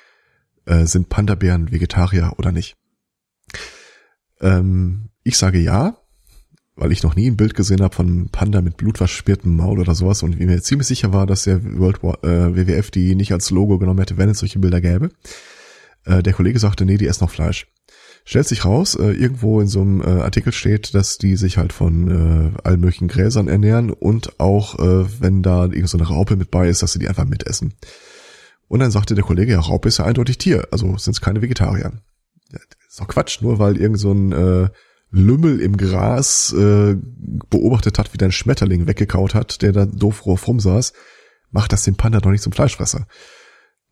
äh, 0.65 0.85
sind 0.85 1.09
Panda-Bären 1.09 1.71
Vegetarier 1.71 2.33
oder 2.37 2.51
nicht? 2.51 2.77
Ähm, 4.39 5.09
ich 5.23 5.37
sage 5.37 5.59
ja. 5.59 5.97
Weil 6.75 6.91
ich 6.91 7.03
noch 7.03 7.15
nie 7.15 7.29
ein 7.29 7.37
Bild 7.37 7.53
gesehen 7.53 7.81
habe 7.81 7.95
von 7.95 8.07
einem 8.07 8.29
Panda 8.29 8.61
mit 8.61 8.77
blutverschmiertem 8.77 9.55
Maul 9.55 9.79
oder 9.79 9.93
sowas 9.93 10.23
und 10.23 10.39
wie 10.39 10.45
mir 10.45 10.61
ziemlich 10.61 10.87
sicher 10.87 11.13
war, 11.13 11.27
dass 11.27 11.43
der 11.43 11.63
World 11.77 12.01
War, 12.03 12.23
äh, 12.23 12.55
WWF 12.55 12.91
die 12.91 13.15
nicht 13.15 13.33
als 13.33 13.51
Logo 13.51 13.77
genommen 13.77 13.99
hätte, 13.99 14.17
wenn 14.17 14.29
es 14.29 14.39
solche 14.39 14.59
Bilder 14.59 14.81
gäbe. 14.81 15.09
Äh, 16.05 16.23
der 16.23 16.33
Kollege 16.33 16.59
sagte, 16.59 16.85
nee, 16.85 16.97
die 16.97 17.07
essen 17.07 17.23
noch 17.23 17.31
Fleisch. 17.31 17.67
Stellt 18.23 18.47
sich 18.47 18.65
raus, 18.65 18.95
äh, 18.95 19.11
irgendwo 19.11 19.61
in 19.61 19.67
so 19.67 19.81
einem 19.81 20.01
äh, 20.01 20.21
Artikel 20.21 20.53
steht, 20.53 20.93
dass 20.93 21.17
die 21.17 21.35
sich 21.35 21.57
halt 21.57 21.73
von 21.73 22.53
äh, 22.55 22.61
allen 22.63 22.79
möglichen 22.79 23.07
Gräsern 23.07 23.47
ernähren 23.47 23.89
und 23.89 24.39
auch, 24.39 24.79
äh, 24.79 25.21
wenn 25.21 25.41
da 25.41 25.63
irgendeine 25.63 25.87
so 26.05 26.13
Raupe 26.13 26.35
mit 26.35 26.51
bei 26.51 26.69
ist, 26.69 26.83
dass 26.83 26.93
sie 26.93 26.99
die 26.99 27.09
einfach 27.09 27.25
mitessen. 27.25 27.73
Und 28.67 28.79
dann 28.79 28.91
sagte 28.91 29.15
der 29.15 29.23
Kollege, 29.23 29.51
ja, 29.51 29.59
Raupe 29.59 29.89
ist 29.89 29.97
ja 29.97 30.05
eindeutig 30.05 30.37
Tier, 30.37 30.67
also 30.71 30.97
sind 30.97 31.13
es 31.13 31.21
keine 31.21 31.41
Vegetarier. 31.41 31.91
Ja, 32.51 32.59
ist 32.87 32.99
doch 32.99 33.07
Quatsch, 33.07 33.41
nur 33.41 33.59
weil 33.59 33.77
irgend 33.77 33.99
so 33.99 34.11
ein 34.13 34.31
äh, 34.31 34.69
Lümmel 35.11 35.59
im 35.59 35.77
Gras 35.77 36.53
äh, 36.53 36.95
beobachtet 37.49 37.99
hat, 37.99 38.13
wie 38.13 38.17
dein 38.17 38.31
Schmetterling 38.31 38.87
weggekaut 38.87 39.35
hat, 39.35 39.61
der 39.61 39.73
da 39.73 39.85
doof 39.85 40.25
rumsaß, 40.25 40.93
macht 41.51 41.73
das 41.73 41.83
den 41.83 41.95
Panda 41.95 42.19
doch 42.19 42.31
nicht 42.31 42.43
zum 42.43 42.53
Fleischfresser. 42.53 43.07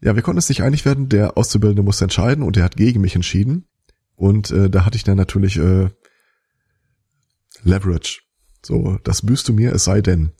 Ja, 0.01 0.15
wir 0.15 0.23
konnten 0.23 0.37
uns 0.37 0.47
nicht 0.47 0.63
einig 0.63 0.85
werden, 0.85 1.09
der 1.09 1.37
Auszubildende 1.37 1.83
musste 1.83 2.05
entscheiden 2.05 2.43
und 2.43 2.55
er 2.55 2.63
hat 2.63 2.77
gegen 2.77 3.01
mich 3.01 3.15
entschieden. 3.15 3.67
Und 4.15 4.51
äh, 4.51 4.69
da 4.69 4.85
hatte 4.85 4.95
ich 4.95 5.03
dann 5.03 5.17
natürlich 5.17 5.57
äh, 5.57 5.89
Leverage. 7.63 8.21
So, 8.61 8.97
das 9.03 9.21
büßt 9.21 9.47
du 9.49 9.53
mir, 9.53 9.73
es 9.73 9.83
sei 9.83 10.01
denn. 10.01 10.31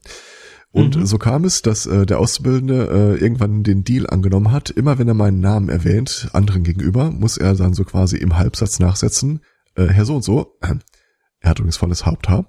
Und 0.71 0.95
mhm. 0.95 1.05
so 1.05 1.17
kam 1.17 1.45
es, 1.45 1.61
dass 1.61 1.87
äh, 1.87 2.05
der 2.05 2.19
Auszubildende 2.19 3.17
äh, 3.17 3.21
irgendwann 3.21 3.63
den 3.63 3.83
Deal 3.83 4.07
angenommen 4.07 4.51
hat. 4.51 4.69
Immer 4.69 4.99
wenn 4.99 5.07
er 5.07 5.13
meinen 5.13 5.39
Namen 5.39 5.67
erwähnt, 5.67 6.29
anderen 6.33 6.63
gegenüber, 6.63 7.11
muss 7.11 7.37
er 7.37 7.55
dann 7.55 7.73
so 7.73 7.83
quasi 7.83 8.17
im 8.17 8.37
Halbsatz 8.37 8.79
nachsetzen, 8.79 9.41
äh, 9.79 9.93
Herr 9.93 10.05
so 10.05 10.15
und 10.15 10.23
so, 10.23 10.57
äh, 10.61 10.75
er 11.39 11.49
hat 11.49 11.59
übrigens 11.59 11.77
volles 11.77 12.05
Haupthaar. 12.05 12.45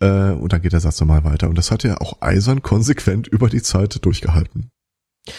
Äh, 0.00 0.32
und 0.32 0.52
dann 0.52 0.62
geht 0.62 0.72
der 0.72 0.80
Satz 0.80 1.00
nochmal 1.00 1.24
weiter. 1.24 1.48
Und 1.48 1.56
das 1.56 1.70
hat 1.70 1.84
er 1.84 2.02
auch 2.02 2.20
eisern 2.20 2.62
konsequent 2.62 3.28
über 3.28 3.48
die 3.48 3.62
Zeit 3.62 4.04
durchgehalten. 4.04 4.70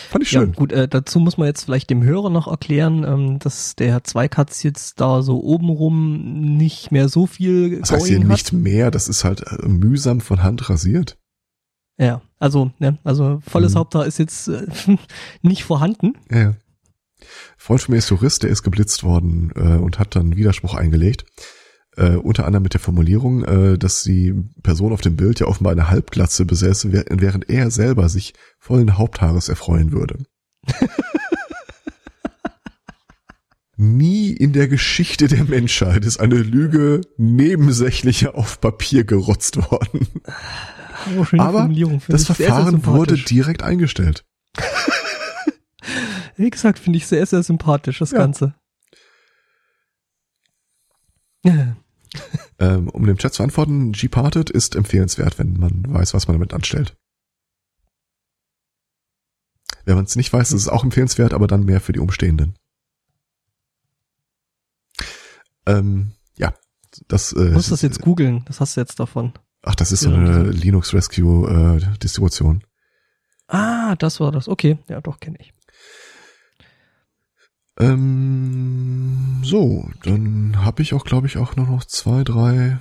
Fand 0.10 0.24
ich 0.24 0.30
schön. 0.30 0.52
Ja, 0.52 0.56
gut, 0.56 0.72
äh, 0.72 0.88
dazu 0.88 1.20
muss 1.20 1.38
man 1.38 1.48
jetzt 1.48 1.66
vielleicht 1.66 1.90
dem 1.90 2.04
Hörer 2.04 2.30
noch 2.30 2.48
erklären, 2.48 3.04
ähm, 3.04 3.40
dass 3.40 3.76
der 3.76 3.92
Herr 3.92 4.04
Zweikatz 4.06 4.64
jetzt 4.64 5.02
da 5.02 5.22
so 5.22 5.44
obenrum 5.44 6.56
nicht 6.58 6.94
mehr 6.94 7.10
so 7.10 7.28
viel 7.28 7.82
Das 7.82 7.92
heißt 7.92 8.08
hier 8.08 8.20
hat. 8.20 8.28
nicht 8.28 8.54
mehr, 8.54 8.92
das 8.92 9.10
ist 9.10 9.26
halt 9.26 9.42
äh, 9.42 9.68
mühsam 9.68 10.22
von 10.22 10.42
Hand 10.42 10.70
rasiert. 10.70 11.18
Ja, 11.98 12.22
also, 12.40 12.72
ne, 12.80 12.98
also 13.04 13.42
volles 13.46 13.74
mhm. 13.74 13.80
Haupthaar 13.80 14.06
ist 14.06 14.20
jetzt 14.20 14.48
äh, 14.48 14.68
nicht 15.42 15.66
vorhanden. 15.66 16.14
Ja, 16.32 16.40
ja. 16.40 16.54
Freund 17.64 17.82
von 17.82 17.94
mir 17.94 18.00
ist 18.00 18.10
Jurist, 18.10 18.44
der 18.44 18.50
ist 18.50 18.64
geblitzt 18.64 19.06
worden 19.06 19.54
äh, 19.56 19.78
und 19.78 19.98
hat 19.98 20.18
dann 20.18 20.36
Widerspruch 20.36 20.76
eingelegt. 20.76 21.24
Äh, 21.96 22.18
unter 22.18 22.46
anderem 22.46 22.64
mit 22.64 22.74
der 22.74 22.82
Formulierung, 22.82 23.46
äh, 23.46 23.78
dass 23.78 24.04
die 24.04 24.34
Person 24.64 24.92
auf 24.92 25.00
dem 25.00 25.16
Bild 25.16 25.40
ja 25.40 25.48
offenbar 25.48 25.72
eine 25.72 25.90
Halbglatze 25.90 26.44
besäße, 26.44 26.92
während 26.92 27.50
er 27.50 27.72
selber 27.72 28.10
sich 28.10 28.34
vollen 28.60 28.98
Haupthaares 28.98 29.48
erfreuen 29.48 29.94
würde. 29.94 30.26
Nie 33.78 34.34
in 34.34 34.52
der 34.52 34.68
Geschichte 34.68 35.30
der 35.30 35.46
Menschheit 35.46 36.04
ist 36.04 36.20
eine 36.20 36.40
Lüge 36.40 37.00
nebensächlicher 37.16 38.36
auf 38.36 38.60
Papier 38.60 39.06
gerotzt 39.06 39.56
worden. 39.72 40.10
Oh, 41.18 41.26
Aber 41.38 41.70
das 42.10 42.26
Verfahren 42.26 42.86
wurde 42.86 43.16
direkt 43.18 43.64
eingestellt. 43.64 44.26
Wie 46.36 46.50
gesagt, 46.50 46.80
finde 46.80 46.98
ich 46.98 47.08
sehr, 47.08 47.26
sehr 47.26 47.44
sympathisch, 47.44 48.00
das 48.00 48.12
ja. 48.12 48.20
Ganze. 48.20 48.56
ähm, 52.60 52.90
um 52.90 53.06
dem 53.06 53.18
Chat 53.18 53.34
zu 53.34 53.44
antworten, 53.44 53.92
G-Parted 53.92 54.50
ist 54.50 54.76
empfehlenswert, 54.76 55.40
wenn 55.40 55.58
man 55.58 55.84
weiß, 55.88 56.14
was 56.14 56.28
man 56.28 56.36
damit 56.36 56.54
anstellt. 56.54 56.96
Wenn 59.86 59.96
man 59.96 60.06
es 60.06 60.16
nicht 60.16 60.32
weiß, 60.32 60.52
ist 60.52 60.62
es 60.62 60.70
auch 60.70 60.84
empfehlenswert, 60.84 61.34
aber 61.34 61.48
dann 61.48 61.66
mehr 61.66 61.82
für 61.82 61.92
die 61.92 62.00
Umstehenden. 62.00 62.56
Ähm, 65.66 66.14
ja, 66.38 66.54
das. 67.08 67.34
Äh, 67.34 67.48
du 67.48 67.52
musst 67.52 67.72
das 67.72 67.82
jetzt 67.82 68.02
googeln. 68.02 68.44
Das 68.46 68.60
hast 68.60 68.78
du 68.78 68.82
jetzt 68.82 69.00
davon. 69.00 69.34
Ach, 69.62 69.76
das 69.76 69.92
ist 69.92 70.02
so 70.02 70.14
eine 70.14 70.50
Linux 70.52 70.94
Rescue 70.94 71.80
äh, 71.82 71.98
Distribution. 72.00 72.64
Ah, 73.48 73.96
das 73.96 74.20
war 74.20 74.32
das. 74.32 74.48
Okay, 74.48 74.78
ja, 74.90 75.02
doch 75.02 75.20
kenne 75.20 75.38
ich. 75.40 75.54
Ähm, 77.80 79.42
so, 79.44 79.90
dann 80.04 80.64
habe 80.64 80.82
ich 80.82 80.94
auch, 80.94 81.06
glaube 81.06 81.28
ich, 81.28 81.38
auch 81.38 81.56
nur 81.56 81.66
noch 81.66 81.86
zwei, 81.86 82.24
drei, 82.24 82.80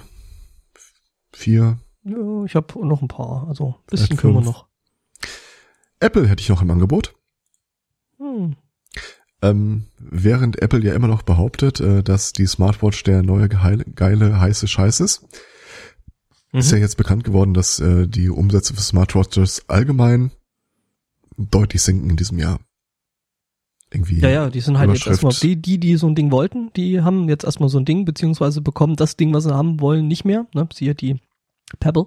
vier. 1.33 1.79
Ja, 2.05 2.45
ich 2.45 2.55
habe 2.55 2.87
noch 2.87 3.03
ein 3.03 3.09
paar. 3.09 3.49
Also 3.49 3.77
ein 3.77 3.87
bisschen 3.91 4.17
können 4.17 4.35
wir 4.35 4.43
noch. 4.43 4.67
Apple 6.01 6.29
hätte 6.29 6.43
ich 6.43 6.49
noch 6.49 6.63
im 6.63 6.71
Angebot. 6.71 7.15
Hm. 8.19 8.57
Ähm, 9.41 9.87
während 9.99 10.61
Apple 10.61 10.81
ja 10.85 10.95
immer 10.95 11.09
noch 11.09 11.23
behauptet, 11.23 11.81
äh, 11.81 12.03
dass 12.03 12.33
die 12.33 12.47
Smartwatch 12.47 13.03
der 13.03 13.23
neue 13.23 13.49
geile, 13.49 13.85
geile 13.85 14.41
heiße 14.41 14.69
Scheiß 14.69 15.01
ist, 15.01 15.27
mhm. 16.53 16.61
ist 16.61 16.71
ja 16.71 16.79
jetzt 16.79 16.97
bekannt 16.97 17.25
geworden, 17.25 17.55
dass 17.55 17.81
äh, 17.81 18.07
die 18.07 18.29
Umsätze 18.29 18.75
für 18.75 18.81
Smartwatches 18.81 19.69
allgemein 19.69 20.31
deutlich 21.37 21.83
sinken 21.83 22.11
in 22.11 22.17
diesem 22.17 22.39
Jahr 22.39 22.61
irgendwie. 23.93 24.21
Ja, 24.21 24.29
ja, 24.29 24.51
die 24.51 24.61
sind 24.61 24.79
halt 24.79 24.91
jetzt 24.91 25.07
erstmal, 25.07 25.33
die, 25.33 25.61
die, 25.61 25.79
die 25.79 25.97
so 25.97 26.07
ein 26.07 26.15
Ding 26.15 26.31
wollten, 26.31 26.71
die 26.75 27.03
haben 27.03 27.29
jetzt 27.29 27.45
erstmal 27.45 27.69
so 27.69 27.79
ein 27.79 27.85
Ding, 27.85 28.05
beziehungsweise 28.05 28.61
bekommen 28.61 28.97
das 28.97 29.17
Ding, 29.17 29.33
was 29.33 29.45
sie 29.45 29.55
haben 29.55 29.81
wollen, 29.81 30.09
nicht 30.09 30.25
mehr. 30.25 30.47
Ne? 30.55 30.69
Siehe 30.73 30.95
die 30.95 31.21
Pebble. 31.79 32.07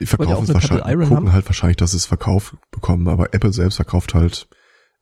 Die 0.00 0.06
verkaufen 0.06 0.44
es 0.44 0.54
wahrscheinlich, 0.54 0.84
gucken 0.84 1.16
haben. 1.16 1.32
halt 1.32 1.46
wahrscheinlich, 1.46 1.76
dass 1.76 1.94
es 1.94 2.06
Verkauf 2.06 2.56
bekommen, 2.70 3.06
aber 3.08 3.34
Apple 3.34 3.52
selbst 3.52 3.76
verkauft 3.76 4.14
halt, 4.14 4.48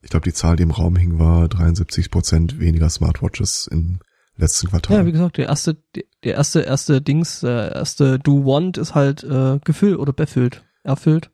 ich 0.03 0.11
glaube, 0.11 0.25
die 0.25 0.33
Zahl, 0.33 0.57
die 0.57 0.63
im 0.63 0.71
Raum 0.71 0.97
hing, 0.97 1.19
war 1.19 1.49
73 1.49 2.11
Prozent 2.11 2.61
weniger 2.61 2.89
Smartwatches 2.91 3.67
im 3.71 4.01
letzten 4.37 4.69
Quartal. 4.69 4.99
Ja, 4.99 5.07
wie 5.07 5.13
gesagt, 5.13 5.39
der 5.39 5.47
erste, 5.47 5.77
der 6.25 6.35
erste, 6.35 6.61
erste 6.61 7.01
Dings, 7.01 7.41
der 7.41 7.73
erste 7.73 8.19
Do 8.19 8.45
Want 8.45 8.79
ist 8.79 8.95
halt 8.95 9.25
äh, 9.25 9.59
gefüllt 9.65 9.99
oder 9.99 10.13
befüllt, 10.13 10.65
erfüllt. 10.83 11.31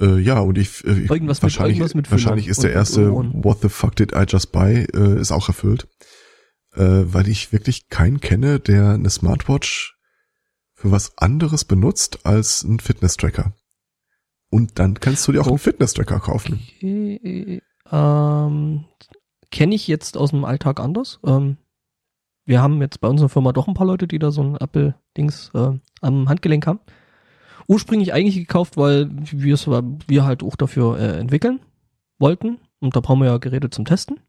Äh, 0.00 0.18
ja, 0.18 0.40
und 0.40 0.56
ich, 0.56 0.84
äh, 0.84 1.06
irgendwas 1.06 1.42
wahrscheinlich, 1.42 1.78
mit, 1.78 1.88
irgendwas 1.88 1.94
mit 1.94 2.10
wahrscheinlich 2.10 2.48
ist 2.48 2.62
der 2.62 2.72
erste 2.72 3.12
What 3.12 3.60
the 3.60 3.68
fuck 3.68 3.94
did 3.96 4.12
I 4.12 4.24
just 4.26 4.50
buy 4.50 4.86
äh, 4.94 5.20
ist 5.20 5.30
auch 5.30 5.48
erfüllt, 5.48 5.88
äh, 6.74 7.02
weil 7.04 7.28
ich 7.28 7.52
wirklich 7.52 7.88
keinen 7.88 8.20
kenne, 8.20 8.60
der 8.60 8.90
eine 8.90 9.10
Smartwatch 9.10 9.96
für 10.74 10.90
was 10.90 11.18
anderes 11.18 11.66
benutzt 11.66 12.24
als 12.24 12.62
ein 12.62 12.80
Fitness-Tracker. 12.80 13.52
Und 14.48 14.78
dann 14.78 14.94
kannst 14.94 15.28
du 15.28 15.32
dir 15.32 15.42
auch 15.42 15.46
oh. 15.46 15.50
einen 15.50 15.58
Fitness-Tracker 15.58 16.20
kaufen. 16.20 16.60
Okay. 16.76 17.62
Ähm, 17.92 18.84
kenne 19.50 19.74
ich 19.74 19.86
jetzt 19.86 20.16
aus 20.16 20.30
dem 20.30 20.44
Alltag 20.44 20.80
anders. 20.80 21.20
Ähm, 21.26 21.58
wir 22.46 22.62
haben 22.62 22.80
jetzt 22.80 23.00
bei 23.00 23.08
unserer 23.08 23.28
Firma 23.28 23.52
doch 23.52 23.68
ein 23.68 23.74
paar 23.74 23.86
Leute, 23.86 24.08
die 24.08 24.18
da 24.18 24.30
so 24.30 24.42
ein 24.42 24.56
Apple-Dings 24.56 25.50
äh, 25.54 25.78
am 26.00 26.28
Handgelenk 26.28 26.66
haben 26.66 26.80
ursprünglich 27.66 28.12
eigentlich 28.12 28.36
gekauft, 28.36 28.76
weil 28.76 29.10
wir 29.10 29.54
es 29.54 29.66
halt 29.66 30.42
auch 30.42 30.56
dafür 30.56 30.98
äh, 30.98 31.18
entwickeln 31.18 31.60
wollten. 32.18 32.58
Und 32.80 32.96
da 32.96 33.00
brauchen 33.00 33.20
wir 33.20 33.26
ja 33.26 33.38
Geräte 33.38 33.70
zum 33.70 33.84
Testen. 33.84 34.20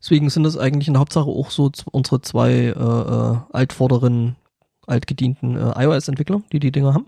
Deswegen 0.00 0.28
sind 0.30 0.44
das 0.44 0.58
eigentlich 0.58 0.88
in 0.88 0.94
der 0.94 1.00
Hauptsache 1.00 1.28
auch 1.28 1.50
so 1.50 1.70
unsere 1.90 2.20
zwei 2.20 2.50
äh, 2.52 2.70
äh, 2.70 3.36
altvorderen, 3.52 4.36
altgedienten 4.86 5.56
äh, 5.56 5.84
iOS-Entwickler, 5.84 6.42
die 6.52 6.60
die 6.60 6.72
Dinger 6.72 6.94
haben. 6.94 7.06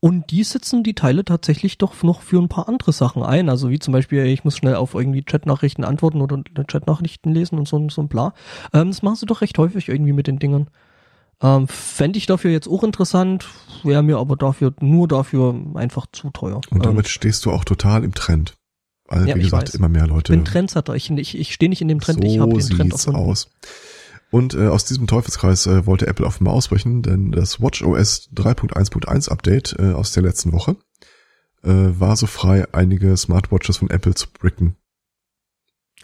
Und 0.00 0.30
die 0.30 0.44
setzen 0.44 0.82
die 0.82 0.94
Teile 0.94 1.24
tatsächlich 1.24 1.78
doch 1.78 2.02
noch 2.02 2.20
für 2.20 2.38
ein 2.38 2.50
paar 2.50 2.68
andere 2.68 2.92
Sachen 2.92 3.22
ein. 3.22 3.48
Also 3.48 3.70
wie 3.70 3.78
zum 3.78 3.92
Beispiel, 3.92 4.26
ich 4.26 4.44
muss 4.44 4.54
schnell 4.54 4.74
auf 4.74 4.94
irgendwie 4.94 5.22
Chatnachrichten 5.22 5.82
antworten 5.82 6.20
oder 6.20 6.42
Chatnachrichten 6.66 7.32
lesen 7.32 7.58
und 7.58 7.66
so, 7.66 7.88
so 7.88 8.02
ein 8.02 8.08
bla. 8.08 8.34
Ähm, 8.74 8.88
das 8.88 9.02
machen 9.02 9.16
sie 9.16 9.24
doch 9.26 9.40
recht 9.40 9.56
häufig 9.56 9.88
irgendwie 9.88 10.12
mit 10.12 10.26
den 10.26 10.38
Dingern. 10.38 10.68
Ähm, 11.42 11.68
Fände 11.68 12.18
ich 12.18 12.26
dafür 12.26 12.50
jetzt 12.50 12.68
auch 12.68 12.82
interessant, 12.82 13.46
wäre 13.82 14.02
mir 14.02 14.18
aber 14.18 14.36
dafür 14.36 14.72
nur 14.80 15.08
dafür 15.08 15.54
einfach 15.74 16.06
zu 16.12 16.30
teuer. 16.30 16.60
Und 16.70 16.84
damit 16.84 17.06
ähm, 17.06 17.10
stehst 17.10 17.44
du 17.44 17.50
auch 17.50 17.64
total 17.64 18.04
im 18.04 18.14
Trend. 18.14 18.54
Weil, 19.06 19.28
ja, 19.28 19.36
wie 19.36 19.42
gesagt, 19.42 19.68
weiß. 19.68 19.74
immer 19.74 19.88
mehr 19.88 20.06
Leute. 20.06 20.32
Ich 20.32 20.38
bin 20.38 20.44
Trendsetter. 20.44 20.94
Ich, 20.94 21.10
ich, 21.10 21.38
ich 21.38 21.52
stehe 21.52 21.68
nicht 21.68 21.82
in 21.82 21.88
dem 21.88 22.00
Trend, 22.00 22.22
so 22.22 22.26
ich 22.26 22.38
habe 22.38 22.52
den 22.52 22.60
Trend 22.60 22.92
sieht's 22.92 23.08
aus. 23.08 23.50
Und 24.30 24.54
äh, 24.54 24.66
aus 24.66 24.84
diesem 24.84 25.06
Teufelskreis 25.06 25.66
äh, 25.66 25.86
wollte 25.86 26.06
Apple 26.06 26.26
offenbar 26.26 26.54
ausbrechen, 26.54 27.02
denn 27.02 27.30
das 27.30 27.60
WatchOS 27.60 28.30
3.1.1 28.34 29.28
Update 29.28 29.76
äh, 29.78 29.92
aus 29.92 30.12
der 30.12 30.22
letzten 30.22 30.52
Woche 30.52 30.76
äh, 31.62 31.68
war 31.68 32.16
so 32.16 32.26
frei, 32.26 32.66
einige 32.72 33.16
Smartwatches 33.16 33.76
von 33.76 33.90
Apple 33.90 34.14
zu 34.14 34.26
bricken. 34.32 34.76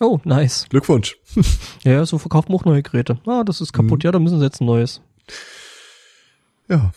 Oh, 0.00 0.18
nice. 0.24 0.66
Glückwunsch. 0.70 1.18
ja, 1.82 2.06
so 2.06 2.18
verkauft 2.18 2.48
man 2.48 2.58
auch 2.58 2.64
neue 2.64 2.82
Geräte. 2.82 3.18
Ah, 3.26 3.44
das 3.44 3.60
ist 3.60 3.72
kaputt. 3.72 4.02
Mhm. 4.02 4.06
Ja, 4.06 4.12
da 4.12 4.18
müssen 4.18 4.38
sie 4.38 4.44
jetzt 4.44 4.60
ein 4.60 4.66
neues. 4.66 5.02
Ja. 6.68 6.92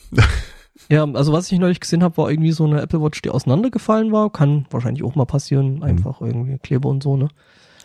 ja, 0.89 1.03
also 1.03 1.34
was 1.34 1.51
ich 1.51 1.60
neulich 1.60 1.80
gesehen 1.80 2.03
habe, 2.03 2.18
war 2.18 2.30
irgendwie 2.30 2.51
so 2.51 2.65
eine 2.65 2.81
Apple 2.81 3.01
Watch, 3.01 3.22
die 3.22 3.31
auseinandergefallen 3.31 4.11
war. 4.11 4.31
Kann 4.31 4.68
wahrscheinlich 4.69 5.03
auch 5.03 5.15
mal 5.15 5.26
passieren, 5.26 5.76
mhm. 5.76 5.84
einfach 5.84 6.22
mhm. 6.22 6.27
irgendwie 6.27 6.57
Kleber 6.60 6.89
und 6.89 7.01
so, 7.01 7.18
ne? 7.18 7.30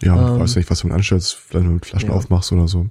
Ja, 0.01 0.35
ähm, 0.35 0.41
weiß 0.41 0.57
nicht, 0.57 0.70
was 0.70 0.81
du 0.81 0.89
mit 0.89 0.97
anstellst, 0.97 1.55
wenn 1.55 1.79
du 1.79 1.85
Flaschen 1.85 2.11
ja. 2.11 2.15
aufmachst 2.15 2.53
oder 2.53 2.69
so. 2.69 2.87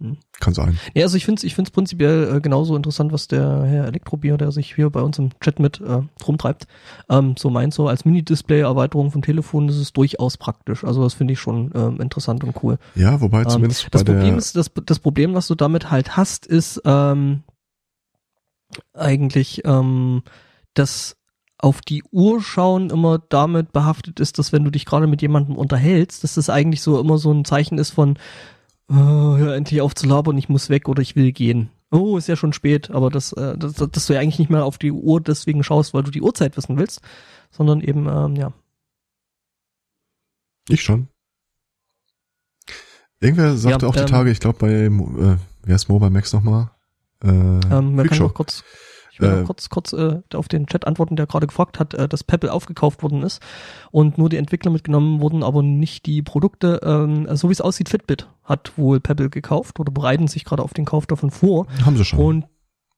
Hm. 0.00 0.16
Kann 0.38 0.54
sein. 0.54 0.78
Ja, 0.94 1.04
also 1.04 1.16
ich 1.16 1.24
finde 1.24 1.40
es 1.40 1.44
ich 1.44 1.56
find's 1.56 1.72
prinzipiell 1.72 2.36
äh, 2.36 2.40
genauso 2.40 2.76
interessant, 2.76 3.12
was 3.12 3.26
der 3.26 3.64
Herr 3.64 3.86
Elektrobier, 3.86 4.36
der 4.36 4.52
sich 4.52 4.74
hier 4.74 4.90
bei 4.90 5.00
uns 5.00 5.18
im 5.18 5.30
Chat 5.40 5.58
mit 5.58 5.80
äh, 5.80 6.02
rumtreibt, 6.26 6.68
ähm, 7.08 7.34
so 7.36 7.50
meint, 7.50 7.74
so 7.74 7.88
als 7.88 8.04
Mini-Display-Erweiterung 8.04 9.10
vom 9.10 9.22
Telefon 9.22 9.68
ist 9.68 9.76
es 9.76 9.92
durchaus 9.92 10.36
praktisch. 10.36 10.84
Also 10.84 11.02
das 11.02 11.14
finde 11.14 11.32
ich 11.32 11.40
schon 11.40 11.72
ähm, 11.74 12.00
interessant 12.00 12.44
und 12.44 12.62
cool. 12.62 12.78
Ja, 12.94 13.20
wobei 13.20 13.42
ähm, 13.42 13.48
zumindest 13.48 13.88
das 13.90 14.04
Problem 14.04 14.38
ist, 14.38 14.54
das, 14.54 14.70
das 14.86 15.00
Problem, 15.00 15.34
was 15.34 15.48
du 15.48 15.56
damit 15.56 15.90
halt 15.90 16.16
hast, 16.16 16.46
ist 16.46 16.80
ähm, 16.84 17.42
eigentlich, 18.94 19.62
ähm, 19.64 20.22
dass 20.74 21.16
auf 21.60 21.80
die 21.80 22.04
Uhr 22.12 22.40
schauen 22.40 22.90
immer 22.90 23.18
damit 23.18 23.72
behaftet 23.72 24.20
ist, 24.20 24.38
dass 24.38 24.52
wenn 24.52 24.62
du 24.62 24.70
dich 24.70 24.86
gerade 24.86 25.08
mit 25.08 25.22
jemandem 25.22 25.56
unterhältst, 25.56 26.22
dass 26.22 26.34
das 26.34 26.50
eigentlich 26.50 26.82
so 26.82 27.00
immer 27.00 27.18
so 27.18 27.32
ein 27.32 27.44
Zeichen 27.44 27.78
ist 27.78 27.90
von 27.90 28.16
oh, 28.88 29.36
hör 29.36 29.54
endlich 29.54 29.80
auf 29.80 29.94
zu 29.94 30.06
labern, 30.06 30.38
ich 30.38 30.48
muss 30.48 30.70
weg 30.70 30.88
oder 30.88 31.02
ich 31.02 31.16
will 31.16 31.32
gehen. 31.32 31.70
Oh, 31.90 32.18
ist 32.18 32.28
ja 32.28 32.36
schon 32.36 32.52
spät, 32.52 32.90
aber 32.90 33.10
das, 33.10 33.32
äh, 33.32 33.56
das, 33.56 33.74
dass 33.74 34.06
du 34.06 34.12
ja 34.12 34.20
eigentlich 34.20 34.38
nicht 34.38 34.50
mehr 34.50 34.64
auf 34.64 34.78
die 34.78 34.92
Uhr 34.92 35.20
deswegen 35.20 35.64
schaust, 35.64 35.94
weil 35.94 36.02
du 36.02 36.10
die 36.10 36.20
Uhrzeit 36.20 36.56
wissen 36.56 36.76
willst, 36.76 37.00
sondern 37.50 37.80
eben, 37.80 38.06
ähm, 38.08 38.36
ja. 38.36 38.52
Ich 40.68 40.82
schon. 40.82 41.08
Irgendwer 43.20 43.56
sagte 43.56 43.86
ja, 43.86 43.90
auch 43.90 43.94
die 43.94 44.00
ähm, 44.00 44.06
Tage, 44.06 44.30
ich 44.30 44.38
glaube 44.38 44.58
bei, 44.58 44.70
äh, 44.70 45.36
wer 45.62 45.74
ist 45.74 45.88
Mobile 45.88 46.10
Max 46.10 46.32
nochmal? 46.32 46.70
Äh, 47.24 47.28
ähm, 47.28 47.94
man 47.96 48.06
kann 48.06 48.18
noch 48.18 48.34
kurz 48.34 48.62
ich 49.18 49.22
will 49.28 49.42
äh, 49.42 49.44
kurz, 49.44 49.68
kurz 49.68 49.92
äh, 49.92 50.20
auf 50.34 50.48
den 50.48 50.66
Chat 50.66 50.86
antworten, 50.86 51.16
der 51.16 51.26
gerade 51.26 51.46
gefragt 51.46 51.80
hat, 51.80 51.94
äh, 51.94 52.08
dass 52.08 52.24
Pebble 52.24 52.52
aufgekauft 52.52 53.02
worden 53.02 53.22
ist 53.22 53.42
und 53.90 54.18
nur 54.18 54.28
die 54.28 54.36
Entwickler 54.36 54.70
mitgenommen 54.70 55.20
wurden, 55.20 55.42
aber 55.42 55.62
nicht 55.62 56.06
die 56.06 56.22
Produkte. 56.22 56.80
Ähm, 56.84 57.26
so 57.36 57.48
wie 57.48 57.52
es 57.52 57.60
aussieht, 57.60 57.88
Fitbit 57.88 58.28
hat 58.44 58.72
wohl 58.76 59.00
Pebble 59.00 59.30
gekauft 59.30 59.80
oder 59.80 59.92
bereiten 59.92 60.28
sich 60.28 60.44
gerade 60.44 60.62
auf 60.62 60.72
den 60.72 60.84
Kauf 60.84 61.06
davon 61.06 61.30
vor. 61.30 61.66
Haben 61.84 61.96
sie 61.96 62.04
schon. 62.04 62.18
Und 62.18 62.44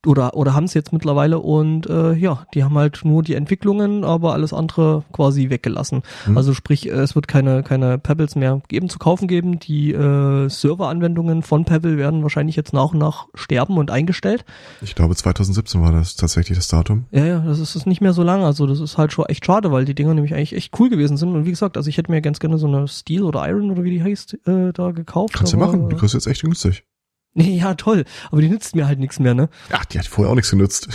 oder 0.07 0.35
oder 0.35 0.55
haben 0.55 0.65
es 0.65 0.75
jetzt 0.75 0.93
mittlerweile 0.93 1.39
und 1.39 1.87
äh, 1.89 2.15
ja, 2.15 2.47
die 2.55 2.65
haben 2.65 2.77
halt 2.77 3.01
nur 3.05 3.23
die 3.23 3.35
Entwicklungen, 3.35 4.05
aber 4.05 4.33
alles 4.33 4.53
andere 4.53 5.05
quasi 5.13 5.51
weggelassen. 5.51 6.03
Mhm. 6.27 6.37
Also 6.37 6.55
sprich, 6.55 6.89
äh, 6.89 6.93
es 6.93 7.15
wird 7.15 7.29
keine 7.29 7.63
keine 7.63 7.99
Pebbles 7.99 8.35
mehr 8.35 8.63
geben 8.69 8.89
zu 8.89 8.99
kaufen 8.99 9.29
geben. 9.29 9.59
Die 9.59 9.93
äh, 9.93 10.49
Serveranwendungen 10.49 11.43
von 11.43 11.65
Pebble 11.65 11.99
werden 11.99 12.23
wahrscheinlich 12.23 12.57
jetzt 12.57 12.73
nach 12.73 12.93
und 12.93 12.99
nach 12.99 13.27
sterben 13.35 13.77
und 13.77 13.91
eingestellt. 13.91 14.45
Ich 14.81 14.95
glaube 14.95 15.15
2017 15.15 15.83
war 15.83 15.93
das 15.93 16.17
tatsächlich 16.17 16.57
das 16.57 16.69
Datum. 16.69 17.05
Ja, 17.11 17.25
ja, 17.25 17.39
das 17.41 17.59
ist, 17.59 17.77
ist 17.77 17.87
nicht 17.87 18.01
mehr 18.01 18.13
so 18.13 18.23
lang. 18.23 18.45
Also 18.45 18.67
das 18.67 18.81
ist 18.81 18.97
halt 18.97 19.13
schon 19.13 19.27
echt 19.27 19.45
schade, 19.45 19.71
weil 19.71 19.85
die 19.85 19.95
Dinger 19.95 20.15
nämlich 20.15 20.35
eigentlich 20.35 20.55
echt 20.55 20.79
cool 20.81 20.89
gewesen 20.89 21.17
sind. 21.17 21.35
Und 21.35 21.45
wie 21.45 21.51
gesagt, 21.51 21.77
also 21.77 21.89
ich 21.89 21.99
hätte 21.99 22.11
mir 22.11 22.23
ganz 22.23 22.41
gerne 22.41 22.59
so 22.59 22.67
eine 22.67 22.89
Steel 22.89 23.23
oder 23.23 23.47
Iron 23.49 23.71
oder 23.71 23.85
wie 23.85 23.91
die 23.91 24.03
heißt 24.03 24.47
äh, 24.47 24.73
da 24.73 24.93
gekauft. 24.93 25.35
Kannst 25.35 25.53
du 25.53 25.59
machen. 25.59 25.89
Die 25.91 25.97
kostet 25.97 26.23
jetzt 26.23 26.27
echt 26.27 26.43
günstig. 26.43 26.85
Nee, 27.33 27.59
ja, 27.59 27.75
toll. 27.75 28.05
Aber 28.31 28.41
die 28.41 28.49
nützt 28.49 28.75
mir 28.75 28.87
halt 28.87 28.99
nichts 28.99 29.21
mehr, 29.21 29.35
ne? 29.35 29.49
Ach, 29.71 29.85
die 29.85 29.99
hat 29.99 30.07
vorher 30.07 30.31
auch 30.31 30.35
nichts 30.35 30.51
genützt. 30.51 30.89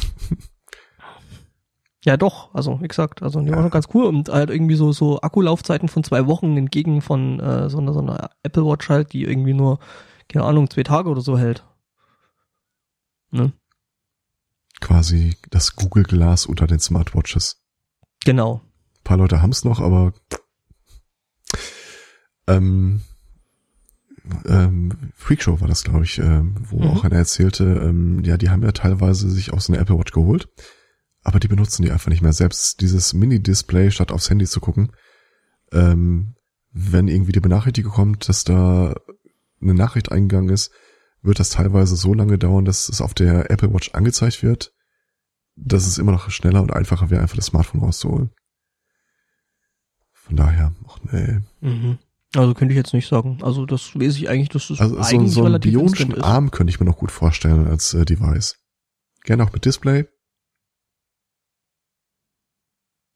Ja, 2.05 2.17
doch. 2.17 2.53
Also, 2.53 2.79
wie 2.81 2.87
gesagt, 2.87 3.23
also 3.23 3.41
die 3.41 3.47
ja. 3.47 3.55
war 3.55 3.63
schon 3.63 3.71
ganz 3.71 3.87
cool 3.95 4.05
und 4.05 4.29
halt 4.29 4.51
irgendwie 4.51 4.75
so, 4.75 4.91
so 4.91 5.19
Akkulaufzeiten 5.21 5.89
von 5.89 6.03
zwei 6.03 6.27
Wochen 6.27 6.55
entgegen 6.55 7.01
von 7.01 7.39
äh, 7.39 7.67
so, 7.67 7.79
einer, 7.79 7.93
so 7.93 7.99
einer 7.99 8.29
Apple 8.43 8.63
Watch 8.63 8.89
halt, 8.89 9.11
die 9.11 9.23
irgendwie 9.23 9.55
nur, 9.55 9.79
keine 10.29 10.45
Ahnung, 10.45 10.69
zwei 10.69 10.83
Tage 10.83 11.09
oder 11.09 11.21
so 11.21 11.35
hält. 11.39 11.65
Ne? 13.31 13.53
Quasi 14.81 15.35
das 15.49 15.75
Google 15.75 16.03
Glas 16.03 16.45
unter 16.45 16.67
den 16.67 16.79
Smartwatches. 16.79 17.63
Genau. 18.23 18.61
Ein 18.99 19.03
paar 19.03 19.17
Leute 19.17 19.41
haben's 19.41 19.65
noch, 19.65 19.79
aber 19.79 20.13
ähm, 22.47 23.01
ähm, 24.45 25.11
Freakshow 25.15 25.61
war 25.61 25.67
das, 25.67 25.83
glaube 25.83 26.03
ich, 26.03 26.19
ähm, 26.19 26.55
wo 26.69 26.79
mhm. 26.79 26.89
auch 26.89 27.03
einer 27.03 27.17
erzählte, 27.17 27.63
ähm, 27.63 28.23
ja, 28.23 28.37
die 28.37 28.49
haben 28.49 28.63
ja 28.63 28.71
teilweise 28.71 29.29
sich 29.29 29.53
auch 29.53 29.61
so 29.61 29.73
eine 29.73 29.81
Apple 29.81 29.97
Watch 29.97 30.11
geholt, 30.11 30.49
aber 31.23 31.39
die 31.39 31.47
benutzen 31.47 31.83
die 31.83 31.91
einfach 31.91 32.09
nicht 32.09 32.21
mehr. 32.21 32.33
Selbst 32.33 32.81
dieses 32.81 33.13
Mini-Display, 33.13 33.91
statt 33.91 34.11
aufs 34.11 34.29
Handy 34.29 34.45
zu 34.45 34.59
gucken, 34.59 34.91
ähm, 35.71 36.35
wenn 36.71 37.07
irgendwie 37.07 37.31
die 37.31 37.39
Benachrichtigung 37.39 37.91
kommt, 37.91 38.29
dass 38.29 38.43
da 38.43 38.95
eine 39.61 39.73
Nachricht 39.73 40.11
eingegangen 40.11 40.49
ist, 40.49 40.71
wird 41.21 41.39
das 41.39 41.49
teilweise 41.49 41.95
so 41.95 42.13
lange 42.13 42.37
dauern, 42.37 42.65
dass 42.65 42.89
es 42.89 43.01
auf 43.01 43.13
der 43.13 43.49
Apple 43.49 43.73
Watch 43.73 43.91
angezeigt 43.93 44.43
wird, 44.43 44.73
dass 45.55 45.87
es 45.87 45.97
immer 45.97 46.11
noch 46.11 46.29
schneller 46.29 46.61
und 46.61 46.73
einfacher 46.73 47.09
wäre, 47.09 47.21
einfach 47.21 47.37
das 47.37 47.47
Smartphone 47.47 47.81
rauszuholen. 47.81 48.31
Von 50.11 50.35
daher, 50.35 50.73
ach 50.87 50.99
nee. 51.11 51.39
Mhm. 51.61 51.97
Also 52.35 52.53
könnte 52.53 52.73
ich 52.73 52.77
jetzt 52.77 52.93
nicht 52.93 53.07
sagen. 53.07 53.39
Also 53.41 53.65
das 53.65 53.93
lese 53.93 54.19
ich 54.19 54.29
eigentlich, 54.29 54.49
dass 54.49 54.67
das 54.67 54.79
also 54.79 54.97
eigentlich 54.97 55.31
so, 55.31 55.41
so 55.41 55.45
einen 55.45 55.59
bionischen 55.59 56.21
Arm 56.21 56.51
könnte 56.51 56.71
ich 56.71 56.79
mir 56.79 56.85
noch 56.85 56.97
gut 56.97 57.11
vorstellen 57.11 57.67
als 57.67 57.93
äh, 57.93 58.05
Device. 58.05 58.57
Gerne 59.23 59.43
auch 59.43 59.53
mit 59.53 59.65
Display. 59.65 60.07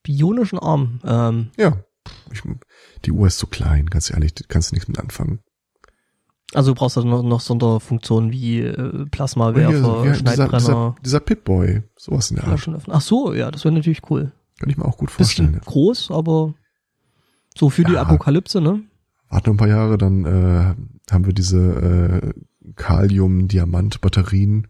Bionischen 0.04 0.60
Arm. 0.60 1.02
Ähm. 1.04 1.52
Ja. 1.58 1.84
Ich, 2.32 2.42
die 3.06 3.12
Uhr 3.12 3.28
ist 3.28 3.38
zu 3.38 3.48
klein, 3.48 3.88
ganz 3.88 4.10
ehrlich, 4.10 4.34
kannst 4.48 4.72
du 4.72 4.76
nichts 4.76 4.88
mit 4.88 5.00
anfangen. 5.00 5.40
Also 6.54 6.72
du 6.72 6.80
brauchst 6.80 6.98
also 6.98 7.08
noch, 7.08 7.22
noch 7.22 7.42
Sonderfunktionen 7.42 8.32
wie 8.32 8.62
äh, 8.62 9.06
Plasmawerfer, 9.06 10.06
ja, 10.06 10.16
Schneidbrenner. 10.16 10.58
Dieser, 10.58 10.58
dieser, 10.58 10.96
dieser 11.04 11.20
Pitboy, 11.20 11.84
sowas 11.96 12.32
in 12.32 12.38
der 12.38 12.48
Art. 12.48 12.70
Ach 12.88 13.02
so, 13.02 13.34
ja, 13.34 13.52
das 13.52 13.66
wäre 13.66 13.76
natürlich 13.76 14.02
cool. 14.10 14.32
Könnte 14.58 14.72
ich 14.72 14.78
mir 14.78 14.86
auch 14.86 14.98
gut 14.98 15.12
vorstellen. 15.12 15.52
Bisschen 15.52 15.66
groß, 15.66 16.12
aber 16.12 16.56
so 17.56 17.70
für 17.70 17.84
ja. 17.84 17.90
die 17.90 17.98
Apokalypse, 17.98 18.62
ne? 18.62 18.84
Warte 19.30 19.50
noch 19.50 19.54
ein 19.54 19.58
paar 19.58 19.68
Jahre, 19.68 19.98
dann 19.98 20.26
äh, 20.26 20.76
haben 21.12 21.26
wir 21.26 21.34
diese 21.34 21.60
äh, 21.60 22.34
Kalium-Diamant-Batterien 22.76 24.68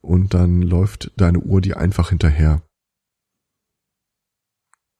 und 0.00 0.34
dann 0.34 0.62
läuft 0.62 1.12
deine 1.16 1.40
Uhr 1.40 1.60
dir 1.60 1.76
einfach 1.78 2.10
hinterher 2.10 2.62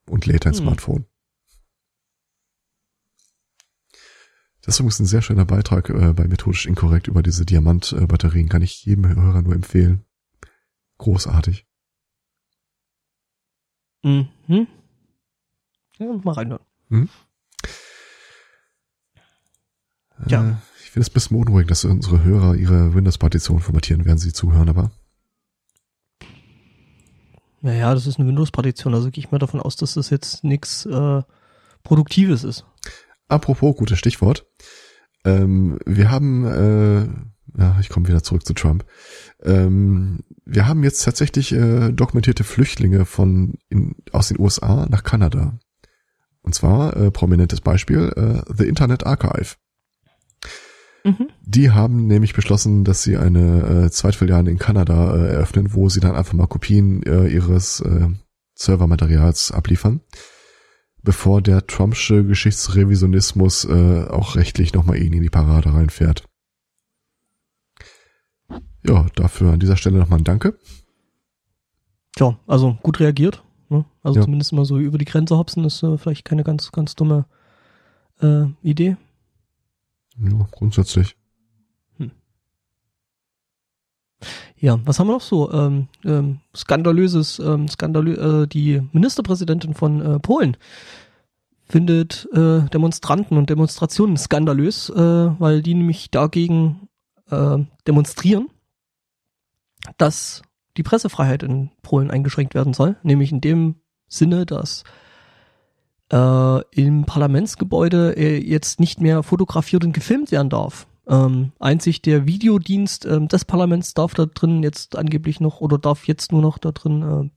und 0.07 0.27
lädt 0.27 0.45
dein 0.45 0.53
hm. 0.53 0.59
Smartphone. 0.61 1.07
Das 4.63 4.77
ist 4.77 4.81
übrigens 4.81 5.01
ein 5.01 5.07
sehr 5.07 5.23
schöner 5.23 5.45
Beitrag 5.45 5.91
äh, 5.91 6.13
bei 6.13 6.29
Methodisch 6.29 6.67
Inkorrekt 6.67 7.09
über 7.09 7.23
diese 7.23 7.45
Diamant-Batterien. 7.45 8.49
Kann 8.49 8.63
ich 8.63 8.85
jedem 8.85 9.09
Hörer 9.09 9.43
nur 9.43 9.55
empfehlen. 9.55 10.05
Großartig. 10.99 11.67
Mhm. 14.05 14.29
Ja, 15.99 16.13
mal 16.25 16.33
reinhören. 16.33 16.65
Mhm. 16.89 17.09
Ja. 20.27 20.51
Äh, 20.51 20.55
ich 20.85 20.91
finde 20.91 21.07
es 21.07 21.11
ein 21.11 21.15
bisschen 21.15 21.37
unruhig, 21.39 21.67
dass 21.67 21.85
unsere 21.85 22.23
Hörer 22.23 22.55
ihre 22.55 22.95
Windows-Partition 22.95 23.61
formatieren, 23.61 24.05
während 24.05 24.21
sie 24.21 24.33
zuhören, 24.33 24.69
aber. 24.69 24.91
Naja, 27.63 27.95
das 27.95 28.07
ist 28.07 28.19
eine 28.19 28.29
Windows-Partition, 28.29 28.95
also 28.95 29.11
gehe 29.11 29.25
ich 29.25 29.31
mal 29.31 29.39
davon 29.39 29.61
aus, 29.61 29.77
dass 29.77 29.95
das 29.95 30.11
jetzt 30.11 30.45
nichts 30.45 30.85
äh, 30.85 31.23
Produktives 31.83 32.45
ist. 32.45 32.67
Apropos, 33.29 33.77
gutes 33.77 33.99
Stichwort. 33.99 34.47
Ähm, 35.25 35.79
wir 35.87 36.11
haben, 36.11 36.45
äh, 36.45 37.61
ja, 37.61 37.79
ich 37.81 37.89
komme 37.89 38.09
wieder 38.09 38.23
zurück 38.23 38.45
zu 38.45 38.55
Trump. 38.55 38.85
Ähm, 39.43 40.21
wir 40.45 40.67
haben 40.67 40.83
jetzt 40.83 41.05
tatsächlich 41.05 41.53
äh, 41.53 41.93
dokumentierte 41.93 42.45
Flüchtlinge 42.45 43.05
von 43.05 43.55
in, 43.69 43.95
aus 44.11 44.29
den 44.29 44.41
USA 44.41 44.87
nach 44.91 45.05
Kanada. 45.05 45.59
Und 46.43 46.55
zwar 46.55 46.97
äh, 46.97 47.11
prominentes 47.11 47.61
Beispiel 47.61 48.13
äh, 48.17 48.53
The 48.53 48.67
Internet 48.67 49.07
Archive. 49.07 49.55
Mhm. 51.05 51.29
Die 51.43 51.71
haben 51.71 52.07
nämlich 52.07 52.35
beschlossen, 52.35 52.85
dass 52.85 53.03
sie 53.03 53.17
eine 53.17 53.87
äh, 53.87 53.91
Zweitfiliale 53.91 54.51
in 54.51 54.59
Kanada 54.59 55.17
äh, 55.17 55.33
eröffnen, 55.33 55.75
wo 55.75 55.89
sie 55.89 56.01
dann 56.01 56.15
einfach 56.15 56.35
mal 56.35 56.47
Kopien 56.47 57.03
äh, 57.03 57.27
ihres 57.27 57.81
äh, 57.81 58.09
Servermaterials 58.55 59.51
abliefern, 59.51 60.01
bevor 61.03 61.43
der 61.43 61.67
Trumpsche 61.67 62.25
Geschichtsrevisionismus 62.25 63.65
äh, 63.65 64.07
auch 64.09 64.37
rechtlich 64.37 64.75
nochmal 64.75 64.99
ihnen 64.99 65.15
in 65.15 65.23
die 65.23 65.31
Parade 65.31 65.75
reinfährt. 65.75 66.25
Ja, 68.87 69.07
dafür 69.15 69.53
an 69.53 69.61
dieser 69.61 69.77
Stelle 69.77 69.99
nochmal 69.99 70.21
ein 70.21 70.25
Danke. 70.25 70.59
Tja, 72.15 72.39
also 72.47 72.77
gut 72.83 73.01
reagiert. 73.01 73.43
Ne? 73.69 73.85
Also 74.03 74.21
ja. 74.21 74.25
zumindest 74.25 74.53
mal 74.53 74.65
so 74.65 74.79
über 74.79 74.99
die 74.99 75.05
Grenze 75.05 75.37
hopsen 75.37 75.65
ist 75.65 75.83
äh, 75.83 75.97
vielleicht 75.99 76.25
keine 76.25 76.45
ganz, 76.45 76.71
ganz 76.73 76.95
dumme 76.95 77.27
äh, 78.21 78.45
Idee. 78.63 78.97
Ja, 80.23 80.47
grundsätzlich. 80.53 81.17
Hm. 81.97 82.13
Ja, 84.57 84.79
was 84.85 84.99
haben 84.99 85.09
wir 85.09 85.15
noch 85.15 85.21
so? 85.21 85.53
Ähm, 85.53 85.89
ähm, 86.05 86.41
skandalöses, 86.55 87.39
ähm, 87.41 87.69
skandalö 87.69 88.43
äh, 88.43 88.47
die 88.47 88.83
Ministerpräsidentin 88.93 89.75
von 89.75 90.01
äh, 90.01 90.19
Polen 90.21 90.57
findet 91.69 92.29
äh, 92.33 92.69
Demonstranten 92.69 93.37
und 93.37 93.51
Demonstrationen 93.51 94.17
skandalös, 94.17 94.91
äh, 94.91 94.95
weil 94.95 95.63
die 95.63 95.75
nämlich 95.75 96.11
dagegen 96.11 96.89
äh, 97.31 97.59
demonstrieren, 97.87 98.49
dass 99.97 100.43
die 100.77 100.83
Pressefreiheit 100.83 101.43
in 101.43 101.71
Polen 101.83 102.11
eingeschränkt 102.11 102.55
werden 102.55 102.75
soll, 102.75 102.97
nämlich 103.03 103.33
in 103.33 103.41
dem 103.41 103.77
Sinne, 104.07 104.47
dass 104.47 104.85
äh, 106.13 106.61
im 106.71 107.05
Parlamentsgebäude 107.05 108.17
äh, 108.17 108.39
jetzt 108.39 108.79
nicht 108.81 109.01
mehr 109.01 109.23
fotografiert 109.23 109.85
und 109.85 109.93
gefilmt 109.93 110.31
werden 110.31 110.51
darf. 110.51 110.87
Ähm, 111.09 111.53
einzig 111.59 112.01
der 112.03 112.27
Videodienst 112.27 113.07
ähm, 113.07 113.27
des 113.29 113.45
Parlaments 113.45 113.95
darf 113.95 114.15
da 114.15 114.27
drin 114.27 114.63
jetzt 114.63 114.97
angeblich 114.97 115.41
noch 115.41 115.61
oder 115.61 115.79
darf 115.79 116.07
jetzt 116.07 116.31
nur 116.31 116.43
noch 116.43 116.59
da 116.59 116.71
drin 116.73 117.33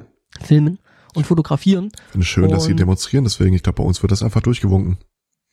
äh, 0.00 0.04
filmen 0.44 0.78
und 1.14 1.24
fotografieren. 1.26 1.90
Ich 2.06 2.12
finde 2.12 2.26
schön, 2.26 2.48
dass 2.50 2.64
sie 2.64 2.72
Und- 2.72 2.80
demonstrieren, 2.80 3.24
deswegen, 3.24 3.54
ich 3.54 3.62
glaube, 3.62 3.76
bei 3.82 3.84
uns 3.84 4.02
wird 4.02 4.10
das 4.10 4.22
einfach 4.24 4.40
durchgewunken. 4.42 4.98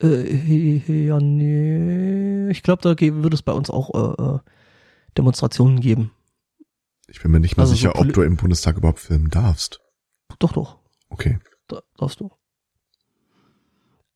Äh, 0.02 1.06
ja, 1.06 1.20
nee. 1.20 2.50
Ich 2.50 2.64
glaube, 2.64 2.82
da 2.82 3.00
wird 3.00 3.34
es 3.36 3.44
bei 3.44 3.52
uns 3.54 3.70
auch 3.70 3.94
äh, 4.18 4.24
äh, 4.24 4.40
Demonstrationen 5.16 5.80
geben. 5.80 6.12
Ich 7.08 7.22
bin 7.22 7.30
mir 7.32 7.40
nicht 7.40 7.58
mal 7.58 7.64
Also 7.64 7.74
so 7.74 7.78
sicher, 7.78 7.96
ob 7.96 8.06
poli- 8.08 8.14
du 8.14 8.22
im 8.24 8.38
Bundestag 8.38 8.78
überhaupt 8.78 9.00
filmen 9.00 9.30
darfst. 9.30 9.80
Doch, 10.40 10.54
doch. 10.54 10.80
Okay. 11.10 11.38
Da, 11.68 11.82
darfst 11.98 12.20
du. 12.22 12.32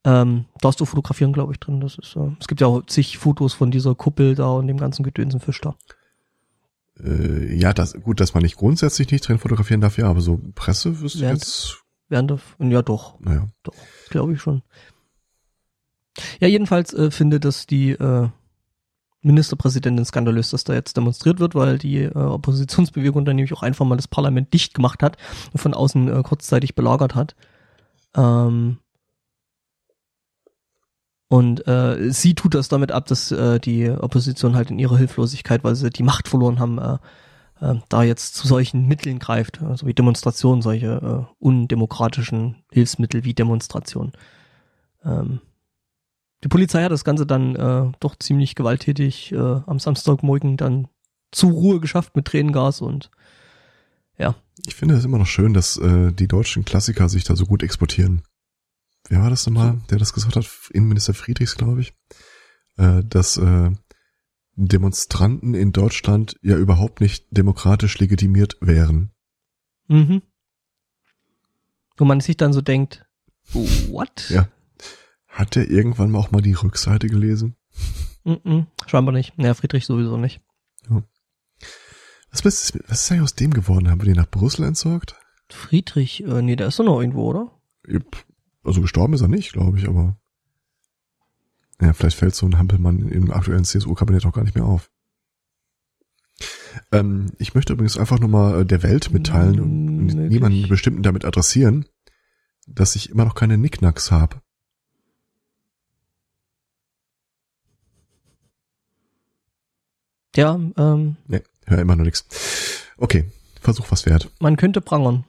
Ähm, 0.06 0.45
darfst 0.61 0.80
du 0.80 0.86
fotografieren, 0.86 1.34
glaube 1.34 1.52
ich, 1.53 1.60
drin. 1.60 1.82
Das 1.82 1.98
ist, 1.98 2.15
äh, 2.15 2.30
es 2.40 2.48
gibt 2.48 2.61
ja 2.61 2.68
auch 2.68 2.86
zig 2.86 3.18
Fotos 3.18 3.53
von 3.53 3.72
dieser 3.72 3.95
Kuppel 3.95 4.36
da 4.36 4.49
und 4.49 4.68
dem 4.68 4.77
ganzen 4.77 5.03
Gedönsen 5.03 5.40
Fisch 5.40 5.60
da. 5.61 5.76
Äh, 7.03 7.56
ja, 7.56 7.73
das, 7.73 7.94
gut, 8.02 8.19
dass 8.19 8.34
man 8.34 8.44
nicht 8.44 8.56
grundsätzlich 8.56 9.11
nicht 9.11 9.27
drin 9.27 9.40
fotografieren 9.40 9.82
darf, 9.82 9.98
ja, 9.98 10.07
aber 10.07 10.22
so 10.22 10.40
Presse 10.53 11.02
wüsste 11.02 11.18
ich 11.18 11.23
Während- 11.23 11.41
jetzt, 11.41 11.84
Während 12.07 12.30
der, 12.30 12.40
ja, 12.60 12.82
doch. 12.84 13.19
naja. 13.19 13.48
Doch, 13.64 13.73
glaube 14.10 14.34
ich 14.34 14.41
schon. 14.41 14.61
Ja, 16.40 16.48
jedenfalls 16.48 16.94
äh, 16.94 17.10
finde 17.10 17.40
das 17.40 17.65
die 17.65 17.90
äh, 17.91 18.30
Ministerpräsidentin 19.22 20.06
skandalös, 20.06 20.52
dass 20.52 20.64
da 20.64 20.73
jetzt 20.76 20.95
demonstriert 20.95 21.40
wird, 21.40 21.56
weil 21.56 21.80
die 21.80 22.03
äh, 22.03 22.14
Oppositionsbewegung 22.15 23.26
dann 23.26 23.36
nämlich 23.38 23.53
auch 23.53 23.64
einfach 23.64 23.86
mal 23.86 23.95
das 23.95 24.07
Parlament 24.07 24.53
dicht 24.53 24.76
gemacht 24.76 25.02
hat 25.02 25.18
und 25.52 25.60
von 25.60 25.73
außen 25.73 26.07
äh, 26.10 26.22
kurzzeitig 26.22 26.76
belagert 26.76 27.15
hat. 27.15 27.36
Ähm, 28.15 28.77
und 31.36 31.68
äh, 31.68 32.14
sie 32.14 32.34
tut 32.34 32.56
das 32.56 32.70
damit 32.70 32.94
ab, 32.94 33.07
dass 33.07 33.30
äh, 33.30 33.60
die 33.60 33.90
Opposition 33.90 34.56
halt 34.56 34.72
in 34.72 34.80
ihrer 34.80 34.98
Hilflosigkeit, 34.98 35.66
weil 35.66 35.76
sie 35.76 35.90
die 35.90 36.02
Macht 36.02 36.30
verloren 36.30 36.60
haben, 36.60 36.78
äh, 36.78 36.98
äh, 37.60 37.76
da 37.90 38.03
jetzt 38.03 38.36
zu 38.36 38.48
solchen 38.48 38.88
Mitteln 38.88 39.20
greift, 39.20 39.62
also 39.62 39.86
wie 39.86 39.94
Demonstrationen, 39.94 40.62
solche 40.62 41.28
äh, 41.28 41.34
undemokratischen 41.40 42.64
Hilfsmittel 42.72 43.26
wie 43.26 43.34
Demonstrationen. 43.34 44.14
Ähm, 45.03 45.41
die 46.45 46.48
Polizei 46.48 46.82
hat 46.84 46.94
das 46.94 47.03
Ganze 47.03 47.26
dann 47.26 47.57
äh, 47.57 47.91
doch 47.99 48.16
ziemlich 48.18 48.56
gewalttätig 48.56 49.34
äh, 49.34 49.38
am 49.38 49.80
Samstagmorgen 49.80 50.56
dann 50.56 50.88
zur 51.34 51.52
Ruhe 51.52 51.82
geschafft 51.82 52.16
mit 52.16 52.28
Tränengas 52.28 52.80
und 52.80 53.12
Ich 54.66 54.76
finde 54.76 54.95
es 54.95 55.03
immer 55.03 55.18
noch 55.18 55.28
schön, 55.28 55.53
dass 55.53 55.76
äh, 55.76 56.14
die 56.14 56.30
deutschen 56.30 56.64
Klassiker 56.64 57.10
sich 57.10 57.26
da 57.26 57.36
so 57.36 57.45
gut 57.45 57.62
exportieren. 57.62 58.22
Wer 59.07 59.22
war 59.22 59.30
das 59.30 59.45
nochmal, 59.45 59.82
der 59.90 59.99
das 59.99 60.14
gesagt 60.14 60.36
hat? 60.36 60.49
Innenminister 60.72 61.14
Friedrichs, 61.14 61.56
glaube 61.56 61.82
ich. 61.82 61.94
Äh, 62.77 63.03
dass 63.03 63.38
äh, 63.38 63.72
Demonstranten 64.56 65.53
in 65.53 65.72
Deutschland 65.72 66.38
ja 66.41 66.57
überhaupt 66.57 67.02
nicht 67.02 67.27
demokratisch 67.30 67.99
legitimiert 67.99 68.57
wären. 68.61 69.11
mhm. 69.88 70.22
wo 71.98 72.06
man 72.06 72.19
sich 72.19 72.38
dann 72.38 72.53
so 72.53 72.61
denkt, 72.61 73.06
what? 73.53 74.30
Ja. 74.30 74.48
Hat 75.27 75.56
der 75.56 75.69
irgendwann 75.69 76.11
mal 76.11 76.19
auch 76.19 76.32
mal 76.32 76.41
die 76.41 76.53
Rückseite 76.53 77.07
gelesen? 77.07 77.56
Mhm. 78.23 78.68
Scheinbar 78.88 79.14
nicht. 79.14 79.38
Naja, 79.38 79.53
Friedrich 79.53 79.86
sowieso 79.86 80.18
nicht. 80.18 80.41
Was 82.44 82.44
ist, 82.44 82.90
was 82.90 83.03
ist 83.03 83.11
eigentlich 83.11 83.23
aus 83.23 83.36
dem 83.36 83.53
geworden? 83.53 83.90
Haben 83.90 84.02
wir 84.02 84.06
den 84.06 84.15
nach 84.15 84.30
Brüssel 84.30 84.65
entsorgt? 84.65 85.15
Friedrich, 85.49 86.23
äh, 86.23 86.41
nee, 86.41 86.56
der 86.56 86.68
ist 86.68 86.80
doch 86.80 86.84
noch 86.84 86.99
irgendwo, 86.99 87.30
oder? 87.30 87.52
Also 88.66 88.82
gestorben 88.82 89.14
ist 89.14 89.22
er 89.22 89.28
nicht, 89.28 89.54
glaube 89.54 89.78
ich, 89.78 89.88
aber 89.88 90.18
ja, 91.82 91.94
vielleicht 91.94 92.18
fällt 92.18 92.36
so 92.36 92.46
ein 92.46 92.58
Hampelmann 92.58 93.08
im 93.10 93.32
aktuellen 93.32 93.66
CSU-Kabinett 93.66 94.26
auch 94.26 94.34
gar 94.34 94.44
nicht 94.44 94.56
mehr 94.56 94.66
auf. 94.66 94.90
Ähm, 96.92 97.32
ich 97.38 97.54
möchte 97.54 97.74
übrigens 97.74 97.98
einfach 97.98 98.20
nur 98.20 98.30
mal 98.30 98.62
äh, 98.62 98.66
der 98.66 98.82
Welt 98.84 99.12
mitteilen 99.12 99.60
und 99.60 99.86
Mm, 99.86 100.06
möglich. 100.08 100.30
niemanden 100.30 100.68
bestimmten 100.68 101.04
damit 101.04 101.26
adressieren, 101.26 101.86
dass 102.68 102.96
ich 102.96 103.10
immer 103.10 103.26
noch 103.26 103.36
keine 103.36 103.58
Nicknacks 103.58 104.12
habe. 104.12 104.42
Ja, 110.36 110.60
ähm, 110.78 111.16
Nee, 111.28 111.42
hör 111.66 111.80
immer 111.80 111.96
noch 111.96 112.04
nichts. 112.06 112.26
Okay, 112.98 113.26
Versuch 113.62 113.90
was 113.92 114.06
wert. 114.06 114.30
man 114.40 114.58
könnte 114.58 114.82
prangern. 114.82 115.26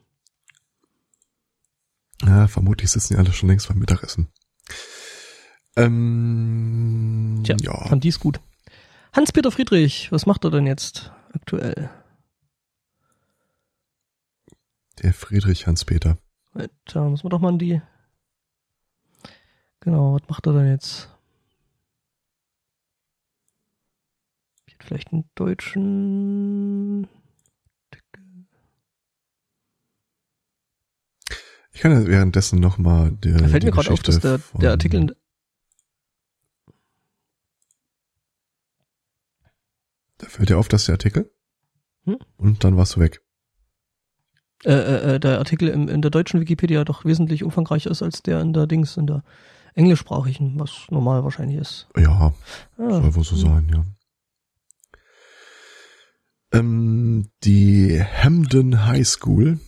Ja, 2.25 2.49
vermutlich 2.49 2.91
sitzen 2.91 3.15
die 3.15 3.19
alle 3.19 3.33
schon 3.33 3.49
längst 3.49 3.69
beim 3.69 3.79
Mittagessen. 3.79 4.29
Ähm, 5.77 7.43
Tja, 7.45 7.57
ja. 7.61 7.87
fand 7.87 8.05
dies 8.05 8.19
gut. 8.19 8.41
Hans-Peter 9.13 9.51
Friedrich, 9.53 10.11
was 10.13 10.27
macht 10.27 10.45
er 10.45 10.51
denn 10.51 10.67
jetzt 10.67 11.13
aktuell? 11.33 11.91
Der 15.03 15.13
Friedrich 15.13 15.67
Hans-Peter. 15.67 16.19
Da 16.87 17.05
muss 17.05 17.23
man 17.23 17.31
doch 17.31 17.41
mal 17.41 17.53
in 17.53 17.59
die. 17.59 17.83
Genau, 19.81 20.15
was 20.15 20.29
macht 20.29 20.47
er 20.47 20.55
denn 20.55 20.71
jetzt? 20.71 21.11
Vielleicht 24.79 25.13
einen 25.13 25.29
deutschen. 25.35 27.09
Ich 31.77 31.83
kann 31.83 31.93
ja 31.93 32.07
währenddessen 32.07 32.59
noch 32.59 32.79
mal 32.79 33.13
der, 33.13 33.37
Da 33.37 33.49
fällt 33.49 33.65
mir 33.65 33.71
gerade 33.71 33.91
auf, 33.91 34.01
dass 34.01 34.19
der, 34.21 34.41
der 34.55 34.71
Artikel. 34.71 35.15
Da 40.17 40.27
fällt 40.27 40.49
dir 40.49 40.57
auf, 40.57 40.69
dass 40.69 40.87
der 40.87 40.95
Artikel? 40.95 41.31
Hm? 42.05 42.17
Und 42.39 42.65
dann 42.65 42.79
warst 42.79 42.97
du 42.97 43.01
weg. 43.01 43.23
Äh, 44.65 44.73
äh, 44.73 45.15
äh, 45.17 45.21
der 45.21 45.37
Artikel 45.37 45.69
in, 45.69 45.89
in 45.89 46.01
der 46.01 46.11
deutschen 46.11 46.41
Wikipedia 46.41 46.83
doch 46.83 47.05
wesentlich 47.05 47.45
umfangreicher 47.45 47.91
ist 47.91 48.03
als 48.03 48.23
der 48.23 48.41
in 48.41 48.55
der 48.55 48.67
Dings, 48.67 48.97
in 48.97 49.07
der 49.07 49.23
englischsprachigen, 49.75 50.59
was 50.59 50.87
normal 50.89 51.25
wahrscheinlich 51.25 51.59
ist. 51.59 51.89
Ja, 51.95 52.33
Ah, 52.79 52.91
soll 53.03 53.15
wohl 53.17 53.25
so 53.25 53.37
sein, 53.37 53.69
ja. 53.71 53.85
Ähm, 56.59 57.29
die 57.45 58.03
Hamden 58.03 58.87
High 58.87 59.07
School, 59.07 59.61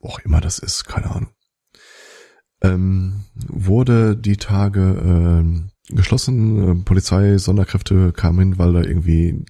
wo 0.00 0.08
auch 0.08 0.20
immer 0.20 0.40
das 0.40 0.58
ist, 0.58 0.84
keine 0.84 1.10
Ahnung, 1.10 1.30
ähm, 2.62 3.24
wurde 3.34 4.16
die 4.16 4.36
Tage 4.36 4.80
ähm, 4.80 5.70
geschlossen. 5.88 6.68
Ähm, 6.68 6.84
Polizei, 6.84 7.38
Sonderkräfte 7.38 8.12
kamen 8.12 8.38
hin, 8.38 8.58
weil 8.58 8.72
da 8.72 8.82
irgendwie 8.82 9.44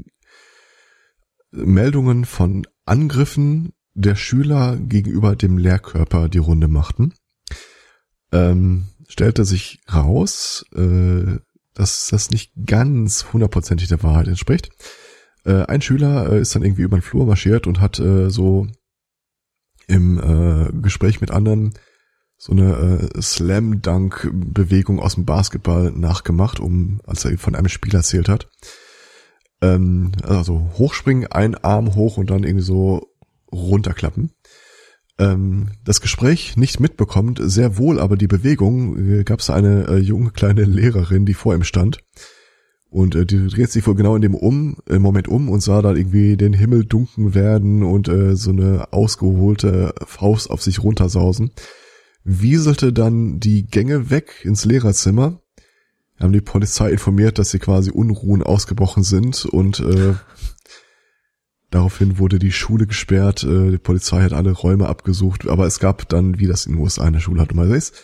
Meldungen 1.51 2.25
von 2.25 2.67
Angriffen 2.85 3.73
der 3.95 4.15
Schüler 4.15 4.77
gegenüber 4.77 5.35
dem 5.37 5.59
Lehrkörper 5.59 6.29
die 6.29 6.39
Runde 6.39 6.69
machten. 6.69 7.15
Ähm, 8.31 8.89
stellte 9.09 9.45
sich 9.45 9.81
raus, 9.93 10.65
äh, 10.75 11.39
dass 11.75 12.09
das 12.09 12.31
nicht 12.31 12.53
ganz 12.67 13.33
hundertprozentig 13.33 13.89
der 13.89 14.03
Wahrheit 14.03 14.29
entspricht. 14.29 14.71
Äh, 15.45 15.65
ein 15.65 15.81
Schüler 15.81 16.33
äh, 16.33 16.41
ist 16.41 16.55
dann 16.55 16.63
irgendwie 16.63 16.83
über 16.83 16.99
den 16.99 17.03
Flur 17.03 17.25
marschiert 17.25 17.67
und 17.67 17.81
hat 17.81 17.99
äh, 17.99 18.31
so 18.31 18.67
im 19.89 20.19
äh, 20.19 20.73
Gespräch 20.81 21.21
mit 21.21 21.31
anderen 21.31 21.75
so 22.37 22.53
eine 22.53 23.11
äh, 23.15 23.21
Slam-Dunk-Bewegung 23.21 25.01
aus 25.01 25.17
dem 25.17 25.25
Basketball 25.25 25.91
nachgemacht, 25.91 26.61
um 26.61 27.01
als 27.05 27.25
er 27.25 27.37
von 27.37 27.57
einem 27.57 27.69
Spiel 27.69 27.95
erzählt 27.95 28.29
hat. 28.29 28.49
Ähm, 29.61 30.13
also 30.23 30.71
hochspringen, 30.79 31.27
ein 31.27 31.57
Arm 31.57 31.97
hoch 31.97 32.17
und 32.17 32.31
dann 32.31 32.45
irgendwie 32.45 32.65
so 32.65 33.09
runterklappen. 33.51 34.31
Ähm, 35.19 35.73
das 35.85 36.01
Gespräch 36.01 36.57
nicht 36.57 36.79
mitbekommt, 36.79 37.41
sehr 37.43 37.77
wohl 37.77 37.99
aber 37.99 38.17
die 38.17 38.29
Bewegung, 38.29 38.97
äh, 38.99 39.25
gab 39.25 39.41
es 39.41 39.51
eine 39.51 39.89
äh, 39.89 39.97
junge 39.97 40.31
kleine 40.31 40.63
Lehrerin, 40.63 41.27
die 41.27 41.35
vor 41.35 41.57
ihm 41.57 41.65
stand. 41.65 41.99
Und 42.91 43.15
äh, 43.15 43.27
die 43.27 43.47
dreht 43.49 43.71
sich 43.71 43.87
wohl 43.87 43.95
genau 43.95 44.17
in 44.17 44.23
dem 44.23 44.35
um, 44.35 44.79
im 44.87 45.03
Moment 45.03 45.29
um 45.29 45.49
und 45.49 45.61
sah 45.61 45.83
da 45.83 45.95
irgendwie 45.95 46.37
den 46.37 46.55
Himmel 46.55 46.85
dunkel 46.85 47.35
werden 47.35 47.83
und 47.83 48.09
äh, 48.09 48.35
so 48.35 48.51
eine 48.51 48.93
ausgeholte 48.93 49.95
Faust 50.07 50.51
auf 50.51 50.63
sich 50.63 50.83
runtersausen. 50.83 51.51
Wieselte 52.25 52.93
dann 52.93 53.41
die 53.41 53.67
Gänge 53.67 54.11
weg 54.11 54.43
ins 54.43 54.65
Lehrerzimmer, 54.65 55.41
haben 56.19 56.33
die 56.33 56.41
Polizei 56.41 56.91
informiert, 56.91 57.39
dass 57.39 57.51
sie 57.51 57.59
quasi 57.59 57.91
Unruhen 57.91 58.43
ausgebrochen 58.43 59.03
sind 59.03 59.45
und 59.45 59.81
äh, 59.81 60.15
daraufhin 61.71 62.19
wurde 62.19 62.39
die 62.39 62.53
Schule 62.53 62.87
gesperrt, 62.87 63.45
äh, 63.45 63.71
die 63.71 63.79
Polizei 63.79 64.23
hat 64.23 64.33
alle 64.33 64.53
Räume 64.53 64.89
abgesucht, 64.89 65.47
aber 65.47 65.67
es 65.67 65.79
gab 65.79 66.09
dann, 66.09 66.39
wie 66.39 66.47
das 66.47 66.65
in 66.65 66.73
den 66.73 66.83
USA 66.83 67.07
in 67.07 67.13
der 67.13 67.21
Schule 67.21 67.41
halt 67.41 67.53
immer 67.53 67.67
ist, 67.67 67.95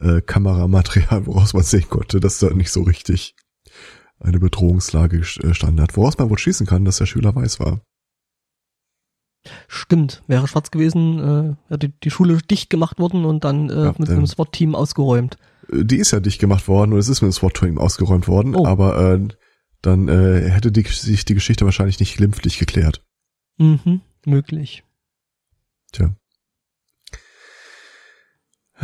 äh, 0.00 0.22
Kameramaterial, 0.22 1.26
woraus 1.26 1.52
man 1.52 1.62
sehen 1.62 1.88
konnte, 1.88 2.18
dass 2.18 2.38
da 2.38 2.50
nicht 2.50 2.70
so 2.70 2.82
richtig 2.82 3.36
eine 4.22 4.38
Bedrohungslage 4.38 5.18
gestanden 5.20 5.80
hat, 5.80 5.96
woraus 5.96 6.16
man 6.18 6.30
wohl 6.30 6.38
schließen 6.38 6.66
kann, 6.66 6.84
dass 6.84 6.98
der 6.98 7.06
Schüler 7.06 7.34
weiß 7.34 7.58
war. 7.60 7.80
Stimmt, 9.66 10.22
wäre 10.28 10.46
schwarz 10.46 10.70
gewesen, 10.70 11.18
äh, 11.18 11.56
hätte 11.72 11.88
die 11.88 12.10
Schule 12.10 12.38
dicht 12.38 12.70
gemacht 12.70 12.98
worden 13.00 13.24
und 13.24 13.42
dann 13.44 13.70
äh, 13.70 13.84
Ja, 13.86 13.94
mit 13.98 14.08
einem 14.08 14.26
SWAT-Team 14.26 14.74
ausgeräumt. 14.76 15.36
die 15.72 15.96
ist 15.96 16.12
ja 16.12 16.20
dicht 16.20 16.38
gemacht 16.40 16.68
worden 16.68 16.92
und 16.92 16.98
es 17.00 17.08
ist 17.08 17.22
mit 17.22 17.30
dem 17.30 17.34
SWAT-Team 17.34 17.78
ausgeräumt 17.78 18.28
worden, 18.28 18.54
Oh. 18.54 18.64
aber 18.66 19.14
äh, 19.14 19.28
dann 19.80 20.06
äh, 20.08 20.48
hätte 20.48 20.70
die, 20.70 20.82
sich 20.84 21.24
die 21.24 21.34
Geschichte 21.34 21.64
wahrscheinlich 21.64 21.98
nicht 21.98 22.16
glimpflich 22.16 22.58
geklärt. 22.58 23.04
Mhm, 23.58 24.00
möglich. 24.24 24.84
Tja. 25.90 26.14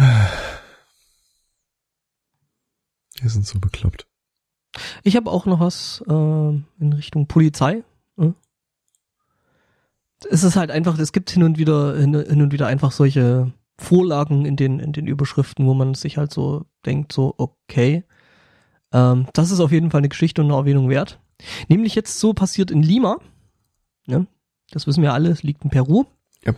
Wir 3.20 3.30
sind 3.30 3.46
so 3.46 3.58
bekloppt. 3.60 4.06
Ich 5.02 5.16
habe 5.16 5.30
auch 5.30 5.46
noch 5.46 5.60
was 5.60 6.02
äh, 6.08 6.12
in 6.12 6.92
Richtung 6.92 7.26
Polizei. 7.26 7.82
Äh. 8.18 8.32
Es 10.30 10.42
ist 10.42 10.56
halt 10.56 10.70
einfach, 10.70 10.98
es 10.98 11.12
gibt 11.12 11.30
hin 11.30 11.42
und 11.42 11.58
wieder 11.58 11.96
hin, 11.96 12.14
hin 12.14 12.42
und 12.42 12.52
wieder 12.52 12.66
einfach 12.66 12.92
solche 12.92 13.52
Vorlagen 13.78 14.44
in 14.44 14.56
den 14.56 14.80
in 14.80 14.92
den 14.92 15.06
Überschriften, 15.06 15.66
wo 15.66 15.74
man 15.74 15.94
sich 15.94 16.18
halt 16.18 16.32
so 16.32 16.66
denkt, 16.84 17.12
so 17.12 17.34
okay, 17.36 18.04
ähm, 18.92 19.26
das 19.32 19.50
ist 19.50 19.60
auf 19.60 19.72
jeden 19.72 19.90
Fall 19.90 19.98
eine 19.98 20.08
Geschichte 20.08 20.42
und 20.42 20.48
eine 20.48 20.58
Erwähnung 20.58 20.88
wert. 20.88 21.20
Nämlich 21.68 21.94
jetzt 21.94 22.18
so 22.18 22.34
passiert 22.34 22.70
in 22.70 22.82
Lima. 22.82 23.18
Ne? 24.06 24.26
Das 24.70 24.86
wissen 24.86 25.02
wir 25.02 25.12
alle, 25.12 25.30
es 25.30 25.42
liegt 25.42 25.62
in 25.64 25.70
Peru. 25.70 26.04
Ja. 26.44 26.54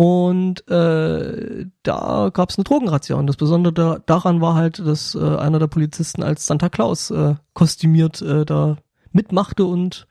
Und 0.00 0.66
äh, 0.70 1.66
da 1.82 2.30
gab 2.32 2.48
es 2.48 2.56
eine 2.56 2.64
Drogenrazzia. 2.64 3.16
Und 3.16 3.26
das 3.26 3.36
Besondere 3.36 3.74
da, 3.74 3.98
daran 3.98 4.40
war 4.40 4.54
halt, 4.54 4.78
dass 4.78 5.14
äh, 5.14 5.18
einer 5.18 5.58
der 5.58 5.66
Polizisten 5.66 6.22
als 6.22 6.46
Santa 6.46 6.70
Claus 6.70 7.10
äh, 7.10 7.34
kostümiert 7.52 8.22
äh, 8.22 8.46
da 8.46 8.78
mitmachte 9.12 9.66
und 9.66 10.08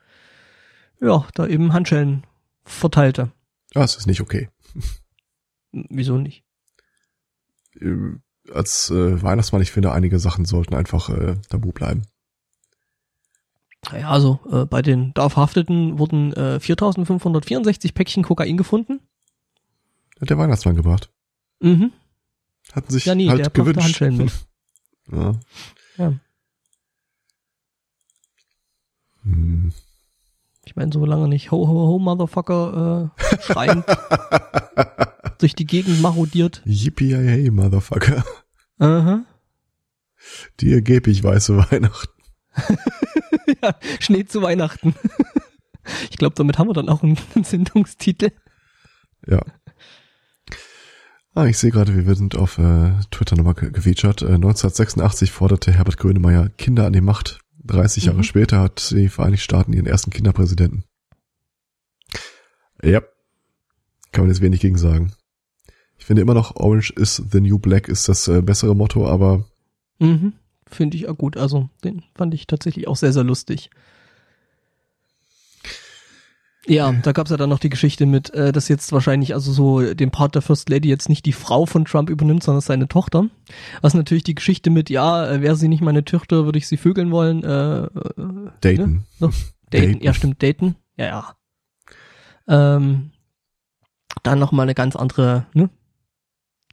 ja, 1.00 1.26
da 1.34 1.44
eben 1.48 1.72
Handschellen 1.72 2.24
verteilte. 2.62 3.32
Das 3.72 3.96
ist 3.96 4.06
nicht 4.06 4.20
okay. 4.20 4.48
Hm, 5.72 5.86
Wieso 5.90 6.18
nicht? 6.18 6.44
Äh, 7.80 7.96
Als 8.54 8.90
äh, 8.90 9.20
Weihnachtsmann, 9.20 9.60
ich 9.60 9.72
finde, 9.72 9.90
einige 9.90 10.20
Sachen 10.20 10.44
sollten 10.44 10.76
einfach 10.76 11.08
äh, 11.08 11.34
tabu 11.48 11.72
bleiben. 11.72 12.02
Ja, 13.92 14.10
also 14.10 14.38
äh, 14.52 14.66
bei 14.66 14.82
den 14.82 15.12
da 15.14 15.28
Verhafteten 15.30 15.98
wurden 15.98 16.32
äh, 16.34 16.60
4564 16.60 17.92
Päckchen 17.92 18.22
Kokain 18.22 18.56
gefunden. 18.56 19.00
Hat 20.20 20.30
der 20.30 20.38
Weihnachtsmann 20.38 20.76
gebracht. 20.76 21.10
Mhm. 21.60 21.92
Hatten 22.72 22.92
sich 22.92 23.04
Ja, 23.06 23.14
nee, 23.14 23.24
der 23.24 23.32
halt 23.32 23.42
brachte 23.44 23.60
gewünscht. 23.60 23.84
Handschellen 23.84 24.16
mit. 24.16 24.32
ja. 25.12 25.40
Ja. 25.96 26.14
Hm. 29.22 29.72
Ich 30.64 30.76
meine, 30.76 30.92
solange 30.92 31.28
nicht 31.28 31.50
Ho 31.50 31.66
Ho 31.66 31.88
Ho 31.88 31.98
Motherfucker 31.98 33.10
äh, 33.18 33.42
schreiend 33.42 33.84
durch 35.38 35.54
die 35.54 35.66
Gegend 35.66 36.00
marodiert. 36.00 36.62
Yippie 36.64 37.14
hey, 37.14 37.50
Motherfucker. 37.50 38.24
Aha. 38.78 39.24
Dir 40.60 40.82
gebe 40.82 41.10
ich 41.10 41.24
weiße 41.24 41.56
Weihnachten. 41.56 42.12
ja, 43.62 43.74
Schnee 44.00 44.24
zu 44.26 44.42
Weihnachten. 44.42 44.94
ich 46.10 46.18
glaube, 46.18 46.34
damit 46.36 46.58
haben 46.58 46.68
wir 46.68 46.74
dann 46.74 46.88
auch 46.88 47.02
einen 47.02 47.16
Sendungstitel. 47.42 48.30
Ja. 49.26 49.40
Ah, 51.34 51.46
ich 51.46 51.58
sehe 51.58 51.70
gerade, 51.70 52.06
wir 52.06 52.14
sind 52.16 52.34
auf 52.36 52.58
äh, 52.58 52.92
Twitter 53.10 53.36
nochmal 53.36 53.54
ge 53.54 53.70
gefeatured. 53.70 54.22
Äh, 54.22 54.34
1986 54.34 55.30
forderte 55.30 55.72
Herbert 55.72 55.96
Grönemeyer 55.96 56.48
Kinder 56.50 56.86
an 56.86 56.92
die 56.92 57.00
Macht. 57.00 57.38
30 57.64 58.06
Jahre 58.06 58.18
Mhm. 58.18 58.22
später 58.24 58.60
hat 58.60 58.90
die 58.90 59.08
Vereinigten 59.08 59.42
Staaten 59.44 59.72
ihren 59.72 59.86
ersten 59.86 60.10
Kinderpräsidenten. 60.10 60.84
Ja. 62.82 63.02
Kann 64.12 64.24
man 64.24 64.30
jetzt 64.30 64.40
wenig 64.40 64.60
gegen 64.60 64.76
sagen. 64.78 65.12
Ich 65.98 66.04
finde 66.06 66.22
immer 66.22 66.34
noch 66.34 66.56
Orange 66.56 66.92
is 66.96 67.22
the 67.30 67.40
New 67.40 67.58
Black 67.58 67.86
ist 67.88 68.08
das 68.08 68.26
äh, 68.26 68.42
bessere 68.42 68.74
Motto, 68.74 69.06
aber 69.06 69.44
Mhm. 69.98 70.32
Finde 70.66 70.96
ich 70.96 71.08
auch 71.08 71.18
gut. 71.18 71.36
Also, 71.36 71.68
den 71.84 72.02
fand 72.14 72.32
ich 72.32 72.46
tatsächlich 72.46 72.88
auch 72.88 72.96
sehr, 72.96 73.12
sehr 73.12 73.24
lustig. 73.24 73.70
Ja, 76.66 76.92
da 76.92 77.12
gab's 77.12 77.30
ja 77.30 77.38
dann 77.38 77.48
noch 77.48 77.58
die 77.58 77.70
Geschichte 77.70 78.04
mit, 78.04 78.30
äh, 78.34 78.52
dass 78.52 78.68
jetzt 78.68 78.92
wahrscheinlich 78.92 79.32
also 79.34 79.52
so 79.52 79.94
den 79.94 80.10
Part 80.10 80.34
der 80.34 80.42
First 80.42 80.68
Lady 80.68 80.88
jetzt 80.88 81.08
nicht 81.08 81.24
die 81.24 81.32
Frau 81.32 81.64
von 81.64 81.86
Trump 81.86 82.10
übernimmt, 82.10 82.42
sondern 82.42 82.60
seine 82.60 82.86
Tochter. 82.86 83.28
Was 83.80 83.94
natürlich 83.94 84.24
die 84.24 84.34
Geschichte 84.34 84.68
mit, 84.68 84.90
ja, 84.90 85.26
äh, 85.26 85.40
wäre 85.40 85.56
sie 85.56 85.68
nicht 85.68 85.80
meine 85.80 86.04
Tochter, 86.04 86.44
würde 86.44 86.58
ich 86.58 86.68
sie 86.68 86.76
vögeln 86.76 87.10
wollen. 87.10 87.42
Äh, 87.44 87.84
äh, 87.84 88.50
Dayton. 88.60 89.06
So, 89.18 89.28
Dayton, 89.70 89.92
Dayton. 89.92 90.02
ja 90.02 90.14
stimmt, 90.14 90.42
Dayton, 90.42 90.76
ja, 90.96 91.06
ja. 91.06 91.36
Ähm, 92.46 93.12
dann 94.22 94.38
nochmal 94.38 94.64
eine 94.64 94.74
ganz 94.74 94.96
andere 94.96 95.46
ne, 95.54 95.70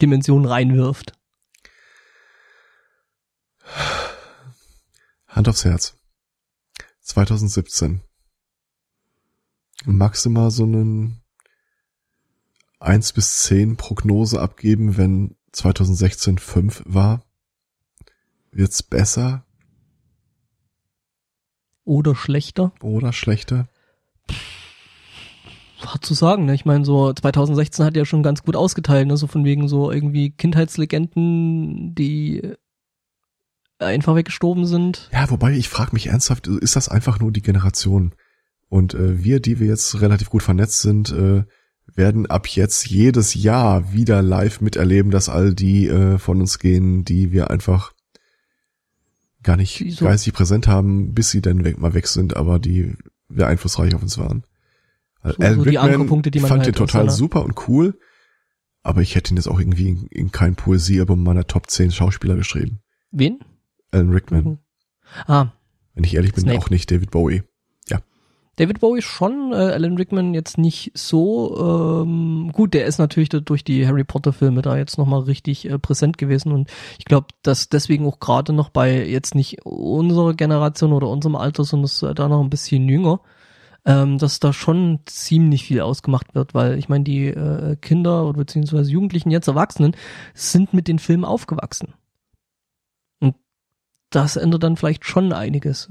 Dimension 0.01 0.45
reinwirft. 0.45 1.13
Hand 5.27 5.47
aufs 5.47 5.63
Herz. 5.63 5.97
2017. 7.01 8.01
Magst 9.89 10.25
du 10.25 10.29
mal 10.29 10.51
so 10.51 10.63
einen 10.63 11.21
1 12.81 13.13
bis 13.13 13.43
10 13.43 13.77
Prognose 13.77 14.41
abgeben, 14.41 14.97
wenn 14.97 15.37
2016 15.53 16.39
5 16.39 16.83
war? 16.85 17.23
Wird's 18.51 18.83
besser 18.83 19.45
Oder 21.85 22.15
schlechter. 22.15 22.73
oder 22.81 23.13
schlechter? 23.13 23.69
Hart 25.79 26.03
zu 26.03 26.13
sagen, 26.13 26.43
ne? 26.43 26.53
Ich 26.53 26.65
meine, 26.65 26.83
so 26.83 27.13
2016 27.13 27.85
hat 27.85 27.95
ja 27.95 28.03
schon 28.03 28.23
ganz 28.23 28.43
gut 28.43 28.57
ausgeteilt, 28.57 29.07
ne? 29.07 29.15
So 29.15 29.27
von 29.27 29.45
wegen 29.45 29.69
so 29.69 29.89
irgendwie 29.89 30.31
Kindheitslegenden, 30.31 31.95
die 31.95 32.55
einfach 33.79 34.15
weggestorben 34.15 34.65
sind. 34.65 35.09
Ja, 35.13 35.29
wobei 35.29 35.53
ich 35.53 35.69
frage 35.69 35.91
mich 35.93 36.07
ernsthaft, 36.07 36.47
ist 36.47 36.75
das 36.75 36.89
einfach 36.89 37.21
nur 37.21 37.31
die 37.31 37.41
Generation? 37.41 38.13
Und 38.69 38.93
äh, 38.93 39.23
wir, 39.23 39.39
die 39.39 39.59
wir 39.59 39.67
jetzt 39.67 40.01
relativ 40.01 40.29
gut 40.29 40.43
vernetzt 40.43 40.81
sind, 40.81 41.11
äh, 41.11 41.43
werden 41.93 42.25
ab 42.25 42.47
jetzt 42.47 42.87
jedes 42.87 43.33
Jahr 43.33 43.93
wieder 43.93 44.21
live 44.21 44.59
miterleben, 44.61 45.09
dass 45.11 45.29
all 45.29 45.53
die 45.53 45.87
äh, 45.87 46.17
von 46.17 46.41
uns 46.41 46.59
gehen, 46.59 47.05
die 47.05 47.31
wir 47.31 47.49
einfach 47.49 47.93
gar 49.43 49.55
nicht 49.57 49.79
Wieso? 49.79 50.05
geistig 50.05 50.33
präsent 50.33 50.67
haben, 50.67 51.13
bis 51.13 51.31
sie 51.31 51.41
dann 51.41 51.63
weg, 51.63 51.77
mal 51.77 51.93
weg 51.93 52.07
sind, 52.07 52.35
aber 52.35 52.59
die 52.59 52.95
sehr 53.29 53.47
einflussreich 53.47 53.95
auf 53.95 54.01
uns 54.01 54.17
waren. 54.17 54.43
Weil 55.21 55.33
So- 55.33 55.39
Alan 55.43 55.55
so 55.55 55.63
die 55.63 55.69
Rickman 55.77 56.21
die 56.23 56.39
man 56.39 56.49
fand 56.49 56.63
halt 56.63 56.67
den 56.67 56.75
total 56.75 57.09
super 57.09 57.45
und 57.45 57.67
cool, 57.69 57.97
aber 58.83 59.01
ich 59.01 59.15
hätte 59.15 59.33
ihn 59.33 59.37
jetzt 59.37 59.47
auch 59.47 59.59
irgendwie 59.59 59.89
in, 59.89 60.07
in 60.07 60.31
kein 60.31 60.55
Poesiealbum 60.55 61.23
meiner 61.23 61.47
Top 61.47 61.69
10 61.69 61.91
Schauspieler 61.91 62.35
geschrieben. 62.35 62.81
Wen? 63.11 63.39
Alan 63.91 64.09
Rickman. 64.11 64.43
Mhm. 64.43 64.57
Ah, 65.25 65.53
Wenn 65.93 66.03
ich 66.03 66.15
ehrlich 66.15 66.33
bin, 66.33 66.43
Snape. 66.43 66.57
auch 66.59 66.69
nicht 66.69 66.91
David 66.91 67.11
Bowie. 67.11 67.43
David 68.57 68.79
Bowie 68.79 69.03
schon, 69.03 69.53
äh, 69.53 69.55
Alan 69.55 69.97
Rickman 69.97 70.33
jetzt 70.33 70.57
nicht 70.57 70.91
so 70.95 72.03
ähm, 72.03 72.51
gut. 72.51 72.73
Der 72.73 72.87
ist 72.87 72.97
natürlich 72.97 73.29
durch 73.29 73.63
die 73.63 73.87
Harry 73.87 74.03
Potter 74.03 74.33
Filme 74.33 74.63
da 74.63 74.75
jetzt 74.75 74.97
nochmal 74.97 75.21
richtig 75.21 75.69
äh, 75.69 75.77
präsent 75.77 76.17
gewesen 76.17 76.51
und 76.51 76.69
ich 76.97 77.05
glaube, 77.05 77.27
dass 77.43 77.69
deswegen 77.69 78.07
auch 78.07 78.19
gerade 78.19 78.53
noch 78.53 78.69
bei 78.69 79.05
jetzt 79.05 79.35
nicht 79.35 79.63
unserer 79.63 80.33
Generation 80.33 80.91
oder 80.91 81.07
unserem 81.07 81.35
Alter, 81.35 81.63
sondern 81.63 81.91
äh, 82.09 82.15
da 82.15 82.27
noch 82.27 82.41
ein 82.41 82.49
bisschen 82.49 82.89
jünger, 82.89 83.21
ähm, 83.85 84.17
dass 84.17 84.39
da 84.39 84.51
schon 84.53 85.01
ziemlich 85.05 85.63
viel 85.63 85.81
ausgemacht 85.81 86.33
wird, 86.33 86.55
weil 86.55 86.79
ich 86.79 86.89
meine, 86.89 87.03
die 87.03 87.27
äh, 87.27 87.75
Kinder 87.75 88.25
oder 88.25 88.39
beziehungsweise 88.39 88.91
Jugendlichen, 88.91 89.29
jetzt 89.29 89.47
Erwachsenen, 89.47 89.95
sind 90.33 90.73
mit 90.73 90.87
den 90.87 90.97
Filmen 90.97 91.25
aufgewachsen. 91.25 91.93
Und 93.19 93.35
das 94.09 94.35
ändert 94.35 94.63
dann 94.63 94.77
vielleicht 94.77 95.05
schon 95.05 95.31
einiges. 95.31 95.89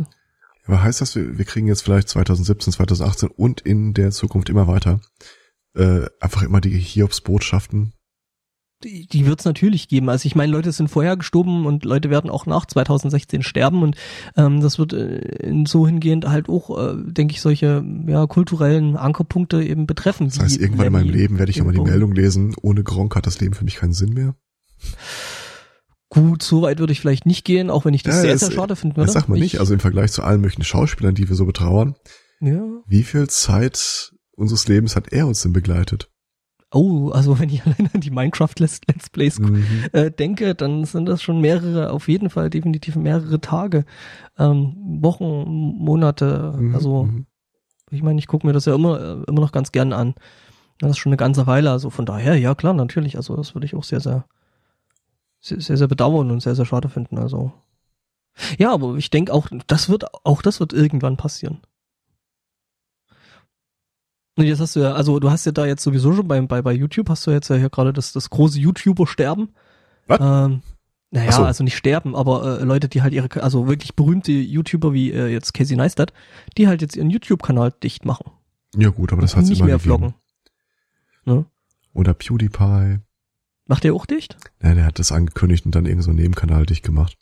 Aber 0.66 0.82
heißt 0.82 1.00
das, 1.00 1.14
wir, 1.14 1.38
wir 1.38 1.44
kriegen 1.44 1.68
jetzt 1.68 1.82
vielleicht 1.82 2.08
2017, 2.08 2.72
2018 2.72 3.28
und 3.28 3.60
in 3.60 3.94
der 3.94 4.10
Zukunft 4.10 4.48
immer 4.48 4.66
weiter 4.66 5.00
äh, 5.74 6.06
einfach 6.20 6.42
immer 6.42 6.60
die 6.60 6.78
Hiobs-Botschaften? 6.78 7.92
die, 8.84 9.06
die 9.06 9.26
wird 9.26 9.40
es 9.40 9.44
natürlich 9.44 9.88
geben. 9.88 10.08
Also 10.08 10.26
ich 10.26 10.34
meine, 10.34 10.52
Leute 10.52 10.72
sind 10.72 10.88
vorher 10.88 11.16
gestorben 11.16 11.66
und 11.66 11.84
Leute 11.84 12.10
werden 12.10 12.30
auch 12.30 12.46
nach 12.46 12.66
2016 12.66 13.42
sterben 13.42 13.82
und 13.82 13.96
ähm, 14.36 14.60
das 14.60 14.78
wird 14.78 14.92
äh, 14.92 15.18
in 15.46 15.66
so 15.66 15.86
hingehend 15.86 16.28
halt 16.28 16.48
auch, 16.48 16.78
äh, 16.78 16.94
denke 16.96 17.32
ich, 17.32 17.40
solche 17.40 17.84
ja, 18.06 18.26
kulturellen 18.26 18.96
Ankerpunkte 18.96 19.62
eben 19.62 19.86
betreffen. 19.86 20.28
Das 20.28 20.38
heißt, 20.38 20.60
irgendwann 20.60 20.86
in 20.86 20.92
meinem 20.92 21.10
Leben 21.10 21.38
werde 21.38 21.50
ich 21.50 21.58
immer 21.58 21.72
die. 21.72 21.80
Meldung 21.80 22.12
lesen, 22.12 22.54
ohne 22.62 22.82
Gronk 22.82 23.16
hat 23.16 23.26
das 23.26 23.40
Leben 23.40 23.54
für 23.54 23.64
mich 23.64 23.76
keinen 23.76 23.92
Sinn 23.92 24.12
mehr. 24.12 24.34
Gut, 26.16 26.42
so 26.42 26.62
weit 26.62 26.78
würde 26.78 26.92
ich 26.92 27.00
vielleicht 27.00 27.26
nicht 27.26 27.44
gehen, 27.44 27.70
auch 27.70 27.84
wenn 27.84 27.94
ich 27.94 28.02
das 28.02 28.16
Ja, 28.16 28.20
sehr, 28.22 28.32
das- 28.32 28.40
sehr 28.40 28.50
schade 28.52 28.74
würde. 28.82 28.94
Das 29.02 29.12
sagt 29.12 29.28
man 29.28 29.38
nicht. 29.38 29.54
Ich- 29.54 29.60
Also 29.60 29.74
im 29.74 29.80
Vergleich 29.80 30.10
zu 30.12 30.22
allen 30.22 30.40
möglichen 30.40 30.64
Schauspielern, 30.64 31.14
die 31.14 31.28
wir 31.28 31.36
so 31.36 31.46
betrauern, 31.46 31.94
ja. 32.40 32.62
wie 32.86 33.02
viel 33.02 33.28
Zeit 33.28 34.12
unseres 34.36 34.66
Lebens 34.68 34.96
hat 34.96 35.12
er 35.12 35.26
uns 35.26 35.42
denn 35.42 35.52
begleitet? 35.52 36.10
Oh, 36.72 37.10
also 37.10 37.38
wenn 37.38 37.48
ich 37.48 37.62
allein 37.66 37.88
an 37.94 38.00
die 38.00 38.10
Minecraft-Let's 38.10 38.80
Let's 38.88 39.08
Plays 39.10 39.38
Mhm. 39.38 39.64
äh, 39.92 40.10
denke, 40.10 40.54
dann 40.54 40.84
sind 40.84 41.06
das 41.06 41.22
schon 41.22 41.40
mehrere, 41.40 41.90
auf 41.92 42.08
jeden 42.08 42.28
Fall 42.28 42.50
definitiv 42.50 42.96
mehrere 42.96 43.40
Tage, 43.40 43.84
ähm, 44.38 44.74
Wochen, 45.00 45.44
Monate, 45.78 46.54
Mhm. 46.58 46.74
also 46.74 47.04
Mhm. 47.04 47.26
Ich 47.92 48.02
meine, 48.02 48.18
ich 48.18 48.26
gucke 48.26 48.44
mir 48.44 48.52
das 48.52 48.64
ja 48.64 48.74
immer, 48.74 48.98
äh, 49.00 49.22
immer 49.28 49.40
noch 49.42 49.52
ganz 49.52 49.70
gern 49.70 49.92
an. 49.92 50.14
Das 50.80 50.90
ist 50.90 50.98
schon 50.98 51.10
eine 51.10 51.16
ganze 51.16 51.46
Weile, 51.46 51.70
also 51.70 51.88
von 51.88 52.04
daher, 52.04 52.36
ja 52.36 52.56
klar, 52.56 52.74
natürlich. 52.74 53.16
Also 53.16 53.36
das 53.36 53.54
würde 53.54 53.64
ich 53.64 53.76
auch 53.76 53.84
sehr, 53.84 54.00
sehr, 54.00 54.24
sehr, 55.46 55.76
sehr, 55.76 55.88
bedauern 55.88 56.30
und 56.30 56.40
sehr, 56.40 56.54
sehr 56.54 56.66
schade 56.66 56.88
finden. 56.88 57.18
Also 57.18 57.52
ja, 58.58 58.72
aber 58.72 58.96
ich 58.96 59.10
denke 59.10 59.32
auch, 59.32 59.48
das 59.66 59.88
wird 59.88 60.04
auch 60.24 60.42
das 60.42 60.60
wird 60.60 60.72
irgendwann 60.72 61.16
passieren. 61.16 61.60
Und 64.38 64.44
jetzt 64.44 64.60
hast 64.60 64.76
du 64.76 64.80
ja, 64.80 64.92
also 64.92 65.18
du 65.18 65.30
hast 65.30 65.46
ja 65.46 65.52
da 65.52 65.64
jetzt 65.64 65.82
sowieso 65.82 66.12
schon 66.12 66.28
bei, 66.28 66.38
bei, 66.42 66.60
bei 66.60 66.72
YouTube 66.72 67.08
hast 67.08 67.26
du 67.26 67.30
jetzt 67.30 67.48
ja 67.48 67.56
hier 67.56 67.70
gerade 67.70 67.94
das, 67.94 68.12
das 68.12 68.28
große 68.28 68.58
YouTuber-Sterben. 68.58 69.54
Was? 70.06 70.20
Ähm, 70.20 70.62
naja, 71.10 71.32
so. 71.32 71.44
also 71.44 71.64
nicht 71.64 71.76
sterben, 71.76 72.14
aber 72.14 72.60
äh, 72.60 72.64
Leute, 72.64 72.88
die 72.88 73.00
halt 73.00 73.14
ihre, 73.14 73.42
also 73.42 73.68
wirklich 73.68 73.94
berühmte 73.94 74.32
YouTuber 74.32 74.92
wie 74.92 75.12
äh, 75.12 75.28
jetzt 75.28 75.54
Casey 75.54 75.76
Neistat, 75.76 76.12
die 76.58 76.68
halt 76.68 76.82
jetzt 76.82 76.96
ihren 76.96 77.08
YouTube-Kanal 77.08 77.72
dicht 77.82 78.04
machen. 78.04 78.30
Ja 78.76 78.90
gut, 78.90 79.12
aber 79.12 79.22
das 79.22 79.36
hat's 79.36 79.48
nicht 79.48 79.60
immer 79.60 79.68
mehr 79.68 79.78
gegeben. 79.78 79.98
vloggen. 79.98 80.14
Ne? 81.24 81.46
Oder 81.94 82.12
PewDiePie. 82.12 82.98
Macht 83.66 83.84
der 83.84 83.94
auch 83.94 84.06
dicht? 84.06 84.36
Ja, 84.62 84.74
der 84.74 84.84
hat 84.84 84.98
das 84.98 85.12
angekündigt 85.12 85.66
und 85.66 85.74
dann 85.74 85.86
irgend 85.86 86.04
so 86.04 86.10
einen 86.10 86.20
Nebenkanal 86.20 86.66
dicht 86.66 86.84
gemacht. 86.84 87.16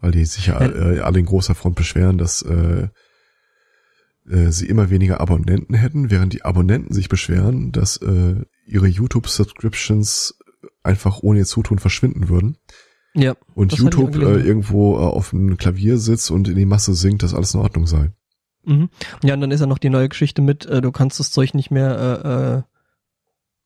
Weil 0.00 0.12
die 0.12 0.24
sich 0.24 0.46
ja 0.46 0.60
äh, 0.60 1.00
alle 1.00 1.18
in 1.18 1.26
großer 1.26 1.54
Front 1.54 1.76
beschweren, 1.76 2.18
dass 2.18 2.42
äh, 2.42 2.88
äh, 4.28 4.50
sie 4.50 4.66
immer 4.66 4.90
weniger 4.90 5.20
Abonnenten 5.20 5.74
hätten, 5.74 6.10
während 6.10 6.32
die 6.32 6.44
Abonnenten 6.44 6.94
sich 6.94 7.08
beschweren, 7.08 7.72
dass 7.72 7.96
äh, 7.98 8.42
ihre 8.66 8.86
YouTube-Subscriptions 8.86 10.38
einfach 10.82 11.22
ohne 11.22 11.40
ihr 11.40 11.46
Zutun 11.46 11.78
verschwinden 11.78 12.28
würden. 12.28 12.56
Ja. 13.14 13.36
Und 13.54 13.72
YouTube 13.72 14.14
äh, 14.16 14.40
irgendwo 14.40 14.96
äh, 14.96 15.00
auf 15.00 15.32
einem 15.32 15.56
Klavier 15.56 15.98
sitzt 15.98 16.30
und 16.30 16.48
in 16.48 16.56
die 16.56 16.66
Masse 16.66 16.94
singt, 16.94 17.22
dass 17.22 17.34
alles 17.34 17.54
in 17.54 17.60
Ordnung 17.60 17.86
sei. 17.86 18.12
Mhm. 18.64 18.90
Ja, 19.22 19.34
und 19.34 19.40
dann 19.40 19.50
ist 19.50 19.60
ja 19.60 19.66
noch 19.66 19.78
die 19.78 19.90
neue 19.90 20.08
Geschichte 20.08 20.42
mit, 20.42 20.66
äh, 20.66 20.80
du 20.80 20.92
kannst 20.92 21.18
das 21.18 21.30
Zeug 21.30 21.54
nicht 21.54 21.70
mehr 21.70 22.22
äh, 22.24 22.28
äh, 22.58 22.62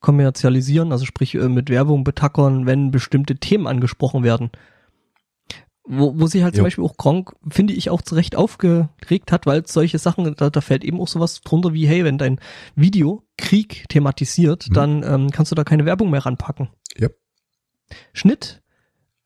kommerzialisieren, 0.02 0.92
also 0.92 1.04
sprich 1.06 1.34
äh, 1.34 1.48
mit 1.48 1.70
Werbung 1.70 2.04
betackern, 2.04 2.66
wenn 2.66 2.90
bestimmte 2.90 3.36
Themen 3.36 3.66
angesprochen 3.66 4.22
werden. 4.22 4.50
Wo, 5.84 6.16
wo 6.16 6.26
sich 6.28 6.44
halt 6.44 6.54
zum 6.54 6.60
Jo. 6.60 6.64
Beispiel 6.66 6.84
auch 6.84 6.96
Gronk, 6.96 7.34
finde 7.48 7.72
ich, 7.72 7.90
auch 7.90 8.02
zu 8.02 8.14
Recht 8.14 8.36
aufgeregt 8.36 9.32
hat, 9.32 9.46
weil 9.46 9.66
solche 9.66 9.98
Sachen, 9.98 10.32
da, 10.36 10.48
da 10.48 10.60
fällt 10.60 10.84
eben 10.84 11.00
auch 11.00 11.08
sowas 11.08 11.40
drunter 11.40 11.72
wie, 11.72 11.88
hey, 11.88 12.04
wenn 12.04 12.18
dein 12.18 12.38
Video 12.76 13.24
Krieg 13.36 13.88
thematisiert, 13.88 14.68
Mhm. 14.68 14.74
dann 14.74 15.02
ähm, 15.02 15.30
kannst 15.30 15.50
du 15.50 15.56
da 15.56 15.64
keine 15.64 15.84
Werbung 15.84 16.10
mehr 16.10 16.24
ranpacken. 16.24 16.68
Yep. 17.00 17.16
Schnitt. 18.12 18.62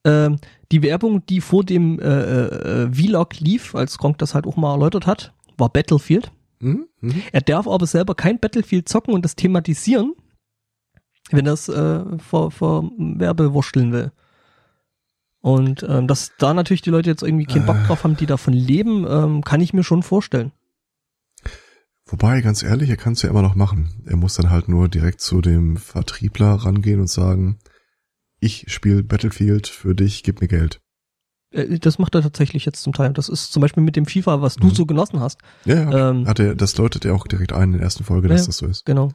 Ähm, 0.05 0.39
die 0.73 0.83
Werbung, 0.83 1.27
die 1.27 1.43
vor 1.43 1.63
dem 1.63 1.99
äh, 2.01 2.05
äh, 2.05 2.93
Vlog 2.93 3.39
lief, 3.39 3.75
als 3.75 3.99
Gronk 3.99 4.17
das 4.19 4.35
halt 4.35 4.47
auch 4.47 4.57
mal 4.57 4.73
erläutert 4.73 5.07
hat, 5.07 5.35
war 5.59 5.69
Battlefield. 5.69 6.31
Mhm. 6.61 6.87
Mhm. 7.01 7.23
Er 7.33 7.43
darf 7.43 7.69
aber 7.69 7.87
selber 7.87 8.15
kein 8.15 8.39
Battlefield 8.41 8.89
zocken 8.89 9.13
und 9.13 9.25
das 9.27 9.37
thematisieren, 9.37 10.15
wenn 11.31 11.47
er 11.47 11.53
es 11.55 11.69
äh, 11.69 12.19
vor, 12.19 12.51
vor 12.51 12.91
Werbewursteln 12.99 13.93
will. 13.93 14.13
Und 15.41 15.85
ähm, 15.89 16.09
dass 16.09 16.33
da 16.39 16.55
natürlich 16.55 16.83
die 16.83 16.91
Leute 16.91 17.09
jetzt 17.11 17.23
irgendwie 17.23 17.45
keinen 17.45 17.67
Bock 17.67 17.77
Äh. 17.77 17.83
drauf 17.87 18.05
haben, 18.05 18.17
die 18.17 18.27
davon 18.27 18.53
leben, 18.55 19.07
ähm, 19.09 19.43
kann 19.45 19.61
ich 19.61 19.73
mir 19.73 19.85
schon 19.85 20.03
vorstellen. 20.03 20.53
Wobei, 22.09 22.41
ganz 22.41 22.63
ehrlich, 22.63 22.89
er 22.91 22.97
kann 22.97 23.15
es 23.15 23.23
ja 23.23 23.31
immer 23.31 23.43
noch 23.43 23.55
machen. 23.57 24.03
Er 24.07 24.17
muss 24.17 24.35
dann 24.35 24.51
halt 24.51 24.69
nur 24.69 24.89
direkt 24.89 25.21
zu 25.21 25.41
dem 25.41 25.77
Vertriebler 25.77 26.55
rangehen 26.55 27.01
und 27.01 27.09
sagen, 27.11 27.59
ich 28.39 28.67
spiele 28.73 29.03
Battlefield 29.03 29.67
für 29.67 29.95
dich, 29.95 30.23
gib 30.23 30.41
mir 30.41 30.47
Geld. 30.49 30.81
Äh, 31.51 31.79
das 31.81 31.99
macht 31.99 32.15
er 32.15 32.23
tatsächlich 32.23 32.65
jetzt 32.65 32.83
zum 32.83 32.93
Teil. 32.93 33.13
Das 33.13 33.29
ist 33.29 33.53
zum 33.53 33.61
Beispiel 33.61 33.83
mit 33.83 33.97
dem 33.97 34.07
FIFA, 34.07 34.41
was 34.41 34.55
du 34.57 34.67
Mhm. 34.69 34.75
so 34.75 34.87
genossen 34.87 35.21
hast. 35.21 35.39
Ja, 35.65 35.91
ja. 35.91 36.11
Ähm, 36.11 36.27
Hat 36.29 36.39
er, 36.39 36.55
das 36.55 36.75
deutet 36.75 37.05
er 37.05 37.15
auch 37.15 37.27
direkt 37.27 37.53
ein 37.53 37.71
in 37.71 37.73
der 37.75 37.83
ersten 37.83 38.05
Folge, 38.05 38.29
dass 38.29 38.43
Ja. 38.43 38.47
das 38.47 38.57
so 38.59 38.67
ist. 38.67 38.85
Genau. 38.85 39.11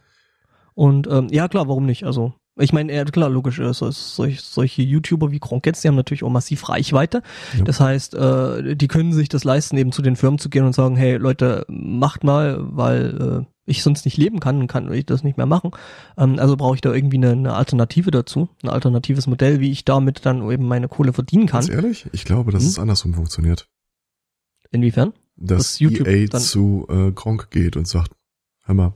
Und 0.74 1.08
ähm, 1.08 1.28
ja, 1.32 1.48
klar, 1.48 1.68
warum 1.68 1.86
nicht? 1.86 2.04
Also, 2.06 2.34
ich 2.60 2.74
meine, 2.74 2.94
ja, 2.94 3.04
klar, 3.06 3.30
logisch, 3.30 3.60
äh, 3.60 3.74
so, 3.74 3.90
solch, 3.92 4.42
solche 4.42 4.82
YouTuber 4.82 5.32
wie 5.32 5.40
Gronk 5.40 5.66
jetzt, 5.66 5.84
die 5.84 5.88
haben 5.88 5.96
natürlich 5.96 6.24
auch 6.24 6.30
massiv 6.30 6.70
Reichweite. 6.70 7.22
Ja. 7.58 7.64
Das 7.64 7.80
heißt, 7.80 8.14
äh, 8.16 8.76
die 8.76 8.88
können 8.88 9.14
sich 9.14 9.30
das 9.30 9.44
leisten, 9.44 9.78
eben 9.78 9.92
zu 9.92 10.02
den 10.02 10.16
Firmen 10.16 10.38
zu 10.40 10.50
gehen 10.50 10.66
und 10.66 10.74
sagen, 10.74 10.96
hey 10.96 11.18
Leute, 11.18 11.66
macht 11.70 12.24
mal, 12.24 12.58
weil 12.60 13.46
äh, 13.46 13.52
ich 13.66 13.84
sonst 13.84 14.06
nicht 14.06 14.18
leben 14.18 14.40
kann 14.40 14.60
und 14.60 14.68
kann 14.68 14.92
ich 14.92 15.06
das 15.06 15.24
nicht 15.24 15.38
mehr 15.38 15.46
machen. 15.46 15.72
Ähm, 16.18 16.40
also 16.40 16.58
brauche 16.58 16.76
ich 16.76 16.82
da 16.82 16.94
irgendwie 16.94 17.18
eine, 17.18 17.32
eine 17.32 17.54
Alternative 17.54 18.12
dazu, 18.12 18.50
ein 18.64 18.70
alternatives 18.70 19.28
Modell, 19.28 19.60
wie 19.60 19.72
ich 19.72 19.86
damit 19.86 20.26
dann 20.26 20.50
eben 20.50 20.68
meine 20.68 20.88
Kohle 20.88 21.14
verdienen 21.14 21.48
kann. 21.48 21.66
Ganz 21.66 21.70
ehrlich, 21.70 22.08
ich 22.12 22.26
glaube, 22.26 22.52
dass 22.52 22.64
Hm? 22.64 22.70
es 22.70 22.80
andersrum 22.80 23.14
funktioniert. 23.14 23.68
Inwiefern? 24.72 25.14
Dass 25.36 25.58
Dass 25.58 25.80
YouTube 25.80 26.08
EA 26.08 26.30
zu 26.30 26.86
äh, 26.90 27.12
Gronk 27.12 27.50
geht 27.52 27.76
und 27.76 27.88
sagt, 27.88 28.12
hör 28.64 28.76
mal, 28.76 28.94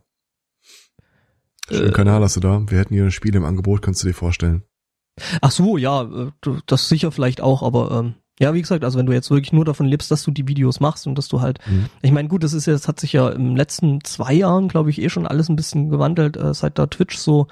schönen 1.70 1.90
Äh, 1.90 1.94
Kanal 1.94 2.22
hast 2.22 2.36
du 2.36 2.40
da, 2.40 2.64
wir 2.70 2.80
hätten 2.80 2.94
hier 2.94 3.04
ein 3.06 3.12
Spiel 3.12 3.36
im 3.36 3.46
Angebot, 3.46 3.82
kannst 3.82 4.04
du 4.04 4.08
dir 4.08 4.14
vorstellen. 4.14 4.64
Ach 5.42 5.52
so, 5.52 5.78
ja, 5.78 6.04
äh, 6.04 6.32
das 6.66 6.90
sicher 6.90 7.12
vielleicht 7.12 7.42
auch, 7.42 7.64
aber 7.64 7.92
ähm, 7.92 8.16
ja, 8.40 8.54
wie 8.54 8.62
gesagt, 8.62 8.84
also 8.84 9.00
wenn 9.00 9.06
du 9.06 9.14
jetzt 9.14 9.32
wirklich 9.32 9.54
nur 9.54 9.64
davon 9.64 9.86
lebst, 9.86 10.12
dass 10.12 10.24
du 10.24 10.32
die 10.32 10.48
Videos 10.48 10.82
machst 10.82 11.08
und 11.08 11.18
dass 11.18 11.30
du 11.30 11.40
halt, 11.40 11.60
Mhm. 11.68 11.86
ich 12.02 12.12
meine, 12.12 12.28
gut, 12.28 12.44
das 12.44 12.52
ist 12.54 12.66
ja, 12.66 12.74
das 12.74 12.88
hat 12.90 13.00
sich 13.00 13.14
ja 13.14 13.30
im 13.30 13.56
letzten 13.56 14.04
zwei 14.04 14.34
Jahren, 14.34 14.68
glaube 14.68 14.90
ich, 14.90 15.02
eh 15.02 15.10
schon 15.10 15.26
alles 15.26 15.48
ein 15.48 15.56
bisschen 15.56 15.90
gewandelt, 15.90 16.36
äh, 16.36 16.54
seit 16.54 16.78
da 16.78 16.88
Twitch 16.88 17.18
so 17.18 17.48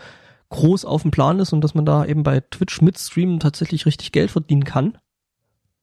groß 0.49 0.83
auf 0.85 1.03
dem 1.03 1.11
Plan 1.11 1.39
ist 1.39 1.53
und 1.53 1.61
dass 1.61 1.73
man 1.73 1.85
da 1.85 2.05
eben 2.05 2.23
bei 2.23 2.41
Twitch 2.41 2.81
mit 2.81 2.99
Streamen 2.99 3.39
tatsächlich 3.39 3.85
richtig 3.85 4.11
Geld 4.11 4.29
verdienen 4.29 4.65
kann, 4.65 4.97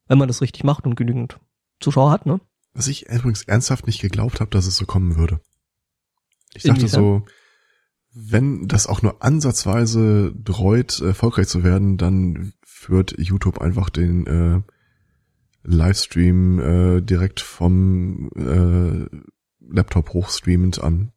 wenn 0.07 0.19
man 0.19 0.29
das 0.29 0.43
richtig 0.43 0.65
macht 0.65 0.85
und 0.87 0.97
genügend 0.97 1.39
Zuschauer 1.81 2.11
hat, 2.11 2.27
ne? 2.27 2.41
Was 2.75 2.87
ich 2.87 3.09
übrigens 3.09 3.43
ernsthaft 3.45 3.87
nicht 3.87 4.01
geglaubt 4.03 4.39
habe, 4.41 4.51
dass 4.51 4.67
es 4.67 4.77
so 4.77 4.85
kommen 4.85 5.17
würde. 5.17 5.41
Ich 6.55 6.63
dachte 6.65 6.83
Inwiefern? 6.83 7.03
so, 7.03 7.23
wenn 8.13 8.67
das 8.67 8.87
auch 8.87 9.03
nur 9.03 9.23
ansatzweise 9.23 10.33
dreut, 10.35 11.01
erfolgreich 11.01 11.49
zu 11.49 11.63
werden, 11.63 11.97
dann 11.97 12.53
führt 12.65 13.15
YouTube 13.19 13.61
einfach 13.61 13.91
den 13.91 14.27
äh, 14.27 14.63
Livestream 15.63 16.59
äh, 16.59 17.01
direkt 17.03 17.41
vom 17.41 18.31
äh, 18.37 19.07
Laptop 19.61 20.13
hochstreamend 20.15 20.83
an. 20.83 21.13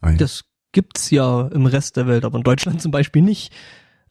Ein. 0.00 0.18
Das 0.18 0.44
gibt's 0.72 1.10
ja 1.10 1.48
im 1.48 1.66
Rest 1.66 1.96
der 1.96 2.06
Welt, 2.06 2.24
aber 2.24 2.38
in 2.38 2.44
Deutschland 2.44 2.80
zum 2.82 2.92
Beispiel 2.92 3.22
nicht. 3.22 3.52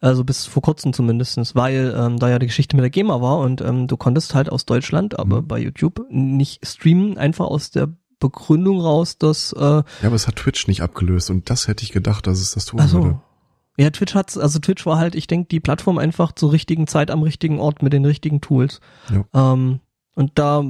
Also 0.02 0.24
bis 0.26 0.45
vor 0.45 0.62
kurzem 0.62 0.91
zumindestens, 0.94 1.56
weil 1.56 1.95
ähm, 1.98 2.20
da 2.20 2.30
ja 2.30 2.38
die 2.38 2.48
Geschichte 2.48 2.76
mit 2.76 2.84
der 2.84 2.90
GEMA 2.90 3.22
war 3.22 3.40
und 3.40 3.62
ähm, 3.62 3.88
du 3.88 3.95
konntest 3.95 4.36
halt 4.36 4.52
aus 4.52 4.66
Deutschland, 4.66 5.18
aber 5.18 5.41
Mhm. 5.41 5.48
bei 5.48 5.60
YouTube 5.60 6.06
nicht 6.10 6.68
streamen, 6.68 7.18
einfach 7.18 7.45
aus 7.45 7.72
der 7.72 7.95
Begründung 8.20 8.80
raus, 8.80 9.18
dass 9.18 9.54
äh, 9.54 9.60
ja, 9.60 9.84
aber 10.04 10.16
es 10.16 10.28
hat 10.28 10.38
Twitch 10.38 10.68
nicht 10.68 10.82
abgelöst 10.82 11.30
und 11.30 11.50
das 11.50 11.68
hätte 11.68 11.84
ich 11.84 11.92
gedacht, 11.92 12.28
dass 12.28 12.40
es 12.40 12.52
das 12.52 12.66
tun 12.66 12.80
ach 12.82 12.88
so. 12.88 13.04
würde. 13.04 13.20
Ja, 13.78 13.90
Twitch 13.90 14.16
hat's, 14.16 14.38
also 14.38 14.60
Twitch 14.60 14.86
war 14.86 14.98
halt, 14.98 15.16
ich 15.16 15.28
denke, 15.28 15.48
die 15.50 15.60
Plattform 15.60 15.98
einfach 15.98 16.32
zur 16.32 16.54
richtigen 16.54 16.88
Zeit 16.88 17.12
am 17.12 17.24
richtigen 17.24 17.60
Ort 17.60 17.84
mit 17.84 17.92
den 17.92 18.06
richtigen 18.06 18.40
Tools. 18.40 18.80
Ja. 19.12 19.54
Ähm, 19.54 19.82
und 20.14 20.32
da 20.36 20.64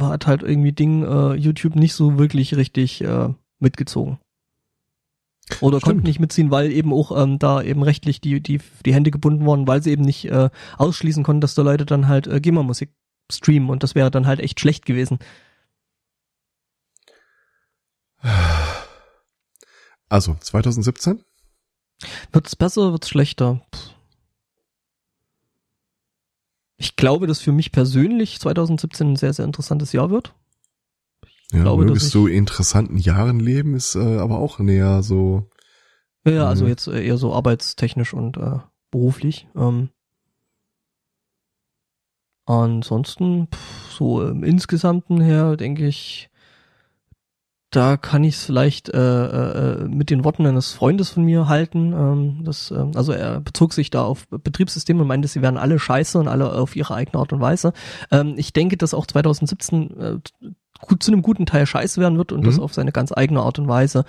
hat 0.00 0.28
halt 0.28 0.42
irgendwie 0.44 0.72
Ding 0.72 1.02
äh, 1.02 1.34
YouTube 1.34 1.74
nicht 1.74 1.94
so 1.94 2.18
wirklich 2.18 2.54
richtig 2.54 3.02
äh, 3.02 3.30
mitgezogen. 3.58 4.18
Oder 5.60 5.78
Stimmt. 5.78 5.84
konnten 5.84 6.06
nicht 6.06 6.20
mitziehen, 6.20 6.52
weil 6.52 6.70
eben 6.70 6.92
auch 6.92 7.20
ähm, 7.20 7.40
da 7.40 7.60
eben 7.62 7.82
rechtlich 7.82 8.20
die, 8.20 8.40
die, 8.40 8.60
die 8.86 8.94
Hände 8.94 9.10
gebunden 9.10 9.44
waren, 9.44 9.66
weil 9.66 9.82
sie 9.82 9.90
eben 9.90 10.04
nicht 10.04 10.26
äh, 10.26 10.50
ausschließen 10.78 11.24
konnten, 11.24 11.40
dass 11.40 11.56
da 11.56 11.62
Leute 11.62 11.84
dann 11.84 12.06
halt 12.06 12.28
äh, 12.28 12.40
GEMA-Musik 12.40 12.90
streamen 13.30 13.70
und 13.70 13.82
das 13.82 13.94
wäre 13.94 14.10
dann 14.10 14.26
halt 14.26 14.40
echt 14.40 14.60
schlecht 14.60 14.86
gewesen. 14.86 15.18
Also, 20.08 20.36
2017? 20.40 21.24
Wird's 22.32 22.56
besser, 22.56 22.92
wird's 22.92 23.08
schlechter? 23.08 23.62
Ich 26.76 26.96
glaube, 26.96 27.26
dass 27.26 27.40
für 27.40 27.52
mich 27.52 27.72
persönlich 27.72 28.40
2017 28.40 29.12
ein 29.12 29.16
sehr, 29.16 29.32
sehr 29.32 29.44
interessantes 29.44 29.92
Jahr 29.92 30.10
wird. 30.10 30.34
Ja, 31.52 31.62
glaube, 31.62 31.84
mögest 31.84 32.06
ich- 32.06 32.12
du 32.12 32.26
in 32.26 32.38
interessanten 32.38 32.96
Jahren 32.98 33.38
leben, 33.40 33.74
ist 33.74 33.94
äh, 33.94 34.18
aber 34.18 34.38
auch 34.38 34.58
näher 34.58 35.02
so. 35.02 35.48
Ja, 36.24 36.32
ja, 36.32 36.48
also 36.48 36.64
Mhm. 36.64 36.70
jetzt 36.70 36.86
äh, 36.88 37.04
eher 37.04 37.18
so 37.18 37.32
arbeitstechnisch 37.34 38.14
und 38.14 38.36
äh, 38.36 38.58
beruflich. 38.90 39.46
Ähm, 39.54 39.90
ansonsten, 42.46 43.48
pff, 43.48 43.92
so 43.92 44.26
im 44.26 44.42
Insgesamten 44.44 45.20
her, 45.20 45.56
denke 45.56 45.86
ich, 45.86 46.30
da 47.72 47.96
kann 47.96 48.22
ich 48.22 48.36
es 48.36 48.44
vielleicht 48.44 48.88
äh, 48.90 48.98
äh, 49.82 49.88
mit 49.88 50.10
den 50.10 50.24
Worten 50.24 50.46
eines 50.46 50.72
Freundes 50.72 51.10
von 51.10 51.24
mir 51.24 51.48
halten. 51.48 51.92
Ähm, 51.92 52.44
das, 52.44 52.70
ähm, 52.70 52.92
also 52.94 53.12
er 53.12 53.40
bezog 53.40 53.72
sich 53.72 53.90
da 53.90 54.02
auf 54.04 54.28
Betriebssysteme 54.28 55.00
und 55.02 55.08
meinte, 55.08 55.26
sie 55.26 55.42
wären 55.42 55.56
alle 55.56 55.78
scheiße 55.78 56.18
und 56.18 56.28
alle 56.28 56.52
auf 56.52 56.76
ihre 56.76 56.94
eigene 56.94 57.18
Art 57.18 57.32
und 57.32 57.40
Weise. 57.40 57.72
Ähm, 58.10 58.34
ich 58.36 58.52
denke, 58.52 58.76
dass 58.76 58.94
auch 58.94 59.06
2017 59.06 59.90
äh, 59.98 60.18
gut, 60.86 61.02
zu 61.02 61.10
einem 61.12 61.22
guten 61.22 61.46
Teil 61.46 61.66
scheiße 61.66 62.00
werden 62.00 62.18
wird 62.18 62.30
und 62.32 62.46
das 62.46 62.58
Mhm. 62.58 62.62
auf 62.62 62.74
seine 62.74 62.92
ganz 62.92 63.10
eigene 63.12 63.40
Art 63.40 63.58
und 63.58 63.68
Weise. 63.68 64.04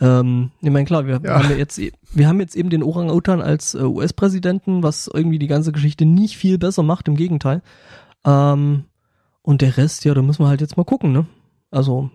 Ähm, 0.00 0.50
ich 0.60 0.70
meine, 0.70 0.84
klar, 0.84 1.06
wir 1.06 1.20
Ja. 1.22 1.38
haben 1.38 1.48
ja 1.50 1.56
jetzt, 1.56 1.78
e- 1.78 1.92
wir 2.12 2.26
haben 2.26 2.40
jetzt 2.40 2.56
eben 2.56 2.68
den 2.68 2.82
Orang-Utan 2.82 3.40
als 3.40 3.74
äh, 3.74 3.82
US-Präsidenten, 3.82 4.82
was 4.82 5.08
irgendwie 5.12 5.38
die 5.38 5.46
ganze 5.46 5.70
Geschichte 5.70 6.04
nicht 6.04 6.36
viel 6.36 6.58
besser 6.58 6.82
macht, 6.82 7.06
im 7.06 7.14
Gegenteil. 7.16 7.62
Ähm, 8.24 8.84
und 9.42 9.60
der 9.60 9.76
Rest, 9.76 10.04
ja, 10.04 10.14
da 10.14 10.22
müssen 10.22 10.42
wir 10.42 10.48
halt 10.48 10.60
jetzt 10.62 10.76
mal 10.76 10.84
gucken, 10.84 11.12
ne? 11.12 11.26
Also, 11.70 12.10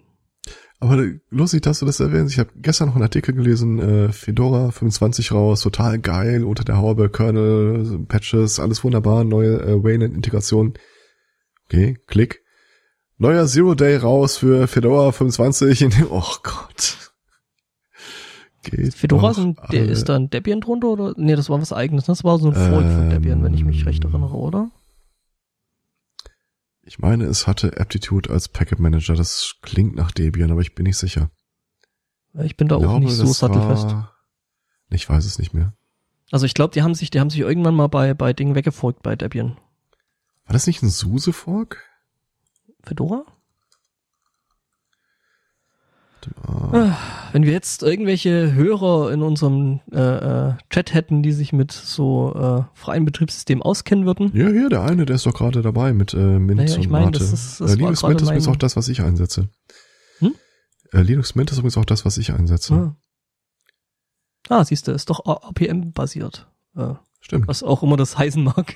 Aber 0.82 1.06
lustig, 1.30 1.62
dass 1.64 1.80
du 1.80 1.86
das 1.86 2.00
erwähnst. 2.00 2.34
Ich 2.34 2.40
habe 2.40 2.52
gestern 2.56 2.88
noch 2.88 2.96
einen 2.96 3.04
Artikel 3.04 3.36
gelesen, 3.36 3.80
äh, 3.80 4.12
Fedora 4.14 4.72
25 4.72 5.34
raus, 5.34 5.62
total 5.62 6.00
geil, 6.00 6.46
unter 6.46 6.64
der 6.64 6.78
Haube, 6.78 7.10
Kernel, 7.10 8.06
Patches, 8.08 8.60
alles 8.62 8.84
wunderbar, 8.86 9.26
neue 9.26 9.60
äh, 9.62 9.84
Wayland-Integration. 9.84 10.76
Okay, 11.66 11.98
klick. 12.08 12.44
Neuer 13.18 13.46
Zero 13.48 13.76
Day 13.76 13.98
raus 13.98 14.38
für 14.38 14.68
Fedora 14.68 15.12
25. 15.12 15.86
oh 16.10 16.36
Gott. 16.44 17.12
Geht 18.64 18.94
Fedora 18.94 19.32
ist, 19.32 19.40
der, 19.72 19.86
ist 19.86 20.08
da 20.08 20.16
ein 20.16 20.30
Debian 20.30 20.62
drunter 20.62 20.88
oder? 20.88 21.14
Nee, 21.18 21.36
das 21.36 21.50
war 21.50 21.62
was 21.62 21.74
eigenes. 21.74 22.06
Das 22.06 22.24
war 22.24 22.40
so 22.40 22.48
ein 22.48 22.56
Volk 22.56 22.86
ähm, 22.86 22.96
von 22.96 23.10
Debian, 23.10 23.44
wenn 23.44 23.54
ich 23.54 23.66
mich 23.66 23.86
recht 23.86 24.04
erinnere, 24.06 24.36
oder? 24.36 24.72
Ich 26.90 26.98
meine, 26.98 27.26
es 27.26 27.46
hatte 27.46 27.80
Aptitude 27.80 28.32
als 28.32 28.48
Packet 28.48 28.80
Manager. 28.80 29.14
Das 29.14 29.58
klingt 29.62 29.94
nach 29.94 30.10
Debian, 30.10 30.50
aber 30.50 30.62
ich 30.62 30.74
bin 30.74 30.86
nicht 30.86 30.98
sicher. 30.98 31.30
Ich 32.34 32.58
bin 32.58 32.68
da 32.68 32.78
ich 32.78 32.84
auch 32.84 32.90
glaube, 32.90 33.06
nicht 33.06 33.14
so 33.14 33.28
sattelfest. 33.28 33.86
War, 33.86 34.16
ich 34.90 35.08
weiß 35.08 35.24
es 35.24 35.38
nicht 35.38 35.54
mehr. 35.54 35.74
Also 36.32 36.48
ich 36.48 36.56
glaube, 36.56 36.74
die 36.74 36.82
haben 36.82 36.96
sich, 36.96 37.12
die 37.12 37.20
haben 37.20 37.30
sich 37.30 37.42
irgendwann 37.42 37.76
mal 37.76 37.90
bei, 37.90 38.16
bei 38.16 38.34
Dingen 38.34 38.56
weggefolgt 38.56 39.04
bei 39.04 39.16
Debian. 39.16 39.60
War 40.46 40.54
das 40.54 40.66
nicht 40.66 40.82
ein 40.82 40.90
SUSE-Fork? 40.90 41.78
Fedora? 42.82 43.24
Ah, 46.48 46.98
wenn 47.32 47.44
wir 47.44 47.52
jetzt 47.52 47.84
irgendwelche 47.84 48.54
Hörer 48.54 49.12
in 49.12 49.22
unserem 49.22 49.80
äh, 49.92 50.00
äh, 50.50 50.54
Chat 50.70 50.94
hätten, 50.94 51.24
die 51.24 51.32
sich 51.32 51.54
mit 51.54 51.72
so 51.72 52.34
äh, 52.34 52.78
freien 52.78 53.06
Betriebssystemen 53.06 53.62
auskennen 53.62 54.06
würden. 54.06 54.32
Ja, 54.34 54.48
hier, 54.50 54.70
der 54.70 54.84
eine, 54.84 55.06
der 55.06 55.16
ist 55.16 55.26
doch 55.26 55.34
gerade 55.34 55.62
dabei 55.62 55.94
mit 55.94 56.14
äh, 56.14 56.18
Mint 56.18 56.58
naja, 56.58 56.78
ich 56.78 56.90
mein, 56.90 57.06
und 57.06 57.14
Mate. 57.14 57.20
Das 57.20 57.34
ist, 57.34 57.62
das 57.62 57.74
äh, 57.74 57.76
Linux 57.76 58.04
Mint 58.04 58.22
ist 58.22 58.28
übrigens 58.28 58.48
auch 58.48 58.56
das, 58.56 58.76
was 58.76 58.88
ich 58.88 59.02
einsetze. 59.02 59.50
Hm? 60.20 60.36
Äh, 60.92 61.02
Linux 61.02 61.36
Mint 61.36 61.52
ist 61.52 61.58
übrigens 61.58 61.78
auch 61.78 61.86
das, 61.86 62.06
was 62.06 62.18
ich 62.18 62.32
einsetze. 62.32 62.96
Ah, 64.50 64.58
ah 64.58 64.66
siehst 64.66 64.88
du, 64.88 64.92
ist 64.92 65.10
doch 65.10 65.26
APM-basiert. 65.26 66.48
Äh, 66.76 66.94
Stimmt. 67.22 67.48
Was 67.48 67.64
auch 67.64 67.84
immer 67.84 67.98
das 67.98 68.18
heißen 68.18 68.44
mag. 68.44 68.76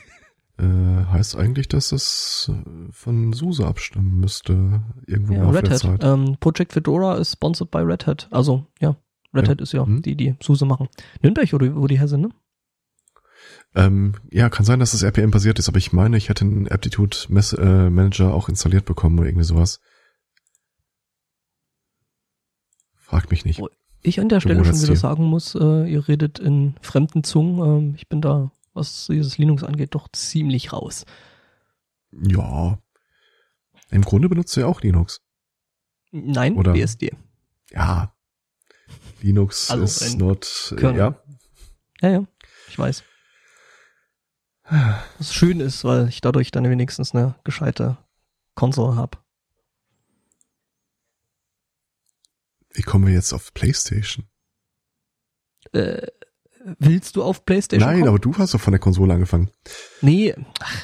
Äh, 0.60 1.06
heißt 1.12 1.36
eigentlich, 1.36 1.68
dass 1.68 1.92
es 1.92 2.52
äh, 2.54 2.92
von 2.92 3.34
SUSE 3.34 3.66
abstimmen 3.66 4.20
müsste, 4.20 4.84
irgendwo 5.08 5.34
ja, 5.34 5.50
Red 5.50 5.70
Hat. 5.70 6.04
Ähm, 6.04 6.38
Project 6.40 6.74
Fedora 6.74 7.16
ist 7.18 7.34
sponsored 7.34 7.72
by 7.72 7.80
Red 7.80 8.06
Hat. 8.06 8.28
Also, 8.30 8.68
ja, 8.80 8.96
Red 9.34 9.46
ja. 9.46 9.52
Hat 9.52 9.62
ist 9.62 9.74
ja 9.74 9.84
hm. 9.84 10.04
die, 10.04 10.16
die 10.16 10.36
SUSE 10.42 10.66
machen. 10.66 10.90
Nürnberg, 11.22 11.52
oder 11.54 11.76
wo 11.76 11.88
die 11.88 11.98
her 11.98 12.08
sind, 12.08 12.22
ne? 12.22 12.30
Ähm, 13.76 14.14
ja, 14.30 14.50
kann 14.50 14.66
sein, 14.66 14.80
dass 14.80 14.92
das 14.92 15.02
RPM 15.02 15.32
basiert 15.32 15.58
ist, 15.58 15.68
aber 15.68 15.80
ich 15.80 15.92
meine, 15.92 16.18
ich 16.18 16.30
hätte 16.30 16.46
einen 16.46 16.68
Aptitude 16.68 17.18
Mess 17.30 17.54
äh, 17.54 17.90
Manager 17.90 18.34
auch 18.34 18.48
installiert 18.48 18.86
bekommen 18.86 19.18
oder 19.18 19.28
irgendwie 19.28 19.46
sowas. 19.46 19.80
Frag 22.96 23.32
mich 23.32 23.46
nicht. 23.46 23.62
Ich 24.04 24.20
an 24.20 24.30
der 24.30 24.42
Stelle 24.42 24.64
schon 24.64 24.82
wieder 24.82 24.96
sagen 24.96 25.24
muss, 25.24 25.56
äh, 25.56 25.92
ihr 25.92 26.08
redet 26.08 26.38
in 26.38 26.76
fremden 26.82 27.24
Zungen. 27.24 27.60
Ähm, 27.60 27.96
ich 27.96 28.08
bin 28.08 28.22
da 28.22 28.52
was 28.74 29.08
dieses 29.08 29.38
Linux 29.38 29.64
angeht, 29.64 29.95
doch 29.95 30.08
ziemlich 30.12 30.74
raus. 30.74 31.06
Ja. 32.12 32.80
Im 33.90 34.02
Grunde 34.02 34.30
benutzt 34.30 34.56
du 34.56 34.62
ja 34.62 34.68
auch 34.68 34.82
Linux. 34.82 35.22
Nein, 36.12 36.56
Oder? 36.58 36.74
BSD. 36.74 37.16
Ja. 37.72 38.16
Linux 39.22 39.72
also 39.72 39.84
ist 39.84 40.18
not, 40.18 40.74
Kernel. 40.78 40.98
ja. 40.98 41.24
Ja, 42.02 42.10
ja, 42.10 42.28
ich 42.68 42.78
weiß. 42.78 43.04
Was 45.18 45.34
schön 45.34 45.60
ist, 45.60 45.84
weil 45.84 46.08
ich 46.08 46.22
dadurch 46.22 46.52
dann 46.52 46.70
wenigstens 46.70 47.14
eine 47.14 47.36
gescheite 47.44 47.98
Konsole 48.56 48.95
habe. 48.95 49.18
Wie 52.74 52.82
kommen 52.82 53.06
wir 53.08 53.14
jetzt 53.14 53.34
auf 53.34 53.54
PlayStation? 53.54 54.26
Äh, 55.74 56.08
Willst 56.80 57.15
du 57.15 57.23
auf 57.23 57.45
PlayStation? 57.45 57.88
Nein, 57.88 57.99
kommen? 57.99 58.10
aber 58.10 58.19
du 58.19 58.34
hast 58.38 58.53
doch 58.53 58.61
von 58.61 58.72
der 58.72 58.80
Konsole 58.80 59.14
angefangen. 59.14 59.49
Nee. 60.02 60.34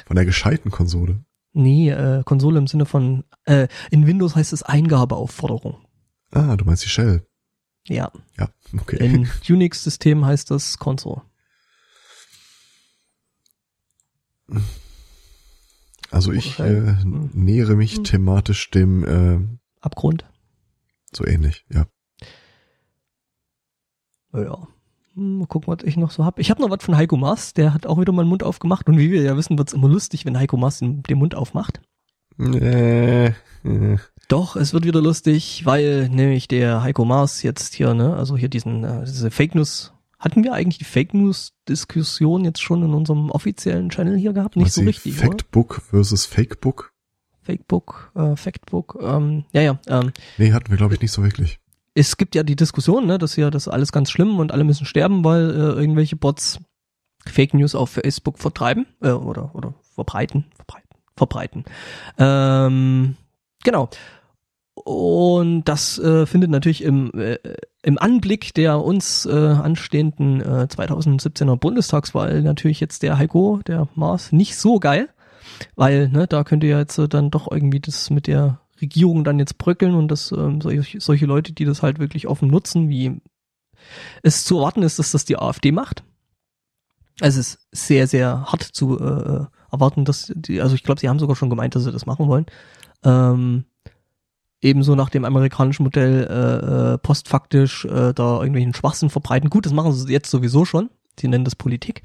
Von 0.05 0.15
der 0.15 0.25
gescheiten 0.25 0.71
Konsole. 0.71 1.23
Nee, 1.53 1.89
äh, 1.89 2.23
Konsole 2.23 2.59
im 2.59 2.67
Sinne 2.67 2.85
von, 2.85 3.23
äh, 3.45 3.67
in 3.89 4.05
Windows 4.05 4.35
heißt 4.35 4.53
es 4.53 4.63
Eingabeaufforderung. 4.63 5.77
Ah, 6.31 6.55
du 6.55 6.65
meinst 6.65 6.83
die 6.83 6.89
Shell. 6.89 7.25
Ja. 7.87 8.11
Ja, 8.37 8.49
okay. 8.77 8.97
In 9.03 9.29
Unix-System 9.49 10.25
heißt 10.25 10.51
das 10.51 10.77
Console. 10.77 11.21
Also 16.11 16.31
ich 16.31 16.59
äh, 16.59 16.97
hm. 17.01 17.29
nähere 17.33 17.75
mich 17.75 17.97
hm. 17.97 18.03
thematisch 18.03 18.69
dem 18.71 19.03
äh, 19.05 19.59
Abgrund. 19.81 20.25
So 21.15 21.25
ähnlich, 21.25 21.65
ja. 21.69 21.87
Ja. 24.33 24.67
Mal 25.19 25.47
gucken, 25.47 25.73
was 25.73 25.83
ich 25.83 25.97
noch 25.97 26.11
so 26.11 26.25
hab. 26.25 26.39
Ich 26.39 26.49
habe 26.49 26.61
noch 26.61 26.69
was 26.69 26.83
von 26.83 26.95
Heiko 26.95 27.17
Maas, 27.17 27.53
der 27.53 27.73
hat 27.73 27.85
auch 27.85 27.99
wieder 27.99 28.11
mal 28.11 28.23
den 28.23 28.29
Mund 28.29 28.43
aufgemacht. 28.43 28.87
Und 28.87 28.97
wie 28.97 29.11
wir 29.11 29.21
ja 29.21 29.37
wissen, 29.37 29.57
wird's 29.57 29.73
immer 29.73 29.89
lustig, 29.89 30.25
wenn 30.25 30.37
Heiko 30.37 30.57
Maas 30.57 30.79
den, 30.79 31.03
den 31.03 31.17
Mund 31.17 31.35
aufmacht. 31.35 31.81
Äh, 32.39 33.27
äh. 33.27 33.97
Doch, 34.29 34.55
es 34.55 34.73
wird 34.73 34.85
wieder 34.85 35.01
lustig, 35.01 35.65
weil 35.65 36.07
nämlich 36.09 36.47
der 36.47 36.81
Heiko 36.83 37.03
Maas 37.03 37.43
jetzt 37.43 37.73
hier, 37.73 37.93
ne, 37.93 38.15
also 38.15 38.37
hier 38.37 38.49
diesen, 38.49 38.83
äh, 38.83 39.03
diese 39.03 39.31
Fake 39.31 39.55
News, 39.55 39.93
hatten 40.19 40.43
wir 40.43 40.53
eigentlich 40.53 40.77
die 40.77 40.85
Fake 40.85 41.13
News 41.13 41.53
Diskussion 41.67 42.45
jetzt 42.45 42.61
schon 42.61 42.83
in 42.83 42.93
unserem 42.93 43.29
offiziellen 43.31 43.89
Channel 43.89 44.17
hier 44.17 44.33
gehabt? 44.33 44.55
Nicht 44.55 44.67
Was 44.67 44.75
so 44.75 44.81
richtig, 44.81 45.15
Factbook 45.15 45.81
versus 45.81 46.25
Fakebook? 46.25 46.93
Fakebook, 47.41 48.11
äh, 48.15 48.35
Factbook, 48.35 48.99
ähm, 49.01 49.45
ja, 49.51 49.61
ja. 49.61 49.79
Ähm, 49.87 50.11
nee, 50.37 50.53
hatten 50.53 50.69
wir 50.69 50.77
glaube 50.77 50.93
ich 50.93 51.01
nicht 51.01 51.11
so 51.11 51.23
wirklich 51.23 51.59
es 51.93 52.17
gibt 52.17 52.35
ja 52.35 52.43
die 52.43 52.55
Diskussion, 52.55 53.05
ne, 53.05 53.17
dass 53.17 53.35
ja 53.35 53.49
das 53.49 53.67
alles 53.67 53.91
ganz 53.91 54.11
schlimm 54.11 54.39
und 54.39 54.51
alle 54.51 54.63
müssen 54.63 54.85
sterben, 54.85 55.23
weil 55.23 55.49
äh, 55.49 55.79
irgendwelche 55.79 56.15
Bots 56.15 56.59
Fake 57.25 57.53
News 57.53 57.75
auf 57.75 57.91
Facebook 57.91 58.39
vertreiben 58.39 58.85
äh, 59.01 59.11
oder 59.11 59.53
oder 59.53 59.73
verbreiten, 59.95 60.45
verbreiten, 60.55 60.89
verbreiten. 61.15 61.65
Ähm, 62.17 63.15
genau. 63.63 63.89
Und 64.85 65.65
das 65.65 65.99
äh, 65.99 66.25
findet 66.25 66.49
natürlich 66.51 66.83
im, 66.83 67.11
äh, 67.13 67.37
im 67.83 67.99
Anblick 67.99 68.53
der 68.53 68.81
uns 68.81 69.25
äh, 69.25 69.31
anstehenden 69.31 70.39
äh, 70.41 70.67
2017er 70.69 71.57
Bundestagswahl 71.57 72.41
natürlich 72.41 72.79
jetzt 72.79 73.03
der 73.03 73.17
Heiko, 73.17 73.59
der 73.67 73.89
Mars, 73.95 74.31
nicht 74.31 74.55
so 74.55 74.79
geil, 74.79 75.09
weil 75.75 76.07
ne, 76.07 76.27
da 76.27 76.45
könnte 76.45 76.67
ja 76.67 76.79
jetzt 76.79 76.97
äh, 76.97 77.09
dann 77.09 77.29
doch 77.29 77.51
irgendwie 77.51 77.81
das 77.81 78.09
mit 78.09 78.27
der 78.27 78.61
Regierung 78.81 79.23
dann 79.23 79.39
jetzt 79.39 79.57
bröckeln 79.57 79.95
und 79.95 80.09
dass 80.09 80.31
ähm, 80.31 80.61
solche, 80.61 80.99
solche 80.99 81.25
Leute, 81.25 81.53
die 81.53 81.65
das 81.65 81.81
halt 81.81 81.99
wirklich 81.99 82.27
offen 82.27 82.49
nutzen, 82.49 82.89
wie 82.89 83.21
es 84.23 84.45
zu 84.45 84.57
erwarten 84.57 84.83
ist, 84.83 84.99
dass 84.99 85.11
das 85.11 85.25
die 85.25 85.37
AfD 85.37 85.71
macht. 85.71 86.03
Es 87.21 87.35
ist 87.35 87.67
sehr, 87.71 88.07
sehr 88.07 88.45
hart 88.45 88.63
zu 88.63 88.97
äh, 88.99 89.45
erwarten, 89.71 90.05
dass 90.05 90.31
die, 90.35 90.61
also 90.61 90.75
ich 90.75 90.83
glaube, 90.83 91.01
sie 91.01 91.09
haben 91.09 91.19
sogar 91.19 91.35
schon 91.35 91.49
gemeint, 91.49 91.75
dass 91.75 91.83
sie 91.83 91.91
das 91.91 92.05
machen 92.05 92.27
wollen. 92.27 92.45
Ähm, 93.03 93.65
ebenso 94.61 94.95
nach 94.95 95.09
dem 95.09 95.25
amerikanischen 95.25 95.83
Modell 95.83 96.27
äh, 96.29 96.93
äh, 96.93 96.97
postfaktisch 96.97 97.85
äh, 97.85 98.13
da 98.13 98.39
irgendwelchen 98.39 98.73
Schwachsinn 98.73 99.09
verbreiten. 99.09 99.49
Gut, 99.49 99.65
das 99.65 99.73
machen 99.73 99.93
sie 99.93 100.11
jetzt 100.11 100.29
sowieso 100.31 100.65
schon. 100.65 100.89
Sie 101.19 101.27
nennen 101.27 101.45
das 101.45 101.55
Politik. 101.55 102.03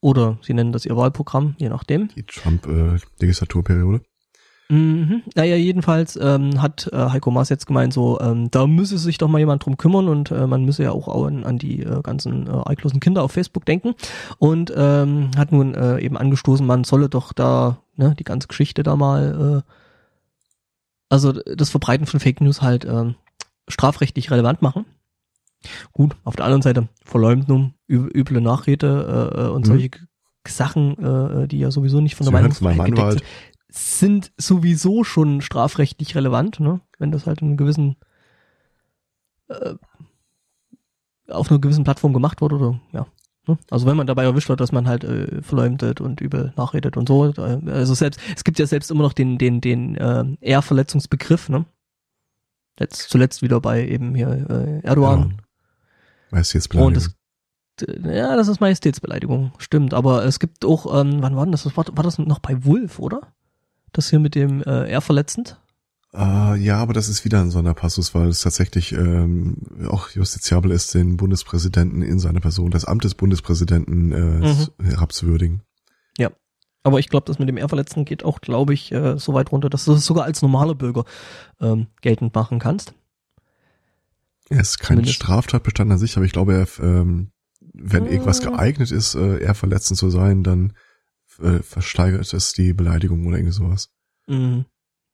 Oder 0.00 0.38
sie 0.42 0.54
nennen 0.54 0.72
das 0.72 0.86
ihr 0.86 0.96
Wahlprogramm, 0.96 1.54
je 1.58 1.68
nachdem. 1.68 2.08
Die 2.08 2.22
Trump-Legislaturperiode. 2.22 4.02
Äh, 4.70 4.74
Mhm. 4.74 5.22
Naja, 5.34 5.56
jedenfalls 5.56 6.16
ähm, 6.20 6.62
hat 6.62 6.88
äh, 6.92 6.96
Heiko 6.96 7.30
Maas 7.30 7.48
jetzt 7.48 7.66
gemeint, 7.66 7.92
so, 7.92 8.20
ähm, 8.20 8.50
da 8.50 8.66
müsse 8.66 8.98
sich 8.98 9.18
doch 9.18 9.28
mal 9.28 9.40
jemand 9.40 9.64
drum 9.64 9.76
kümmern 9.76 10.08
und 10.08 10.30
äh, 10.30 10.46
man 10.46 10.64
müsse 10.64 10.84
ja 10.84 10.92
auch 10.92 11.08
an, 11.26 11.44
an 11.44 11.58
die 11.58 11.82
äh, 11.82 12.00
ganzen 12.02 12.46
äh, 12.46 12.50
arglosen 12.50 13.00
Kinder 13.00 13.22
auf 13.24 13.32
Facebook 13.32 13.64
denken 13.66 13.94
und 14.38 14.72
ähm, 14.76 15.32
hat 15.36 15.50
nun 15.50 15.74
äh, 15.74 15.98
eben 15.98 16.16
angestoßen, 16.16 16.64
man 16.64 16.84
solle 16.84 17.08
doch 17.08 17.32
da 17.32 17.78
ne, 17.96 18.14
die 18.18 18.24
ganze 18.24 18.46
Geschichte 18.46 18.84
da 18.84 18.94
mal, 18.94 19.64
äh, 19.66 19.72
also 21.08 21.32
das 21.32 21.70
Verbreiten 21.70 22.06
von 22.06 22.20
Fake 22.20 22.40
News 22.40 22.62
halt 22.62 22.84
äh, 22.84 23.12
strafrechtlich 23.66 24.30
relevant 24.30 24.62
machen. 24.62 24.84
Gut, 25.92 26.16
auf 26.24 26.36
der 26.36 26.46
anderen 26.46 26.62
Seite 26.62 26.88
Verleumdung, 27.04 27.74
üble 27.88 28.40
Nachrede 28.40 29.34
äh, 29.36 29.40
äh 29.40 29.48
und 29.48 29.66
mhm. 29.66 29.70
solche 29.70 29.90
Sachen, 30.48 30.96
äh, 30.98 31.48
die 31.48 31.58
ja 31.58 31.70
sowieso 31.70 32.00
nicht 32.00 32.14
von 32.14 32.24
der 32.24 32.32
Meinungsfreiheit 32.32 32.86
gedeckt 32.86 33.12
sind 33.12 33.24
sind 33.70 34.32
sowieso 34.36 35.04
schon 35.04 35.40
strafrechtlich 35.40 36.14
relevant, 36.14 36.60
ne? 36.60 36.80
Wenn 36.98 37.12
das 37.12 37.26
halt 37.26 37.40
in 37.40 37.48
einem 37.48 37.56
gewissen 37.56 37.96
äh, 39.48 39.74
auf 41.28 41.50
einer 41.50 41.60
gewissen 41.60 41.84
Plattform 41.84 42.12
gemacht 42.12 42.40
wurde 42.40 42.56
oder 42.56 42.80
ja. 42.92 43.06
Ne? 43.46 43.58
Also 43.70 43.86
wenn 43.86 43.96
man 43.96 44.06
dabei 44.06 44.24
erwischt 44.24 44.48
wird, 44.48 44.60
dass 44.60 44.72
man 44.72 44.86
halt 44.86 45.04
äh, 45.04 45.42
verleumdet 45.42 46.00
und 46.00 46.20
übel 46.20 46.52
nachredet 46.56 46.96
und 46.96 47.08
so. 47.08 47.26
Äh, 47.26 47.60
also 47.70 47.94
selbst, 47.94 48.20
es 48.36 48.44
gibt 48.44 48.58
ja 48.58 48.66
selbst 48.66 48.90
immer 48.90 49.02
noch 49.02 49.12
den, 49.12 49.38
den, 49.38 49.60
den 49.60 49.96
äh, 49.96 50.24
Ehrverletzungsbegriff, 50.40 51.48
ne? 51.48 51.64
Letzt, 52.78 53.10
zuletzt 53.10 53.42
wieder 53.42 53.60
bei 53.60 53.86
eben 53.86 54.14
hier 54.14 54.28
äh, 54.28 54.86
Erdogan. 54.86 55.30
Ja. 55.30 55.36
Majestätsbeleidigung. 56.32 56.86
Und 56.86 56.96
das, 56.96 58.14
ja, 58.14 58.36
das 58.36 58.48
ist 58.48 58.60
Majestätsbeleidigung, 58.60 59.52
stimmt. 59.58 59.94
Aber 59.94 60.24
es 60.24 60.38
gibt 60.38 60.64
auch, 60.64 61.00
ähm, 61.00 61.22
wann 61.22 61.36
war 61.36 61.44
denn 61.44 61.52
das? 61.52 61.64
War, 61.76 61.84
war 61.92 62.04
das 62.04 62.18
noch 62.18 62.38
bei 62.38 62.64
Wolf, 62.64 62.98
oder? 62.98 63.32
Das 63.92 64.10
hier 64.10 64.18
mit 64.20 64.34
dem 64.34 64.62
äh, 64.62 64.90
eher 64.90 65.00
verletzend. 65.00 65.60
Äh, 66.12 66.56
ja, 66.56 66.76
aber 66.78 66.92
das 66.92 67.08
ist 67.08 67.24
wieder 67.24 67.40
ein 67.40 67.50
Sonderpassus, 67.50 68.14
weil 68.14 68.28
es 68.28 68.40
tatsächlich 68.40 68.92
ähm, 68.92 69.56
auch 69.88 70.10
justiziabel 70.10 70.70
ist, 70.72 70.92
den 70.94 71.16
Bundespräsidenten 71.16 72.02
in 72.02 72.18
seiner 72.18 72.40
Person, 72.40 72.70
das 72.70 72.84
Amt 72.84 73.04
des 73.04 73.14
Bundespräsidenten 73.14 74.12
äh, 74.12 74.16
Mhm. 74.48 74.68
herabzuwürdigen. 74.84 75.62
Aber 76.82 76.98
ich 76.98 77.10
glaube, 77.10 77.26
das 77.26 77.38
mit 77.38 77.46
dem 77.46 77.58
Ehrverletzen 77.58 78.06
geht 78.06 78.24
auch, 78.24 78.40
glaube 78.40 78.72
ich, 78.72 78.90
äh, 78.90 79.18
so 79.18 79.34
weit 79.34 79.52
runter, 79.52 79.68
dass 79.68 79.84
du 79.84 79.92
es 79.92 80.06
sogar 80.06 80.24
als 80.24 80.40
normaler 80.40 80.74
Bürger 80.74 81.04
ähm, 81.60 81.88
geltend 82.00 82.34
machen 82.34 82.58
kannst. 82.58 82.94
Er 84.48 84.60
ist 84.60 84.78
kein 84.78 84.96
Zumindest- 84.96 85.16
Straftatbestand 85.16 85.92
an 85.92 85.98
sich, 85.98 86.16
aber 86.16 86.24
ich 86.24 86.32
glaube, 86.32 86.54
er, 86.54 86.66
ähm, 86.82 87.32
wenn 87.74 88.06
Äh. 88.06 88.12
irgendwas 88.12 88.40
geeignet 88.40 88.92
ist, 88.92 89.14
äh, 89.14 89.42
eher 89.42 89.54
verletzend 89.54 89.98
zu 89.98 90.08
sein, 90.08 90.42
dann 90.42 90.72
äh, 91.42 91.62
versteigert 91.62 92.32
es 92.32 92.52
die 92.52 92.72
Beleidigung 92.72 93.26
oder 93.26 93.36
irgendwie 93.36 93.52
sowas. 93.54 93.90
Mhm. 94.26 94.64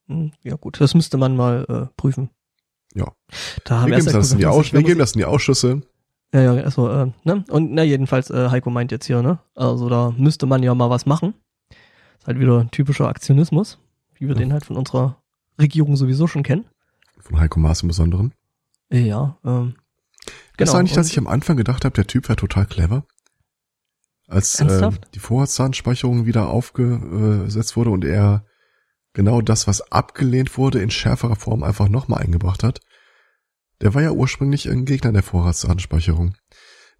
Mhm, 0.07 0.32
Ja 0.43 0.57
gut, 0.57 0.81
das 0.81 0.94
müsste 0.94 1.16
man 1.16 1.36
mal 1.36 1.65
äh, 1.69 1.94
prüfen. 1.97 2.31
Ja. 2.94 3.12
Da 3.65 3.85
Wir 3.86 3.93
wär's 3.93 4.05
geben, 4.07 4.16
das 4.16 4.32
in 4.32 4.39
wenn 4.39 4.48
man 4.48 4.55
Aus 4.59 4.73
wir 4.73 4.82
geben 4.82 4.98
das 5.01 5.12
in 5.12 5.19
die 5.19 5.24
Ausschüsse. 5.24 5.82
Ja, 6.32 6.40
ja, 6.55 6.62
also, 6.65 6.90
äh, 6.90 7.12
ne? 7.24 7.44
Und 7.51 7.73
na 7.73 7.82
jedenfalls, 7.82 8.31
äh, 8.31 8.48
Heiko 8.51 8.70
meint 8.70 8.90
jetzt 8.90 9.07
hier, 9.07 9.23
ne? 9.23 9.39
Also 9.55 9.89
da 9.89 10.12
müsste 10.16 10.47
man 10.47 10.62
ja 10.62 10.74
mal 10.74 10.90
was 10.90 11.07
machen. 11.07 11.35
Ist 12.19 12.27
halt 12.27 12.39
wieder 12.40 12.69
typischer 12.70 13.09
Aktionismus, 13.09 13.78
wie 14.15 14.27
wir 14.27 14.35
Ja. 14.35 14.40
den 14.40 14.53
halt 14.53 14.65
von 14.65 14.77
unserer 14.77 15.23
Regierung 15.59 15.97
sowieso 15.97 16.27
schon 16.27 16.43
kennen. 16.43 16.65
Von 17.19 17.39
Heiko 17.39 17.61
Maas 17.61 17.82
im 17.82 17.89
Besonderen. 17.89 18.32
Ja, 18.90 19.39
ähm. 19.44 19.74
Genau, 20.57 20.70
das 20.70 20.73
war 20.73 20.81
eigentlich, 20.81 20.94
dass 20.94 21.09
ich 21.09 21.19
am 21.19 21.27
Anfang 21.27 21.57
gedacht 21.57 21.85
habe, 21.85 21.94
der 21.94 22.07
Typ 22.07 22.28
wäre 22.28 22.36
total 22.36 22.66
clever. 22.66 23.05
Als 24.28 24.59
äh, 24.61 24.90
die 25.15 25.20
Vorratsdatenspeicherung 25.20 26.27
wieder 26.27 26.48
aufgesetzt 26.48 27.77
wurde 27.77 27.90
und 27.90 28.05
er 28.05 28.44
genau 29.12 29.40
das, 29.40 29.66
was 29.66 29.93
abgelehnt 29.93 30.59
wurde, 30.59 30.82
in 30.82 30.90
schärferer 30.90 31.36
Form 31.36 31.62
einfach 31.62 31.89
nochmal 31.89 32.23
eingebracht 32.23 32.62
hat. 32.62 32.81
Der 33.81 33.94
war 33.94 34.03
ja 34.03 34.11
ursprünglich 34.11 34.69
ein 34.69 34.85
Gegner 34.85 35.12
der 35.12 35.23
Vorratsdatenspeicherung. 35.23 36.35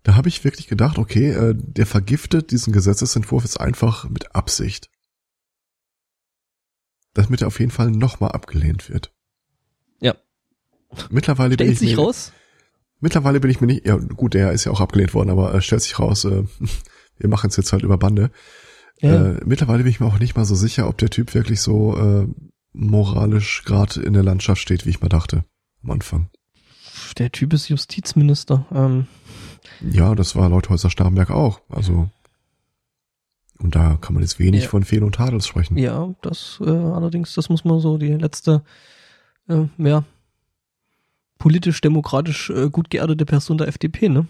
Da 0.03 0.15
habe 0.15 0.29
ich 0.29 0.45
wirklich 0.45 0.69
gedacht, 0.69 0.99
okay, 0.99 1.31
äh, 1.31 1.55
der 1.57 1.87
vergiftet 1.87 2.53
diesen 2.53 2.73
Gesetzesentwurf 2.73 3.43
jetzt 3.43 3.61
einfach 3.61 4.09
mit 4.09 4.35
Absicht. 4.35 4.89
Damit 7.13 7.41
er 7.41 7.49
auf 7.49 7.59
jeden 7.59 7.73
Fall 7.73 7.91
nochmal 7.91 8.33
abgelehnt 8.33 8.89
wird. 8.89 9.13
Ja. 10.01 10.15
Mittlerweile 11.11 11.57
bin 11.57 11.67
stellt 11.67 11.73
ich 11.73 11.79
sich 11.81 11.97
mir, 11.97 12.05
raus. 12.05 12.33
Mittlerweile 13.01 13.41
bin 13.41 13.51
ich 13.51 13.61
mir 13.61 13.67
nicht, 13.67 13.87
ja 13.87 13.97
gut, 13.97 14.35
der 14.35 14.53
ist 14.53 14.65
ja 14.65 14.73
auch 14.73 14.81
abgelehnt 14.81 15.13
worden, 15.13 15.31
aber 15.31 15.53
äh, 15.55 15.61
stellt 15.61 15.83
sich 15.83 15.99
raus, 15.99 16.25
äh, 16.25 16.45
wir 17.19 17.29
machen 17.29 17.49
es 17.51 17.57
jetzt 17.57 17.73
halt 17.73 17.83
über 17.83 17.99
Bande. 17.99 18.31
Ja, 19.01 19.33
Äh, 19.33 19.41
mittlerweile 19.45 19.83
bin 19.83 19.91
ich 19.91 20.01
mir 20.01 20.07
auch 20.07 20.19
nicht 20.19 20.37
mal 20.37 20.45
so 20.45 20.55
sicher, 20.55 20.89
ob 20.89 20.99
der 20.99 21.11
Typ 21.11 21.35
wirklich 21.35 21.61
so 21.61 21.97
äh, 21.97 22.27
moralisch 22.73 23.63
gerade 23.65 24.01
in 24.03 24.13
der 24.15 24.23
Landschaft 24.23 24.61
steht, 24.61 24.87
wie 24.87 24.91
ich 24.91 25.01
mal 25.01 25.09
dachte 25.09 25.45
am 25.83 25.91
Anfang. 25.91 26.31
der 27.19 27.31
Typ 27.33 27.53
ist 27.53 27.69
Justizminister. 27.69 28.67
Ähm, 28.73 29.07
Ja, 29.83 30.15
das 30.15 30.35
war 30.37 30.49
Leuthäuser 30.49 30.91
Starnberg 30.91 31.31
auch. 31.31 31.61
Also 31.69 32.09
und 33.59 33.75
da 33.75 33.97
kann 34.01 34.13
man 34.15 34.23
jetzt 34.23 34.39
wenig 34.39 34.65
Ja. 34.65 34.69
von 34.69 34.85
Fehl 34.85 35.03
und 35.03 35.15
Tadels 35.15 35.47
sprechen. 35.47 35.77
ja, 35.79 36.15
das 36.23 36.59
äh, 36.63 36.69
allerdings, 36.71 37.35
das 37.35 37.49
muss 37.49 37.65
man 37.65 37.81
so 37.81 37.97
die 37.99 38.13
letzte, 38.13 38.63
äh, 39.49 39.65
ja, 39.79 40.05
politisch-demokratisch 41.39 42.51
äh, 42.51 42.71
gut 42.71 42.91
geerdete 42.91 43.25
Person 43.27 43.59
der 43.59 43.69
FDP, 43.69 44.09
ne? 44.09 44.27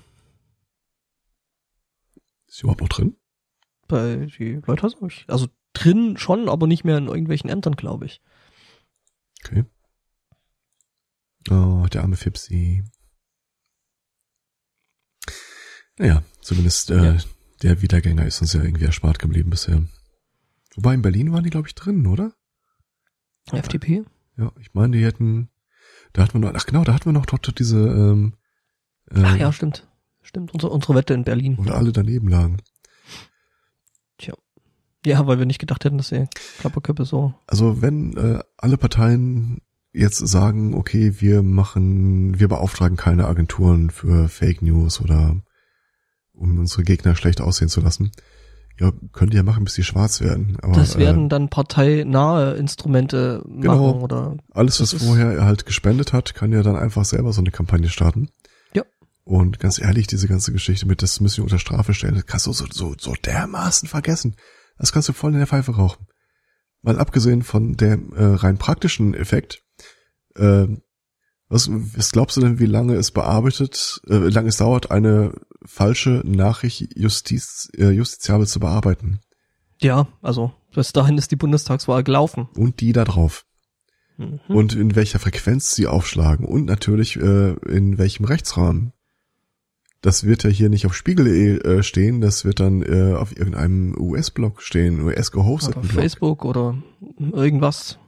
Ist 2.46 2.58
die 2.58 2.62
überhaupt 2.62 2.80
noch 2.80 2.88
drin? 2.88 3.16
Bei 3.88 4.26
die 4.38 4.60
Leute, 4.66 4.88
also 5.28 5.48
drin 5.72 6.16
schon, 6.16 6.48
aber 6.48 6.66
nicht 6.66 6.84
mehr 6.84 6.98
in 6.98 7.06
irgendwelchen 7.08 7.50
Ämtern, 7.50 7.76
glaube 7.76 8.06
ich. 8.06 8.20
Okay. 9.44 9.64
Oh, 11.50 11.86
der 11.92 12.02
arme 12.02 12.16
Fipsi. 12.16 12.82
Naja, 15.98 16.22
zumindest 16.40 16.90
äh, 16.90 17.14
Ja. 17.14 17.16
der 17.62 17.82
Wiedergänger 17.82 18.26
ist 18.26 18.40
uns 18.40 18.52
ja 18.52 18.62
irgendwie 18.62 18.84
erspart 18.84 19.18
geblieben 19.18 19.50
bisher. 19.50 19.84
Wobei 20.74 20.94
in 20.94 21.02
Berlin 21.02 21.32
waren 21.32 21.44
die, 21.44 21.50
glaube 21.50 21.68
ich, 21.68 21.74
drin, 21.74 22.06
oder? 22.06 22.34
FDP? 23.50 24.04
Ja, 24.36 24.52
ich 24.60 24.74
meine, 24.74 24.96
die 24.96 25.04
hätten, 25.04 25.48
da 26.12 26.22
hatten 26.22 26.34
wir 26.34 26.40
noch, 26.40 26.54
ach 26.54 26.66
genau, 26.66 26.84
da 26.84 26.92
hatten 26.92 27.06
wir 27.06 27.12
noch 27.12 27.26
dort 27.26 27.58
diese, 27.58 27.78
ähm, 27.78 28.36
äh, 29.10 29.22
Ach 29.24 29.36
ja, 29.36 29.52
stimmt. 29.52 29.88
Stimmt, 30.26 30.52
unsere, 30.52 30.72
unsere 30.72 30.94
Wette 30.94 31.14
in 31.14 31.24
Berlin. 31.24 31.56
wir 31.62 31.74
alle 31.76 31.92
daneben 31.92 32.28
lagen. 32.28 32.58
Ja, 35.06 35.24
weil 35.28 35.38
wir 35.38 35.46
nicht 35.46 35.60
gedacht 35.60 35.84
hätten, 35.84 35.98
dass 35.98 36.08
die 36.08 36.26
Klapperköppe 36.58 37.04
so. 37.04 37.32
Also 37.46 37.80
wenn 37.80 38.16
äh, 38.16 38.40
alle 38.56 38.76
Parteien 38.76 39.60
jetzt 39.92 40.18
sagen, 40.18 40.74
okay, 40.74 41.20
wir 41.20 41.44
machen, 41.44 42.40
wir 42.40 42.48
beauftragen 42.48 42.96
keine 42.96 43.28
Agenturen 43.28 43.90
für 43.90 44.28
Fake 44.28 44.62
News 44.62 45.00
oder 45.00 45.36
um 46.32 46.58
unsere 46.58 46.82
Gegner 46.82 47.14
schlecht 47.14 47.40
aussehen 47.40 47.68
zu 47.68 47.80
lassen, 47.80 48.10
ja, 48.80 48.90
könnt 49.12 49.32
ihr 49.32 49.38
ja 49.38 49.42
machen, 49.44 49.62
bis 49.62 49.74
die 49.74 49.84
schwarz 49.84 50.20
werden. 50.20 50.58
Aber 50.60 50.72
Das 50.74 50.98
werden 50.98 51.26
äh, 51.26 51.28
dann 51.28 51.50
parteinahe 51.50 52.54
Instrumente 52.54 53.44
Genau. 53.46 53.92
machen 53.92 54.02
oder 54.02 54.36
alles, 54.50 54.80
was 54.80 54.92
vorher 54.92 55.30
er 55.32 55.44
halt 55.44 55.66
gespendet 55.66 56.12
hat, 56.12 56.34
kann 56.34 56.50
ja 56.52 56.64
dann 56.64 56.74
einfach 56.76 57.04
selber 57.04 57.32
so 57.32 57.40
eine 57.42 57.52
Kampagne 57.52 57.88
starten. 57.88 58.28
Und 59.26 59.58
ganz 59.58 59.80
ehrlich, 59.80 60.06
diese 60.06 60.28
ganze 60.28 60.52
Geschichte 60.52 60.86
mit, 60.86 61.02
das 61.02 61.20
müssen 61.20 61.38
wir 61.38 61.44
unter 61.44 61.58
Strafe 61.58 61.94
stellen, 61.94 62.14
das 62.14 62.26
kannst 62.26 62.46
du 62.46 62.52
so, 62.52 62.66
so, 62.70 62.94
so 62.96 63.12
dermaßen 63.14 63.88
vergessen. 63.88 64.36
Das 64.78 64.92
kannst 64.92 65.08
du 65.08 65.12
voll 65.12 65.32
in 65.32 65.38
der 65.38 65.48
Pfeife 65.48 65.74
rauchen. 65.74 66.06
Mal 66.82 66.98
abgesehen 67.00 67.42
von 67.42 67.76
dem 67.76 68.12
äh, 68.12 68.24
rein 68.24 68.56
praktischen 68.56 69.14
Effekt, 69.14 69.62
äh, 70.36 70.68
was, 71.48 71.68
was 71.70 72.12
glaubst 72.12 72.36
du 72.36 72.40
denn, 72.40 72.60
wie 72.60 72.66
lange 72.66 72.94
es 72.94 73.10
bearbeitet, 73.10 74.00
äh, 74.06 74.22
wie 74.26 74.30
lange 74.30 74.48
es 74.48 74.58
dauert, 74.58 74.92
eine 74.92 75.32
falsche 75.64 76.22
Nachricht 76.24 76.96
justiz, 76.96 77.68
äh, 77.76 77.90
justiziabel 77.90 78.46
zu 78.46 78.60
bearbeiten? 78.60 79.20
ja, 79.80 80.06
also 80.22 80.52
bis 80.72 80.92
dahin 80.92 81.18
ist 81.18 81.32
die 81.32 81.36
Bundestagswahl 81.36 82.04
gelaufen. 82.04 82.48
Und 82.54 82.80
die 82.80 82.92
da 82.92 83.04
drauf. 83.04 83.44
Mhm. 84.18 84.40
und 84.48 84.74
in 84.74 84.96
welcher 84.96 85.18
Frequenz 85.18 85.74
sie 85.74 85.86
aufschlagen 85.86 86.46
und 86.46 86.64
natürlich 86.64 87.16
äh, 87.16 87.52
in 87.68 87.98
welchem 87.98 88.24
Rechtsrahmen. 88.24 88.92
Das 90.06 90.22
wird 90.22 90.44
ja 90.44 90.50
hier 90.50 90.68
nicht 90.68 90.86
auf 90.86 90.94
Spiegel.de 90.94 91.58
äh, 91.64 91.82
stehen, 91.82 92.20
das 92.20 92.44
wird 92.44 92.60
dann 92.60 92.80
äh, 92.82 93.14
auf 93.14 93.36
irgendeinem 93.36 93.92
US-Blog 93.98 94.62
stehen, 94.62 95.00
oder 95.00 95.16
US-gehosteten 95.16 95.82
Blog. 95.82 95.92
Facebook 95.92 96.44
oder 96.44 96.80
irgendwas. 97.18 97.98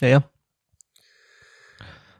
Ja, 0.00 0.08
ja. 0.08 0.16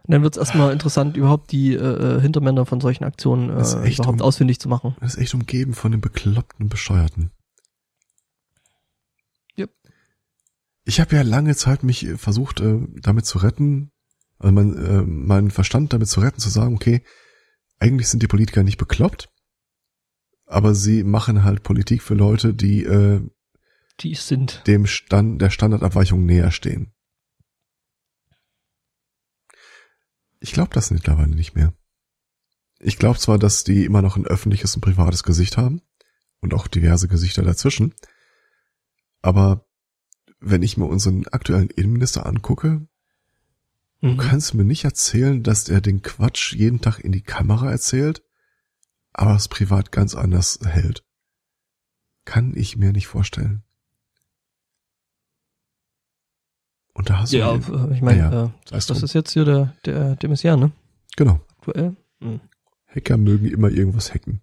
Und 0.03 0.13
dann 0.13 0.23
wird's 0.23 0.37
erstmal 0.37 0.75
interessant, 0.75 1.17
überhaupt 1.17 1.53
die 1.53 1.73
äh, 1.73 1.79
äh, 1.79 2.21
Hintermänner 2.21 2.67
von 2.67 2.83
solchen 2.83 3.05
Aktionen 3.05 3.49
äh, 3.49 3.63
echt 3.85 4.01
überhaupt 4.01 4.21
un- 4.21 4.27
ausfindig 4.27 4.61
zu 4.61 4.69
machen. 4.69 4.95
Das 5.01 5.15
ist 5.15 5.21
echt 5.23 5.33
umgeben 5.33 5.73
von 5.73 5.93
den 5.93 6.03
bekloppten 6.03 6.69
Bescheuerten. 6.69 7.31
Yep. 9.57 9.71
Ich 10.85 11.01
habe 11.01 11.17
ja 11.17 11.23
lange 11.23 11.57
Zeit 11.57 11.83
mich 11.83 12.05
äh, 12.05 12.19
versucht, 12.19 12.61
äh, 12.61 12.79
damit 13.01 13.25
zu 13.25 13.39
retten, 13.39 13.91
also 14.39 14.53
mein, 14.53 14.77
äh, 14.77 15.01
meinen 15.01 15.51
Verstand 15.51 15.95
damit 15.95 16.09
zu 16.09 16.21
retten, 16.21 16.41
zu 16.41 16.51
sagen, 16.51 16.75
okay, 16.75 17.03
eigentlich 17.79 18.09
sind 18.09 18.23
die 18.23 18.29
Politiker 18.29 18.63
nicht 18.63 18.79
bekloppt, 18.79 19.29
aber 20.47 20.75
sie 20.75 21.05
machen 21.05 21.45
halt 21.45 21.63
Politik 21.63 22.03
für 22.03 22.15
Leute, 22.15 22.55
die 22.55 22.85
äh, 22.85 23.21
Die 24.01 24.15
sind. 24.15 24.63
dem 24.67 24.87
Stand 24.87 25.41
der 25.41 25.51
Standardabweichung 25.51 26.25
näher 26.25 26.51
stehen. 26.51 26.93
Ich 30.41 30.53
glaube 30.53 30.71
das 30.75 30.91
mittlerweile 30.91 31.35
nicht 31.35 31.55
mehr. 31.55 31.73
Ich 32.79 32.99
glaube 32.99 33.19
zwar, 33.19 33.39
dass 33.39 33.65
die 33.65 33.85
immer 33.85 34.03
noch 34.03 34.17
ein 34.17 34.27
öffentliches 34.27 34.75
und 34.75 34.83
privates 34.83 35.23
Gesicht 35.23 35.57
haben 35.57 35.81
und 36.41 36.53
auch 36.53 36.69
diverse 36.69 37.09
Gesichter 37.09 37.43
dazwischen, 37.43 37.95
aber 39.23 39.67
wenn 40.39 40.63
ich 40.63 40.77
mir 40.77 40.85
unseren 40.85 41.27
aktuellen 41.29 41.71
Innenminister 41.71 42.27
angucke, 42.27 42.87
du 44.05 44.13
Mhm. 44.13 44.17
kannst 44.19 44.55
mir 44.55 44.65
nicht 44.65 44.85
erzählen, 44.85 45.43
dass 45.43 45.69
er 45.69 45.81
den 45.81 46.03
Quatsch 46.03 46.53
jeden 46.55 46.81
Tag 46.81 46.99
in 47.01 47.13
die 47.13 47.23
Kamera 47.23 47.71
erzählt, 47.71 48.23
aber 49.13 49.35
es 49.35 49.49
privat 49.49 49.93
ganz 49.93 50.15
anders 50.15 50.59
hält. 50.65 51.05
Kann 52.25 52.53
ich 52.57 52.77
mir 52.77 52.93
nicht 52.93 53.07
vorstellen. 53.07 53.63
Und 56.95 57.11
da 57.11 57.19
hast 57.21 57.33
du 57.33 57.39
Ja, 57.39 57.55
ihn- 57.55 57.63
äh, 57.63 57.95
ich 57.95 58.03
meine, 58.03 58.23
Naja, 58.23 58.45
äh, 58.47 58.51
das 58.71 58.87
drum. 58.87 59.03
ist 59.03 59.15
jetzt 59.15 59.33
hier 59.33 59.45
der, 59.45 59.75
der, 59.85 60.17
der 60.17 60.29
Messias, 60.29 60.59
ne? 60.59 60.71
genau. 61.17 61.41
Aktuell. 61.59 61.97
Mhm. 62.21 62.41
Hacker 62.87 63.17
mögen 63.17 63.47
immer 63.47 63.69
irgendwas 63.71 64.15
hacken. 64.15 64.41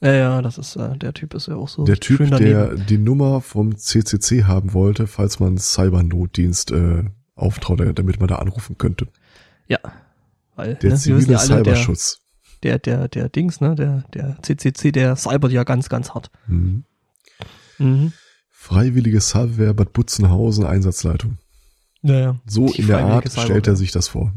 Ja, 0.00 0.12
ja, 0.12 0.42
das 0.42 0.58
ist, 0.58 0.76
äh, 0.76 0.96
der 0.98 1.14
Typ 1.14 1.34
ist 1.34 1.46
ja 1.46 1.54
auch 1.54 1.68
so 1.68 1.84
Der 1.84 2.00
Typ, 2.00 2.18
der 2.36 2.74
die 2.74 2.98
Nummer 2.98 3.40
vom 3.40 3.76
CCC 3.76 4.44
haben 4.44 4.72
wollte, 4.74 5.06
falls 5.06 5.38
man 5.40 5.56
Cybernotdienst 5.56 6.72
äh, 6.72 7.04
auftraut, 7.34 7.80
damit 7.98 8.18
man 8.20 8.28
da 8.28 8.36
anrufen 8.36 8.78
könnte. 8.78 9.08
Ja. 9.68 9.78
Weil, 10.56 10.76
Der 10.76 10.90
ne, 10.90 10.96
zivile 10.96 11.32
ja 11.32 11.38
alle, 11.38 11.62
der, 11.62 11.74
Cyberschutz. 11.74 12.18
der, 12.62 12.78
der, 12.78 13.08
der 13.08 13.28
Dings, 13.28 13.60
ne, 13.60 13.74
der, 13.74 14.04
der 14.14 14.38
CCC, 14.42 14.92
der 14.92 15.16
cybert 15.16 15.50
ja 15.52 15.64
ganz, 15.64 15.88
ganz 15.88 16.10
hart. 16.10 16.30
Mhm. 16.46 16.84
Mhm. 17.78 18.12
Freiwillige 18.50 19.20
Salwehr 19.20 19.74
Bad 19.74 19.92
Butzenhausen 19.92 20.64
Einsatzleitung. 20.64 21.38
Naja, 22.02 22.40
So 22.46 22.68
in 22.72 22.86
der 22.86 23.04
Art 23.04 23.28
Cyber- 23.28 23.42
stellt 23.42 23.66
er 23.66 23.76
sich 23.76 23.90
das 23.90 24.08
vor. 24.08 24.32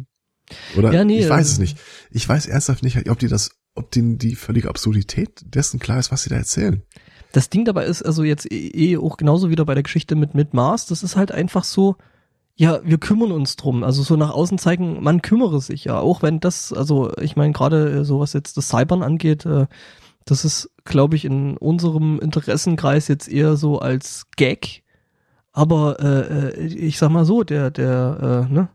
Oder? 0.78 0.94
Ja, 0.94 1.04
nee, 1.04 1.20
ich 1.20 1.30
weiß 1.30 1.48
es 1.52 1.58
ähm, 1.58 1.62
nicht. 1.64 1.78
Ich 2.12 2.28
weiß 2.28 2.48
ernsthaft 2.48 2.82
nicht, 2.84 3.10
ob 3.10 3.20
die 3.20 3.28
das, 3.28 3.52
ob 3.76 3.92
denen 3.92 4.18
die 4.18 4.36
völlige 4.36 4.70
Absurdität 4.70 5.30
dessen 5.46 5.80
klar 5.80 6.00
ist, 6.00 6.12
was 6.12 6.24
sie 6.24 6.30
da 6.30 6.38
erzählen. 6.38 6.82
Das 7.34 7.50
Ding 7.50 7.66
dabei 7.66 7.86
ist 7.86 8.02
also 8.04 8.24
jetzt 8.24 8.50
eh 8.52 8.68
eh 8.70 8.98
auch 8.98 9.18
genauso 9.18 9.50
wieder 9.50 9.66
bei 9.66 9.74
der 9.74 9.84
Geschichte 9.84 10.16
mit, 10.16 10.34
mit 10.34 10.54
Mars. 10.54 10.86
Das 10.88 11.04
ist 11.04 11.18
halt 11.18 11.32
einfach 11.34 11.66
so, 11.66 11.98
ja, 12.58 12.80
wir 12.84 12.98
kümmern 12.98 13.32
uns 13.32 13.56
drum. 13.56 13.84
Also 13.84 14.02
so 14.02 14.16
nach 14.16 14.32
außen 14.32 14.58
zeigen, 14.58 15.02
man 15.04 15.22
kümmere 15.22 15.62
sich 15.62 15.86
ja. 15.86 16.00
Auch 16.00 16.24
wenn 16.24 16.40
das, 16.40 16.74
also 16.74 17.12
ich 17.22 17.36
meine 17.36 17.54
gerade 17.54 18.00
äh, 18.00 18.04
so 18.04 18.20
was 18.20 18.34
jetzt 18.34 18.58
das 18.58 18.70
Cybern 18.70 19.04
angeht, 19.04 19.46
äh, 19.46 19.68
das 20.26 20.44
ist, 20.44 20.70
glaube 20.84 21.16
ich, 21.16 21.24
in 21.26 21.56
unserem 21.58 22.20
Interessenkreis 22.20 23.08
jetzt 23.08 23.30
eher 23.30 23.58
so 23.58 23.80
als 23.80 24.26
Gag. 24.36 24.84
Aber 25.54 26.00
äh, 26.00 26.50
äh, 26.50 26.66
ich 26.68 26.98
sag 26.98 27.10
mal 27.10 27.26
so, 27.26 27.44
der, 27.44 27.72
der, 27.72 28.48
äh, 28.50 28.54
ne, 28.54 28.70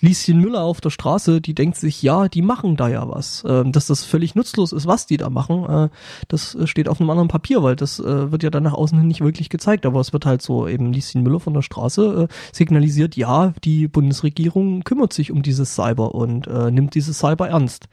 Lieschen 0.00 0.40
Müller 0.40 0.62
auf 0.62 0.80
der 0.80 0.90
Straße, 0.90 1.40
die 1.40 1.54
denkt 1.54 1.76
sich, 1.76 2.02
ja, 2.02 2.28
die 2.28 2.42
machen 2.42 2.76
da 2.76 2.88
ja 2.88 3.08
was. 3.08 3.44
Ähm, 3.46 3.72
dass 3.72 3.86
das 3.86 4.04
völlig 4.04 4.34
nutzlos 4.34 4.72
ist, 4.72 4.86
was 4.86 5.06
die 5.06 5.16
da 5.16 5.30
machen, 5.30 5.64
äh, 5.64 5.88
das 6.28 6.54
äh, 6.54 6.66
steht 6.66 6.88
auf 6.88 7.00
einem 7.00 7.10
anderen 7.10 7.28
Papier, 7.28 7.62
weil 7.62 7.76
das 7.76 7.98
äh, 7.98 8.30
wird 8.30 8.42
ja 8.42 8.50
dann 8.50 8.64
nach 8.64 8.74
außen 8.74 8.98
hin 8.98 9.08
nicht 9.08 9.20
wirklich 9.20 9.48
gezeigt. 9.48 9.86
Aber 9.86 10.00
es 10.00 10.12
wird 10.12 10.26
halt 10.26 10.42
so 10.42 10.68
eben 10.68 10.92
Lieschen 10.92 11.22
Müller 11.22 11.40
von 11.40 11.54
der 11.54 11.62
Straße 11.62 12.28
äh, 12.28 12.34
signalisiert, 12.52 13.16
ja, 13.16 13.54
die 13.64 13.88
Bundesregierung 13.88 14.82
kümmert 14.84 15.12
sich 15.12 15.32
um 15.32 15.42
dieses 15.42 15.74
Cyber 15.74 16.14
und 16.14 16.46
äh, 16.46 16.70
nimmt 16.70 16.94
dieses 16.94 17.18
Cyber 17.18 17.48
ernst. 17.48 17.88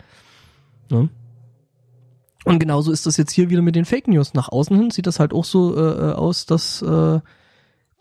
Ne? 0.89 1.09
Und 2.45 2.59
genauso 2.59 2.91
ist 2.91 3.05
das 3.05 3.15
jetzt 3.15 3.31
hier 3.31 3.49
wieder 3.49 3.61
mit 3.61 3.75
den 3.75 3.85
Fake 3.85 4.07
News. 4.09 4.33
Nach 4.33 4.49
außen 4.49 4.75
hin 4.77 4.91
sieht 4.91 5.07
das 5.07 5.19
halt 5.19 5.33
auch 5.33 5.45
so 5.45 5.77
äh, 5.77 6.11
aus, 6.11 6.45
dass 6.45 6.83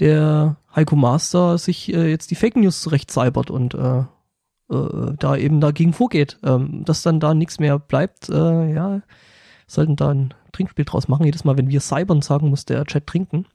der 0.01 0.57
Heiko 0.75 0.97
Master 0.97 1.59
sich 1.59 1.93
äh, 1.93 2.09
jetzt 2.09 2.31
die 2.31 2.35
Fake 2.35 2.57
News 2.57 2.83
zurecht 2.83 3.11
cybert 3.11 3.51
und 3.51 3.75
äh, 3.75 4.05
äh, 4.71 5.15
da 5.19 5.37
eben 5.37 5.61
dagegen 5.61 5.93
vorgeht. 5.93 6.39
Ähm, 6.43 6.85
dass 6.85 7.03
dann 7.03 7.21
da 7.21 7.35
nichts 7.35 7.61
mehr 7.61 7.79
bleibt, 7.79 8.29
äh, 8.29 8.73
ja, 8.73 9.03
sollten 9.67 9.97
da 9.97 10.11
ein 10.11 10.35
Trinkspiel 10.53 10.85
draus 10.85 11.09
machen. 11.09 11.25
Jedes 11.25 11.45
Mal, 11.45 11.57
wenn 11.57 11.69
wir 11.69 11.81
cybern 11.81 12.23
sagen, 12.23 12.49
muss 12.49 12.65
der 12.65 12.85
Chat 12.85 13.07
trinken. 13.07 13.47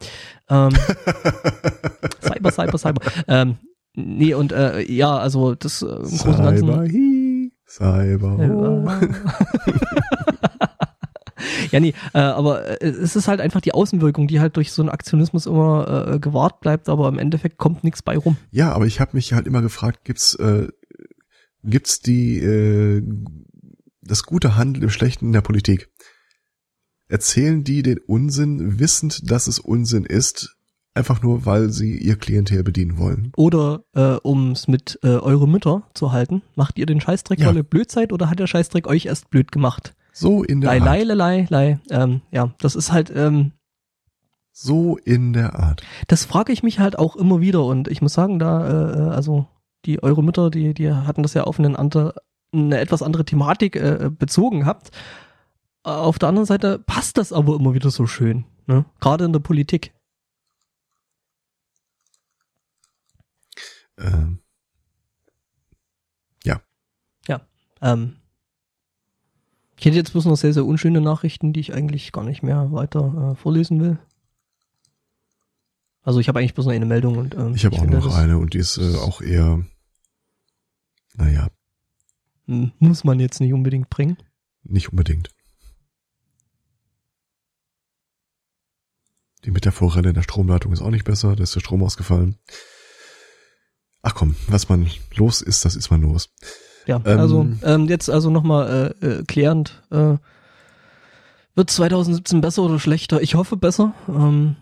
Ähm, 0.49 0.69
cyber, 2.21 2.51
cyber, 2.51 2.77
cyber. 2.77 3.01
Ähm, 3.27 3.57
nee, 3.93 4.33
und 4.33 4.51
äh, 4.51 4.81
ja, 4.91 5.17
also 5.17 5.55
das 5.55 5.81
äh, 5.81 5.87
im 5.87 6.01
Großen 6.01 6.35
und 6.35 6.43
Ganzen. 6.43 6.67
Cyber, 6.67 6.81
hi, 6.81 7.51
Cyber, 7.65 8.37
ho. 8.37 8.89
ja, 11.71 11.79
nee, 11.79 11.93
äh, 12.13 12.19
aber 12.19 12.81
äh, 12.81 12.87
es 12.87 13.15
ist 13.15 13.27
halt 13.27 13.41
einfach 13.41 13.61
die 13.61 13.73
Außenwirkung, 13.73 14.27
die 14.27 14.39
halt 14.39 14.55
durch 14.57 14.71
so 14.71 14.81
einen 14.81 14.89
Aktionismus 14.89 15.45
immer 15.45 16.07
äh, 16.15 16.19
gewahrt 16.19 16.59
bleibt, 16.61 16.89
aber 16.89 17.07
im 17.07 17.19
Endeffekt 17.19 17.57
kommt 17.57 17.83
nichts 17.83 18.01
bei 18.01 18.17
rum. 18.17 18.37
Ja, 18.51 18.71
aber 18.73 18.85
ich 18.85 18.99
habe 18.99 19.11
mich 19.13 19.33
halt 19.33 19.47
immer 19.47 19.61
gefragt, 19.61 20.03
gibt's 20.03 20.35
äh, 20.35 20.67
gibt's 21.63 21.99
die 21.99 22.37
äh, 22.39 23.03
das 24.01 24.23
gute 24.23 24.55
Handeln 24.55 24.83
im 24.83 24.89
Schlechten 24.89 25.25
in 25.27 25.33
der 25.33 25.41
Politik? 25.41 25.89
Erzählen 27.09 27.63
die 27.63 27.83
den 27.83 27.99
Unsinn, 27.99 28.79
wissend, 28.79 29.29
dass 29.31 29.47
es 29.47 29.59
Unsinn 29.59 30.03
ist, 30.05 30.55
einfach 30.93 31.21
nur, 31.21 31.45
weil 31.45 31.69
sie 31.69 31.97
ihr 31.97 32.15
Klientel 32.17 32.63
bedienen 32.63 32.97
wollen? 32.97 33.31
Oder 33.37 33.83
äh, 33.93 34.15
um 34.23 34.51
es 34.51 34.67
mit 34.67 34.99
äh, 35.03 35.09
eure 35.09 35.47
Mütter 35.47 35.83
zu 35.93 36.11
halten, 36.11 36.41
macht 36.55 36.77
ihr 36.77 36.85
den 36.85 36.99
Scheißdreck, 36.99 37.39
Ja. 37.39 37.47
weil 37.47 37.57
ihr 37.57 37.63
blöd 37.63 37.91
seid, 37.91 38.11
oder 38.11 38.29
hat 38.29 38.39
der 38.39 38.47
Scheißdreck 38.47 38.87
euch 38.87 39.05
erst 39.05 39.29
blöd 39.29 39.51
gemacht? 39.51 39.93
So 40.19 40.43
in 40.43 40.61
der 40.61 40.71
Lei, 40.71 40.79
lei, 40.79 40.99
Art. 41.01 41.05
lei, 41.05 41.13
lei, 41.13 41.47
lei. 41.49 41.79
Ähm, 41.91 42.21
ja, 42.31 42.51
das 42.57 42.75
ist 42.75 42.91
halt, 42.91 43.11
ähm, 43.15 43.51
So 44.51 44.97
in 44.97 45.31
der 45.33 45.53
Art. 45.59 45.83
das 46.07 46.25
frage 46.25 46.51
ich 46.51 46.63
mich 46.63 46.79
halt 46.79 46.97
auch 46.97 47.15
immer 47.15 47.39
wieder 47.39 47.63
und 47.63 47.87
ich 47.87 48.01
muss 48.01 48.13
sagen, 48.13 48.39
da, 48.39 48.67
äh, 48.67 48.99
äh, 48.99 49.09
also 49.09 49.47
die 49.85 50.01
eure 50.01 50.23
Mütter, 50.23 50.49
die, 50.49 50.73
die 50.73 50.91
hatten 50.91 51.21
das 51.21 51.35
ja 51.35 51.43
auf 51.43 51.59
einen 51.59 51.75
andere, 51.75 52.15
eine 52.51 52.79
etwas 52.79 53.03
andere 53.03 53.25
Thematik 53.25 53.75
äh, 53.75 54.09
bezogen 54.09 54.65
habt. 54.65 54.89
Äh, 55.85 55.89
Auf 55.91 56.17
der 56.17 56.29
anderen 56.29 56.47
Seite 56.47 56.79
passt 56.79 57.17
das 57.19 57.31
aber 57.31 57.55
immer 57.55 57.75
wieder 57.75 57.91
so 57.91 58.07
schön, 58.07 58.45
ne? 58.65 58.85
Gerade 58.99 59.25
in 59.25 59.33
der 59.33 59.39
Politik. 59.39 59.93
Ähm, 63.99 64.39
Ähm, 67.79 68.15
ich 69.77 69.85
hätte 69.85 69.97
jetzt 69.97 70.11
bloß 70.11 70.25
noch 70.25 70.35
sehr, 70.37 70.53
sehr 70.53 70.65
unschöne 70.65 71.01
Nachrichten, 71.01 71.53
die 71.53 71.59
ich 71.59 71.73
eigentlich 71.73 72.11
gar 72.11 72.23
nicht 72.23 72.43
mehr 72.43 72.71
weiter 72.71 73.31
äh, 73.33 73.35
vorlesen 73.35 73.79
will. 73.79 73.99
Also 76.01 76.19
ich 76.19 76.27
habe 76.27 76.39
eigentlich 76.39 76.53
bloß 76.53 76.65
noch 76.65 76.73
eine 76.73 76.85
Meldung 76.85 77.17
und 77.17 77.35
ähm, 77.35 77.53
ich 77.53 77.65
habe 77.65 77.75
auch 77.75 77.81
finde, 77.81 77.97
noch 77.97 78.15
eine 78.15 78.37
und 78.37 78.53
die 78.53 78.59
ist 78.59 78.77
äh, 78.77 78.95
auch 78.95 79.21
eher, 79.21 79.63
naja, 81.15 81.49
hm, 82.45 82.71
Muss 82.79 83.03
man 83.03 83.19
jetzt 83.19 83.41
nicht 83.41 83.53
unbedingt 83.53 83.89
bringen. 83.89 84.17
nicht 84.63 84.89
unbedingt. 84.89 85.29
Die 89.43 89.51
Metaphorelle 89.51 90.09
in 90.09 90.15
der 90.15 90.23
Stromleitung 90.23 90.73
ist 90.73 90.81
auch 90.81 90.89
nicht 90.89 91.05
besser, 91.05 91.35
da 91.35 91.43
ist 91.43 91.55
der 91.55 91.59
Strom 91.59 91.83
ausgefallen. 91.83 92.37
Ach 94.01 94.15
komm, 94.15 94.35
was 94.47 94.69
man 94.69 94.89
los 95.15 95.41
ist, 95.41 95.65
das 95.65 95.75
ist 95.75 95.89
man 95.89 96.01
los. 96.01 96.29
Ja, 96.87 97.01
Ähm, 97.05 97.19
also 97.19 97.47
ähm, 97.63 97.87
jetzt 97.87 98.09
also 98.09 98.29
nochmal 98.29 98.95
äh, 99.01 99.05
äh, 99.05 99.23
klärend. 99.25 99.83
Äh, 99.91 100.15
wird 101.55 101.69
2017 101.69 102.39
besser 102.41 102.63
oder 102.63 102.79
schlechter? 102.79 103.21
Ich 103.21 103.35
hoffe 103.35 103.57
besser. 103.57 103.93
Ähm, 104.07 104.55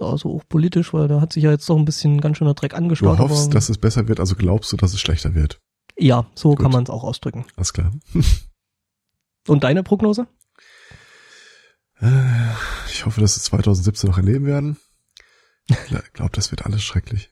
also 0.00 0.36
auch 0.36 0.42
politisch, 0.48 0.92
weil 0.94 1.08
da 1.08 1.20
hat 1.20 1.32
sich 1.32 1.42
ja 1.44 1.50
jetzt 1.50 1.68
doch 1.68 1.76
ein 1.76 1.84
bisschen 1.84 2.20
ganz 2.20 2.38
schöner 2.38 2.54
Dreck 2.54 2.70
Du 2.72 2.76
angestaut. 2.76 3.18
hoffst, 3.18 3.44
aber, 3.46 3.52
dass 3.54 3.68
es 3.68 3.78
besser 3.78 4.08
wird, 4.08 4.20
also 4.20 4.34
glaubst 4.36 4.72
du, 4.72 4.76
dass 4.76 4.92
es 4.94 5.00
schlechter 5.00 5.34
wird. 5.34 5.60
ja, 5.98 6.26
so 6.34 6.50
Gut. 6.50 6.60
kann 6.60 6.72
man 6.72 6.82
es 6.84 6.90
auch 6.90 7.04
ausdrücken. 7.04 7.44
Alles 7.56 7.72
klar. 7.72 7.92
Und 9.48 9.64
deine 9.64 9.82
Prognose? 9.82 10.26
Äh, 12.00 12.10
Ich 12.90 13.06
hoffe, 13.06 13.20
dass 13.20 13.36
wir 13.36 13.42
2017 13.42 14.10
noch 14.10 14.18
erleben 14.18 14.46
werden. 14.46 14.76
Ich 15.68 16.12
glaube, 16.12 16.32
das 16.32 16.50
wird 16.50 16.66
alles 16.66 16.82
schrecklich. 16.82 17.30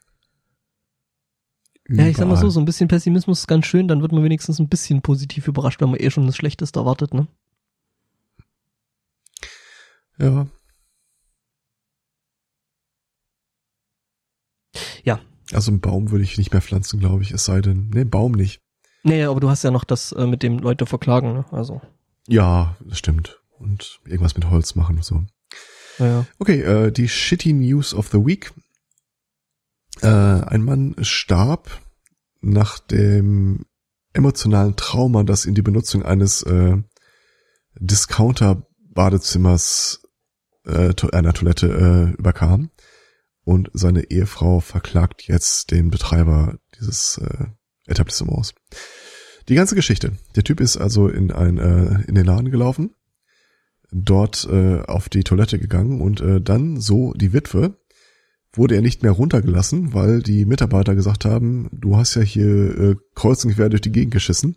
Ja, 1.93 2.07
ich 2.07 2.17
sag 2.17 2.29
mal 2.29 2.37
so, 2.37 2.43
Überall. 2.43 2.51
so 2.53 2.61
ein 2.61 2.65
bisschen 2.67 2.89
Pessimismus 2.89 3.41
ist 3.41 3.47
ganz 3.49 3.67
schön, 3.67 3.89
dann 3.89 4.01
wird 4.01 4.13
man 4.13 4.23
wenigstens 4.23 4.61
ein 4.61 4.69
bisschen 4.69 5.03
positiv 5.03 5.49
überrascht, 5.49 5.81
wenn 5.81 5.91
man 5.91 5.99
eh 5.99 6.11
schon 6.11 6.27
das 6.27 6.37
Schlechteste 6.37 6.79
erwartet, 6.79 7.13
ne? 7.15 7.27
Ja. 10.19 10.47
Ja. 15.05 15.21
Also 15.53 15.71
einen 15.71 15.81
Baum 15.81 16.11
würde 16.11 16.25
ich 16.25 16.39
nicht 16.39 16.53
mehr 16.53 16.63
pflanzen, 16.63 17.01
glaube 17.01 17.23
ich, 17.23 17.33
es 17.33 17.45
sei 17.45 17.61
denn, 17.61 17.91
nee, 17.93 18.05
Baum 18.05 18.33
nicht. 18.33 18.61
Nee, 19.03 19.25
aber 19.25 19.41
du 19.41 19.49
hast 19.49 19.65
ja 19.65 19.71
noch 19.71 19.85
das 19.85 20.13
äh, 20.13 20.27
mit 20.27 20.43
dem 20.43 20.59
Leute 20.59 20.87
verklagen, 20.87 21.33
ne? 21.33 21.45
Also, 21.51 21.81
Ja, 22.29 22.77
das 22.85 22.99
stimmt. 22.99 23.41
Und 23.59 24.01
irgendwas 24.05 24.35
mit 24.35 24.49
Holz 24.49 24.75
machen 24.75 24.97
und 24.97 25.05
so. 25.05 25.25
naja. 25.99 26.27
Okay, 26.39 26.61
äh, 26.61 26.93
die 26.93 27.09
Shitty 27.09 27.53
News 27.53 27.95
of 27.95 28.09
the 28.09 28.19
Week. 28.25 28.53
Äh, 30.03 30.07
ein 30.07 30.63
Mann 30.63 30.95
starb 31.03 31.81
nach 32.41 32.79
dem 32.79 33.67
emotionalen 34.13 34.77
Trauma, 34.77 35.25
das 35.25 35.47
ihn 35.47 35.55
die 35.55 35.63
Benutzung 35.63 36.05
eines 36.05 36.43
äh, 36.43 36.77
Discounter-Badezimmers 37.77 40.03
äh, 40.67 40.93
einer 41.13 41.33
Toilette 41.33 41.69
äh, 41.69 42.11
überkam. 42.19 42.71
Und 43.45 43.71
seine 43.73 44.11
Ehefrau 44.11 44.61
verklagt 44.61 45.27
jetzt 45.27 45.71
den 45.71 45.91
Betreiber 45.91 46.59
dieses 46.79 47.17
äh, 47.19 47.47
Etablissements. 47.87 48.53
Die 49.49 49.55
ganze 49.55 49.75
Geschichte. 49.75 50.13
Der 50.37 50.45
Typ 50.45 50.61
ist 50.61 50.77
also 50.77 51.09
in 51.09 51.33
ein 51.33 51.59
äh, 51.59 52.03
in 52.07 52.15
den 52.15 52.27
Laden 52.27 52.51
gelaufen, 52.51 52.95
dort 53.91 54.47
äh, 54.49 54.83
auf 54.83 55.09
die 55.09 55.25
Toilette 55.25 55.59
gegangen 55.59 56.01
und 56.01 56.21
äh, 56.21 56.41
dann 56.41 56.81
so 56.81 57.13
die 57.15 57.33
Witwe 57.33 57.80
wurde 58.53 58.75
er 58.75 58.83
nicht 58.83 59.03
mehr 59.03 59.13
runtergelassen, 59.13 59.95
weil 59.95 60.23
die 60.23 60.45
Mitarbeiter 60.45 60.95
gesagt 60.95 61.25
haben, 61.25 61.69
du 61.73 61.97
hast 61.97 62.17
ja 62.17 62.23
hier 62.23 62.79
äh, 62.79 62.97
kreuz 63.15 63.45
und 63.45 63.55
quer 63.55 63.69
durch 63.69 63.83
die 63.83 63.93
Gegend 63.93 64.13
geschissen. 64.13 64.57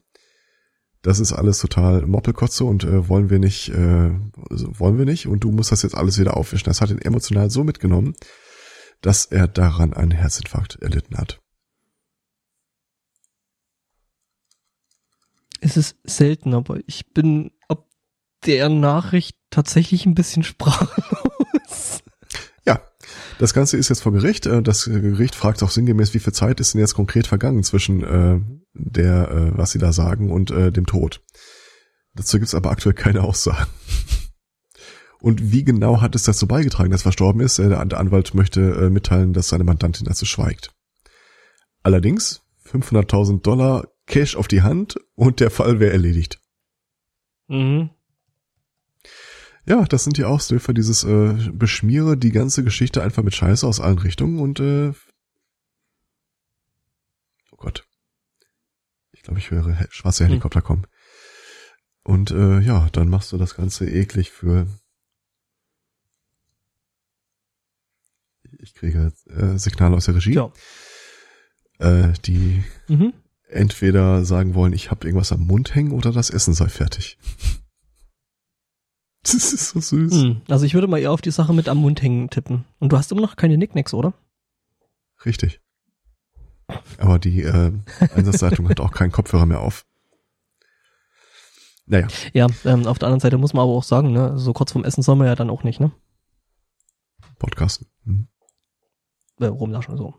Das 1.03 1.20
ist 1.20 1.34
alles 1.34 1.60
total 1.60 2.06
Moppelkotze 2.07 2.64
und 2.64 2.86
äh, 2.86 3.10
wollen 3.10 3.30
wir 3.30 3.38
nicht, 3.38 3.70
äh, 3.70 4.11
also 4.49 4.80
wollen 4.80 4.98
wir 4.98 5.06
nicht 5.06 5.28
und 5.28 5.44
du 5.44 5.52
musst 5.52 5.72
das 5.72 5.84
jetzt 5.84 5.95
alles 5.95 6.18
wieder 6.18 6.38
aufwischen. 6.38 6.65
Das 6.65 6.82
hat 6.82 6.90
ihn 6.90 7.02
emotional 7.02 7.49
so 7.49 7.64
mitgenommen, 7.64 8.15
dass 9.02 9.26
er 9.26 9.48
daran 9.48 9.94
einen 9.94 10.11
Herzinfarkt 10.11 10.82
erlitten 10.82 11.18
hat. 11.18 11.40
Es 15.60 15.78
ist 15.78 15.98
selten, 16.03 16.53
aber 16.53 16.80
ich 16.88 17.14
bin 17.14 17.52
ob 17.68 17.88
der 18.45 18.70
Nachricht 18.70 19.38
tatsächlich 19.49 20.06
ein 20.06 20.15
bisschen 20.15 20.44
sprachlos. 20.44 22.03
Das 23.40 23.53
Ganze 23.53 23.77
ist 23.77 23.90
jetzt 23.90 24.02
vor 24.02 24.11
Gericht. 24.11 24.45
Äh, 24.45 24.61
Das 24.61 24.85
Gericht 24.85 25.35
fragt 25.35 25.64
auch 25.64 25.72
sinngemäß, 25.72 26.14
wie 26.14 26.19
viel 26.19 26.34
Zeit 26.34 26.60
ist 26.60 26.73
denn 26.73 26.81
jetzt 26.81 26.94
konkret 26.95 27.27
vergangen 27.27 27.64
zwischen 27.64 28.03
äh, 28.03 28.40
der, 28.73 29.31
äh, 29.31 29.57
was 29.57 29.72
sie 29.72 29.80
da 29.80 29.91
sagen, 29.94 30.31
und 30.31 30.52
äh, 30.52 30.72
dem 30.72 30.85
Tod. 30.85 31.22
Dazu 32.15 32.38
gibt's 32.38 32.56
aber 32.56 32.72
aktuell 32.72 32.95
keine 32.95 33.23
Aussagen. 33.23 33.69
Und 35.19 35.52
wie 35.53 35.64
genau 35.64 36.02
hat 36.02 36.15
es 36.15 36.23
dazu 36.23 36.48
beigetragen, 36.48 36.91
dass 36.91 37.02
er 37.02 37.03
verstorben 37.03 37.41
ist? 37.41 37.57
Äh, 37.57 37.69
Der 37.69 37.85
der 37.85 37.99
Anwalt 37.99 38.34
möchte 38.34 38.60
äh, 38.61 38.90
mitteilen, 38.90 39.34
dass 39.34 39.48
seine 39.48 39.64
Mandantin 39.64 40.06
dazu 40.06 40.26
schweigt. 40.26 40.73
Allerdings 41.81 42.41
500.000 42.69 43.41
Dollar 43.41 43.88
Cash 44.06 44.35
auf 44.35 44.48
die 44.48 44.61
Hand 44.64 44.98
und 45.15 45.40
der 45.40 45.49
Fall 45.49 45.80
wäre 45.80 45.94
erledigt. 45.94 46.40
Mhm. 47.48 47.90
Ja, 49.65 49.84
das 49.85 50.03
sind 50.03 50.18
die 50.18 50.26
Ausläufer 50.26 50.73
dieses 50.73 51.03
äh, 51.03 51.34
Beschmiere 51.53 52.18
die 52.18 52.31
ganze 52.31 52.64
Geschichte 52.64 53.02
einfach 53.02 53.23
mit 53.23 53.34
Scheiße 53.34 53.65
aus 53.65 53.80
allen 53.80 53.99
Richtungen 53.99 54.40
und 54.40 54.60
äh, 54.60 54.94
oh 57.52 57.57
Gott. 57.57 57.88
Ich 59.11 59.22
glaube, 59.22 59.40
ich 59.40 59.52
höre 59.52 59.88
schwarze 59.90 60.26
Helikopter 60.26 60.60
hm. 60.60 60.65
kommen. 60.65 60.88
Und 62.03 62.31
äh, 62.31 62.60
ja, 62.60 62.90
dann 62.91 63.07
machst 63.07 63.31
du 63.31 63.38
das 63.38 63.56
Ganze 63.56 63.90
eklig 63.90 64.31
für 64.31 64.68
ich 68.60 68.73
kriege 68.73 69.11
äh, 69.30 69.57
Signale 69.57 69.95
aus 69.95 70.06
der 70.06 70.15
Regie, 70.15 70.34
ja. 70.34 70.52
äh, 71.80 72.14
die 72.26 72.64
mhm. 72.88 73.14
entweder 73.49 74.26
sagen 74.26 74.56
wollen, 74.56 74.73
ich 74.73 74.91
habe 74.91 75.06
irgendwas 75.06 75.31
am 75.31 75.41
Mund 75.41 75.76
hängen 75.76 75.91
oder 75.91 76.11
das 76.11 76.30
Essen 76.30 76.53
sei 76.53 76.69
fertig. 76.69 77.18
Das 79.31 79.53
ist 79.53 79.69
so 79.69 79.79
süß. 79.79 80.13
Hm, 80.13 80.41
also 80.49 80.65
ich 80.65 80.73
würde 80.73 80.87
mal 80.87 80.99
eher 80.99 81.11
auf 81.11 81.21
die 81.21 81.31
Sache 81.31 81.53
mit 81.53 81.69
am 81.69 81.77
Mund 81.77 82.01
hängen 82.01 82.29
tippen. 82.29 82.65
Und 82.79 82.91
du 82.91 82.97
hast 82.97 83.11
immer 83.11 83.21
noch 83.21 83.37
keine 83.37 83.57
Nicknacks, 83.57 83.93
oder? 83.93 84.13
Richtig. 85.25 85.61
Aber 86.97 87.19
die 87.19 87.41
äh, 87.43 87.71
Einsatzleitung 88.15 88.67
hat 88.69 88.79
auch 88.79 88.91
keinen 88.91 89.11
Kopfhörer 89.11 89.45
mehr 89.45 89.61
auf. 89.61 89.85
Naja. 91.85 92.07
Ja, 92.33 92.47
ähm, 92.65 92.85
auf 92.87 92.99
der 92.99 93.07
anderen 93.07 93.19
Seite 93.19 93.37
muss 93.37 93.53
man 93.53 93.63
aber 93.63 93.73
auch 93.73 93.83
sagen, 93.83 94.11
ne, 94.11 94.37
so 94.37 94.53
kurz 94.53 94.71
vorm 94.71 94.85
Essen 94.85 95.03
soll 95.03 95.15
man 95.15 95.27
ja 95.27 95.35
dann 95.35 95.49
auch 95.49 95.63
nicht, 95.63 95.79
ne? 95.79 95.91
Podcasten. 97.39 97.87
Hm. 98.05 98.27
Äh, 99.39 99.47
rumlaschen, 99.47 99.97
so. 99.97 100.15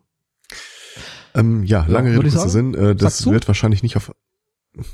Ähm, 1.34 1.64
ja, 1.64 1.86
lange 1.86 2.10
ja, 2.10 2.18
Rede, 2.18 2.30
kurzer 2.30 2.48
Sinn. 2.48 2.74
Äh, 2.74 2.94
das 2.94 3.26
wird 3.26 3.48
wahrscheinlich 3.48 3.82
nicht 3.82 3.96
auf... 3.96 4.14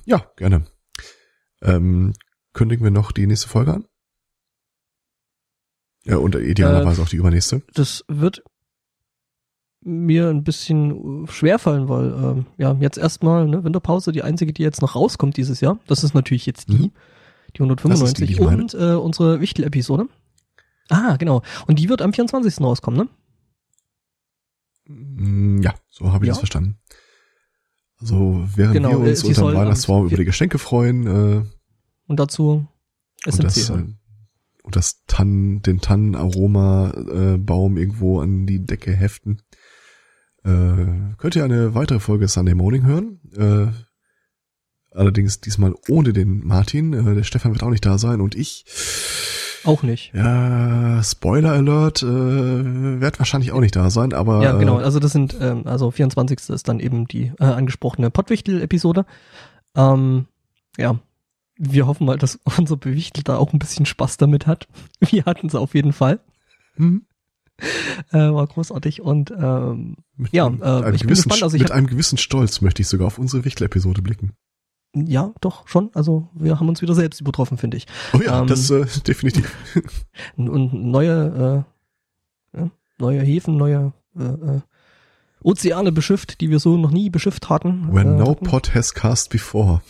Ja, 0.04 0.26
gerne. 0.36 0.66
Ähm, 1.62 2.14
kündigen 2.52 2.84
wir 2.84 2.90
noch 2.90 3.12
die 3.12 3.26
nächste 3.26 3.48
Folge 3.48 3.74
an? 3.74 3.84
Ja, 6.05 6.16
und 6.16 6.35
idealerweise 6.35 7.01
äh, 7.01 7.05
auch 7.05 7.09
die 7.09 7.16
übernächste. 7.16 7.62
Das 7.74 8.05
wird 8.09 8.43
mir 9.82 10.28
ein 10.28 10.44
bisschen 10.44 11.27
schwerfallen, 11.28 11.89
weil 11.89 12.12
ähm, 12.12 12.47
ja 12.59 12.77
jetzt 12.81 12.98
erstmal 12.98 13.47
ne, 13.47 13.64
Winterpause, 13.64 14.12
die 14.12 14.22
einzige, 14.22 14.52
die 14.52 14.62
jetzt 14.62 14.82
noch 14.82 14.94
rauskommt 14.94 15.36
dieses 15.36 15.60
Jahr. 15.60 15.78
Das 15.86 16.05
ist 16.05 16.14
natürlich 16.14 16.47
jetzt 16.47 16.68
die, 16.68 16.74
mhm. 16.74 16.93
die 17.56 17.60
195 17.60 18.28
die, 18.28 18.35
die 18.35 18.40
und 18.40 18.74
äh, 18.74 18.94
unsere 18.94 19.40
Wichtel-Episode. 19.40 20.06
Ah, 20.90 21.16
genau. 21.16 21.43
Und 21.66 21.78
die 21.78 21.89
wird 21.89 22.02
am 22.02 22.12
24. 22.12 22.60
rauskommen, 22.60 23.01
ne? 23.01 23.09
Mm, 24.93 25.62
ja, 25.62 25.74
so 25.89 26.12
habe 26.12 26.24
ich 26.24 26.28
ja. 26.28 26.32
das 26.32 26.40
verstanden. 26.40 26.78
Also 28.01 28.44
während 28.55 28.74
genau, 28.74 28.90
wir 28.90 29.10
uns 29.10 29.22
äh, 29.22 29.28
unter 29.28 29.55
Weihnachtsbaum 29.55 30.06
über 30.06 30.16
die 30.16 30.24
Geschenke 30.24 30.59
freuen. 30.59 31.06
Äh, 31.06 31.44
und 32.06 32.18
dazu 32.18 32.66
SMC 33.24 33.39
und 33.39 33.44
das, 33.44 33.68
hören 33.68 33.82
und 33.82 33.99
das 34.70 35.04
Tannen, 35.06 35.62
den 35.62 35.80
Tannenaroma-Baum 35.80 37.76
äh, 37.76 37.80
irgendwo 37.80 38.20
an 38.20 38.46
die 38.46 38.64
Decke 38.64 38.92
heften. 38.92 39.42
Äh, 40.44 41.14
könnt 41.18 41.36
ihr 41.36 41.44
eine 41.44 41.74
weitere 41.74 42.00
Folge 42.00 42.28
Sunday 42.28 42.54
Morning 42.54 42.84
hören. 42.84 43.20
Äh, 43.36 43.72
allerdings 44.96 45.40
diesmal 45.40 45.74
ohne 45.88 46.12
den 46.12 46.46
Martin. 46.46 46.92
Äh, 46.92 47.14
der 47.14 47.24
Stefan 47.24 47.52
wird 47.52 47.62
auch 47.62 47.70
nicht 47.70 47.84
da 47.84 47.98
sein 47.98 48.20
und 48.20 48.34
ich. 48.34 48.64
Auch 49.64 49.82
nicht. 49.82 50.12
Ja, 50.14 51.02
Spoiler 51.02 51.52
Alert, 51.52 52.02
äh, 52.02 52.06
wird 52.06 53.18
wahrscheinlich 53.18 53.52
auch 53.52 53.60
nicht 53.60 53.76
da 53.76 53.90
sein, 53.90 54.14
aber. 54.14 54.42
Ja, 54.42 54.52
genau. 54.56 54.78
Also 54.78 54.98
das 55.00 55.12
sind, 55.12 55.36
ähm, 55.38 55.66
also 55.66 55.90
24. 55.90 56.48
ist 56.48 56.68
dann 56.68 56.80
eben 56.80 57.06
die 57.06 57.32
äh, 57.38 57.44
angesprochene 57.44 58.10
Pottwichtel-Episode. 58.10 59.04
Ähm, 59.76 60.26
ja, 60.78 60.98
wir 61.60 61.86
hoffen 61.86 62.06
mal, 62.06 62.16
dass 62.16 62.40
unser 62.58 62.76
Bewichtelter 62.76 63.38
auch 63.38 63.52
ein 63.52 63.58
bisschen 63.58 63.86
Spaß 63.86 64.16
damit 64.16 64.46
hat. 64.46 64.66
Wir 65.00 65.24
hatten 65.26 65.46
es 65.46 65.54
auf 65.54 65.74
jeden 65.74 65.92
Fall. 65.92 66.20
Mhm. 66.76 67.04
Äh, 68.10 68.32
war 68.32 68.46
großartig 68.46 69.02
und 69.02 69.30
ähm, 69.30 69.96
mit 70.16 70.32
ja, 70.32 70.46
äh, 70.46 70.94
ich 70.94 71.02
bin 71.02 71.10
gespannt. 71.10 71.42
Also 71.42 71.56
ich 71.56 71.62
mit 71.62 71.72
einem 71.72 71.88
gewissen 71.88 72.16
Stolz 72.16 72.62
möchte 72.62 72.80
ich 72.80 72.88
sogar 72.88 73.06
auf 73.06 73.18
unsere 73.18 73.44
Wichtel-Episode 73.44 74.00
blicken. 74.00 74.32
Ja, 74.94 75.34
doch, 75.42 75.68
schon. 75.68 75.90
Also 75.92 76.30
wir 76.32 76.58
haben 76.58 76.70
uns 76.70 76.80
wieder 76.80 76.94
selbst 76.94 77.20
übertroffen, 77.20 77.58
finde 77.58 77.76
ich. 77.76 77.86
Oh 78.14 78.20
ja, 78.24 78.40
ähm, 78.40 78.46
das 78.46 78.70
äh, 78.70 78.86
definitiv. 79.06 79.54
und 80.36 80.72
neue, 80.72 81.66
äh, 82.56 82.64
neue 82.98 83.20
Häfen, 83.20 83.58
neue 83.58 83.92
äh, 84.18 84.22
äh, 84.22 84.60
Ozeane 85.42 85.92
beschifft, 85.92 86.40
die 86.40 86.48
wir 86.48 86.60
so 86.60 86.78
noch 86.78 86.90
nie 86.90 87.10
beschifft 87.10 87.50
hatten. 87.50 87.92
When 87.92 88.14
äh, 88.14 88.24
no 88.24 88.34
pot 88.34 88.74
has 88.74 88.94
cast 88.94 89.28
before. 89.28 89.82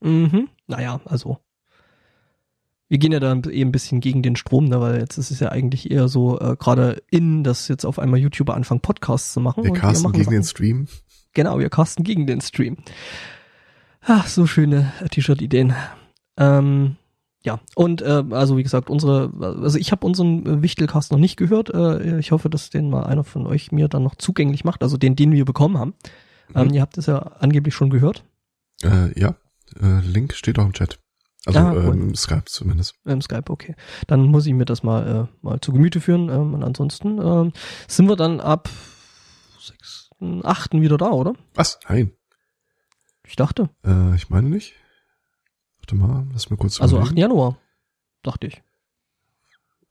Mhm. 0.00 0.48
Naja, 0.66 1.00
also. 1.04 1.38
Wir 2.88 2.98
gehen 2.98 3.10
ja 3.10 3.18
da 3.18 3.34
eh 3.34 3.62
ein 3.62 3.72
bisschen 3.72 4.00
gegen 4.00 4.22
den 4.22 4.36
Strom, 4.36 4.66
ne, 4.66 4.80
weil 4.80 5.00
jetzt 5.00 5.18
ist 5.18 5.32
es 5.32 5.40
ja 5.40 5.48
eigentlich 5.48 5.90
eher 5.90 6.06
so, 6.06 6.38
äh, 6.38 6.54
gerade 6.56 7.02
in, 7.10 7.42
dass 7.42 7.66
jetzt 7.66 7.84
auf 7.84 7.98
einmal 7.98 8.20
YouTuber 8.20 8.54
anfangen, 8.54 8.80
Podcasts 8.80 9.32
zu 9.32 9.40
machen. 9.40 9.64
Wir 9.64 9.72
casten 9.72 10.10
wir 10.10 10.12
gegen 10.12 10.24
Sachen. 10.24 10.34
den 10.34 10.44
Stream. 10.44 10.88
Genau, 11.34 11.58
wir 11.58 11.68
casten 11.68 12.04
gegen 12.04 12.26
den 12.26 12.40
Stream. 12.40 12.76
Ach, 14.02 14.28
so 14.28 14.46
schöne 14.46 14.92
T-Shirt-Ideen. 15.10 15.74
Ähm, 16.36 16.96
ja, 17.42 17.60
und 17.74 18.02
äh, 18.02 18.24
also 18.30 18.56
wie 18.56 18.62
gesagt, 18.62 18.88
unsere, 18.88 19.32
also 19.40 19.78
ich 19.78 19.92
habe 19.92 20.06
unseren 20.06 20.62
Wichtelcast 20.62 21.12
noch 21.12 21.18
nicht 21.18 21.36
gehört. 21.36 21.72
Äh, 21.74 22.18
ich 22.18 22.32
hoffe, 22.32 22.48
dass 22.50 22.70
den 22.70 22.88
mal 22.88 23.04
einer 23.04 23.24
von 23.24 23.46
euch 23.46 23.72
mir 23.72 23.88
dann 23.88 24.04
noch 24.04 24.14
zugänglich 24.14 24.64
macht, 24.64 24.82
also 24.82 24.96
den, 24.96 25.16
den 25.16 25.32
wir 25.32 25.44
bekommen 25.44 25.78
haben. 25.78 25.94
Ähm, 26.54 26.68
mhm. 26.68 26.74
ihr 26.74 26.82
habt 26.82 26.98
es 26.98 27.06
ja 27.06 27.18
angeblich 27.18 27.74
schon 27.74 27.90
gehört. 27.90 28.24
Äh, 28.82 29.18
ja, 29.18 29.36
äh, 29.80 30.00
Link 30.00 30.34
steht 30.34 30.58
auch 30.58 30.64
im 30.64 30.72
Chat. 30.72 30.98
Also 31.46 31.60
ah, 31.60 31.72
cool. 31.72 31.94
ähm, 31.94 32.14
Skype 32.16 32.44
zumindest. 32.46 32.96
Im 33.04 33.22
Skype, 33.22 33.50
okay. 33.50 33.76
Dann 34.08 34.22
muss 34.22 34.46
ich 34.46 34.52
mir 34.52 34.64
das 34.64 34.82
mal, 34.82 35.28
äh, 35.28 35.36
mal 35.42 35.60
zu 35.60 35.72
Gemüte 35.72 36.00
führen. 36.00 36.28
Ähm, 36.28 36.54
und 36.54 36.64
ansonsten 36.64 37.18
ähm, 37.20 37.52
sind 37.86 38.08
wir 38.08 38.16
dann 38.16 38.40
ab 38.40 38.68
6., 39.60 40.10
8. 40.42 40.72
wieder 40.74 40.98
da, 40.98 41.10
oder? 41.10 41.34
Was? 41.54 41.78
Nein. 41.88 42.10
Ich 43.26 43.36
dachte. 43.36 43.70
Äh, 43.84 44.16
ich 44.16 44.28
meine 44.28 44.48
nicht. 44.48 44.74
Warte 45.78 45.94
mal, 45.94 46.26
lass 46.32 46.50
mir 46.50 46.56
kurz 46.56 46.80
Also 46.80 46.98
8. 46.98 47.16
Januar, 47.16 47.58
dachte 48.24 48.48
ich. 48.48 48.62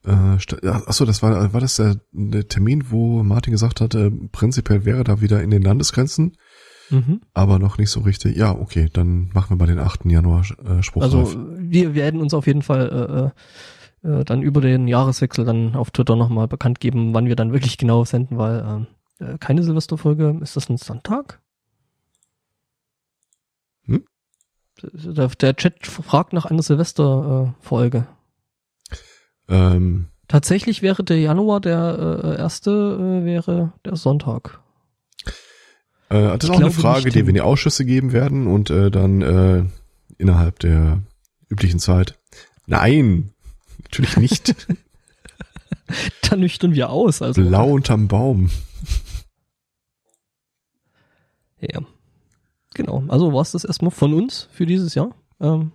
Äh, 0.06 0.38
achso, 0.68 1.06
das 1.06 1.24
war, 1.24 1.54
war 1.54 1.62
das 1.62 1.78
der, 1.78 2.00
der 2.12 2.48
Termin, 2.48 2.92
wo 2.92 3.24
Martin 3.24 3.52
gesagt 3.52 3.82
hatte, 3.82 4.12
prinzipiell 4.32 4.86
wäre 4.86 5.04
da 5.04 5.22
wieder 5.22 5.42
in 5.42 5.52
den 5.52 5.62
Landesgrenzen 5.62 6.38
Mhm. 6.90 7.22
Aber 7.34 7.60
noch 7.60 7.78
nicht 7.78 7.90
so 7.90 8.02
richtig. 8.02 8.38
Ja, 8.38 8.52
okay, 8.52 8.90
dann 8.92 9.30
machen 9.34 9.52
wir 9.52 9.56
mal 9.58 9.68
den 9.68 9.80
8. 9.80 10.06
Januar 10.06 10.46
äh, 10.66 10.84
Spruch. 10.84 11.02
Also 11.02 11.48
wir 11.58 11.96
werden 11.96 12.22
uns 12.22 12.34
auf 12.34 12.48
jeden 12.48 12.62
Fall 12.62 13.34
äh, 14.04 14.08
äh, 14.08 14.24
dann 14.24 14.42
über 14.42 14.62
den 14.62 14.88
Jahreswechsel 14.88 15.46
dann 15.46 15.76
auf 15.76 15.92
Twitter 15.92 16.16
nochmal 16.16 16.48
bekannt 16.48 16.80
geben, 16.80 17.14
wann 17.14 17.28
wir 17.28 17.36
dann 17.36 17.54
wirklich 17.54 17.78
genau 17.78 18.06
senden, 18.06 18.38
weil 18.38 18.88
äh, 19.20 19.34
äh, 19.34 19.38
keine 19.40 19.64
Silvesterfolge, 19.64 20.40
ist 20.42 20.56
das 20.56 20.70
ein 20.70 20.78
Sonntag? 20.78 21.42
Hm? 23.86 24.06
Der, 24.82 25.28
der 25.28 25.56
Chat 25.56 25.88
fragt 25.88 26.34
nach 26.34 26.46
einer 26.46 26.62
Silvesterfolge. 26.62 28.08
Ähm, 29.48 30.08
Tatsächlich 30.28 30.82
wäre 30.82 31.04
der 31.04 31.20
Januar 31.20 31.62
der 31.62 32.22
äh, 32.24 32.38
erste, 32.38 32.72
äh, 32.72 33.26
wäre 33.26 33.74
der 33.86 33.96
Sonntag. 33.96 34.60
Äh, 36.10 36.38
das 36.38 36.46
ist 36.46 36.50
auch 36.50 36.60
eine 36.60 36.72
Frage, 36.72 37.10
die 37.10 37.22
wir 37.22 37.30
in 37.30 37.36
die 37.36 37.42
Ausschüsse 37.42 37.86
geben 37.86 38.12
werden 38.12 38.48
und 38.48 38.70
äh, 38.70 38.92
dann 38.92 39.22
äh, 39.22 39.64
innerhalb 40.18 40.60
der 40.60 41.02
üblichen 41.50 41.80
Zeit. 41.80 42.18
Nein, 42.68 43.32
natürlich 43.84 44.18
nicht. 44.18 44.56
dann 46.30 46.40
nüchtern 46.40 46.74
wir 46.74 46.90
aus. 46.90 47.22
Also. 47.22 47.42
Blau 47.42 47.72
unterm 47.72 48.08
Baum. 48.08 48.50
Ja. 51.60 51.82
Genau. 52.74 53.04
Also 53.08 53.34
war 53.34 53.42
es 53.42 53.52
das 53.52 53.64
erstmal 53.64 53.92
von 53.92 54.14
uns 54.14 54.50
für 54.52 54.66
dieses 54.66 54.96
Jahr. 54.96 55.16
Ähm, 55.40 55.72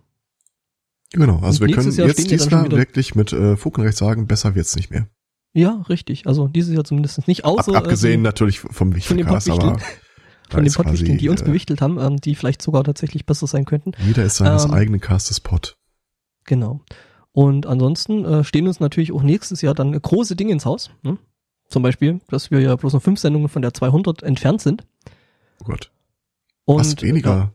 genau, 1.13 1.41
also 1.41 1.67
wir 1.67 1.75
können 1.75 1.91
Jahr 1.91 2.09
jetzt 2.09 2.31
diesmal 2.31 2.71
wirklich 2.71 3.15
mit 3.15 3.33
äh, 3.33 3.57
Fug 3.57 3.79
und 3.79 3.85
Recht 3.85 3.97
sagen, 3.97 4.27
besser 4.27 4.55
wird's 4.55 4.77
nicht 4.77 4.91
mehr. 4.91 5.09
Ja, 5.53 5.83
richtig. 5.89 6.27
Also 6.27 6.47
dieses 6.47 6.75
Jahr 6.75 6.85
zumindest 6.85 7.27
nicht. 7.27 7.45
Außer, 7.45 7.73
Ab, 7.73 7.85
abgesehen 7.85 8.21
äh, 8.21 8.25
natürlich 8.25 8.61
vom 8.61 8.95
Wichtelcast, 8.95 9.51
aber 9.51 9.79
von 10.51 10.65
den 10.65 10.73
Pottwichteln, 10.73 11.19
die 11.19 11.29
uns 11.29 11.43
äh, 11.43 11.45
gewichtelt 11.45 11.81
haben, 11.81 11.99
ähm, 11.99 12.21
die 12.21 12.35
vielleicht 12.35 12.63
sogar 12.63 12.85
tatsächlich 12.85 13.27
besser 13.27 13.47
sein 13.47 13.65
könnten. 13.65 13.93
Jeder 14.05 14.25
ist 14.25 14.37
seines 14.37 14.65
ähm, 14.65 14.73
eigenen 14.73 15.01
Castes 15.01 15.41
Pot. 15.41 15.77
Genau. 16.45 16.81
Und 17.33 17.67
ansonsten 17.67 18.25
äh, 18.25 18.45
stehen 18.45 18.67
uns 18.67 18.81
natürlich 18.81 19.13
auch 19.13 19.23
nächstes 19.23 19.63
Jahr 19.63 19.75
dann 19.75 19.93
große 19.93 20.37
Dinge 20.37 20.53
ins 20.53 20.67
Haus. 20.67 20.91
Ne? 21.03 21.19
Zum 21.69 21.83
Beispiel, 21.83 22.21
dass 22.29 22.51
wir 22.51 22.61
ja 22.61 22.75
bloß 22.75 22.95
noch 22.95 23.03
fünf 23.03 23.21
Sendungen 23.21 23.49
von 23.49 23.63
der 23.63 23.73
200 23.73 24.23
entfernt 24.23 24.61
sind. 24.61 24.87
Oh 25.61 25.65
Gott. 25.65 25.93
Und, 26.65 26.81
Was 26.81 27.01
weniger? 27.03 27.31
Ja, 27.31 27.53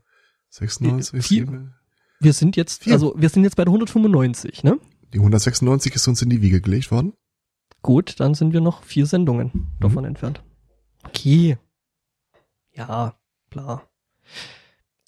96? 0.49 1.25
Vier, 1.25 1.71
wir 2.19 2.33
sind 2.33 2.55
jetzt, 2.55 2.83
vier. 2.83 2.93
also 2.93 3.13
wir 3.17 3.29
sind 3.29 3.43
jetzt 3.43 3.57
bei 3.57 3.65
der 3.65 3.71
195, 3.71 4.63
ne? 4.63 4.79
Die 5.13 5.19
196 5.19 5.95
ist 5.95 6.07
uns 6.07 6.21
in 6.21 6.29
die 6.29 6.41
Wiege 6.41 6.61
gelegt 6.61 6.91
worden. 6.91 7.13
Gut, 7.81 8.19
dann 8.19 8.33
sind 8.33 8.53
wir 8.53 8.61
noch 8.61 8.83
vier 8.83 9.05
Sendungen 9.05 9.67
davon 9.79 10.03
mhm. 10.03 10.09
entfernt. 10.09 10.43
Okay. 11.03 11.57
Ja, 12.75 13.15
klar. 13.49 13.83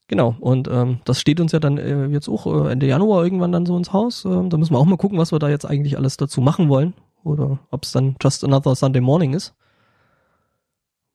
Genau, 0.08 0.36
und 0.40 0.70
ähm, 0.70 1.00
das 1.04 1.20
steht 1.20 1.42
uns 1.42 1.52
ja 1.52 1.60
dann 1.60 1.78
äh, 1.78 2.06
jetzt 2.08 2.30
auch 2.30 2.46
äh, 2.48 2.72
Ende 2.72 2.88
Januar 2.88 3.24
irgendwann 3.24 3.52
dann 3.52 3.66
so 3.66 3.76
ins 3.76 3.92
Haus. 3.92 4.24
Ähm, 4.24 4.50
da 4.50 4.58
müssen 4.58 4.74
wir 4.74 4.80
auch 4.80 4.86
mal 4.86 4.98
gucken, 4.98 5.18
was 5.18 5.34
wir 5.34 5.40
da 5.40 5.50
jetzt 5.50 5.66
eigentlich 5.66 5.98
alles 5.98 6.16
dazu 6.16 6.40
machen 6.40 6.70
wollen. 6.70 6.94
Oder 7.24 7.60
ob 7.72 7.84
es 7.84 7.92
dann 7.92 8.16
just 8.22 8.46
another 8.46 8.74
Sunday 8.76 9.02
morning 9.02 9.34
ist. 9.34 9.54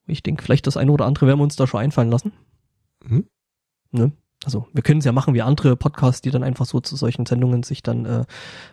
Ich 0.05 0.21
denke, 0.21 0.43
vielleicht 0.43 0.67
das 0.67 0.77
eine 0.77 0.91
oder 0.91 1.05
andere 1.05 1.25
werden 1.25 1.39
wir 1.39 1.43
uns 1.43 1.55
da 1.55 1.65
schon 1.65 1.79
einfallen 1.79 2.11
lassen. 2.11 2.33
Mhm. 3.03 3.25
Ne? 3.91 4.11
Also 4.45 4.67
wir 4.73 4.83
können 4.83 4.99
es 4.99 5.05
ja 5.05 5.11
machen 5.11 5.33
wie 5.33 5.41
andere 5.41 5.75
Podcasts, 5.75 6.21
die 6.21 6.29
dann 6.29 6.43
einfach 6.43 6.65
so 6.65 6.79
zu 6.79 6.95
solchen 6.95 7.25
Sendungen 7.25 7.63
sich 7.63 7.81
dann 7.81 8.05
äh, 8.05 8.25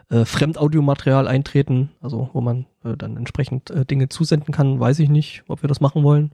äh, 0.09 0.25
Fremdaudiomaterial 0.25 1.29
eintreten, 1.29 1.91
also 2.01 2.29
wo 2.33 2.41
man 2.41 2.67
äh, 2.85 2.97
dann 2.97 3.17
entsprechend 3.17 3.71
äh, 3.71 3.87
Dinge 3.87 4.09
zusenden 4.09 4.53
kann, 4.53 4.81
weiß 4.81 4.99
ich 4.99 5.09
nicht, 5.09 5.45
ob 5.49 5.63
wir 5.63 5.69
das 5.69 5.81
machen 5.81 6.03
wollen, 6.03 6.33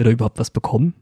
wir 0.00 0.04
da 0.06 0.10
überhaupt 0.10 0.38
was 0.38 0.50
bekommen. 0.50 0.94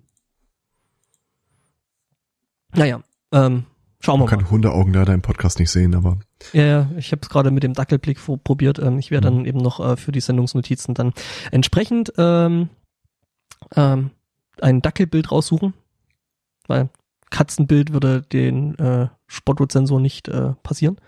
Naja, 2.74 3.00
ähm, 3.32 3.64
schauen 4.00 4.20
wir 4.20 4.26
Man 4.26 4.26
mal. 4.26 4.36
kann 4.36 4.50
Hundeaugen 4.50 4.92
leider 4.92 5.14
im 5.14 5.22
Podcast 5.22 5.58
nicht 5.58 5.70
sehen, 5.70 5.94
aber 5.94 6.18
Ja, 6.52 6.64
ja, 6.64 6.90
ich 6.96 7.12
habe 7.12 7.20
es 7.22 7.28
gerade 7.28 7.50
mit 7.50 7.62
dem 7.62 7.74
Dackelblick 7.74 8.18
probiert. 8.44 8.78
Ähm, 8.78 8.98
ich 8.98 9.10
werde 9.10 9.30
Mhm. 9.30 9.36
dann 9.36 9.44
eben 9.46 9.58
noch 9.58 9.80
äh, 9.80 9.96
für 9.96 10.12
die 10.12 10.20
Sendungsnotizen 10.20 10.94
dann 10.94 11.12
entsprechend 11.50 12.12
ähm, 12.18 12.68
ähm, 13.76 14.10
ein 14.60 14.82
Dackelbild 14.82 15.30
raussuchen, 15.30 15.74
weil 16.66 16.90
Katzenbild 17.30 17.92
würde 17.92 18.22
den 18.22 18.76
äh, 18.78 19.08
Spotto-Sensor 19.26 20.00
nicht 20.00 20.28
äh, 20.28 20.52
passieren. 20.62 20.98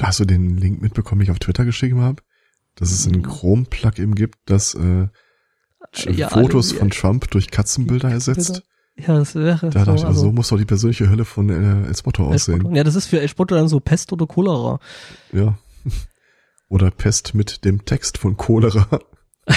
hast 0.00 0.20
du 0.20 0.24
den 0.24 0.56
Link 0.56 0.80
mitbekommen, 0.80 1.20
den 1.20 1.24
ich 1.24 1.30
auf 1.30 1.38
Twitter 1.38 1.64
geschrieben 1.64 2.00
habe? 2.00 2.22
Dass 2.76 2.92
es 2.92 3.06
ein 3.06 3.22
Chrome-Plugin 3.22 4.14
gibt, 4.14 4.38
das 4.46 4.74
Äh, 4.74 5.08
ja, 5.94 6.28
Fotos 6.28 6.70
alle- 6.70 6.78
von 6.80 6.90
Trump 6.90 7.30
durch 7.30 7.50
Katzenbilder 7.50 8.10
ersetzt. 8.10 8.62
Ja, 8.96 9.18
das 9.18 9.34
wäre 9.34 9.70
Da 9.70 9.84
dachte 9.84 9.98
ich, 10.00 10.04
also, 10.04 10.20
so 10.22 10.32
muss 10.32 10.48
doch 10.48 10.58
die 10.58 10.64
persönliche 10.66 11.08
Hölle 11.08 11.24
von 11.24 11.48
äh, 11.48 11.86
El 11.88 11.96
Spotto 11.96 12.24
aussehen. 12.26 12.74
Ja, 12.74 12.84
das 12.84 12.96
ist 12.96 13.06
für 13.06 13.20
El 13.20 13.28
Spotto 13.28 13.54
dann 13.54 13.68
so 13.68 13.80
Pest 13.80 14.12
oder 14.12 14.26
Cholera. 14.26 14.78
Ja. 15.32 15.58
Oder 16.68 16.90
Pest 16.92 17.34
mit 17.34 17.64
dem 17.64 17.84
Text 17.84 18.18
von 18.18 18.36
Cholera. 18.36 18.86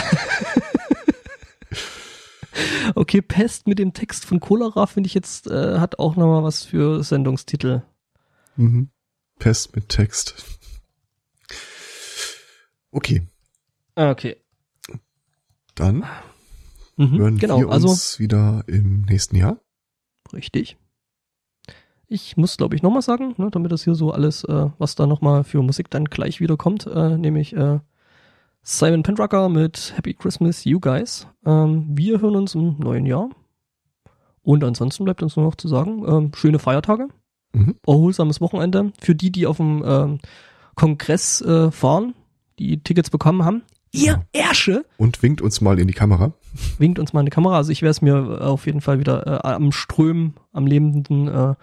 Okay, 2.96 3.22
Pest 3.22 3.66
mit 3.68 3.80
dem 3.80 3.94
Text 3.94 4.26
von 4.26 4.40
Cholera 4.40 4.86
finde 4.86 5.08
ich 5.08 5.14
jetzt, 5.14 5.48
äh, 5.48 5.80
hat 5.80 5.98
auch 6.00 6.16
nochmal 6.16 6.44
was 6.44 6.64
für 6.64 7.04
Sendungstitel. 7.04 7.82
Mhm. 8.56 8.90
Pest 9.40 9.76
mit 9.76 9.90
Text. 9.90 10.36
Okay, 12.92 13.24
Ah, 13.96 14.10
Okay. 14.12 14.38
Dann 15.76 16.06
Mhm, 16.96 17.18
hören 17.18 17.38
genau, 17.40 17.60
wir 17.60 17.70
also 17.70 17.90
uns 17.90 18.20
wieder 18.20 18.64
im 18.68 19.02
nächsten 19.02 19.36
Jahr. 19.36 19.58
Richtig. 20.32 20.78
Ich 22.08 22.38
muss, 22.38 22.58
glaube 22.58 22.76
ich, 22.76 22.84
nochmal 22.84 23.02
sagen, 23.02 23.34
ne, 23.38 23.50
damit 23.50 23.72
das 23.72 23.84
hier 23.84 23.96
so 23.96 24.12
alles, 24.12 24.44
äh, 24.44 24.70
was 24.78 24.94
da 24.96 25.08
nochmal 25.08 25.44
für 25.44 25.62
Musik 25.64 25.90
dann 25.90 26.06
gleich 26.06 26.40
wieder 26.40 26.58
kommt, 26.58 26.86
äh, 26.86 27.18
nämlich 27.18 27.56
äh, 27.56 27.80
Simon 28.62 29.02
Penrucker 29.04 29.50
mit 29.50 29.94
Happy 29.98 30.14
Christmas, 30.14 30.64
You 30.66 30.80
Guys. 30.80 31.28
Ähm, 31.46 31.88
wir 31.98 32.22
hören 32.22 32.36
uns 32.36 32.54
im 32.54 32.78
neuen 32.80 33.06
Jahr. 33.08 33.30
Und 34.44 34.64
ansonsten 34.64 35.06
bleibt 35.06 35.24
uns 35.24 35.36
nur 35.36 35.46
noch 35.46 35.56
zu 35.56 35.68
sagen, 35.68 36.04
ähm, 36.08 36.32
schöne 36.36 36.60
Feiertage, 36.60 37.08
Mhm. 37.54 37.76
erholsames 37.88 38.42
Wochenende. 38.42 38.92
Für 39.00 39.16
die, 39.16 39.32
die 39.32 39.48
auf 39.48 39.58
dem 39.58 39.84
ähm, 39.86 40.20
Kongress 40.76 41.42
äh, 41.42 41.72
fahren, 41.72 42.14
die 42.60 42.82
Tickets 42.84 43.10
bekommen 43.10 43.44
haben. 43.46 43.64
Ihr 43.94 44.26
Ärsche! 44.34 44.86
Und 44.98 45.22
winkt 45.22 45.42
uns 45.42 45.62
mal 45.62 45.78
in 45.80 45.88
die 45.88 45.94
Kamera. 45.94 46.34
winkt 46.80 46.98
uns 47.00 47.14
mal 47.14 47.20
eine 47.20 47.30
Kamera. 47.30 47.58
Also 47.58 47.72
ich 47.72 47.82
werde 47.84 47.92
es 47.92 48.02
mir 48.02 48.16
äh, 48.16 48.44
auf 48.44 48.66
jeden 48.66 48.82
Fall 48.82 49.00
wieder 49.00 49.26
äh, 49.46 49.48
am 49.48 49.72
Strömen, 49.72 50.34
am 50.52 50.66
Lebenden 50.66 51.28
äh, 51.28 51.56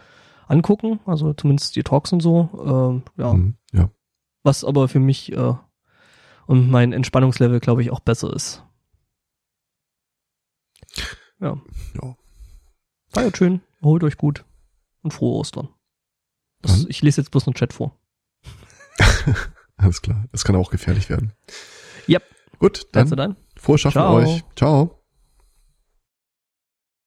angucken. 0.47 1.01
Also 1.07 1.33
zumindest 1.33 1.75
die 1.77 1.83
Talks 1.83 2.13
und 2.13 2.21
so. 2.21 2.49
Ähm, 2.65 3.03
ja, 3.23 3.33
Mhm. 3.35 3.55
Ja. 3.73 3.91
was 4.45 4.65
aber 4.65 4.89
für 4.89 5.01
mich 5.01 5.33
äh, 5.33 5.55
und 6.47 6.71
mein 6.71 6.93
Entspannungslevel, 6.93 7.61
glaube 7.61 7.83
ich, 7.83 7.91
auch 7.91 8.01
besser 8.01 8.33
ist. 8.35 8.65
Ja, 11.41 11.59
ja. 12.03 12.17
feiert 13.09 13.37
schön, 13.39 13.61
erholt 13.81 14.05
euch 14.05 14.17
gut 14.19 14.45
und 15.03 15.13
frohe 15.15 15.37
Ostern. 15.39 15.69
Das, 16.63 16.85
ich 16.89 17.01
lese 17.03 17.21
jetzt 17.21 17.31
bloß 17.31 17.47
einen 17.47 17.55
Chat 17.55 17.73
vor. 17.73 17.97
Alles 19.77 20.03
klar. 20.03 20.27
Das 20.33 20.45
kann 20.45 20.57
auch 20.57 20.71
gefährlich 20.71 21.09
werden. 21.09 21.33
Yep. 22.11 22.23
Gut, 22.59 22.87
dann 22.93 23.09
dann. 23.17 23.37
frohes 23.57 23.81
Schaffen 23.81 23.93
Ciao. 23.93 24.15
euch. 24.17 24.43
Ciao. 24.57 25.00